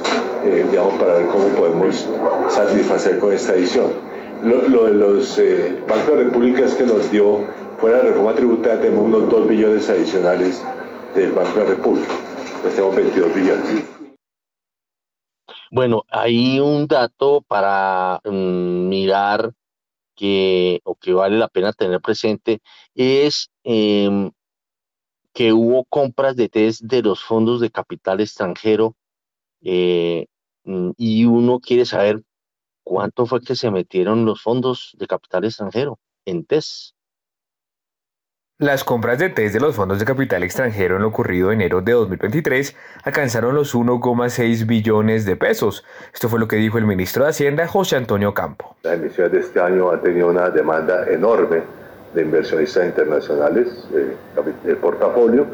eh, 0.44 0.64
digamos, 0.70 0.94
para 0.94 1.14
ver 1.14 1.26
cómo 1.26 1.48
podemos 1.48 2.09
satisfacer 2.48 3.18
con 3.18 3.32
esta 3.32 3.55
edición 3.55 4.12
lo, 4.43 4.85
de 4.85 4.94
los 4.94 5.39
eh, 5.39 5.82
bancos 5.89 6.16
de 6.16 6.24
república 6.24 6.64
es 6.64 6.74
que 6.74 6.85
nos 6.85 7.10
dio, 7.10 7.47
fuera 7.78 7.98
de 7.98 8.05
la 8.05 8.09
reforma 8.10 8.35
tributaria, 8.35 8.81
tenemos 8.81 9.05
unos 9.05 9.31
2 9.31 9.48
billones 9.48 9.89
adicionales 9.89 10.64
del 11.14 11.32
Banco 11.32 11.60
de 11.60 11.64
República. 11.66 12.14
Pues 12.60 12.74
tenemos 12.74 12.97
22 12.97 13.35
billones. 13.35 13.85
Bueno, 15.70 16.05
hay 16.09 16.60
un 16.60 16.86
dato 16.86 17.40
para 17.43 18.20
mm, 18.24 18.89
mirar 18.89 19.55
que, 20.14 20.81
o 20.85 20.94
que 20.97 21.12
vale 21.12 21.39
la 21.39 21.48
pena 21.48 21.73
tener 21.73 22.01
presente, 22.01 22.60
es 22.94 23.51
em, 23.64 24.31
que 25.32 25.52
hubo 25.52 25.85
compras 25.85 26.36
de 26.36 26.48
test 26.48 26.82
de 26.82 27.02
los 27.02 27.23
fondos 27.24 27.60
de 27.60 27.70
capital 27.70 28.20
extranjero 28.20 28.97
eh, 29.62 30.27
mm, 30.64 30.90
y 30.97 31.24
uno 31.24 31.60
quiere 31.60 31.86
saber 31.86 32.23
¿Cuánto 32.85 33.27
fue 33.27 33.41
que 33.41 33.57
se 33.57 33.71
metieron 33.71 34.25
los 34.25 34.43
fondos 34.43 34.97
de 34.99 35.07
capital 35.07 35.45
extranjero 35.45 35.99
en 36.25 36.45
TES? 36.45 36.95
Las 38.59 38.85
compras 38.85 39.19
de 39.19 39.29
TES 39.29 39.55
de 39.55 39.61
los 39.61 39.75
fondos 39.75 39.99
de 39.99 40.05
capital 40.05 40.45
extranjero 40.45 40.95
en 40.95 41.03
lo 41.03 41.09
ocurrido 41.09 41.51
en 41.51 41.61
enero 41.63 41.81
de 41.81 41.93
2023 41.93 42.77
alcanzaron 43.03 43.57
los 43.57 43.75
1,6 43.75 44.67
billones 44.67 45.25
de 45.25 45.35
pesos. 45.35 45.85
Esto 46.15 46.29
fue 46.29 46.39
lo 46.39 46.47
que 46.47 46.57
dijo 46.57 46.79
el 46.79 46.87
ministro 46.87 47.25
de 47.25 47.31
Hacienda, 47.31 47.67
José 47.67 47.97
Antonio 47.97 48.35
Campo. 48.35 48.77
La 48.85 48.95
emisión 48.95 49.33
de 49.33 49.41
este 49.41 49.59
año 49.59 49.91
ha 49.91 50.01
tenido 50.01 50.29
una 50.29 50.49
demanda 50.51 51.09
enorme 51.11 51.63
de 52.15 52.23
inversionistas 52.23 52.87
internacionales, 52.87 53.67
eh, 53.95 54.15
el 54.65 54.77
portafolio. 54.77 55.47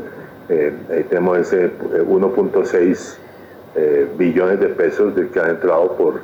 Eh, 0.51 0.73
ahí 0.91 1.05
tenemos 1.05 1.39
ese 1.39 1.71
1.6 1.79 3.17
eh, 3.75 4.09
billones 4.19 4.61
de 4.61 4.69
pesos 4.69 5.15
de 5.15 5.29
que 5.29 5.41
han 5.41 5.51
entrado 5.51 5.97
por 5.97 6.21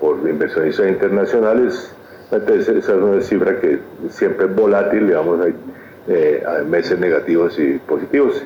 por 0.00 0.18
inversionistas 0.28 0.88
internacionales. 0.88 1.94
Entonces, 2.30 2.68
esa 2.68 2.92
es 2.92 2.98
una 2.98 3.20
cifra 3.20 3.60
que 3.60 3.78
siempre 4.10 4.46
es 4.46 4.54
volátil, 4.54 5.06
digamos, 5.06 5.40
hay, 5.40 5.54
eh, 6.08 6.44
meses 6.66 6.98
negativos 6.98 7.58
y 7.58 7.78
positivos. 7.78 8.42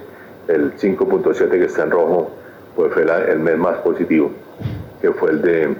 El 0.48 0.76
5.7 0.76 1.50
que 1.50 1.64
está 1.64 1.84
en 1.84 1.90
rojo 1.90 2.30
pues 2.74 2.92
fue 2.92 3.02
el 3.02 3.38
mes 3.40 3.58
más 3.58 3.78
positivo, 3.78 4.30
que 5.00 5.12
fue 5.12 5.30
el 5.30 5.42
de 5.42 5.76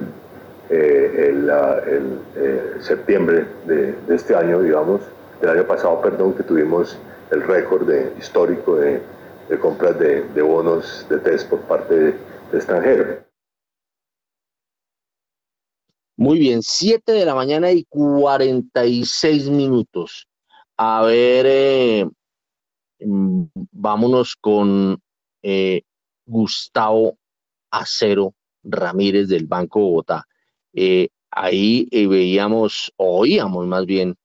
eh, 0.69 1.27
el, 1.29 2.19
eh, 2.35 2.75
septiembre 2.79 3.45
de, 3.65 3.93
este 4.09 4.35
año, 4.35 4.61
digamos, 4.61 5.01
del 5.41 5.49
año 5.49 5.63
pasado, 5.63 6.01
perdón, 6.01 6.33
que 6.33 6.43
tuvimos 6.43 6.97
el 7.31 7.41
récord 7.43 7.87
de, 7.87 8.11
histórico 8.19 8.75
de, 8.75 9.01
de 9.49 9.59
compras 9.59 9.97
de, 9.99 10.41
bonos 10.41 11.05
de 11.09 11.17
test 11.17 11.49
por 11.49 11.59
parte 11.61 11.95
de, 11.95 12.13
extranjeros. 12.53 13.30
Muy 16.21 16.37
bien, 16.37 16.61
7 16.61 17.13
de 17.13 17.25
la 17.25 17.33
mañana 17.33 17.71
y 17.71 17.83
46 17.85 19.49
minutos. 19.49 20.27
A 20.77 21.01
ver, 21.01 21.47
eh, 21.49 22.05
mm, 22.99 23.45
vámonos 23.71 24.35
con 24.35 25.01
eh, 25.41 25.81
Gustavo 26.27 27.17
Acero 27.71 28.35
Ramírez 28.63 29.29
del 29.29 29.47
Banco 29.47 29.79
Bogotá. 29.79 30.27
Eh, 30.73 31.07
ahí 31.31 31.89
veíamos, 31.91 32.93
oíamos 32.97 33.65
más 33.65 33.87
bien 33.87 34.15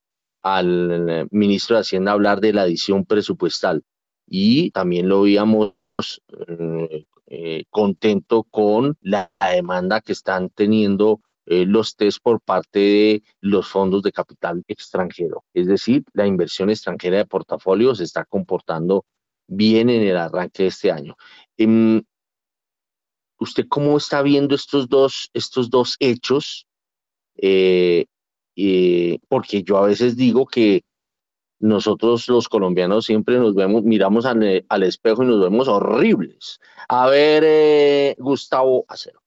al 0.43 1.27
ministro 1.31 1.77
de 1.77 1.81
Hacienda 1.81 2.12
hablar 2.12 2.43
de 2.43 2.52
la 2.52 2.62
adición 2.62 3.06
presupuestal 3.06 3.82
y 4.27 4.70
también 4.73 5.09
lo 5.09 5.23
veíamos 5.23 5.73
eh, 7.28 7.64
contento 7.70 8.43
con 8.44 8.98
la, 9.01 9.32
demanda 9.40 10.02
que 10.02 10.12
están 10.12 10.51
teniendo 10.51 11.23
eh, 11.47 11.64
los 11.66 11.97
test 11.97 12.18
por 12.23 12.40
parte 12.40 12.78
de 12.78 13.23
los 13.40 13.68
fondos 13.68 14.02
de 14.02 14.12
capital 14.12 14.62
extranjero. 14.68 15.44
Es 15.55 15.66
decir, 15.66 16.05
la 16.12 16.27
inversión 16.27 16.70
extranjera 16.70 17.18
de 17.18 17.27
portafolio 17.27 17.94
se 17.94 18.05
está 18.05 18.24
comportando 18.24 19.05
bien 19.47 19.90
en 19.90 20.02
el 20.02 20.16
arranque 20.16 20.64
de 20.64 20.68
este 20.68 20.90
año. 20.90 21.16
Em, 21.56 22.02
¿Usted 23.39 23.66
cómo 23.68 23.97
está 23.97 24.23
viendo 24.23 24.55
estos 24.55 24.89
dos, 24.89 25.31
estos 25.35 25.70
dos 25.70 25.97
hechos? 26.01 26.66
Eh, 27.36 28.06
porque 29.28 29.62
yo 29.62 29.77
a 29.77 29.86
veces 29.86 30.16
digo 30.16 30.47
que 30.47 30.82
nosotros 31.59 32.28
los 32.28 32.48
colombianos 32.48 33.06
siempre 33.06 33.39
nos 33.39 33.55
vemos, 33.55 33.82
miramos 33.82 34.27
al, 34.27 34.43
espejo 34.82 35.23
y 35.23 35.27
nos 35.27 35.40
vemos 35.40 35.68
horribles. 35.68 36.60
A 36.89 37.09
ver, 37.09 37.44
eh, 37.47 38.16
Gustavo 38.18 38.85
Acero. 38.89 39.20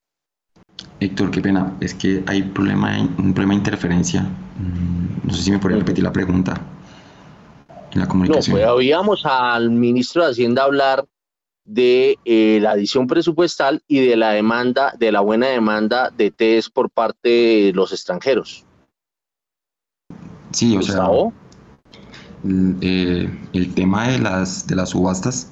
Héctor, 1.00 1.32
qué 1.32 1.42
pena, 1.42 1.78
es 1.80 1.94
que 1.94 2.24
hay 2.28 2.44
problema, 2.44 2.98
un 3.18 3.34
problema 3.34 3.54
de 3.54 3.60
interferencia. 3.60 4.22
Mm, 4.22 5.28
no 5.28 5.34
sé 5.34 5.44
si 5.44 5.52
me 5.52 5.60
podría 5.60 5.80
repetir 5.80 6.04
la 6.04 6.12
pregunta 6.12 6.60
en 7.92 8.02
la 8.02 8.08
comunicación. 8.08 8.56
No, 8.56 8.62
pues 8.62 8.70
oíamos 8.70 9.26
al 9.26 9.72
ministro 9.72 10.26
de 10.26 10.32
Hacienda 10.32 10.64
hablar 10.64 11.06
de 11.64 12.18
eh, 12.26 12.60
la 12.62 12.72
adición 12.72 13.08
presupuestal 13.08 13.84
y 13.88 14.06
de 14.06 14.16
la 14.16 14.32
demanda, 14.32 14.94
de 14.98 15.12
la 15.12 15.22
buena 15.22 15.48
demanda 15.48 16.10
de 16.10 16.32
TES 16.32 16.70
por 16.70 16.90
parte 16.90 17.30
de 17.30 17.72
los 17.74 17.94
extranjeros. 17.94 18.66
Sí, 20.52 20.76
o 20.76 20.82
sea, 20.82 21.08
mm, 22.44 22.72
eh, 22.82 23.40
el 23.54 23.74
tema 23.74 24.08
de 24.08 24.20
las, 24.20 24.66
de 24.66 24.76
las 24.76 24.90
subastas 24.90 25.52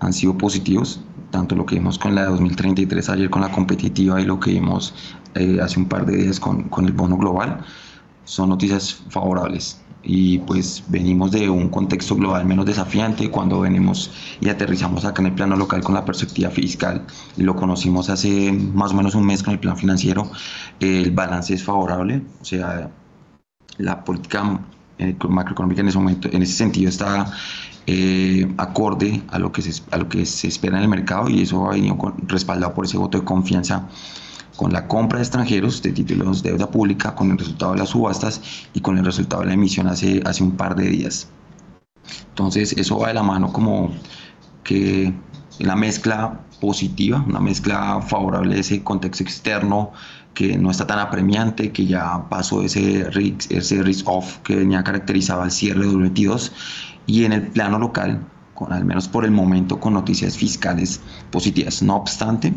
han 0.00 0.12
sido 0.12 0.36
positivos, 0.36 1.00
tanto 1.32 1.56
lo 1.56 1.66
que 1.66 1.74
vimos 1.74 1.98
con 1.98 2.14
la 2.14 2.22
de 2.22 2.28
2033 2.28 3.08
ayer 3.08 3.30
con 3.30 3.42
la 3.42 3.50
competitiva 3.50 4.20
y 4.20 4.24
lo 4.24 4.38
que 4.38 4.52
vimos 4.52 4.94
eh, 5.34 5.58
hace 5.60 5.80
un 5.80 5.86
par 5.86 6.06
de 6.06 6.16
días 6.16 6.38
con, 6.38 6.68
con 6.68 6.84
el 6.84 6.92
bono 6.92 7.16
global, 7.16 7.64
son 8.24 8.50
noticias 8.50 9.02
favorables. 9.08 9.80
Y 10.04 10.38
pues 10.40 10.82
venimos 10.88 11.30
de 11.30 11.48
un 11.48 11.68
contexto 11.68 12.16
global 12.16 12.44
menos 12.44 12.66
desafiante 12.66 13.30
cuando 13.30 13.60
venimos 13.60 14.10
y 14.40 14.48
aterrizamos 14.48 15.04
acá 15.04 15.22
en 15.22 15.28
el 15.28 15.34
plano 15.34 15.56
local 15.56 15.82
con 15.82 15.94
la 15.94 16.04
perspectiva 16.04 16.50
fiscal. 16.50 17.06
Y 17.36 17.42
lo 17.42 17.54
conocimos 17.56 18.10
hace 18.10 18.52
más 18.52 18.92
o 18.92 18.94
menos 18.94 19.14
un 19.14 19.24
mes 19.24 19.42
con 19.42 19.54
el 19.54 19.60
plan 19.60 19.76
financiero. 19.76 20.30
El 20.80 21.12
balance 21.12 21.54
es 21.54 21.62
favorable 21.64 22.22
o 22.40 22.44
sea 22.44 22.90
la 23.78 24.04
política 24.04 24.60
eh, 24.98 25.16
macroeconómica 25.28 25.80
en 25.80 25.88
ese 25.88 25.98
momento, 25.98 26.28
en 26.30 26.42
ese 26.42 26.52
sentido, 26.52 26.88
está 26.88 27.32
eh, 27.86 28.52
acorde 28.58 29.22
a 29.28 29.38
lo, 29.38 29.50
que 29.50 29.62
se, 29.62 29.82
a 29.90 29.96
lo 29.96 30.08
que 30.08 30.24
se 30.26 30.48
espera 30.48 30.76
en 30.76 30.84
el 30.84 30.88
mercado 30.88 31.28
y 31.28 31.42
eso 31.42 31.66
ha 31.66 31.72
venido 31.72 31.96
respaldado 32.26 32.74
por 32.74 32.84
ese 32.84 32.98
voto 32.98 33.18
de 33.18 33.24
confianza 33.24 33.88
con 34.56 34.72
la 34.72 34.86
compra 34.86 35.18
de 35.18 35.24
extranjeros 35.24 35.82
de 35.82 35.92
títulos 35.92 36.42
de 36.42 36.50
deuda 36.50 36.70
pública, 36.70 37.14
con 37.14 37.30
el 37.30 37.38
resultado 37.38 37.72
de 37.72 37.78
las 37.78 37.88
subastas 37.90 38.40
y 38.74 38.80
con 38.80 38.98
el 38.98 39.04
resultado 39.04 39.42
de 39.42 39.48
la 39.48 39.54
emisión 39.54 39.88
hace, 39.88 40.22
hace 40.24 40.42
un 40.42 40.52
par 40.52 40.76
de 40.76 40.88
días. 40.88 41.28
Entonces, 42.28 42.72
eso 42.76 42.98
va 42.98 43.08
de 43.08 43.14
la 43.14 43.22
mano 43.22 43.52
como 43.52 43.90
que 44.62 45.12
la 45.58 45.76
mezcla 45.76 46.40
positiva, 46.60 47.24
una 47.26 47.40
mezcla 47.40 48.00
favorable 48.02 48.54
de 48.54 48.60
ese 48.60 48.82
contexto 48.82 49.24
externo 49.24 49.92
que 50.34 50.56
no 50.58 50.70
está 50.70 50.86
tan 50.86 50.98
apremiante, 50.98 51.72
que 51.72 51.86
ya 51.86 52.28
pasó 52.28 52.62
ese 52.62 53.04
risk, 53.10 53.50
ese 53.50 53.82
risk 53.82 54.08
off 54.08 54.38
que 54.38 54.56
venía 54.56 54.82
caracterizado 54.82 55.42
al 55.42 55.50
cierre 55.50 55.80
de 55.80 55.86
2022 55.86 56.52
y 57.06 57.24
en 57.24 57.32
el 57.32 57.42
plano 57.48 57.78
local, 57.78 58.24
con, 58.54 58.72
al 58.72 58.84
menos 58.84 59.08
por 59.08 59.24
el 59.24 59.30
momento, 59.30 59.78
con 59.78 59.94
noticias 59.94 60.36
fiscales 60.36 61.00
positivas. 61.30 61.82
No 61.82 61.96
obstante, 61.96 62.52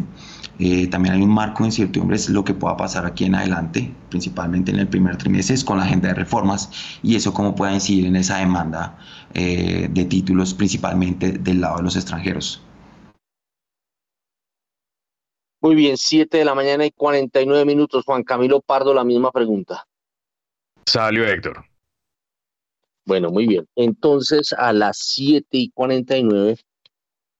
eh, 0.57 0.87
también 0.87 1.15
hay 1.15 1.21
un 1.21 1.31
marco 1.31 1.63
de 1.63 1.69
incertidumbres 1.69 2.29
lo 2.29 2.45
que 2.45 2.53
pueda 2.53 2.77
pasar 2.77 3.05
aquí 3.05 3.25
en 3.25 3.35
adelante, 3.35 3.93
principalmente 4.09 4.71
en 4.71 4.79
el 4.79 4.87
primer 4.87 5.17
trimestre, 5.17 5.55
con 5.65 5.77
la 5.77 5.83
agenda 5.83 6.09
de 6.09 6.13
reformas 6.13 6.69
y 7.03 7.15
eso 7.15 7.33
cómo 7.33 7.55
puede 7.55 7.73
incidir 7.73 8.05
en 8.05 8.15
esa 8.15 8.37
demanda 8.37 8.97
eh, 9.33 9.89
de 9.91 10.05
títulos, 10.05 10.53
principalmente 10.53 11.33
del 11.33 11.61
lado 11.61 11.77
de 11.77 11.83
los 11.83 11.95
extranjeros. 11.95 12.61
Muy 15.65 15.73
bien, 15.73 15.97
7 15.97 16.37
de 16.37 16.45
la 16.45 16.53
mañana 16.53 16.85
y 16.85 16.91
49 16.91 17.65
minutos. 17.65 18.05
Juan 18.05 18.21
Camilo 18.21 18.61
Pardo, 18.61 18.93
la 18.93 19.03
misma 19.03 19.31
pregunta. 19.31 19.87
Salió 20.85 21.25
Héctor. 21.25 21.65
Bueno, 23.03 23.31
muy 23.31 23.47
bien. 23.47 23.67
Entonces, 23.75 24.53
a 24.53 24.71
las 24.73 24.99
7 24.99 25.47
y 25.57 25.71
49 25.71 26.57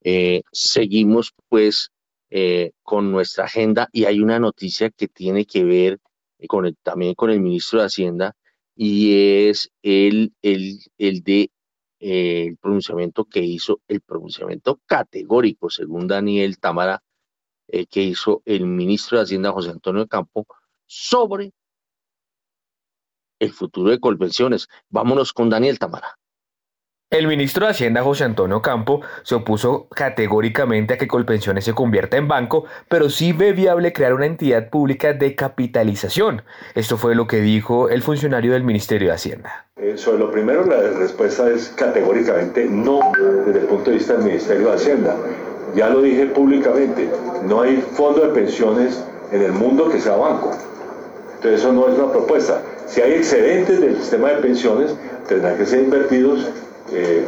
eh, 0.02 0.41
seguimos 0.52 1.35
pues 1.49 1.91
eh, 2.31 2.72
con 2.81 3.11
nuestra 3.11 3.45
agenda 3.45 3.89
y 3.91 4.06
hay 4.06 4.19
una 4.19 4.39
noticia 4.39 4.89
que 4.89 5.07
tiene 5.07 5.45
que 5.45 5.64
ver 5.64 5.99
con 6.47 6.76
también 6.81 7.14
con 7.14 7.30
el 7.30 7.39
ministro 7.39 7.77
de 7.77 7.85
Hacienda 7.85 8.35
y 8.76 9.49
es 9.49 9.69
el, 9.84 10.34
el, 10.41 10.80
el 10.97 11.22
de 11.22 11.52
eh, 11.99 12.47
el 12.47 12.57
pronunciamiento 12.57 13.26
que 13.26 13.41
hizo, 13.41 13.81
el 13.88 14.02
pronunciamiento 14.02 14.80
categórico, 14.88 15.69
según 15.69 16.07
Daniel 16.07 16.57
Tamara, 16.57 17.03
eh, 17.68 17.86
que 17.86 18.02
hizo 18.02 18.42
el 18.46 18.66
ministro 18.66 19.18
de 19.18 19.24
Hacienda 19.24 19.52
José 19.52 19.72
Antonio 19.72 20.08
Campo 20.08 20.46
sobre 20.86 21.54
el 23.40 23.52
futuro 23.52 23.92
de 23.92 24.00
Colpensiones. 24.00 24.68
Vámonos 24.90 25.34
con 25.34 25.50
Daniel 25.50 25.80
Tamara. 25.80 26.18
El 27.12 27.28
ministro 27.28 27.66
de 27.66 27.72
Hacienda 27.72 28.02
José 28.02 28.24
Antonio 28.24 28.64
Campo 28.64 29.02
se 29.24 29.36
opuso 29.36 29.88
categóricamente 29.90 30.96
a 30.96 30.98
que 30.98 31.08
Colpensiones 31.08 31.64
se 31.64 31.74
convierta 31.74 32.18
en 32.18 32.28
banco, 32.28 32.66
pero 32.90 33.10
sí 33.10 33.32
ve 33.32 33.54
viable 33.54 33.94
crear 33.94 34.16
una 34.16 34.26
entidad 34.26 34.70
pública 34.72 35.14
de 35.14 35.36
capitalización. 35.36 36.42
Esto 36.74 36.98
fue 36.98 37.14
lo 37.14 37.28
que 37.28 37.42
dijo 37.42 37.90
el 37.90 38.02
funcionario 38.02 38.54
del 38.54 38.64
Ministerio 38.64 39.10
de 39.10 39.14
Hacienda. 39.14 39.68
Sobre 39.96 40.18
lo 40.18 40.32
primero, 40.32 40.66
la 40.66 40.82
respuesta 40.98 41.50
es 41.50 41.70
categóricamente 41.78 42.66
no 42.66 43.00
desde 43.46 43.60
el 43.60 43.68
punto 43.68 43.92
de 43.92 43.98
vista 43.98 44.14
del 44.14 44.26
Ministerio 44.26 44.70
de 44.70 44.74
Hacienda. 44.74 45.16
Ya 45.76 45.89
lo 45.89 46.02
dije 46.02 46.27
públicamente, 46.27 47.10
no 47.47 47.61
hay 47.61 47.84
fondo 47.93 48.22
de 48.22 48.30
pensiones 48.30 49.03
en 49.31 49.41
el 49.41 49.52
mundo 49.52 49.89
que 49.89 49.99
sea 49.99 50.15
banco. 50.15 50.52
Entonces 51.35 51.60
eso 51.60 51.73
no 51.73 51.88
es 51.89 51.97
una 51.97 52.11
propuesta. 52.11 52.61
Si 52.88 53.02
hay 53.02 53.14
excedentes 53.14 53.81
del 53.81 53.97
sistema 53.97 54.30
de 54.30 54.38
pensiones, 54.38 54.95
tendrán 55.27 55.57
que 55.57 55.65
ser 55.65 55.84
invertidos 55.84 56.47
eh, 56.91 57.26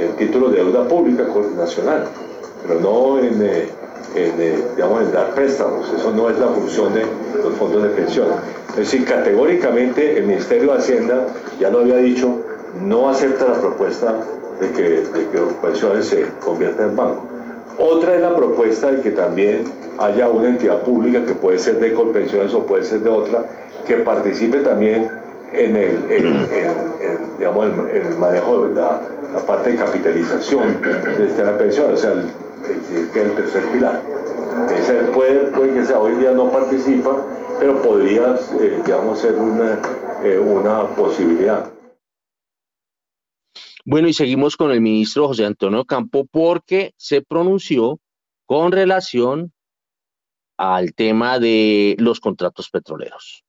en 0.00 0.16
títulos 0.16 0.52
de 0.52 0.58
deuda 0.58 0.88
pública 0.88 1.24
nacional, 1.56 2.06
pero 2.66 2.80
no 2.80 3.18
en, 3.18 3.40
eh, 3.42 3.68
eh, 4.16 4.64
digamos, 4.74 5.02
en 5.02 5.12
dar 5.12 5.34
préstamos. 5.34 5.92
Eso 5.96 6.10
no 6.10 6.28
es 6.28 6.38
la 6.38 6.48
función 6.48 6.92
de 6.92 7.02
los 7.42 7.54
fondos 7.54 7.82
de 7.82 7.90
pensiones. 7.90 8.34
Es 8.70 8.76
decir, 8.76 9.04
categóricamente 9.04 10.18
el 10.18 10.26
Ministerio 10.26 10.72
de 10.72 10.78
Hacienda, 10.78 11.26
ya 11.60 11.70
lo 11.70 11.80
había 11.80 11.98
dicho, 11.98 12.40
no 12.82 13.08
acepta 13.08 13.46
la 13.46 13.60
propuesta 13.60 14.14
de 14.60 14.70
que, 14.70 14.82
de 14.82 15.28
que 15.30 15.38
pensiones 15.62 16.06
se 16.06 16.26
convierta 16.44 16.82
en 16.82 16.96
banco. 16.96 17.35
Otra 17.78 18.14
es 18.14 18.22
la 18.22 18.34
propuesta 18.34 18.90
de 18.90 19.02
que 19.02 19.10
también 19.10 19.64
haya 19.98 20.28
una 20.28 20.48
entidad 20.48 20.80
pública 20.82 21.24
que 21.24 21.34
puede 21.34 21.58
ser 21.58 21.78
de 21.78 21.92
Colpensiones 21.92 22.54
o 22.54 22.64
puede 22.64 22.84
ser 22.84 23.00
de 23.00 23.10
otra, 23.10 23.44
que 23.86 23.96
participe 23.96 24.58
también 24.60 25.10
en 25.52 25.76
el, 25.76 25.98
digamos, 27.38 27.66
el, 27.92 28.16
manejo 28.18 28.66
de 28.66 28.74
la, 28.74 29.00
parte 29.46 29.72
de 29.72 29.76
capitalización 29.76 30.80
de 30.80 31.26
esta 31.26 31.58
pensión, 31.58 31.92
o 31.92 31.96
sea, 31.96 32.12
el, 32.12 32.30
el, 33.14 33.32
tercer 33.32 33.62
pilar. 33.72 34.00
Ese 34.74 34.94
puede, 35.12 35.50
que 35.74 35.84
sea, 35.84 35.98
hoy 35.98 36.14
día 36.14 36.30
no 36.32 36.50
participa, 36.50 37.16
pero 37.60 37.82
podría, 37.82 38.36
eh, 38.60 38.80
digamos, 38.84 39.18
ser 39.18 39.34
una, 39.34 39.78
eh, 40.24 40.38
una 40.38 40.86
posibilidad. 40.96 41.75
Bueno, 43.88 44.08
y 44.08 44.12
seguimos 44.12 44.56
con 44.56 44.72
el 44.72 44.80
ministro 44.80 45.28
José 45.28 45.46
Antonio 45.46 45.84
Campo 45.84 46.26
porque 46.28 46.92
se 46.96 47.22
pronunció 47.22 48.00
con 48.44 48.72
relación 48.72 49.52
al 50.58 50.92
tema 50.92 51.38
de 51.38 51.94
los 52.00 52.18
contratos 52.18 52.68
petroleros. 52.68 53.44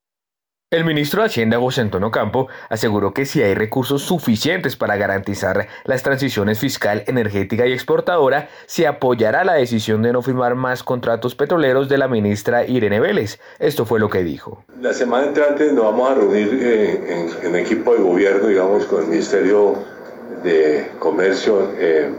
El 0.69 0.85
ministro 0.85 1.21
de 1.21 1.27
Hacienda 1.27 1.59
José 1.59 1.81
Antonio 1.81 2.11
Campo 2.11 2.49
aseguró 2.69 3.15
que 3.15 3.25
si 3.25 3.41
hay 3.41 3.55
recursos 3.55 4.03
suficientes 4.03 4.75
para 4.75 4.95
garantizar 4.95 5.69
las 5.85 6.03
transiciones 6.03 6.59
fiscal, 6.59 7.03
energética 7.07 7.65
y 7.65 7.71
exportadora, 7.71 8.49
se 8.67 8.85
apoyará 8.85 9.43
la 9.43 9.53
decisión 9.53 10.03
de 10.03 10.13
no 10.13 10.21
firmar 10.21 10.53
más 10.53 10.83
contratos 10.83 11.33
petroleros 11.33 11.89
de 11.89 11.97
la 11.97 12.07
ministra 12.07 12.63
Irene 12.63 12.99
Vélez. 12.99 13.39
Esto 13.57 13.87
fue 13.87 13.99
lo 13.99 14.09
que 14.09 14.23
dijo. 14.23 14.65
La 14.79 14.93
semana 14.93 15.27
entrante 15.27 15.71
nos 15.73 15.85
vamos 15.85 16.11
a 16.11 16.13
reunir 16.13 16.59
eh, 16.61 17.29
en, 17.41 17.55
equipo 17.55 17.95
de 17.95 18.03
gobierno, 18.03 18.47
digamos, 18.49 18.85
con 18.85 19.01
el 19.01 19.07
Ministerio 19.07 19.96
de 20.43 20.91
Comercio, 20.99 21.71
eh, 21.77 22.09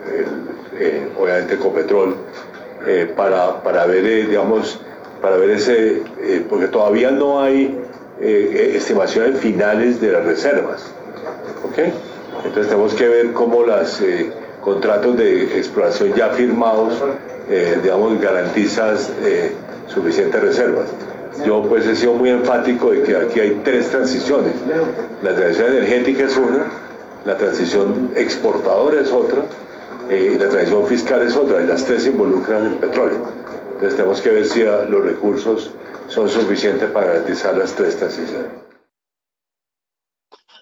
eh, 0.78 1.08
obviamente 1.18 1.56
con 1.56 1.72
Petrol, 1.72 2.16
para, 3.16 3.62
para 3.62 3.86
ver, 3.86 4.28
digamos, 4.28 4.80
para 5.20 5.36
ver 5.36 5.50
ese, 5.50 6.00
porque 6.48 6.68
todavía 6.68 7.10
no 7.10 7.42
hay 7.42 7.76
eh, 8.20 8.72
estimaciones 8.74 9.38
finales 9.38 10.00
de 10.00 10.10
las 10.10 10.24
reservas. 10.24 10.82
¿okay? 11.70 11.92
Entonces 12.44 12.66
tenemos 12.66 12.92
que 12.94 13.08
ver 13.08 13.32
cómo 13.32 13.62
los 13.62 14.00
eh, 14.00 14.32
contratos 14.60 15.16
de 15.16 15.56
exploración 15.56 16.14
ya 16.14 16.30
firmados, 16.30 16.94
eh, 17.48 17.78
digamos, 17.80 18.20
garantizan 18.20 18.96
suficientes 19.86 20.40
reservas. 20.40 20.88
Yo 21.46 21.62
pues 21.62 21.86
he 21.86 21.94
sido 21.94 22.14
muy 22.14 22.30
enfático 22.30 22.90
de 22.90 23.02
que 23.02 23.16
aquí 23.16 23.38
hay 23.38 23.60
tres 23.62 23.88
transiciones. 23.88 24.54
La 25.22 25.36
transición 25.36 25.74
energética 25.74 26.24
es 26.24 26.36
una, 26.36 26.66
la 27.24 27.36
transición 27.36 28.12
exportadora 28.16 29.00
es 29.00 29.10
otra 29.10 29.44
y 30.10 30.38
la 30.38 30.48
transición 30.48 30.86
fiscal 30.86 31.22
es 31.22 31.36
otra. 31.36 31.62
Y 31.62 31.66
las 31.66 31.84
tres 31.84 32.06
involucran 32.06 32.66
el 32.66 32.74
petróleo. 32.74 33.28
Entonces 33.74 33.96
tenemos 33.96 34.20
que 34.20 34.30
ver 34.30 34.44
si 34.46 34.62
los 34.62 35.04
recursos 35.04 35.70
son 36.08 36.28
suficientes 36.28 36.90
para 36.90 37.06
garantizar 37.08 37.56
las 37.56 37.74
tres 37.74 37.96
transiciones. 37.96 38.50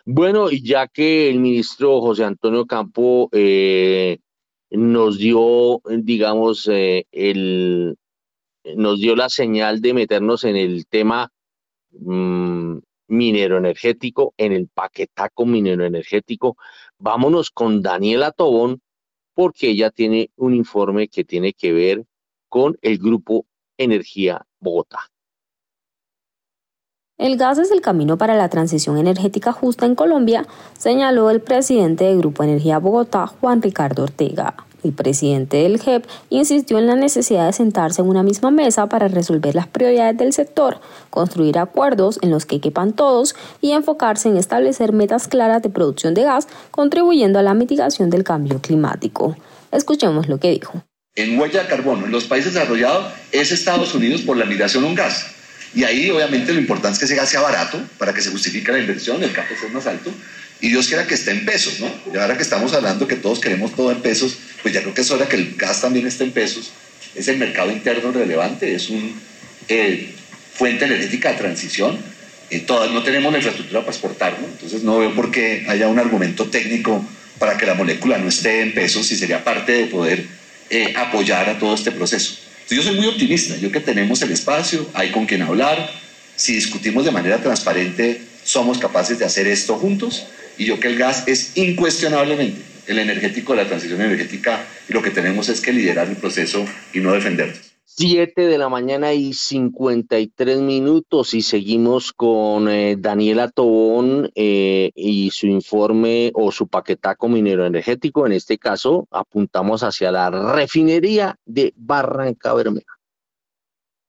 Bueno, 0.05 0.51
y 0.51 0.63
ya 0.63 0.87
que 0.87 1.29
el 1.29 1.41
ministro 1.41 2.01
José 2.01 2.25
Antonio 2.25 2.65
Campo 2.67 3.29
eh, 3.33 4.19
nos 4.71 5.19
dio, 5.19 5.81
digamos, 5.85 6.69
eh, 6.71 7.07
el, 7.11 7.97
nos 8.77 9.01
dio 9.01 9.17
la 9.17 9.29
señal 9.29 9.81
de 9.81 9.95
meternos 9.95 10.45
en 10.45 10.57
el 10.57 10.87
tema 10.87 11.31
mm, 11.93 12.79
minero 13.09 13.59
energético, 13.59 14.35
en 14.37 14.53
el 14.53 14.69
paquetaco 14.69 15.47
minero 15.47 15.85
energético, 15.85 16.57
vámonos 16.99 17.51
con 17.51 17.83
Daniela 17.83 18.33
Tobón, 18.33 18.81
porque 19.35 19.71
ella 19.71 19.91
tiene 19.91 20.31
un 20.37 20.55
informe 20.55 21.09
que 21.09 21.25
tiene 21.25 21.53
que 21.53 21.73
ver 21.73 22.05
con 22.49 22.79
el 22.81 22.99
grupo 22.99 23.47
Energía 23.77 24.47
Bogotá. 24.61 25.01
El 27.19 27.39
gas 27.39 27.59
es 27.59 27.71
el 27.71 27.81
camino 27.81 28.19
para 28.19 28.37
la 28.37 28.51
transición 28.51 28.99
energética 28.99 29.53
justa 29.53 29.87
en 29.87 29.95
Colombia, 29.95 30.47
señaló 30.77 31.31
el 31.31 31.41
presidente 31.41 32.05
del 32.05 32.19
Grupo 32.19 32.43
Energía 32.43 32.79
Bogotá, 32.79 33.27
Juan 33.27 33.63
Ricardo 33.63 34.03
Ortega. 34.03 34.55
El 34.87 34.93
presidente 34.93 35.57
del 35.57 35.81
GEP 35.81 36.07
insistió 36.31 36.79
en 36.79 36.87
la 36.87 36.95
necesidad 36.95 37.47
de 37.47 37.53
sentarse 37.53 38.03
en 38.03 38.09
una 38.09 38.23
misma 38.23 38.53
mesa 38.53 38.89
para 38.89 39.09
resolver 39.09 39.57
las 39.57 39.67
prioridades 39.67 40.17
del 40.17 40.33
sector, 40.33 40.81
construir 41.11 41.59
acuerdos 41.59 42.21
en 42.23 42.31
los 42.31 42.47
que 42.47 42.61
quepan 42.61 42.93
todos 42.93 43.35
y 43.61 43.73
enfocarse 43.73 44.29
en 44.29 44.37
establecer 44.37 44.93
metas 44.93 45.27
claras 45.27 45.61
de 45.63 45.71
producción 45.71 46.15
de 46.15 46.23
gas, 46.23 46.47
contribuyendo 46.71 47.41
a 47.41 47.43
la 47.43 47.55
mitigación 47.55 48.11
del 48.11 48.23
cambio 48.23 48.61
climático. 48.61 49.37
Escuchemos 49.73 50.29
lo 50.29 50.39
que 50.39 50.51
dijo. 50.51 50.85
En 51.17 51.37
huella 51.37 51.65
de 51.65 51.69
carbono, 51.69 52.07
en 52.07 52.13
los 52.13 52.25
países 52.25 52.55
desarrollados 52.55 53.13
es 53.33 53.51
Estados 53.51 53.93
Unidos 53.93 54.21
por 54.21 54.37
la 54.37 54.45
migración 54.45 54.85
a 54.85 54.87
un 54.87 54.95
gas 54.95 55.37
y 55.77 55.85
ahí 55.85 56.11
obviamente 56.11 56.55
lo 56.55 56.61
importante 56.61 56.95
es 56.95 56.99
que 57.01 57.05
ese 57.05 57.17
gas 57.17 57.29
sea 57.29 57.41
barato 57.41 57.79
para 57.99 58.15
que 58.15 58.23
se 58.23 58.31
justifique 58.31 58.73
la 58.73 58.79
inversión, 58.79 59.23
el 59.23 59.33
campo 59.33 59.55
sea 59.61 59.69
más 59.69 59.87
alto. 59.87 60.11
Y 60.61 60.71
Dios 60.71 60.89
quiera 60.89 61.07
que 61.07 61.15
esté 61.15 61.33
en 61.33 61.45
pesos, 61.45 61.81
¿no? 61.81 61.91
Y 62.13 62.17
ahora 62.17 62.37
que 62.37 62.43
estamos 62.43 62.73
hablando 62.73 63.07
que 63.07 63.17
todos 63.17 63.41
queremos 63.41 63.75
todo 63.75 63.93
en 63.93 64.01
pesos, 64.01 64.39
pues 64.63 64.73
ya 64.73 64.81
creo 64.81 64.95
que 64.95 65.03
es 65.03 65.11
hora 65.11 65.29
que 65.29 65.37
el 65.37 65.55
gas 65.57 65.83
también 65.83 66.07
esté 66.07 66.25
en 66.25 66.33
pesos. 66.33 66.71
Es 67.15 67.29
el 67.29 67.37
mercado 67.37 67.71
interno 67.71 68.11
relevante, 68.11 68.75
es 68.75 68.89
una 68.89 69.11
eh, 69.69 70.15
fuente 70.55 70.87
energética 70.87 71.33
de 71.33 71.39
transición. 71.39 71.99
Eh, 72.51 72.61
todas, 72.61 72.91
no 72.91 73.03
tenemos 73.03 73.33
la 73.33 73.39
infraestructura 73.39 73.81
para 73.81 73.93
exportarlo, 73.93 74.47
entonces 74.47 74.83
no 74.83 74.99
veo 74.99 75.15
por 75.15 75.31
qué 75.31 75.67
haya 75.69 75.89
un 75.89 75.99
argumento 75.99 76.47
técnico 76.47 77.05
para 77.39 77.59
que 77.59 77.67
la 77.67 77.75
molécula 77.75 78.19
no 78.19 78.29
esté 78.29 78.63
en 78.63 78.73
pesos 78.73 79.11
y 79.13 79.17
sería 79.17 79.45
parte 79.45 79.73
de 79.73 79.87
poder 79.87 80.25
eh, 80.71 80.95
apoyar 80.97 81.51
a 81.51 81.59
todo 81.59 81.75
este 81.75 81.93
proceso. 81.93 82.39
Yo 82.71 82.83
soy 82.83 82.97
muy 82.97 83.07
optimista, 83.07 83.57
yo 83.57 83.71
que 83.71 83.81
tenemos 83.81 84.23
el 84.23 84.33
espacio, 84.33 84.89
hay 84.95 85.11
con 85.11 85.27
quien 85.27 85.43
hablar, 85.43 85.91
si 86.35 86.55
discutimos 86.55 87.05
de 87.05 87.11
manera 87.11 87.39
transparente, 87.39 88.23
somos 88.43 88.79
capaces 88.79 89.19
de 89.19 89.25
hacer 89.25 89.47
esto 89.47 89.77
juntos 89.77 90.27
y 90.59 90.67
yo 90.67 90.81
que 90.81 90.89
el 90.89 90.99
gas 90.99 91.27
es 91.27 91.57
incuestionablemente 91.57 92.63
el 92.87 92.99
energético 92.99 93.53
de 93.53 93.63
la 93.63 93.69
transición 93.69 94.01
energética 94.01 94.65
y 94.89 94.93
lo 94.93 95.03
que 95.03 95.11
tenemos 95.11 95.49
es 95.49 95.61
que 95.61 95.73
liderar 95.73 96.09
el 96.09 96.17
proceso 96.17 96.65
y 96.93 97.01
no 97.01 97.13
defendernos. 97.13 97.77
7 97.99 98.47
de 98.47 98.59
la 98.59 98.69
mañana 98.69 99.15
y 99.15 99.33
53 99.33 100.59
minutos 100.59 101.33
y 101.33 101.41
seguimos 101.41 102.13
con 102.13 102.69
eh, 102.69 102.97
Daniela 102.99 103.49
Tobón 103.49 104.31
eh, 104.35 104.91
y 104.95 105.31
su 105.31 105.47
informe 105.47 106.31
o 106.35 106.53
su 106.53 106.69
paquetaco 106.69 107.27
minero 107.29 107.65
energético. 107.65 108.27
En 108.27 108.33
este 108.33 108.59
caso, 108.59 109.09
apuntamos 109.11 109.83
hacia 109.83 110.13
la 110.13 110.29
refinería 110.29 111.39
de 111.47 111.73
Barranca 111.75 112.53
Bermeja. 112.53 112.99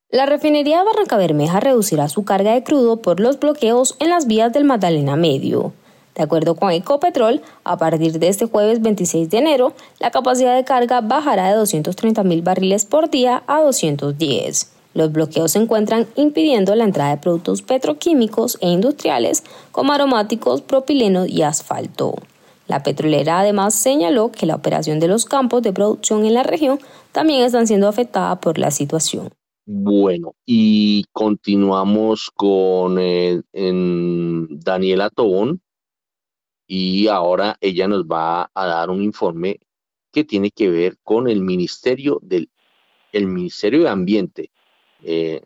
La 0.10 0.26
refinería 0.26 0.80
de 0.80 0.86
Barranca 0.86 1.16
Bermeja 1.16 1.62
reducirá 1.62 2.10
su 2.10 2.26
carga 2.26 2.56
de 2.56 2.64
crudo 2.64 3.02
por 3.02 3.22
los 3.22 3.40
bloqueos 3.40 3.96
en 4.00 4.10
las 4.10 4.28
vías 4.28 4.52
del 4.52 4.66
Magdalena 4.66 5.16
Medio. 5.16 5.74
De 6.18 6.24
acuerdo 6.24 6.56
con 6.56 6.72
Ecopetrol, 6.72 7.44
a 7.64 7.78
partir 7.78 8.18
de 8.18 8.28
este 8.28 8.48
jueves 8.48 8.82
26 8.82 9.30
de 9.30 9.38
enero, 9.38 9.74
la 10.00 10.10
capacidad 10.10 10.56
de 10.56 10.64
carga 10.64 11.00
bajará 11.00 11.50
de 11.50 11.56
230 11.58 12.24
mil 12.24 12.42
barriles 12.42 12.86
por 12.86 13.12
día 13.12 13.44
a 13.46 13.62
210. 13.62 14.74
Los 14.96 15.12
bloqueos 15.12 15.52
se 15.52 15.60
encuentran 15.60 16.08
impidiendo 16.16 16.74
la 16.74 16.86
entrada 16.86 17.12
de 17.12 17.22
productos 17.22 17.62
petroquímicos 17.62 18.58
e 18.62 18.68
industriales 18.68 19.44
como 19.72 19.94
aromáticos, 19.94 20.64
propileno 20.64 21.28
y 21.28 21.44
asfalto. 21.44 22.16
La 22.66 22.82
petrolera 22.82 23.42
además 23.42 23.76
señaló 23.76 24.32
que 24.32 24.48
la 24.48 24.56
operación 24.56 25.00
de 25.00 25.10
los 25.10 25.26
campos 25.26 25.62
de 25.62 25.72
producción 25.72 26.26
en 26.26 26.34
la 26.34 26.42
región 26.42 26.80
también 27.12 27.44
están 27.44 27.68
siendo 27.68 27.88
afectadas 27.88 28.40
por 28.40 28.58
la 28.58 28.72
situación. 28.72 29.30
Bueno, 29.68 30.34
y 30.48 31.04
continuamos 31.12 32.32
con 32.34 32.98
eh, 33.00 33.40
Daniela 33.54 35.12
Tobón, 35.12 35.62
y 36.68 37.08
ahora 37.08 37.58
ella 37.62 37.88
nos 37.88 38.04
va 38.04 38.52
a 38.54 38.66
dar 38.68 38.90
un 38.90 39.02
informe 39.02 39.60
que 40.12 40.24
tiene 40.24 40.52
que 40.52 40.70
ver 40.70 40.98
con 41.04 41.28
el 41.30 41.42
Ministerio 41.42 42.20
del 42.22 42.50
el 43.12 43.28
Ministerio 43.28 43.84
de 43.84 43.90
Ambiente. 43.90 44.52
Eh, 45.04 45.42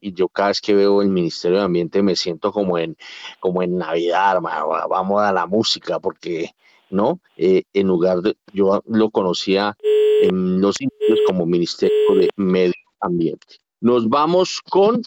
yo 0.00 0.28
cada 0.28 0.48
vez 0.48 0.60
que 0.60 0.74
veo 0.74 1.02
el 1.02 1.08
Ministerio 1.08 1.58
de 1.58 1.64
Ambiente 1.64 2.02
me 2.02 2.14
siento 2.14 2.52
como 2.52 2.78
en, 2.78 2.96
como 3.40 3.62
en 3.62 3.76
Navidad, 3.76 4.40
vamos 4.40 5.22
a 5.22 5.32
la 5.32 5.46
música, 5.46 5.98
porque 5.98 6.50
no, 6.88 7.20
eh, 7.36 7.64
en 7.72 7.86
lugar 7.88 8.20
de, 8.20 8.36
yo 8.52 8.82
lo 8.86 9.10
conocía 9.10 9.76
en 10.22 10.60
los 10.60 10.80
inicios 10.80 11.18
como 11.26 11.46
Ministerio 11.46 12.14
de 12.14 12.28
Medio 12.36 12.74
Ambiente. 13.00 13.56
Nos 13.80 14.08
vamos 14.08 14.60
con 14.68 15.02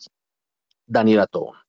Daniela 0.85 1.27
Tobón. 1.27 1.62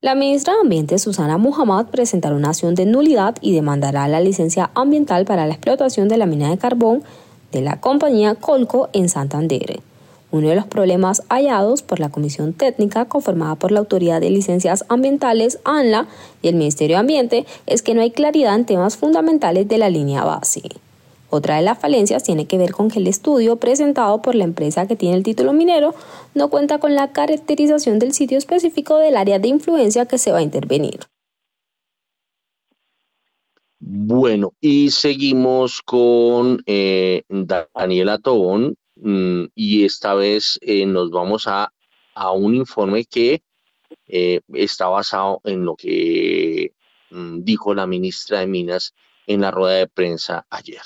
La 0.00 0.14
ministra 0.14 0.54
de 0.54 0.60
Ambiente, 0.60 0.96
Susana 1.00 1.38
Muhammad, 1.38 1.86
presentará 1.86 2.36
una 2.36 2.50
acción 2.50 2.76
de 2.76 2.86
nulidad 2.86 3.34
y 3.40 3.52
demandará 3.52 4.06
la 4.06 4.20
licencia 4.20 4.70
ambiental 4.76 5.24
para 5.24 5.44
la 5.44 5.54
explotación 5.54 6.06
de 6.06 6.16
la 6.16 6.26
mina 6.26 6.50
de 6.50 6.56
carbón 6.56 7.02
de 7.50 7.62
la 7.62 7.80
compañía 7.80 8.36
Colco 8.36 8.90
en 8.92 9.08
Santander. 9.08 9.80
Uno 10.30 10.50
de 10.50 10.54
los 10.54 10.66
problemas 10.66 11.24
hallados 11.28 11.82
por 11.82 11.98
la 11.98 12.10
comisión 12.10 12.52
técnica 12.52 13.06
conformada 13.06 13.56
por 13.56 13.72
la 13.72 13.80
Autoridad 13.80 14.20
de 14.20 14.30
Licencias 14.30 14.84
Ambientales, 14.88 15.58
ANLA, 15.64 16.06
y 16.42 16.48
el 16.48 16.54
Ministerio 16.54 16.94
de 16.94 17.00
Ambiente 17.00 17.46
es 17.66 17.82
que 17.82 17.94
no 17.94 18.00
hay 18.00 18.12
claridad 18.12 18.54
en 18.54 18.66
temas 18.66 18.96
fundamentales 18.96 19.66
de 19.66 19.78
la 19.78 19.90
línea 19.90 20.22
base. 20.22 20.62
Otra 21.30 21.56
de 21.56 21.62
las 21.62 21.78
falencias 21.78 22.24
tiene 22.24 22.46
que 22.46 22.56
ver 22.56 22.72
con 22.72 22.90
que 22.90 23.00
el 23.00 23.06
estudio 23.06 23.56
presentado 23.56 24.22
por 24.22 24.34
la 24.34 24.44
empresa 24.44 24.86
que 24.86 24.96
tiene 24.96 25.16
el 25.16 25.22
título 25.22 25.52
minero 25.52 25.94
no 26.34 26.48
cuenta 26.48 26.78
con 26.78 26.94
la 26.94 27.12
caracterización 27.12 27.98
del 27.98 28.12
sitio 28.12 28.38
específico 28.38 28.96
del 28.96 29.16
área 29.16 29.38
de 29.38 29.48
influencia 29.48 30.06
que 30.06 30.16
se 30.16 30.32
va 30.32 30.38
a 30.38 30.42
intervenir. 30.42 31.00
Bueno, 33.80 34.54
y 34.60 34.90
seguimos 34.90 35.82
con 35.82 36.62
eh, 36.66 37.22
Daniela 37.28 38.18
Tobón 38.18 38.76
mm, 38.96 39.44
y 39.54 39.84
esta 39.84 40.14
vez 40.14 40.58
eh, 40.62 40.84
nos 40.84 41.10
vamos 41.10 41.46
a, 41.46 41.72
un 42.34 42.56
informe 42.56 43.04
que 43.04 43.42
eh, 44.08 44.40
está 44.54 44.88
basado 44.88 45.40
en 45.44 45.64
lo 45.64 45.76
que 45.76 46.72
mm, 47.10 47.44
dijo 47.44 47.74
la 47.74 47.86
ministra 47.86 48.40
de 48.40 48.48
Minas 48.48 48.94
en 49.28 49.42
la 49.42 49.52
rueda 49.52 49.76
de 49.76 49.86
prensa 49.86 50.44
ayer. 50.50 50.82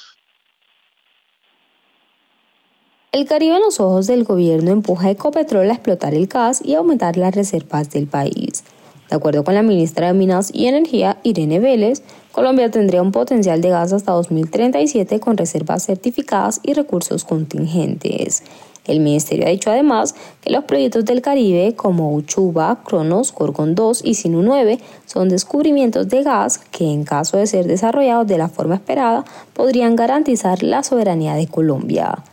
El 3.15 3.27
Caribe 3.27 3.57
en 3.57 3.61
los 3.61 3.79
ojos 3.79 4.07
del 4.07 4.25
gobierno 4.25 4.71
empuja 4.71 5.09
a 5.09 5.11
Ecopetrol 5.11 5.69
a 5.69 5.75
explotar 5.75 6.15
el 6.15 6.29
gas 6.29 6.63
y 6.65 6.77
aumentar 6.77 7.19
las 7.19 7.35
reservas 7.35 7.91
del 7.91 8.07
país. 8.07 8.65
De 9.11 9.17
acuerdo 9.17 9.45
con 9.45 9.55
la 9.55 9.63
ministra 9.63 10.07
de 10.07 10.15
Minas 10.15 10.51
y 10.51 10.67
Energía, 10.67 11.19
Irene 11.23 11.61
Vélez, 11.61 12.03
Colombia 12.33 12.71
tendría 12.71 13.03
un 13.03 13.13
potencial 13.13 13.61
de 13.61 13.69
gas 13.69 13.93
hasta 13.93 14.13
2037 14.13 15.21
con 15.21 15.37
reservas 15.37 15.85
certificadas 15.85 16.61
y 16.63 16.73
recursos 16.73 17.25
contingentes. 17.25 18.45
El 18.87 19.01
ministerio 19.01 19.47
ha 19.47 19.51
dicho 19.51 19.71
además 19.71 20.15
que 20.41 20.51
los 20.51 20.65
proyectos 20.65 21.05
del 21.05 21.21
Caribe 21.21 21.75
como 21.77 22.15
Uchuba, 22.15 22.83
Cronos, 22.83 23.35
Gorgon 23.35 23.75
2 23.75 24.07
y 24.07 24.15
Sinu 24.15 24.43
9 24.43 24.79
son 25.05 25.29
descubrimientos 25.29 26.09
de 26.09 26.23
gas 26.23 26.57
que 26.57 26.91
en 26.91 27.05
caso 27.05 27.37
de 27.37 27.47
ser 27.47 27.67
desarrollados 27.67 28.27
de 28.27 28.39
la 28.39 28.49
forma 28.49 28.77
esperada 28.77 29.27
podrían 29.53 29.97
garantizar 29.97 30.63
la 30.63 30.83
soberanía 30.83 31.35
de 31.35 31.47
Colombia. 31.47 32.25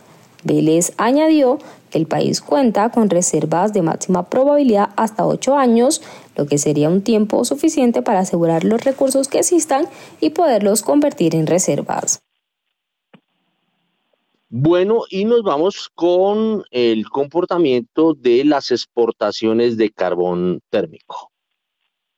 Vélez 0.44 0.92
añadió 0.96 1.58
que 1.90 1.98
el 1.98 2.06
país 2.06 2.40
cuenta 2.40 2.90
con 2.90 3.10
reservas 3.10 3.72
de 3.72 3.82
máxima 3.82 4.28
probabilidad 4.28 4.90
hasta 4.96 5.26
8 5.26 5.56
años, 5.56 6.02
lo 6.36 6.46
que 6.46 6.58
sería 6.58 6.88
un 6.88 7.02
tiempo 7.02 7.44
suficiente 7.44 8.02
para 8.02 8.20
asegurar 8.20 8.64
los 8.64 8.82
recursos 8.84 9.28
que 9.28 9.40
existan 9.40 9.86
y 10.20 10.30
poderlos 10.30 10.82
convertir 10.82 11.34
en 11.34 11.46
reservas. 11.46 12.20
Bueno, 14.52 15.02
y 15.08 15.26
nos 15.26 15.42
vamos 15.42 15.90
con 15.94 16.64
el 16.72 17.08
comportamiento 17.08 18.14
de 18.14 18.44
las 18.44 18.72
exportaciones 18.72 19.76
de 19.76 19.90
carbón 19.90 20.60
térmico. 20.70 21.30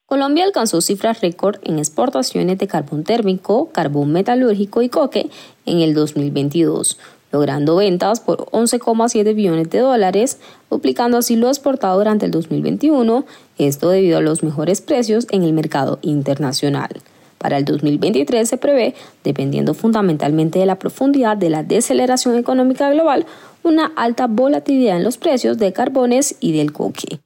Colombia 0.07 0.45
alcanzó 0.45 0.81
cifras 0.81 1.21
récord 1.21 1.57
en 1.63 1.79
exportaciones 1.79 2.59
de 2.59 2.69
carbón 2.69 3.05
térmico, 3.05 3.71
carbón 3.71 4.13
metalúrgico 4.13 4.83
y 4.83 4.89
coque 4.89 5.31
en 5.67 5.81
el 5.81 5.95
2022, 5.95 6.99
logrando 7.33 7.77
ventas 7.77 8.21
por 8.21 8.47
11,7 8.51 9.35
billones 9.35 9.71
de 9.71 9.81
dólares, 9.81 10.39
duplicando 10.71 11.19
así 11.19 11.35
lo 11.35 11.49
exportado 11.49 11.99
durante 11.99 12.27
el 12.27 12.31
2021, 12.31 13.25
esto 13.59 13.89
debido 13.89 14.19
a 14.19 14.21
los 14.21 14.43
mejores 14.43 14.81
precios 14.81 15.27
en 15.31 15.43
el 15.43 15.53
mercado 15.53 15.99
internacional. 16.03 16.91
Para 17.39 17.59
el 17.59 17.65
2023 17.65 18.49
se 18.49 18.57
prevé, 18.57 18.95
dependiendo 19.25 19.75
fundamentalmente 19.75 20.61
de 20.61 20.67
la 20.67 20.79
profundidad 20.79 21.37
de 21.37 21.51
la 21.51 21.65
deceleración 21.65 22.39
económica 22.39 22.89
global, 22.91 23.27
una 23.65 23.87
alta 23.97 24.29
volatilidad 24.29 24.99
en 24.99 25.05
los 25.05 25.19
precios 25.19 25.59
de 25.59 25.73
carbones 25.73 26.37
y 26.39 26.57
del 26.57 26.73
coque. 26.73 27.19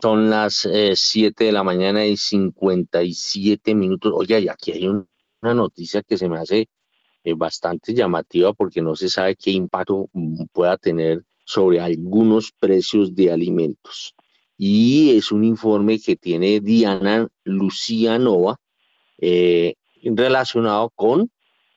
Son 0.00 0.30
las 0.30 0.68
7 0.94 1.42
eh, 1.42 1.46
de 1.46 1.52
la 1.52 1.64
mañana 1.64 2.06
y 2.06 2.16
57 2.16 3.74
minutos. 3.74 4.12
Oye, 4.14 4.48
aquí 4.48 4.70
hay 4.70 4.86
una 4.86 5.54
noticia 5.54 6.02
que 6.02 6.16
se 6.16 6.28
me 6.28 6.38
hace 6.38 6.68
eh, 7.24 7.34
bastante 7.34 7.94
llamativa 7.94 8.52
porque 8.52 8.80
no 8.80 8.96
se 8.96 9.08
sabe 9.08 9.36
qué 9.36 9.50
impacto 9.50 10.08
pueda 10.52 10.76
tener 10.76 11.24
sobre 11.44 11.80
algunos 11.80 12.52
precios 12.52 13.14
de 13.14 13.32
alimentos. 13.32 14.14
Y 14.56 15.16
es 15.16 15.32
un 15.32 15.44
informe 15.44 15.98
que 15.98 16.16
tiene 16.16 16.60
Diana 16.60 17.28
Lucía 17.44 18.18
Nova 18.18 18.56
eh, 19.18 19.74
relacionado 20.02 20.90
con 20.94 21.30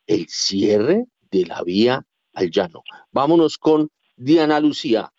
el 0.08 0.28
cierre 0.28 1.06
de 1.32 1.46
la 1.46 1.64
vía 1.64 2.04
al 2.34 2.52
llano. 2.52 2.84
Vámonos 3.12 3.58
con 3.58 3.90
Diana 4.18 4.60
Lucía. 4.60 5.12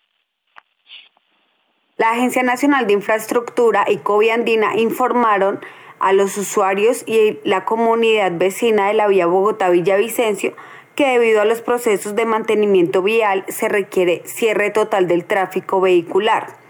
La 1.97 2.11
Agencia 2.11 2.43
Nacional 2.43 2.87
de 2.87 2.93
Infraestructura 2.93 3.85
y 3.87 3.97
Coviandina 3.97 4.77
informaron 4.77 5.59
a 6.03 6.11
los 6.11 6.37
usuarios 6.37 7.03
y 7.07 7.39
la 7.45 7.63
comunidad 7.63 8.33
vecina 8.35 8.89
de 8.89 8.93
la 8.93 9.07
vía 9.07 9.25
Bogotá-Villavicencio 9.25 10.53
que 10.95 11.07
debido 11.07 11.41
a 11.41 11.45
los 11.45 11.61
procesos 11.61 12.13
de 12.15 12.25
mantenimiento 12.25 13.01
vial 13.01 13.45
se 13.47 13.69
requiere 13.69 14.21
cierre 14.25 14.69
total 14.69 15.07
del 15.07 15.23
tráfico 15.23 15.79
vehicular. 15.79 16.61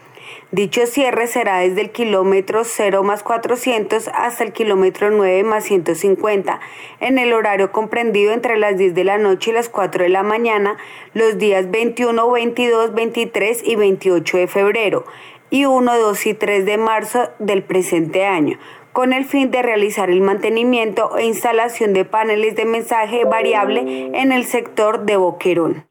Dicho 0.51 0.85
cierre 0.85 1.26
será 1.26 1.57
desde 1.57 1.81
el 1.81 1.89
kilómetro 1.89 2.64
0 2.64 3.01
más 3.01 3.23
400 3.23 4.07
hasta 4.14 4.43
el 4.43 4.53
kilómetro 4.53 5.10
9 5.10 5.43
más 5.43 5.64
150 5.64 6.60
en 6.99 7.18
el 7.18 7.34
horario 7.34 7.72
comprendido 7.72 8.34
entre 8.34 8.57
las 8.57 8.77
10 8.77 8.93
de 8.93 9.03
la 9.03 9.18
noche 9.18 9.49
y 9.49 9.55
las 9.55 9.68
4 9.68 10.03
de 10.03 10.10
la 10.10 10.22
mañana 10.22 10.77
los 11.15 11.39
días 11.39 11.72
21, 11.72 12.30
22, 12.30 12.93
23 12.93 13.64
y 13.65 13.76
28 13.77 14.38
de 14.38 14.47
febrero 14.47 15.05
y 15.49 15.65
1, 15.65 15.97
2 15.97 16.26
y 16.27 16.34
3 16.35 16.65
de 16.65 16.77
marzo 16.77 17.30
del 17.39 17.64
presente 17.64 18.26
año 18.26 18.60
con 18.94 19.11
el 19.11 19.26
fin 19.26 19.52
de 19.52 19.61
realizar 19.61 20.10
el 20.10 20.22
mantenimiento 20.22 21.18
e 21.18 21.26
instalación 21.26 21.94
de 21.94 22.06
paneles 22.06 22.56
de 22.56 22.65
mensaje 22.65 23.26
variable 23.26 24.11
en 24.14 24.32
el 24.32 24.45
sector 24.45 25.06
de 25.06 25.18
Boquerón. 25.18 25.88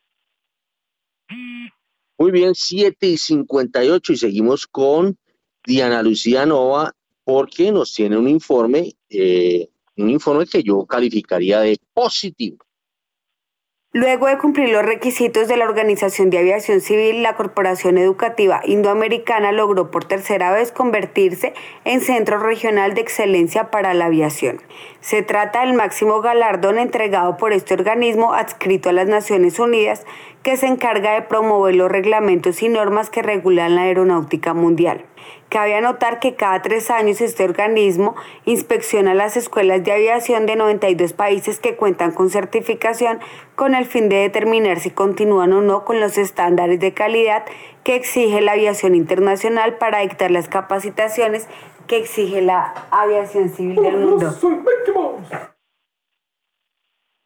Muy 2.18 2.30
bien, 2.30 2.54
7 2.54 3.06
y 3.06 3.16
58 3.18 4.12
y 4.12 4.16
seguimos 4.16 4.66
con 4.66 5.18
Diana 5.66 6.02
Lucía 6.02 6.46
Nova 6.46 6.92
porque 7.24 7.72
nos 7.72 7.92
tiene 7.92 8.16
un 8.16 8.28
informe, 8.28 8.92
eh, 9.10 9.68
un 9.96 10.10
informe 10.10 10.46
que 10.46 10.62
yo 10.62 10.86
calificaría 10.86 11.60
de 11.60 11.78
positivo. 11.92 12.58
Luego 13.94 14.26
de 14.26 14.38
cumplir 14.38 14.70
los 14.70 14.86
requisitos 14.86 15.48
de 15.48 15.58
la 15.58 15.66
Organización 15.66 16.30
de 16.30 16.38
Aviación 16.38 16.80
Civil, 16.80 17.22
la 17.22 17.36
Corporación 17.36 17.98
Educativa 17.98 18.62
Indoamericana 18.64 19.52
logró 19.52 19.90
por 19.90 20.06
tercera 20.06 20.50
vez 20.50 20.72
convertirse 20.72 21.52
en 21.84 22.00
Centro 22.00 22.38
Regional 22.38 22.94
de 22.94 23.02
Excelencia 23.02 23.70
para 23.70 23.92
la 23.92 24.06
Aviación. 24.06 24.62
Se 25.00 25.20
trata 25.20 25.60
del 25.60 25.74
máximo 25.74 26.22
galardón 26.22 26.78
entregado 26.78 27.36
por 27.36 27.52
este 27.52 27.74
organismo 27.74 28.32
adscrito 28.32 28.88
a 28.88 28.94
las 28.94 29.08
Naciones 29.08 29.58
Unidas 29.58 30.06
que 30.42 30.56
se 30.56 30.68
encarga 30.68 31.12
de 31.12 31.20
promover 31.20 31.74
los 31.74 31.92
reglamentos 31.92 32.62
y 32.62 32.70
normas 32.70 33.10
que 33.10 33.20
regulan 33.20 33.74
la 33.74 33.82
aeronáutica 33.82 34.54
mundial. 34.54 35.04
Cabe 35.52 35.74
anotar 35.74 36.18
que 36.18 36.34
cada 36.34 36.62
tres 36.62 36.88
años 36.88 37.20
este 37.20 37.44
organismo 37.44 38.14
inspecciona 38.46 39.12
las 39.12 39.36
escuelas 39.36 39.84
de 39.84 39.92
aviación 39.92 40.46
de 40.46 40.56
92 40.56 41.12
países 41.12 41.60
que 41.60 41.76
cuentan 41.76 42.12
con 42.12 42.30
certificación 42.30 43.18
con 43.54 43.74
el 43.74 43.84
fin 43.84 44.08
de 44.08 44.16
determinar 44.16 44.80
si 44.80 44.88
continúan 44.88 45.52
o 45.52 45.60
no 45.60 45.84
con 45.84 46.00
los 46.00 46.16
estándares 46.16 46.80
de 46.80 46.94
calidad 46.94 47.44
que 47.84 47.96
exige 47.96 48.40
la 48.40 48.52
aviación 48.52 48.94
internacional 48.94 49.76
para 49.76 50.00
dictar 50.00 50.30
las 50.30 50.48
capacitaciones 50.48 51.46
que 51.86 51.98
exige 51.98 52.40
la 52.40 52.72
aviación 52.90 53.50
civil 53.50 53.76
del 53.82 53.98
mundo. 53.98 54.34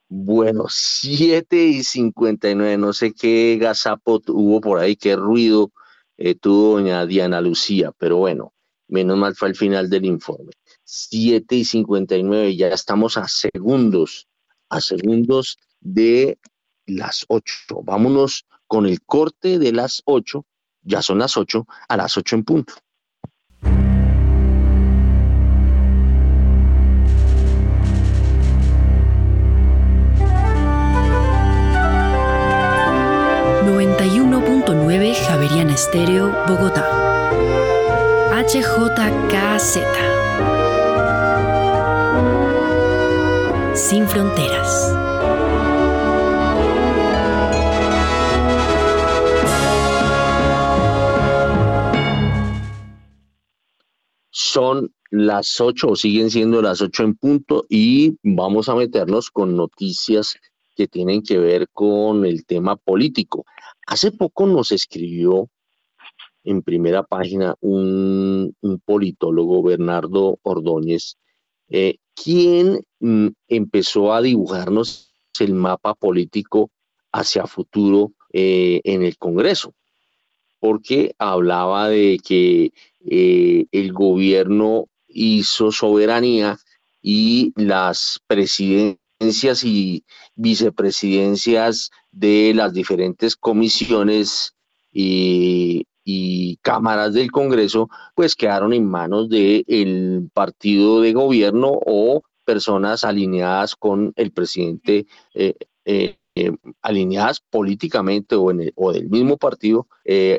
Bueno, 0.08 0.64
7 0.68 1.56
y 1.56 1.84
59, 1.84 2.76
no 2.76 2.92
sé 2.92 3.12
qué 3.12 3.56
gazapo 3.60 4.20
hubo 4.26 4.60
por 4.60 4.80
ahí, 4.80 4.96
qué 4.96 5.14
ruido 5.14 5.70
eh, 6.16 6.34
tuvo 6.34 6.74
doña 6.74 7.06
Diana 7.06 7.40
Lucía, 7.40 7.92
pero 7.98 8.16
bueno, 8.18 8.54
menos 8.88 9.16
mal 9.16 9.34
fue 9.34 9.48
al 9.48 9.56
final 9.56 9.90
del 9.90 10.04
informe. 10.04 10.52
7 10.84 11.56
y 11.56 11.64
59, 11.64 12.56
ya 12.56 12.68
estamos 12.68 13.16
a 13.16 13.26
segundos, 13.28 14.28
a 14.68 14.80
segundos 14.80 15.58
de 15.80 16.38
las 16.86 17.24
8. 17.28 17.82
Vámonos 17.82 18.46
con 18.66 18.86
el 18.86 19.02
corte 19.02 19.58
de 19.58 19.72
las 19.72 20.02
8, 20.04 20.44
ya 20.82 21.02
son 21.02 21.18
las 21.18 21.36
8, 21.36 21.66
a 21.88 21.96
las 21.96 22.16
8 22.16 22.36
en 22.36 22.44
punto. 22.44 22.74
91.9 34.96 35.14
Javeriana 35.26 35.74
Estéreo, 35.74 36.32
Bogotá. 36.48 36.88
HJKZ. 38.32 39.76
Sin 43.74 44.08
fronteras. 44.08 44.94
Son 54.30 54.90
las 55.10 55.60
8 55.60 55.88
o 55.88 55.96
siguen 55.96 56.30
siendo 56.30 56.62
las 56.62 56.80
8 56.80 57.02
en 57.02 57.14
punto 57.16 57.66
y 57.68 58.16
vamos 58.22 58.70
a 58.70 58.74
meternos 58.74 59.30
con 59.30 59.56
noticias 59.56 60.36
que 60.74 60.88
tienen 60.88 61.22
que 61.22 61.38
ver 61.38 61.68
con 61.72 62.24
el 62.24 62.46
tema 62.46 62.76
político. 62.76 63.44
Hace 63.86 64.10
poco 64.10 64.46
nos 64.46 64.72
escribió 64.72 65.48
en 66.42 66.62
primera 66.62 67.04
página 67.04 67.54
un, 67.60 68.54
politólogo, 68.84 69.62
Bernardo 69.62 70.38
Ordóñez, 70.42 71.16
eh, 71.68 71.98
quien 72.14 72.80
mm, 73.00 73.28
empezó 73.48 74.12
a 74.12 74.22
dibujarnos 74.22 75.12
el 75.38 75.54
mapa 75.54 75.94
político 75.94 76.70
hacia 77.12 77.46
futuro 77.46 78.12
eh, 78.32 78.80
en 78.84 79.02
el 79.02 79.16
Congreso, 79.18 79.74
porque 80.58 81.14
hablaba 81.18 81.88
de 81.88 82.18
que 82.24 82.72
eh, 83.08 83.66
el 83.70 83.92
gobierno 83.92 84.86
hizo 85.08 85.70
soberanía 85.70 86.58
y 87.00 87.52
las 87.56 88.20
presidencias 88.26 88.26
presidencias 88.26 89.05
y 89.18 90.04
vicepresidencias 90.34 91.90
de 92.12 92.52
las 92.54 92.72
diferentes 92.72 93.36
comisiones 93.36 94.54
y, 94.92 95.86
cámaras 96.62 97.14
del 97.14 97.30
Congreso, 97.30 97.88
pues 98.14 98.34
quedaron 98.34 98.72
en 98.72 98.86
manos 98.86 99.28
del 99.28 100.28
partido 100.32 101.00
de 101.00 101.12
gobierno 101.12 101.72
o 101.86 102.22
personas 102.44 103.04
alineadas 103.04 103.76
con 103.76 104.12
el 104.16 104.32
presidente, 104.32 105.06
eh, 105.34 105.54
eh, 105.84 106.16
eh, 106.34 106.52
alineadas 106.82 107.40
políticamente 107.40 108.34
o, 108.36 108.50
en 108.50 108.72
o, 108.74 108.92
del 108.92 109.08
mismo 109.08 109.36
partido, 109.36 109.88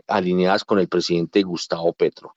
alineadas 0.07 0.63
con 0.63 0.79
el 0.79 0.87
presidente 0.87 1.43
Gustavo 1.43 1.93
Petro. 1.93 2.35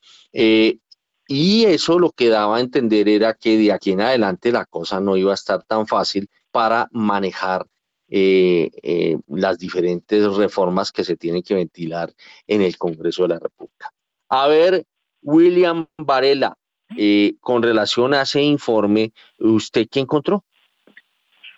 Y 1.32 1.64
eso 1.66 2.00
lo 2.00 2.10
que 2.10 2.28
daba 2.28 2.56
a 2.56 2.60
entender 2.60 3.08
era 3.08 3.34
que 3.34 3.56
de 3.56 3.72
aquí 3.72 3.92
en 3.92 4.00
adelante 4.00 4.50
la 4.50 4.64
cosa 4.64 4.98
no 4.98 5.16
iba 5.16 5.30
a 5.30 5.34
estar 5.34 5.62
tan 5.62 5.86
fácil 5.86 6.28
para 6.50 6.88
manejar 6.90 7.66
las 8.08 9.56
diferentes 9.56 10.34
reformas 10.34 10.90
que 10.90 11.04
se 11.04 11.16
tienen 11.16 11.44
que 11.44 11.54
ventilar 11.54 12.10
en 12.48 12.62
el 12.62 12.76
Congreso 12.76 13.22
de 13.22 13.28
la 13.28 13.38
República. 13.38 13.92
A 14.28 14.48
ver, 14.48 14.84
William 15.22 15.86
Varela, 15.98 16.56
eh, 16.96 17.34
con 17.40 17.62
relación 17.62 18.12
a 18.12 18.22
ese 18.22 18.42
informe, 18.42 19.12
¿usted 19.38 19.86
qué 19.88 20.00
encontró? 20.00 20.42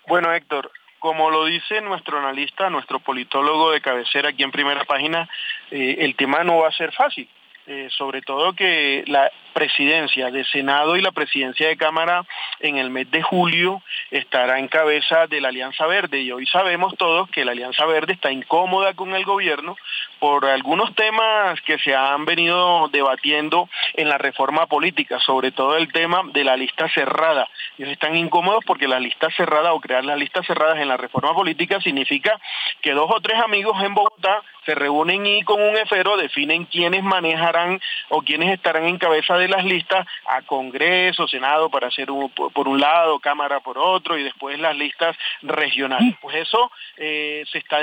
Bueno, 0.06 0.34
Héctor, 0.34 0.70
como 0.98 1.30
lo 1.30 1.46
dice 1.46 1.80
nuestro 1.80 2.18
analista, 2.18 2.68
nuestro 2.68 3.00
politólogo 3.00 3.70
de 3.70 3.80
cabecera 3.80 4.28
aquí 4.28 4.42
en 4.42 4.52
primera 4.52 4.84
página, 4.84 5.30
eh, 5.70 5.96
el 6.00 6.14
tema 6.14 6.44
no 6.44 6.58
va 6.58 6.68
a 6.68 6.72
ser 6.72 6.92
fácil. 6.92 7.26
Eh, 7.74 7.88
sobre 7.96 8.20
todo 8.20 8.52
que 8.52 9.02
la 9.06 9.32
presidencia 9.54 10.30
de 10.30 10.44
Senado 10.44 10.94
y 10.96 11.00
la 11.00 11.10
presidencia 11.10 11.68
de 11.68 11.78
Cámara 11.78 12.26
en 12.60 12.76
el 12.76 12.90
mes 12.90 13.10
de 13.10 13.22
julio 13.22 13.80
estará 14.10 14.58
en 14.58 14.68
cabeza 14.68 15.26
de 15.26 15.40
la 15.40 15.48
Alianza 15.48 15.86
Verde 15.86 16.20
y 16.20 16.30
hoy 16.32 16.44
sabemos 16.46 16.94
todos 16.98 17.30
que 17.30 17.46
la 17.46 17.52
Alianza 17.52 17.86
Verde 17.86 18.12
está 18.12 18.30
incómoda 18.30 18.92
con 18.92 19.14
el 19.14 19.24
gobierno 19.24 19.76
por 20.18 20.44
algunos 20.44 20.94
temas 20.94 21.60
que 21.62 21.78
se 21.78 21.96
han 21.96 22.26
venido 22.26 22.88
debatiendo 22.88 23.70
en 23.94 24.10
la 24.10 24.18
reforma 24.18 24.66
política, 24.66 25.18
sobre 25.20 25.50
todo 25.50 25.78
el 25.78 25.90
tema 25.92 26.22
de 26.32 26.44
la 26.44 26.58
lista 26.58 26.90
cerrada. 26.90 27.48
Ellos 27.78 27.92
están 27.92 28.16
incómodos 28.16 28.64
porque 28.66 28.86
la 28.86 29.00
lista 29.00 29.30
cerrada 29.30 29.72
o 29.72 29.80
crear 29.80 30.04
las 30.04 30.18
listas 30.18 30.46
cerradas 30.46 30.78
en 30.78 30.88
la 30.88 30.98
reforma 30.98 31.32
política 31.34 31.80
significa 31.80 32.38
que 32.82 32.92
dos 32.92 33.10
o 33.10 33.20
tres 33.20 33.40
amigos 33.40 33.82
en 33.82 33.94
Bogotá 33.94 34.42
se 34.64 34.74
reúnen 34.74 35.26
y 35.26 35.42
con 35.42 35.60
un 35.60 35.76
efero 35.76 36.16
definen 36.16 36.64
quiénes 36.66 37.02
manejarán 37.02 37.80
o 38.08 38.22
quiénes 38.22 38.52
estarán 38.52 38.84
en 38.84 38.98
cabeza 38.98 39.36
de 39.36 39.48
las 39.48 39.64
listas 39.64 40.06
a 40.26 40.42
Congreso, 40.42 41.26
Senado 41.26 41.70
para 41.70 41.88
hacer 41.88 42.08
por 42.08 42.68
un 42.68 42.80
lado, 42.80 43.18
Cámara 43.18 43.60
por 43.60 43.78
otro 43.78 44.16
y 44.16 44.22
después 44.22 44.58
las 44.58 44.76
listas 44.76 45.16
regionales. 45.42 46.14
Pues 46.20 46.36
eso 46.36 46.70
eh, 46.96 47.44
se 47.50 47.58
está 47.58 47.78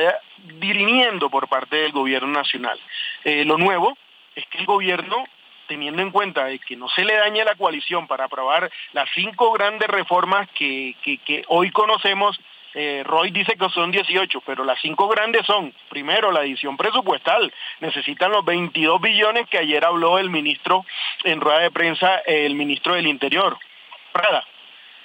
dirimiendo 0.59 1.29
por 1.29 1.47
parte 1.47 1.75
del 1.75 1.91
gobierno 1.91 2.29
nacional. 2.29 2.79
Eh, 3.23 3.43
lo 3.45 3.57
nuevo 3.57 3.97
es 4.35 4.45
que 4.47 4.59
el 4.59 4.65
gobierno 4.65 5.25
teniendo 5.67 6.01
en 6.01 6.09
cuenta 6.09 6.45
de 6.45 6.57
que 6.57 6.75
no 6.75 6.89
se 6.89 7.05
le 7.05 7.15
dañe 7.15 7.45
la 7.45 7.53
coalición 7.53 8.07
para 8.07 8.25
aprobar 8.25 8.71
las 8.93 9.07
cinco 9.13 9.51
grandes 9.51 9.87
reformas 9.87 10.49
que, 10.57 10.95
que 11.03 11.43
hoy 11.47 11.69
conocemos 11.69 12.39
eh, 12.73 13.03
Roy 13.05 13.31
dice 13.31 13.55
que 13.55 13.69
son 13.69 13.91
18, 13.91 14.41
pero 14.45 14.63
las 14.63 14.79
cinco 14.81 15.07
grandes 15.07 15.45
son, 15.45 15.73
primero, 15.89 16.31
la 16.31 16.41
edición 16.41 16.77
presupuestal. 16.77 17.51
Necesitan 17.79 18.31
los 18.31 18.45
22 18.45 19.01
billones 19.01 19.47
que 19.49 19.57
ayer 19.57 19.83
habló 19.83 20.19
el 20.19 20.29
ministro 20.29 20.85
en 21.23 21.41
rueda 21.41 21.59
de 21.59 21.71
prensa, 21.71 22.17
el 22.25 22.55
ministro 22.55 22.93
del 22.93 23.07
Interior. 23.07 23.57
Prada, 24.11 24.45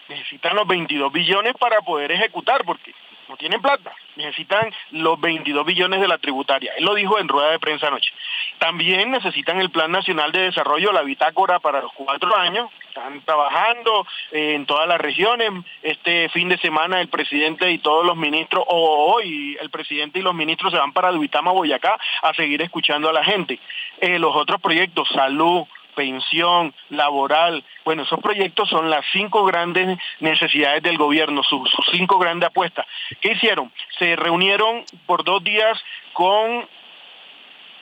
necesitan 0.09 0.55
los 0.57 0.67
22 0.67 1.13
billones 1.13 1.55
para 1.55 1.81
poder 1.81 2.13
ejecutar, 2.13 2.65
porque 2.65 2.95
no 3.29 3.37
tienen 3.37 3.61
plata, 3.61 3.93
necesitan 4.17 4.73
los 4.91 5.21
22 5.21 5.65
billones 5.65 6.01
de 6.01 6.09
la 6.09 6.19
tributaria. 6.19 6.73
Él 6.77 6.85
lo 6.85 6.95
dijo 6.95 7.19
en 7.19 7.29
rueda 7.29 7.51
de 7.51 7.59
prensa 7.59 7.89
anoche. 7.89 8.13
También 8.59 9.11
necesitan 9.11 9.61
el 9.61 9.71
Plan 9.71 9.91
Nacional 9.91 10.33
de 10.33 10.43
Desarrollo, 10.43 10.93
la 10.93 11.03
bitácora 11.03 11.59
para 11.59 11.83
los 11.83 11.93
cuatro 11.93 12.37
años. 12.37 12.71
Están 12.89 13.21
trabajando 13.23 14.07
eh, 14.31 14.55
en 14.55 14.67
todas 14.67 14.87
las 14.87 15.01
regiones. 15.01 15.51
Este 15.83 16.29
fin 16.29 16.49
de 16.49 16.59
semana 16.59 17.01
el 17.01 17.09
presidente 17.09 17.71
y 17.71 17.79
todos 17.79 18.07
los 18.07 18.17
ministros, 18.17 18.65
o 18.67 19.15
hoy 19.15 19.57
el 19.61 19.71
presidente 19.71 20.19
y 20.19 20.23
los 20.23 20.35
ministros 20.35 20.73
se 20.73 20.79
van 20.79 20.93
para 20.93 21.13
Duitama, 21.13 21.53
Boyacá, 21.53 21.99
a 22.23 22.35
seguir 22.35 22.63
escuchando 22.63 23.09
a 23.09 23.13
la 23.13 23.25
gente. 23.25 23.59
Eh, 24.01 24.19
los 24.19 24.35
otros 24.35 24.61
proyectos, 24.61 25.09
salud, 25.09 25.65
pensión, 25.95 26.75
laboral. 26.91 27.65
Bueno, 27.85 28.03
esos 28.03 28.21
proyectos 28.21 28.69
son 28.69 28.91
las 28.91 29.05
cinco 29.13 29.45
grandes 29.45 29.99
necesidades 30.21 30.83
del 30.83 30.99
gobierno, 30.99 31.43
sus, 31.43 31.71
cinco 31.93 32.19
grandes 32.19 32.49
apuestas. 32.49 32.87
¿Qué 33.21 33.33
hicieron? 33.33 33.73
Se 33.99 34.17
reunieron 34.17 34.85
por 35.07 35.25
dos 35.25 35.43
días 35.43 35.79
con 36.13 36.69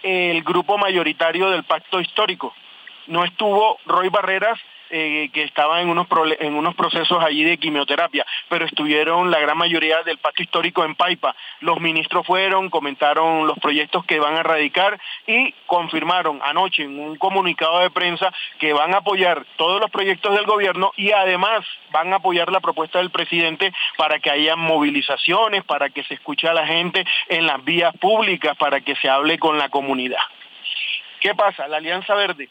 el 0.03 0.43
grupo 0.43 0.79
mayoritario 0.79 1.51
del 1.51 1.65
pacto 1.65 2.01
histórico. 2.01 2.55
No 3.07 3.25
estuvo 3.25 3.79
Roy 3.87 4.09
Barreras, 4.09 4.59
eh, 4.95 5.31
que 5.33 5.43
estaban 5.45 5.81
en 5.81 5.89
unos, 5.89 6.07
en 6.39 6.55
unos 6.55 6.75
procesos 6.75 7.25
allí 7.25 7.45
de 7.45 7.57
quimioterapia, 7.57 8.27
pero 8.51 8.67
estuvieron 8.67 9.31
la 9.31 9.41
gran 9.41 9.57
mayoría 9.57 10.03
del 10.03 10.19
pacto 10.19 10.43
histórico 10.43 10.85
en 10.85 10.95
Paipa. 10.95 11.35
Los 11.61 11.81
ministros 11.81 12.27
fueron, 12.27 12.69
comentaron 12.69 13.47
los 13.47 13.59
proyectos 13.59 14.05
que 14.05 14.21
van 14.21 14.37
a 14.37 14.43
radicar 14.43 15.01
y 15.27 15.53
confirmaron 15.67 16.41
anoche 16.45 16.83
en 16.83 17.01
un 17.01 17.17
comunicado 17.17 17.79
de 17.81 17.89
prensa 17.89 18.31
que 18.59 18.75
van 18.75 18.93
a 18.93 18.99
apoyar 18.99 19.47
todos 19.57 19.81
los 19.81 19.91
proyectos 19.91 20.35
del 20.35 20.45
gobierno 20.45 20.93
y 20.97 21.13
además 21.13 21.65
van 21.91 22.13
a 22.13 22.17
apoyar 22.17 22.53
la 22.53 22.61
propuesta 22.61 22.99
del 22.99 23.11
presidente 23.11 23.73
para 23.97 24.19
que 24.19 24.31
haya 24.31 24.57
movilizaciones, 24.57 25.65
para 25.65 25.89
que 25.89 26.05
se 26.05 26.15
escuche 26.15 26.47
a 26.49 26.53
la 26.53 26.67
gente 26.67 27.07
en 27.29 27.47
las 27.47 27.65
vías 27.65 27.97
públicas, 27.97 28.55
para 28.59 28.83
que 28.83 28.95
se 28.97 29.09
hable 29.09 29.39
con 29.39 29.57
la 29.57 29.71
comunidad. 29.71 30.21
¿Qué 31.21 31.35
pasa? 31.35 31.67
La 31.67 31.79
Alianza 31.79 32.15
Verde 32.15 32.51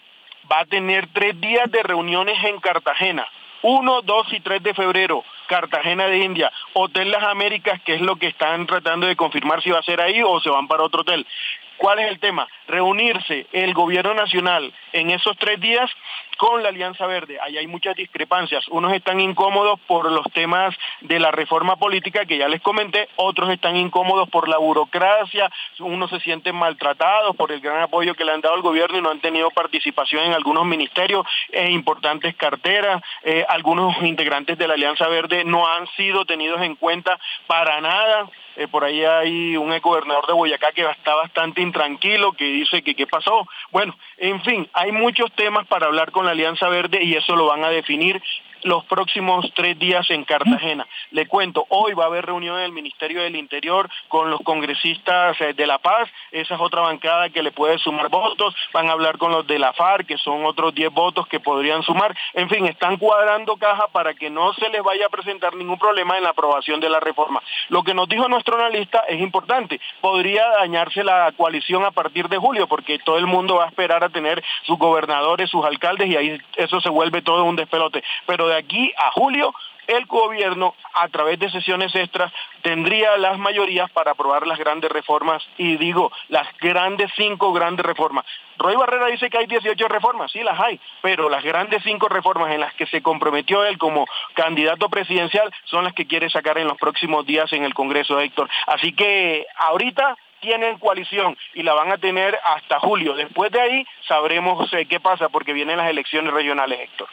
va 0.52 0.60
a 0.60 0.66
tener 0.66 1.08
tres 1.14 1.40
días 1.40 1.72
de 1.72 1.82
reuniones 1.84 2.44
en 2.44 2.60
Cartagena. 2.60 3.26
1, 3.62 4.02
2 4.02 4.34
y 4.34 4.40
3 4.40 4.64
de 4.64 4.74
febrero, 4.74 5.24
Cartagena 5.52 6.08
de 6.08 6.20
India, 6.20 6.50
Hotel 6.72 7.12
Las 7.12 7.24
Américas, 7.24 7.82
que 7.82 7.96
es 7.96 8.02
lo 8.02 8.16
que 8.16 8.28
están 8.28 8.66
tratando 8.68 9.06
de 9.06 9.18
confirmar 9.18 9.62
si 9.62 9.70
va 9.70 9.80
a 9.80 9.84
ser 9.84 10.00
ahí 10.00 10.24
o 10.24 10.40
se 10.40 10.50
van 10.50 10.66
para 10.66 10.84
otro 10.84 11.02
hotel. 11.02 11.28
¿Cuál 11.76 12.00
es 12.00 12.10
el 12.10 12.20
tema? 12.20 12.48
Reunirse 12.68 13.48
el 13.52 13.74
gobierno 13.74 14.14
nacional 14.14 14.72
en 14.94 15.10
esos 15.10 15.36
tres 15.38 15.60
días 15.60 15.90
con 16.38 16.64
la 16.64 16.70
Alianza 16.70 17.06
Verde. 17.06 17.40
Ahí 17.42 17.58
hay 17.58 17.68
muchas 17.68 17.96
discrepancias. 17.96 18.68
Unos 18.70 18.94
están 18.94 19.20
incómodos 19.20 19.80
por 19.82 20.12
los 20.12 20.26
temas 20.34 20.76
de 21.02 21.20
la 21.20 21.32
reforma 21.32 21.76
política 21.76 22.26
que 22.26 22.38
ya 22.38 22.48
les 22.48 22.62
comenté, 22.62 23.10
otros 23.16 23.52
están 23.52 23.76
incómodos 23.76 24.30
por 24.30 24.48
la 24.48 24.58
burocracia, 24.58 25.52
unos 25.80 26.10
se 26.10 26.20
sienten 26.20 26.56
maltratados 26.56 27.36
por 27.36 27.52
el 27.52 27.62
gran 27.62 27.82
apoyo 27.82 28.16
que 28.16 28.26
le 28.26 28.32
han 28.32 28.42
dado 28.42 28.56
al 28.56 28.62
gobierno 28.62 28.98
y 28.98 29.02
no 29.02 29.12
han 29.12 29.20
tenido 29.20 29.52
participación 29.52 30.26
en 30.26 30.34
algunos 30.34 30.66
ministerios 30.66 31.26
e 31.52 31.70
importantes 31.70 32.36
carteras. 32.36 33.04
Eh, 33.24 33.46
algunos 33.48 33.96
integrantes 34.02 34.58
de 34.58 34.68
la 34.68 34.76
Alianza 34.76 35.08
Verde 35.08 35.41
no 35.44 35.68
han 35.68 35.88
sido 35.96 36.26
tenidos 36.26 36.62
en 36.62 36.76
cuenta 36.76 37.20
para 37.48 37.80
nada. 37.82 38.30
Eh, 38.56 38.68
por 38.68 38.84
ahí 38.84 39.04
hay 39.04 39.56
un 39.58 39.78
gobernador 39.80 40.28
de 40.28 40.34
Boyacá 40.34 40.72
que 40.74 40.82
está 40.90 41.16
bastante 41.16 41.62
intranquilo, 41.62 42.34
que 42.34 42.46
dice 42.46 42.82
que 42.82 42.96
qué 42.96 43.08
pasó. 43.08 43.48
Bueno, 43.72 43.96
en 44.18 44.42
fin, 44.42 44.70
hay 44.74 44.92
muchos 44.92 45.32
temas 45.34 45.66
para 45.68 45.88
hablar 45.88 46.12
con 46.12 46.26
la 46.26 46.32
Alianza 46.32 46.68
Verde 46.70 47.04
y 47.04 47.16
eso 47.16 47.36
lo 47.36 47.46
van 47.48 47.64
a 47.64 47.70
definir 47.70 48.22
los 48.64 48.86
próximos 48.86 49.52
tres 49.56 49.78
días 49.78 50.10
en 50.10 50.24
Cartagena. 50.24 50.88
Le 51.12 51.28
cuento, 51.28 51.66
hoy 51.70 51.94
va 51.94 52.06
a 52.06 52.08
haber 52.08 52.26
reunión 52.26 52.58
en 52.58 52.66
el 52.66 52.72
Ministerio 52.72 53.22
del 53.22 53.36
Interior 53.36 53.90
con 54.08 54.30
los 54.30 54.42
congresistas 54.42 55.40
eh, 55.42 55.54
de 55.54 55.68
La 55.68 55.80
Paz, 55.80 56.10
esa 56.32 56.56
es 56.56 56.62
otra 56.62 56.82
bancada 56.82 57.30
que 57.30 57.44
le 57.44 57.52
puede 57.52 57.78
sumar 57.78 58.10
votos, 58.10 58.56
van 58.74 58.90
a 58.90 58.94
hablar 58.94 59.18
con 59.18 59.32
los 59.32 59.46
de 59.48 59.60
la 59.60 59.74
FARC, 59.74 60.08
que 60.08 60.18
son 60.18 60.46
otros 60.46 60.74
10 60.74 60.92
votos 60.92 61.28
que 61.28 61.40
podrían 61.40 61.84
sumar, 61.84 62.16
en 62.34 62.50
fin, 62.50 62.66
están 62.66 62.98
cuadrando 62.98 63.58
caja 63.58 63.88
para 63.88 64.14
que 64.14 64.30
no 64.30 64.54
se 64.54 64.70
les 64.70 64.84
vaya 64.84 65.08
a 65.08 65.10
presentar 65.10 65.56
ningún 65.56 65.80
problema 65.80 66.18
en 66.18 66.24
la 66.24 66.30
aprobación 66.30 66.80
de 66.80 66.90
la 66.90 67.00
reforma. 67.00 67.42
Lo 67.70 67.84
que 67.84 67.94
nos 67.94 68.08
dijo 68.08 68.28
nuestro 68.28 68.58
analista 68.58 69.00
es 69.08 69.20
importante, 69.20 69.80
podría 70.00 70.48
dañarse 70.60 71.04
la 71.04 71.32
coalición 71.36 71.84
a 71.84 71.92
partir 71.92 72.28
de 72.30 72.38
julio, 72.38 72.68
porque 72.68 73.00
todo 73.00 73.18
el 73.18 73.28
mundo 73.28 73.56
va 73.56 73.66
a 73.66 73.70
esperar 73.70 74.04
a 74.04 74.10
tener 74.10 74.44
sus 74.64 74.78
gobernadores, 74.78 75.50
sus 75.50 75.66
alcaldes, 75.66 76.10
y 76.10 76.16
ahí 76.16 76.42
eso 76.58 76.82
se 76.82 76.90
vuelve 76.90 77.22
todo 77.22 77.44
un 77.44 77.56
despelote. 77.56 78.04
Pero 78.26 78.51
de 78.52 78.58
aquí 78.58 78.92
a 78.98 79.12
julio 79.12 79.54
el 79.88 80.06
gobierno, 80.06 80.76
a 80.94 81.08
través 81.10 81.40
de 81.40 81.50
sesiones 81.50 81.94
extras, 81.96 82.32
tendría 82.62 83.18
las 83.18 83.38
mayorías 83.38 83.90
para 83.92 84.12
aprobar 84.12 84.48
las 84.48 84.58
grandes 84.58 84.92
reformas, 84.92 85.44
y 85.58 85.78
digo, 85.78 86.12
las 86.30 86.48
grandes 86.60 87.12
cinco 87.16 87.52
grandes 87.52 87.86
reformas. 87.86 88.26
Roy 88.58 88.76
Barrera 88.76 89.08
dice 89.08 89.30
que 89.30 89.40
hay 89.40 89.48
18 89.48 89.88
reformas, 89.88 90.32
sí 90.32 90.42
las 90.44 90.60
hay, 90.60 90.80
pero 91.02 91.30
las 91.30 91.44
grandes 91.44 91.84
cinco 91.84 92.08
reformas 92.08 92.52
en 92.52 92.62
las 92.62 92.74
que 92.76 92.86
se 92.86 93.02
comprometió 93.02 93.66
él 93.66 93.78
como 93.78 94.06
candidato 94.34 94.88
presidencial 94.90 95.52
son 95.66 95.84
las 95.84 95.94
que 95.94 96.08
quiere 96.08 96.30
sacar 96.30 96.58
en 96.58 96.68
los 96.68 96.78
próximos 96.78 97.26
días 97.26 97.52
en 97.54 97.64
el 97.64 97.74
Congreso, 97.74 98.20
Héctor. 98.20 98.50
Así 98.68 98.94
que 98.94 99.46
ahorita 99.58 100.16
tienen 100.42 100.78
coalición 100.80 101.38
y 101.54 101.64
la 101.64 101.74
van 101.74 101.92
a 101.92 101.98
tener 101.98 102.38
hasta 102.44 102.80
julio. 102.80 103.14
Después 103.14 103.52
de 103.52 103.62
ahí 103.62 103.86
sabremos 104.08 104.72
eh, 104.74 104.86
qué 104.86 105.00
pasa 105.00 105.30
porque 105.30 105.54
vienen 105.54 105.78
las 105.78 105.90
elecciones 105.90 106.34
regionales, 106.34 106.80
Héctor. 106.80 107.08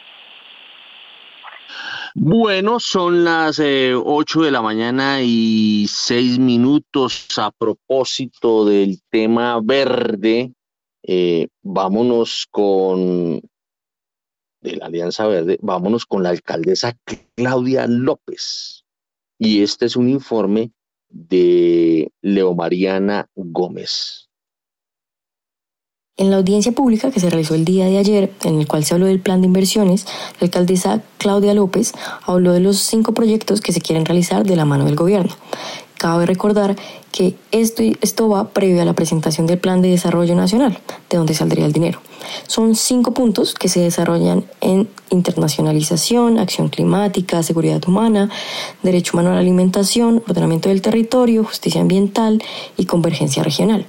Bueno, 2.15 2.79
son 2.79 3.23
las 3.23 3.59
eh, 3.59 3.93
8 3.95 4.41
de 4.41 4.51
la 4.51 4.61
mañana 4.61 5.21
y 5.21 5.85
6 5.87 6.39
minutos 6.39 7.27
a 7.37 7.51
propósito 7.51 8.65
del 8.65 9.01
tema 9.09 9.59
verde. 9.61 10.53
Eh, 11.03 11.47
vámonos 11.61 12.47
con 12.49 13.41
de 14.61 14.75
la 14.75 14.87
Alianza 14.87 15.27
Verde, 15.27 15.57
vámonos 15.61 16.05
con 16.05 16.23
la 16.23 16.29
alcaldesa 16.29 16.97
Claudia 17.35 17.87
López. 17.87 18.83
Y 19.37 19.61
este 19.63 19.85
es 19.85 19.95
un 19.95 20.09
informe 20.09 20.71
de 21.07 22.11
Leo 22.21 22.53
Mariana 22.55 23.29
Gómez. 23.35 24.28
En 26.19 26.31
la 26.31 26.35
audiencia 26.35 26.73
pública 26.73 27.11
que 27.11 27.21
se 27.21 27.29
realizó 27.29 27.55
el 27.55 27.63
día 27.63 27.85
de 27.85 27.97
ayer, 27.97 28.33
en 28.43 28.59
el 28.59 28.67
cual 28.67 28.83
se 28.83 28.93
habló 28.93 29.05
del 29.05 29.21
plan 29.21 29.39
de 29.39 29.47
inversiones, 29.47 30.05
la 30.41 30.47
alcaldesa 30.47 31.01
Claudia 31.17 31.53
López 31.53 31.93
habló 32.25 32.51
de 32.51 32.59
los 32.59 32.77
cinco 32.77 33.13
proyectos 33.13 33.61
que 33.61 33.71
se 33.71 33.79
quieren 33.79 34.05
realizar 34.05 34.45
de 34.45 34.57
la 34.57 34.65
mano 34.65 34.83
del 34.83 34.97
gobierno. 34.97 35.33
Cabe 35.97 36.25
recordar 36.25 36.75
que 37.13 37.37
esto, 37.51 37.83
esto 38.01 38.27
va 38.27 38.49
previo 38.49 38.81
a 38.81 38.85
la 38.85 38.91
presentación 38.91 39.47
del 39.47 39.59
Plan 39.59 39.81
de 39.81 39.91
Desarrollo 39.91 40.35
Nacional, 40.35 40.77
de 41.09 41.17
donde 41.17 41.33
saldría 41.33 41.65
el 41.65 41.71
dinero. 41.71 42.01
Son 42.47 42.75
cinco 42.75 43.13
puntos 43.13 43.53
que 43.53 43.69
se 43.69 43.79
desarrollan 43.79 44.43
en 44.59 44.89
internacionalización, 45.11 46.37
acción 46.37 46.67
climática, 46.67 47.43
seguridad 47.43 47.81
humana, 47.87 48.29
derecho 48.83 49.11
humano 49.15 49.29
a 49.29 49.35
la 49.35 49.39
alimentación, 49.39 50.21
ordenamiento 50.27 50.67
del 50.67 50.81
territorio, 50.81 51.45
justicia 51.45 51.79
ambiental 51.79 52.43
y 52.75 52.83
convergencia 52.87 53.41
regional. 53.41 53.85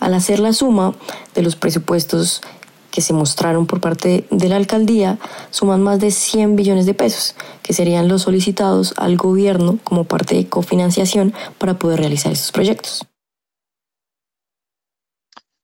Al 0.00 0.14
hacer 0.14 0.38
la 0.38 0.52
suma 0.52 0.94
de 1.34 1.42
los 1.42 1.56
presupuestos 1.56 2.42
que 2.90 3.00
se 3.00 3.12
mostraron 3.12 3.66
por 3.66 3.80
parte 3.80 4.26
de 4.30 4.48
la 4.48 4.56
alcaldía, 4.56 5.18
suman 5.50 5.82
más 5.82 6.00
de 6.00 6.10
100 6.10 6.56
billones 6.56 6.86
de 6.86 6.94
pesos, 6.94 7.34
que 7.62 7.72
serían 7.72 8.08
los 8.08 8.22
solicitados 8.22 8.94
al 8.96 9.16
gobierno 9.16 9.78
como 9.84 10.04
parte 10.04 10.34
de 10.34 10.48
cofinanciación 10.48 11.34
para 11.58 11.78
poder 11.78 12.00
realizar 12.00 12.32
estos 12.32 12.52
proyectos. 12.52 13.06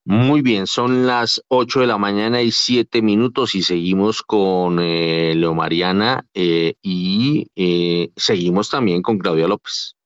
Muy 0.06 0.42
bien, 0.42 0.66
son 0.66 1.06
las 1.06 1.42
8 1.48 1.80
de 1.80 1.86
la 1.86 1.96
mañana 1.96 2.42
y 2.42 2.50
7 2.50 3.00
minutos 3.00 3.54
y 3.54 3.62
seguimos 3.62 4.22
con 4.22 4.78
eh, 4.78 5.34
Leo 5.34 5.54
Mariana 5.54 6.26
eh, 6.34 6.74
y 6.82 7.46
eh, 7.56 8.10
seguimos 8.14 8.68
también 8.68 9.00
con 9.00 9.18
Claudia 9.18 9.48
López. 9.48 9.96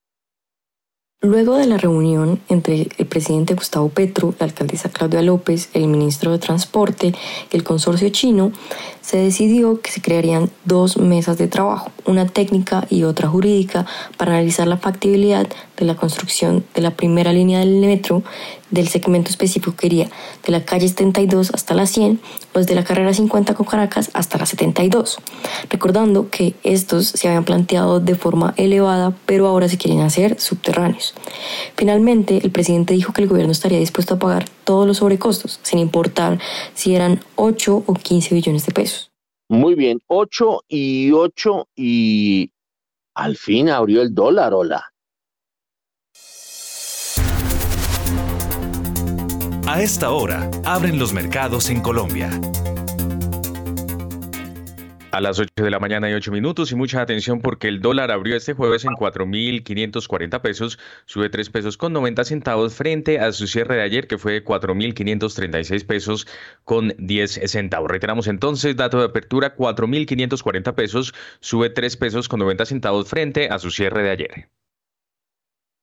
Luego 1.20 1.56
de 1.56 1.66
la 1.66 1.78
reunión 1.78 2.38
entre 2.48 2.86
el 2.96 3.06
presidente 3.06 3.54
Gustavo 3.54 3.88
Petro, 3.88 4.36
la 4.38 4.46
alcaldesa 4.46 4.88
Claudia 4.88 5.20
López, 5.20 5.68
el 5.72 5.88
ministro 5.88 6.30
de 6.30 6.38
Transporte 6.38 7.12
y 7.50 7.56
el 7.56 7.64
consorcio 7.64 8.08
chino, 8.10 8.52
se 9.00 9.16
decidió 9.16 9.80
que 9.80 9.90
se 9.90 10.00
crearían 10.00 10.48
dos 10.64 10.96
mesas 10.96 11.36
de 11.36 11.48
trabajo, 11.48 11.90
una 12.06 12.28
técnica 12.28 12.86
y 12.88 13.02
otra 13.02 13.26
jurídica, 13.26 13.84
para 14.16 14.34
analizar 14.34 14.68
la 14.68 14.76
factibilidad 14.76 15.48
de 15.78 15.86
la 15.86 15.96
construcción 15.96 16.64
de 16.74 16.82
la 16.82 16.92
primera 16.92 17.32
línea 17.32 17.60
del 17.60 17.78
metro 17.78 18.22
del 18.70 18.88
segmento 18.88 19.30
específico 19.30 19.74
que 19.76 19.86
iría 19.86 20.08
de 20.44 20.52
la 20.52 20.64
calle 20.64 20.88
72 20.88 21.52
hasta 21.54 21.74
la 21.74 21.86
100 21.86 22.20
o 22.54 22.58
desde 22.58 22.74
la 22.74 22.84
carrera 22.84 23.14
50 23.14 23.54
con 23.54 23.66
Caracas 23.66 24.10
hasta 24.12 24.38
la 24.38 24.46
72. 24.46 25.18
Recordando 25.70 26.28
que 26.30 26.54
estos 26.64 27.06
se 27.06 27.28
habían 27.28 27.44
planteado 27.44 28.00
de 28.00 28.14
forma 28.14 28.54
elevada, 28.56 29.14
pero 29.26 29.46
ahora 29.46 29.68
se 29.68 29.78
quieren 29.78 30.00
hacer 30.00 30.38
subterráneos. 30.40 31.14
Finalmente, 31.76 32.40
el 32.42 32.50
presidente 32.50 32.94
dijo 32.94 33.12
que 33.12 33.22
el 33.22 33.28
gobierno 33.28 33.52
estaría 33.52 33.78
dispuesto 33.78 34.14
a 34.14 34.18
pagar 34.18 34.46
todos 34.64 34.86
los 34.86 34.98
sobrecostos, 34.98 35.60
sin 35.62 35.78
importar 35.78 36.38
si 36.74 36.94
eran 36.94 37.20
8 37.36 37.84
o 37.86 37.94
15 37.94 38.34
billones 38.34 38.66
de 38.66 38.72
pesos. 38.72 39.10
Muy 39.48 39.74
bien, 39.74 40.00
8 40.08 40.64
y 40.68 41.10
8 41.12 41.68
y 41.74 42.50
al 43.14 43.36
fin 43.36 43.70
abrió 43.70 44.02
el 44.02 44.14
dólar, 44.14 44.52
hola. 44.52 44.84
A 49.68 49.82
esta 49.82 50.12
hora, 50.12 50.50
abren 50.64 50.98
los 50.98 51.12
mercados 51.12 51.68
en 51.68 51.82
Colombia. 51.82 52.30
A 55.12 55.20
las 55.20 55.38
8 55.38 55.50
de 55.56 55.70
la 55.70 55.78
mañana 55.78 56.08
y 56.08 56.14
8 56.14 56.32
minutos 56.32 56.72
y 56.72 56.74
mucha 56.74 57.02
atención 57.02 57.42
porque 57.42 57.68
el 57.68 57.82
dólar 57.82 58.10
abrió 58.10 58.34
este 58.34 58.54
jueves 58.54 58.86
en 58.86 58.92
4.540 58.92 60.40
pesos, 60.40 60.78
sube 61.04 61.28
3 61.28 61.50
pesos 61.50 61.76
con 61.76 61.92
90 61.92 62.24
centavos 62.24 62.74
frente 62.76 63.20
a 63.20 63.30
su 63.32 63.46
cierre 63.46 63.76
de 63.76 63.82
ayer 63.82 64.08
que 64.08 64.16
fue 64.16 64.32
de 64.32 64.42
4.536 64.42 65.84
pesos 65.84 66.26
con 66.64 66.94
10 66.96 67.42
centavos. 67.44 67.90
Reiteramos 67.90 68.26
entonces, 68.26 68.74
dato 68.74 69.00
de 69.00 69.04
apertura 69.04 69.54
4.540 69.54 70.74
pesos, 70.74 71.12
sube 71.40 71.68
3 71.68 71.94
pesos 71.98 72.26
con 72.26 72.40
90 72.40 72.64
centavos 72.64 73.06
frente 73.06 73.50
a 73.50 73.58
su 73.58 73.70
cierre 73.70 74.02
de 74.02 74.10
ayer. 74.10 74.48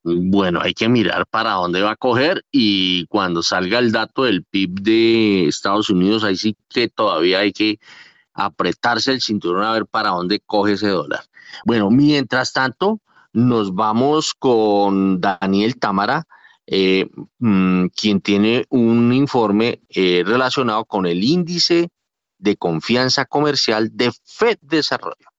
Bueno, 0.08 0.60
hay 0.62 0.76
que 0.76 0.88
mirar 0.88 1.26
para 1.26 1.54
dónde 1.54 1.82
va 1.82 1.92
a 1.92 1.96
coger 1.96 2.46
y 2.52 3.08
cuando 3.08 3.42
salga 3.42 3.80
el 3.80 3.92
dato 3.92 4.26
del 4.26 4.44
PIB 4.44 4.82
de 4.82 5.48
Estados 5.48 5.90
Unidos, 5.90 6.24
ahí 6.24 6.36
sí 6.36 6.56
que 6.70 6.90
todavía 6.90 7.40
hay 7.40 7.52
que 7.52 7.80
apretarse 8.36 9.12
el 9.12 9.22
cinturón 9.22 9.64
a 9.64 9.72
ver 9.72 9.88
para 9.88 10.12
dónde 10.12 10.42
coge 10.46 10.74
ese 10.74 10.90
dólar. 10.90 11.22
Bueno, 11.66 11.90
mientras 11.90 12.54
tanto, 12.54 13.00
nos 13.34 13.74
vamos 13.74 14.36
con 14.36 15.20
Daniel 15.20 15.80
Támara, 15.80 16.28
eh, 16.68 17.10
mm, 17.40 17.88
quien 17.88 18.22
tiene 18.22 18.68
un 18.70 19.12
informe 19.12 19.82
eh, 19.90 20.22
relacionado 20.24 20.86
con 20.86 21.08
el 21.08 21.24
índice 21.24 21.90
de 22.38 22.58
confianza 22.58 23.26
comercial 23.26 23.90
de 23.92 24.12
FED 24.24 24.60
Desarrollo. 24.62 25.35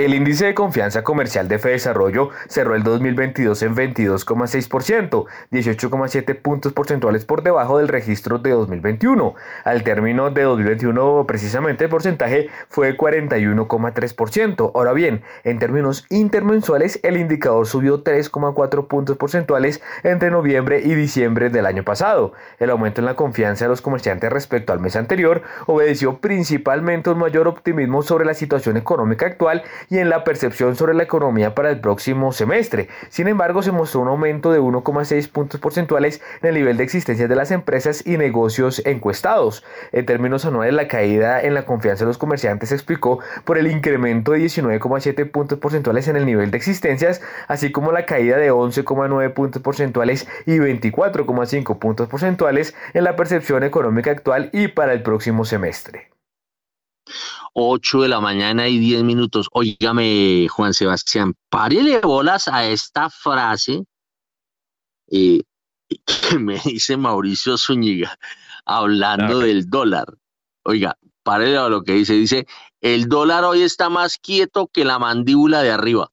El 0.00 0.14
índice 0.14 0.46
de 0.46 0.54
confianza 0.54 1.04
comercial 1.04 1.46
de 1.46 1.58
Desarrollo 1.58 2.30
cerró 2.48 2.74
el 2.74 2.82
2022 2.82 3.62
en 3.64 3.76
22,6%, 3.76 5.26
18,7 5.52 6.40
puntos 6.40 6.72
porcentuales 6.72 7.26
por 7.26 7.42
debajo 7.42 7.76
del 7.76 7.88
registro 7.88 8.38
de 8.38 8.48
2021. 8.48 9.34
Al 9.62 9.82
término 9.82 10.30
de 10.30 10.44
2021, 10.44 11.26
precisamente 11.28 11.84
el 11.84 11.90
porcentaje 11.90 12.48
fue 12.70 12.96
41,3%. 12.96 14.72
Ahora 14.74 14.94
bien, 14.94 15.22
en 15.44 15.58
términos 15.58 16.06
intermensuales, 16.08 16.98
el 17.02 17.18
indicador 17.18 17.66
subió 17.66 18.02
3,4 18.02 18.86
puntos 18.86 19.18
porcentuales 19.18 19.82
entre 20.02 20.30
noviembre 20.30 20.80
y 20.82 20.94
diciembre 20.94 21.50
del 21.50 21.66
año 21.66 21.84
pasado. 21.84 22.32
El 22.58 22.70
aumento 22.70 23.02
en 23.02 23.04
la 23.04 23.16
confianza 23.16 23.66
de 23.66 23.68
los 23.68 23.82
comerciantes 23.82 24.32
respecto 24.32 24.72
al 24.72 24.80
mes 24.80 24.96
anterior 24.96 25.42
obedeció 25.66 26.20
principalmente 26.20 27.10
a 27.10 27.12
un 27.12 27.18
mayor 27.18 27.48
optimismo 27.48 28.00
sobre 28.00 28.24
la 28.24 28.32
situación 28.32 28.78
económica 28.78 29.26
actual 29.26 29.62
y 29.90 29.98
en 29.98 30.08
la 30.08 30.24
percepción 30.24 30.76
sobre 30.76 30.94
la 30.94 31.02
economía 31.02 31.54
para 31.54 31.70
el 31.70 31.80
próximo 31.80 32.32
semestre. 32.32 32.88
Sin 33.10 33.28
embargo, 33.28 33.62
se 33.62 33.72
mostró 33.72 34.00
un 34.00 34.08
aumento 34.08 34.52
de 34.52 34.60
1,6 34.60 35.28
puntos 35.30 35.60
porcentuales 35.60 36.22
en 36.40 36.48
el 36.48 36.54
nivel 36.54 36.76
de 36.76 36.84
existencia 36.84 37.28
de 37.28 37.36
las 37.36 37.50
empresas 37.50 38.06
y 38.06 38.16
negocios 38.16 38.80
encuestados. 38.86 39.64
En 39.92 40.06
términos 40.06 40.46
anuales, 40.46 40.74
la 40.74 40.88
caída 40.88 41.42
en 41.42 41.54
la 41.54 41.66
confianza 41.66 42.04
de 42.04 42.08
los 42.08 42.18
comerciantes 42.18 42.68
se 42.68 42.76
explicó 42.76 43.18
por 43.44 43.58
el 43.58 43.66
incremento 43.66 44.32
de 44.32 44.38
19,7 44.38 45.30
puntos 45.30 45.58
porcentuales 45.58 46.06
en 46.08 46.16
el 46.16 46.24
nivel 46.24 46.52
de 46.52 46.56
existencias, 46.56 47.20
así 47.48 47.72
como 47.72 47.90
la 47.90 48.06
caída 48.06 48.36
de 48.36 48.52
11,9 48.52 49.34
puntos 49.34 49.60
porcentuales 49.60 50.28
y 50.46 50.58
24,5 50.58 51.78
puntos 51.78 52.08
porcentuales 52.08 52.74
en 52.94 53.04
la 53.04 53.16
percepción 53.16 53.64
económica 53.64 54.12
actual 54.12 54.50
y 54.52 54.68
para 54.68 54.92
el 54.92 55.02
próximo 55.02 55.44
semestre. 55.44 56.10
8 57.54 58.02
de 58.02 58.08
la 58.08 58.20
mañana 58.20 58.68
y 58.68 58.78
10 58.78 59.04
minutos. 59.04 59.48
Óigame, 59.52 60.46
Juan 60.48 60.74
Sebastián, 60.74 61.34
párele 61.48 62.00
bolas 62.00 62.48
a 62.48 62.66
esta 62.66 63.10
frase 63.10 63.84
eh, 65.10 65.42
que 65.88 66.38
me 66.38 66.58
dice 66.64 66.96
Mauricio 66.96 67.58
Zúñiga 67.58 68.16
hablando 68.64 69.40
del 69.40 69.68
dólar. 69.68 70.06
Oiga, 70.64 70.96
párele 71.22 71.58
a 71.58 71.68
lo 71.68 71.82
que 71.82 71.94
dice. 71.94 72.14
Dice, 72.14 72.46
el 72.80 73.08
dólar 73.08 73.44
hoy 73.44 73.62
está 73.62 73.88
más 73.88 74.18
quieto 74.18 74.68
que 74.72 74.84
la 74.84 74.98
mandíbula 74.98 75.62
de 75.62 75.70
arriba. 75.70 76.10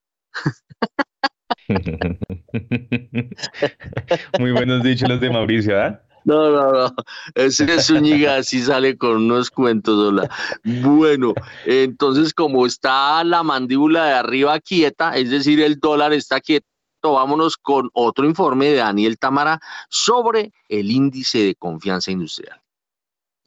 Muy 4.39 4.51
buenos 4.51 4.83
dichos 4.83 5.09
los 5.09 5.19
de 5.19 5.29
Mauricio, 5.29 5.81
¿ah? 5.81 6.01
No, 6.27 6.51
no, 6.51 6.71
no. 6.73 6.95
Ese 7.35 7.81
Zúñiga 7.81 8.35
así 8.35 8.61
sale 8.61 8.97
con 8.97 9.15
unos 9.15 9.49
cuentos. 9.49 9.97
Hola. 9.97 10.29
Bueno, 10.65 11.33
entonces 11.65 12.33
como 12.33 12.65
está 12.65 13.23
la 13.23 13.43
mandíbula 13.43 14.07
de 14.07 14.13
arriba 14.13 14.59
quieta, 14.59 15.15
es 15.15 15.29
decir, 15.29 15.61
el 15.61 15.79
dólar 15.79 16.11
está 16.11 16.41
quieto, 16.41 16.67
vámonos 17.01 17.55
con 17.55 17.89
otro 17.93 18.25
informe 18.25 18.65
de 18.65 18.75
Daniel 18.75 19.17
Tamara 19.17 19.61
sobre 19.89 20.51
el 20.67 20.91
índice 20.91 21.37
de 21.39 21.55
confianza 21.55 22.11
industrial. 22.11 22.59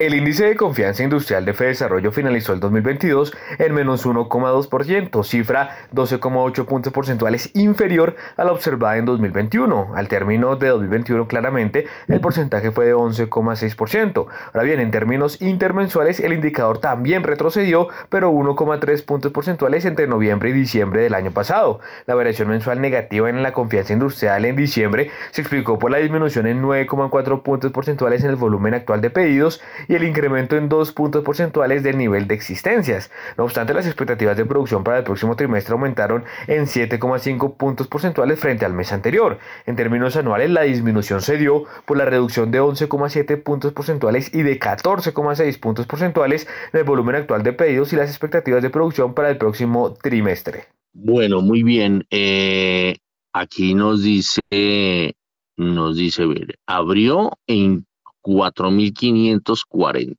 El 0.00 0.14
índice 0.14 0.46
de 0.46 0.56
confianza 0.56 1.02
industrial 1.02 1.44
de 1.44 1.52
Desarrollo 1.52 2.10
finalizó 2.10 2.54
el 2.54 2.60
2022 2.60 3.36
en 3.58 3.74
menos 3.74 4.06
1,2%, 4.06 5.22
cifra 5.24 5.76
12,8 5.92 6.64
puntos 6.64 6.90
porcentuales 6.90 7.50
inferior 7.52 8.16
a 8.38 8.44
la 8.44 8.52
observada 8.52 8.96
en 8.96 9.04
2021. 9.04 9.92
Al 9.94 10.08
término 10.08 10.56
de 10.56 10.68
2021, 10.68 11.28
claramente, 11.28 11.84
el 12.08 12.18
porcentaje 12.18 12.70
fue 12.70 12.86
de 12.86 12.94
11,6%. 12.94 14.26
Ahora 14.46 14.62
bien, 14.62 14.80
en 14.80 14.90
términos 14.90 15.42
intermensuales, 15.42 16.18
el 16.20 16.32
indicador 16.32 16.78
también 16.78 17.22
retrocedió, 17.22 17.88
pero 18.08 18.32
1,3 18.32 19.04
puntos 19.04 19.32
porcentuales 19.32 19.84
entre 19.84 20.06
noviembre 20.06 20.48
y 20.48 20.54
diciembre 20.54 21.02
del 21.02 21.12
año 21.12 21.32
pasado. 21.32 21.80
La 22.06 22.14
variación 22.14 22.48
mensual 22.48 22.80
negativa 22.80 23.28
en 23.28 23.42
la 23.42 23.52
confianza 23.52 23.92
industrial 23.92 24.46
en 24.46 24.56
diciembre 24.56 25.10
se 25.30 25.42
explicó 25.42 25.78
por 25.78 25.90
la 25.90 25.98
disminución 25.98 26.46
en 26.46 26.62
9,4 26.62 27.42
puntos 27.42 27.70
porcentuales 27.70 28.24
en 28.24 28.30
el 28.30 28.36
volumen 28.36 28.72
actual 28.72 29.02
de 29.02 29.10
pedidos 29.10 29.60
y 29.90 29.96
el 29.96 30.04
incremento 30.04 30.56
en 30.56 30.68
dos 30.68 30.92
puntos 30.92 31.24
porcentuales 31.24 31.82
del 31.82 31.98
nivel 31.98 32.28
de 32.28 32.36
existencias. 32.36 33.10
No 33.36 33.42
obstante, 33.42 33.74
las 33.74 33.86
expectativas 33.86 34.36
de 34.36 34.44
producción 34.44 34.84
para 34.84 34.98
el 34.98 35.04
próximo 35.04 35.34
trimestre 35.34 35.72
aumentaron 35.72 36.22
en 36.46 36.66
7,5 36.66 37.56
puntos 37.56 37.88
porcentuales 37.88 38.38
frente 38.38 38.64
al 38.64 38.72
mes 38.72 38.92
anterior. 38.92 39.40
En 39.66 39.74
términos 39.74 40.14
anuales, 40.14 40.48
la 40.50 40.62
disminución 40.62 41.22
se 41.22 41.38
dio 41.38 41.64
por 41.86 41.96
la 41.96 42.04
reducción 42.04 42.52
de 42.52 42.62
11,7 42.62 43.42
puntos 43.42 43.72
porcentuales 43.72 44.32
y 44.32 44.42
de 44.42 44.60
14,6 44.60 45.58
puntos 45.58 45.86
porcentuales 45.86 46.46
en 46.72 46.78
el 46.78 46.84
volumen 46.84 47.16
actual 47.16 47.42
de 47.42 47.52
pedidos 47.52 47.92
y 47.92 47.96
las 47.96 48.10
expectativas 48.10 48.62
de 48.62 48.70
producción 48.70 49.12
para 49.12 49.28
el 49.28 49.38
próximo 49.38 49.94
trimestre. 49.94 50.66
Bueno, 50.92 51.40
muy 51.40 51.64
bien. 51.64 52.06
Eh, 52.10 52.98
aquí 53.32 53.74
nos 53.74 54.04
dice, 54.04 55.16
nos 55.56 55.96
dice, 55.96 56.28
abrió 56.68 57.32
en 57.48 57.86
4.540. 58.22 60.16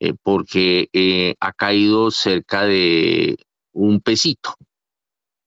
eh, 0.01 0.15
porque 0.23 0.89
eh, 0.93 1.35
ha 1.41 1.53
caído 1.53 2.11
cerca 2.11 2.65
de 2.65 3.37
un 3.73 4.01
pesito. 4.01 4.55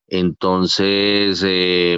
Entonces, 0.07 1.43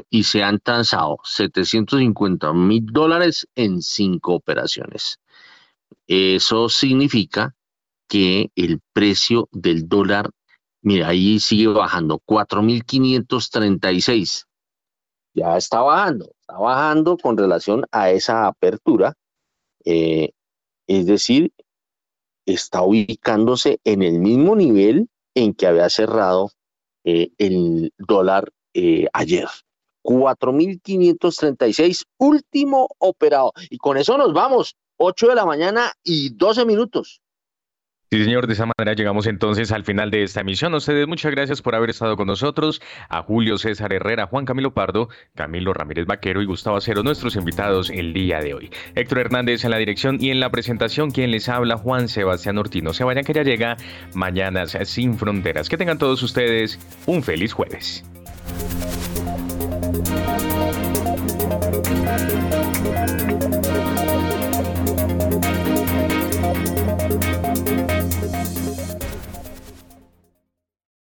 y 0.09 0.23
se 0.23 0.43
han 0.43 0.59
transado 0.59 1.17
750 1.23 2.53
mil 2.53 2.85
dólares 2.85 3.47
en 3.55 3.81
cinco 3.81 4.33
operaciones. 4.35 5.19
Eso 6.07 6.69
significa 6.69 7.55
que 8.13 8.51
el 8.55 8.79
precio 8.93 9.49
del 9.51 9.89
dólar, 9.89 10.29
mira, 10.83 11.07
ahí 11.07 11.39
sigue 11.39 11.65
bajando, 11.65 12.21
4.536. 12.27 14.45
Ya 15.33 15.57
está 15.57 15.81
bajando, 15.81 16.31
está 16.39 16.59
bajando 16.59 17.17
con 17.17 17.35
relación 17.35 17.85
a 17.91 18.11
esa 18.11 18.45
apertura. 18.45 19.15
Eh, 19.83 20.29
es 20.85 21.07
decir, 21.07 21.53
está 22.45 22.83
ubicándose 22.83 23.79
en 23.83 24.03
el 24.03 24.19
mismo 24.19 24.55
nivel 24.55 25.09
en 25.33 25.55
que 25.55 25.65
había 25.65 25.89
cerrado 25.89 26.51
eh, 27.05 27.31
el 27.39 27.91
dólar 27.97 28.51
eh, 28.75 29.07
ayer. 29.11 29.47
4.536, 30.03 32.03
último 32.19 32.89
operado. 32.99 33.53
Y 33.71 33.79
con 33.79 33.97
eso 33.97 34.19
nos 34.19 34.33
vamos. 34.33 34.75
8 34.97 35.29
de 35.29 35.35
la 35.35 35.47
mañana 35.47 35.93
y 36.03 36.29
12 36.29 36.65
minutos. 36.65 37.22
Sí, 38.13 38.23
señor, 38.23 38.45
de 38.45 38.53
esa 38.53 38.67
manera 38.67 38.93
llegamos 38.93 39.25
entonces 39.25 39.71
al 39.71 39.85
final 39.85 40.11
de 40.11 40.21
esta 40.21 40.41
emisión. 40.41 40.75
A 40.75 40.77
ustedes 40.77 41.07
muchas 41.07 41.31
gracias 41.31 41.63
por 41.63 41.73
haber 41.73 41.89
estado 41.89 42.15
con 42.15 42.27
nosotros. 42.27 42.79
A 43.09 43.23
Julio 43.23 43.57
César 43.57 43.91
Herrera, 43.91 44.27
Juan 44.27 44.45
Camilo 44.45 44.71
Pardo, 44.71 45.09
Camilo 45.33 45.73
Ramírez 45.73 46.05
Vaquero 46.05 46.39
y 46.39 46.45
Gustavo 46.45 46.77
Acero, 46.77 47.01
nuestros 47.01 47.35
invitados 47.35 47.89
el 47.89 48.13
día 48.13 48.39
de 48.39 48.53
hoy. 48.53 48.69
Héctor 48.93 49.17
Hernández 49.17 49.65
en 49.65 49.71
la 49.71 49.77
dirección 49.77 50.19
y 50.21 50.29
en 50.29 50.39
la 50.39 50.51
presentación, 50.51 51.09
quien 51.09 51.31
les 51.31 51.49
habla, 51.49 51.75
Juan 51.75 52.07
Sebastián 52.07 52.59
Ortino. 52.59 52.93
Se 52.93 53.03
vayan 53.03 53.23
que 53.23 53.33
ya 53.33 53.41
llega 53.41 53.77
Mañanas 54.13 54.77
sin 54.83 55.17
Fronteras. 55.17 55.67
Que 55.67 55.77
tengan 55.77 55.97
todos 55.97 56.21
ustedes 56.21 56.77
un 57.07 57.23
feliz 57.23 57.51
jueves. 57.51 58.03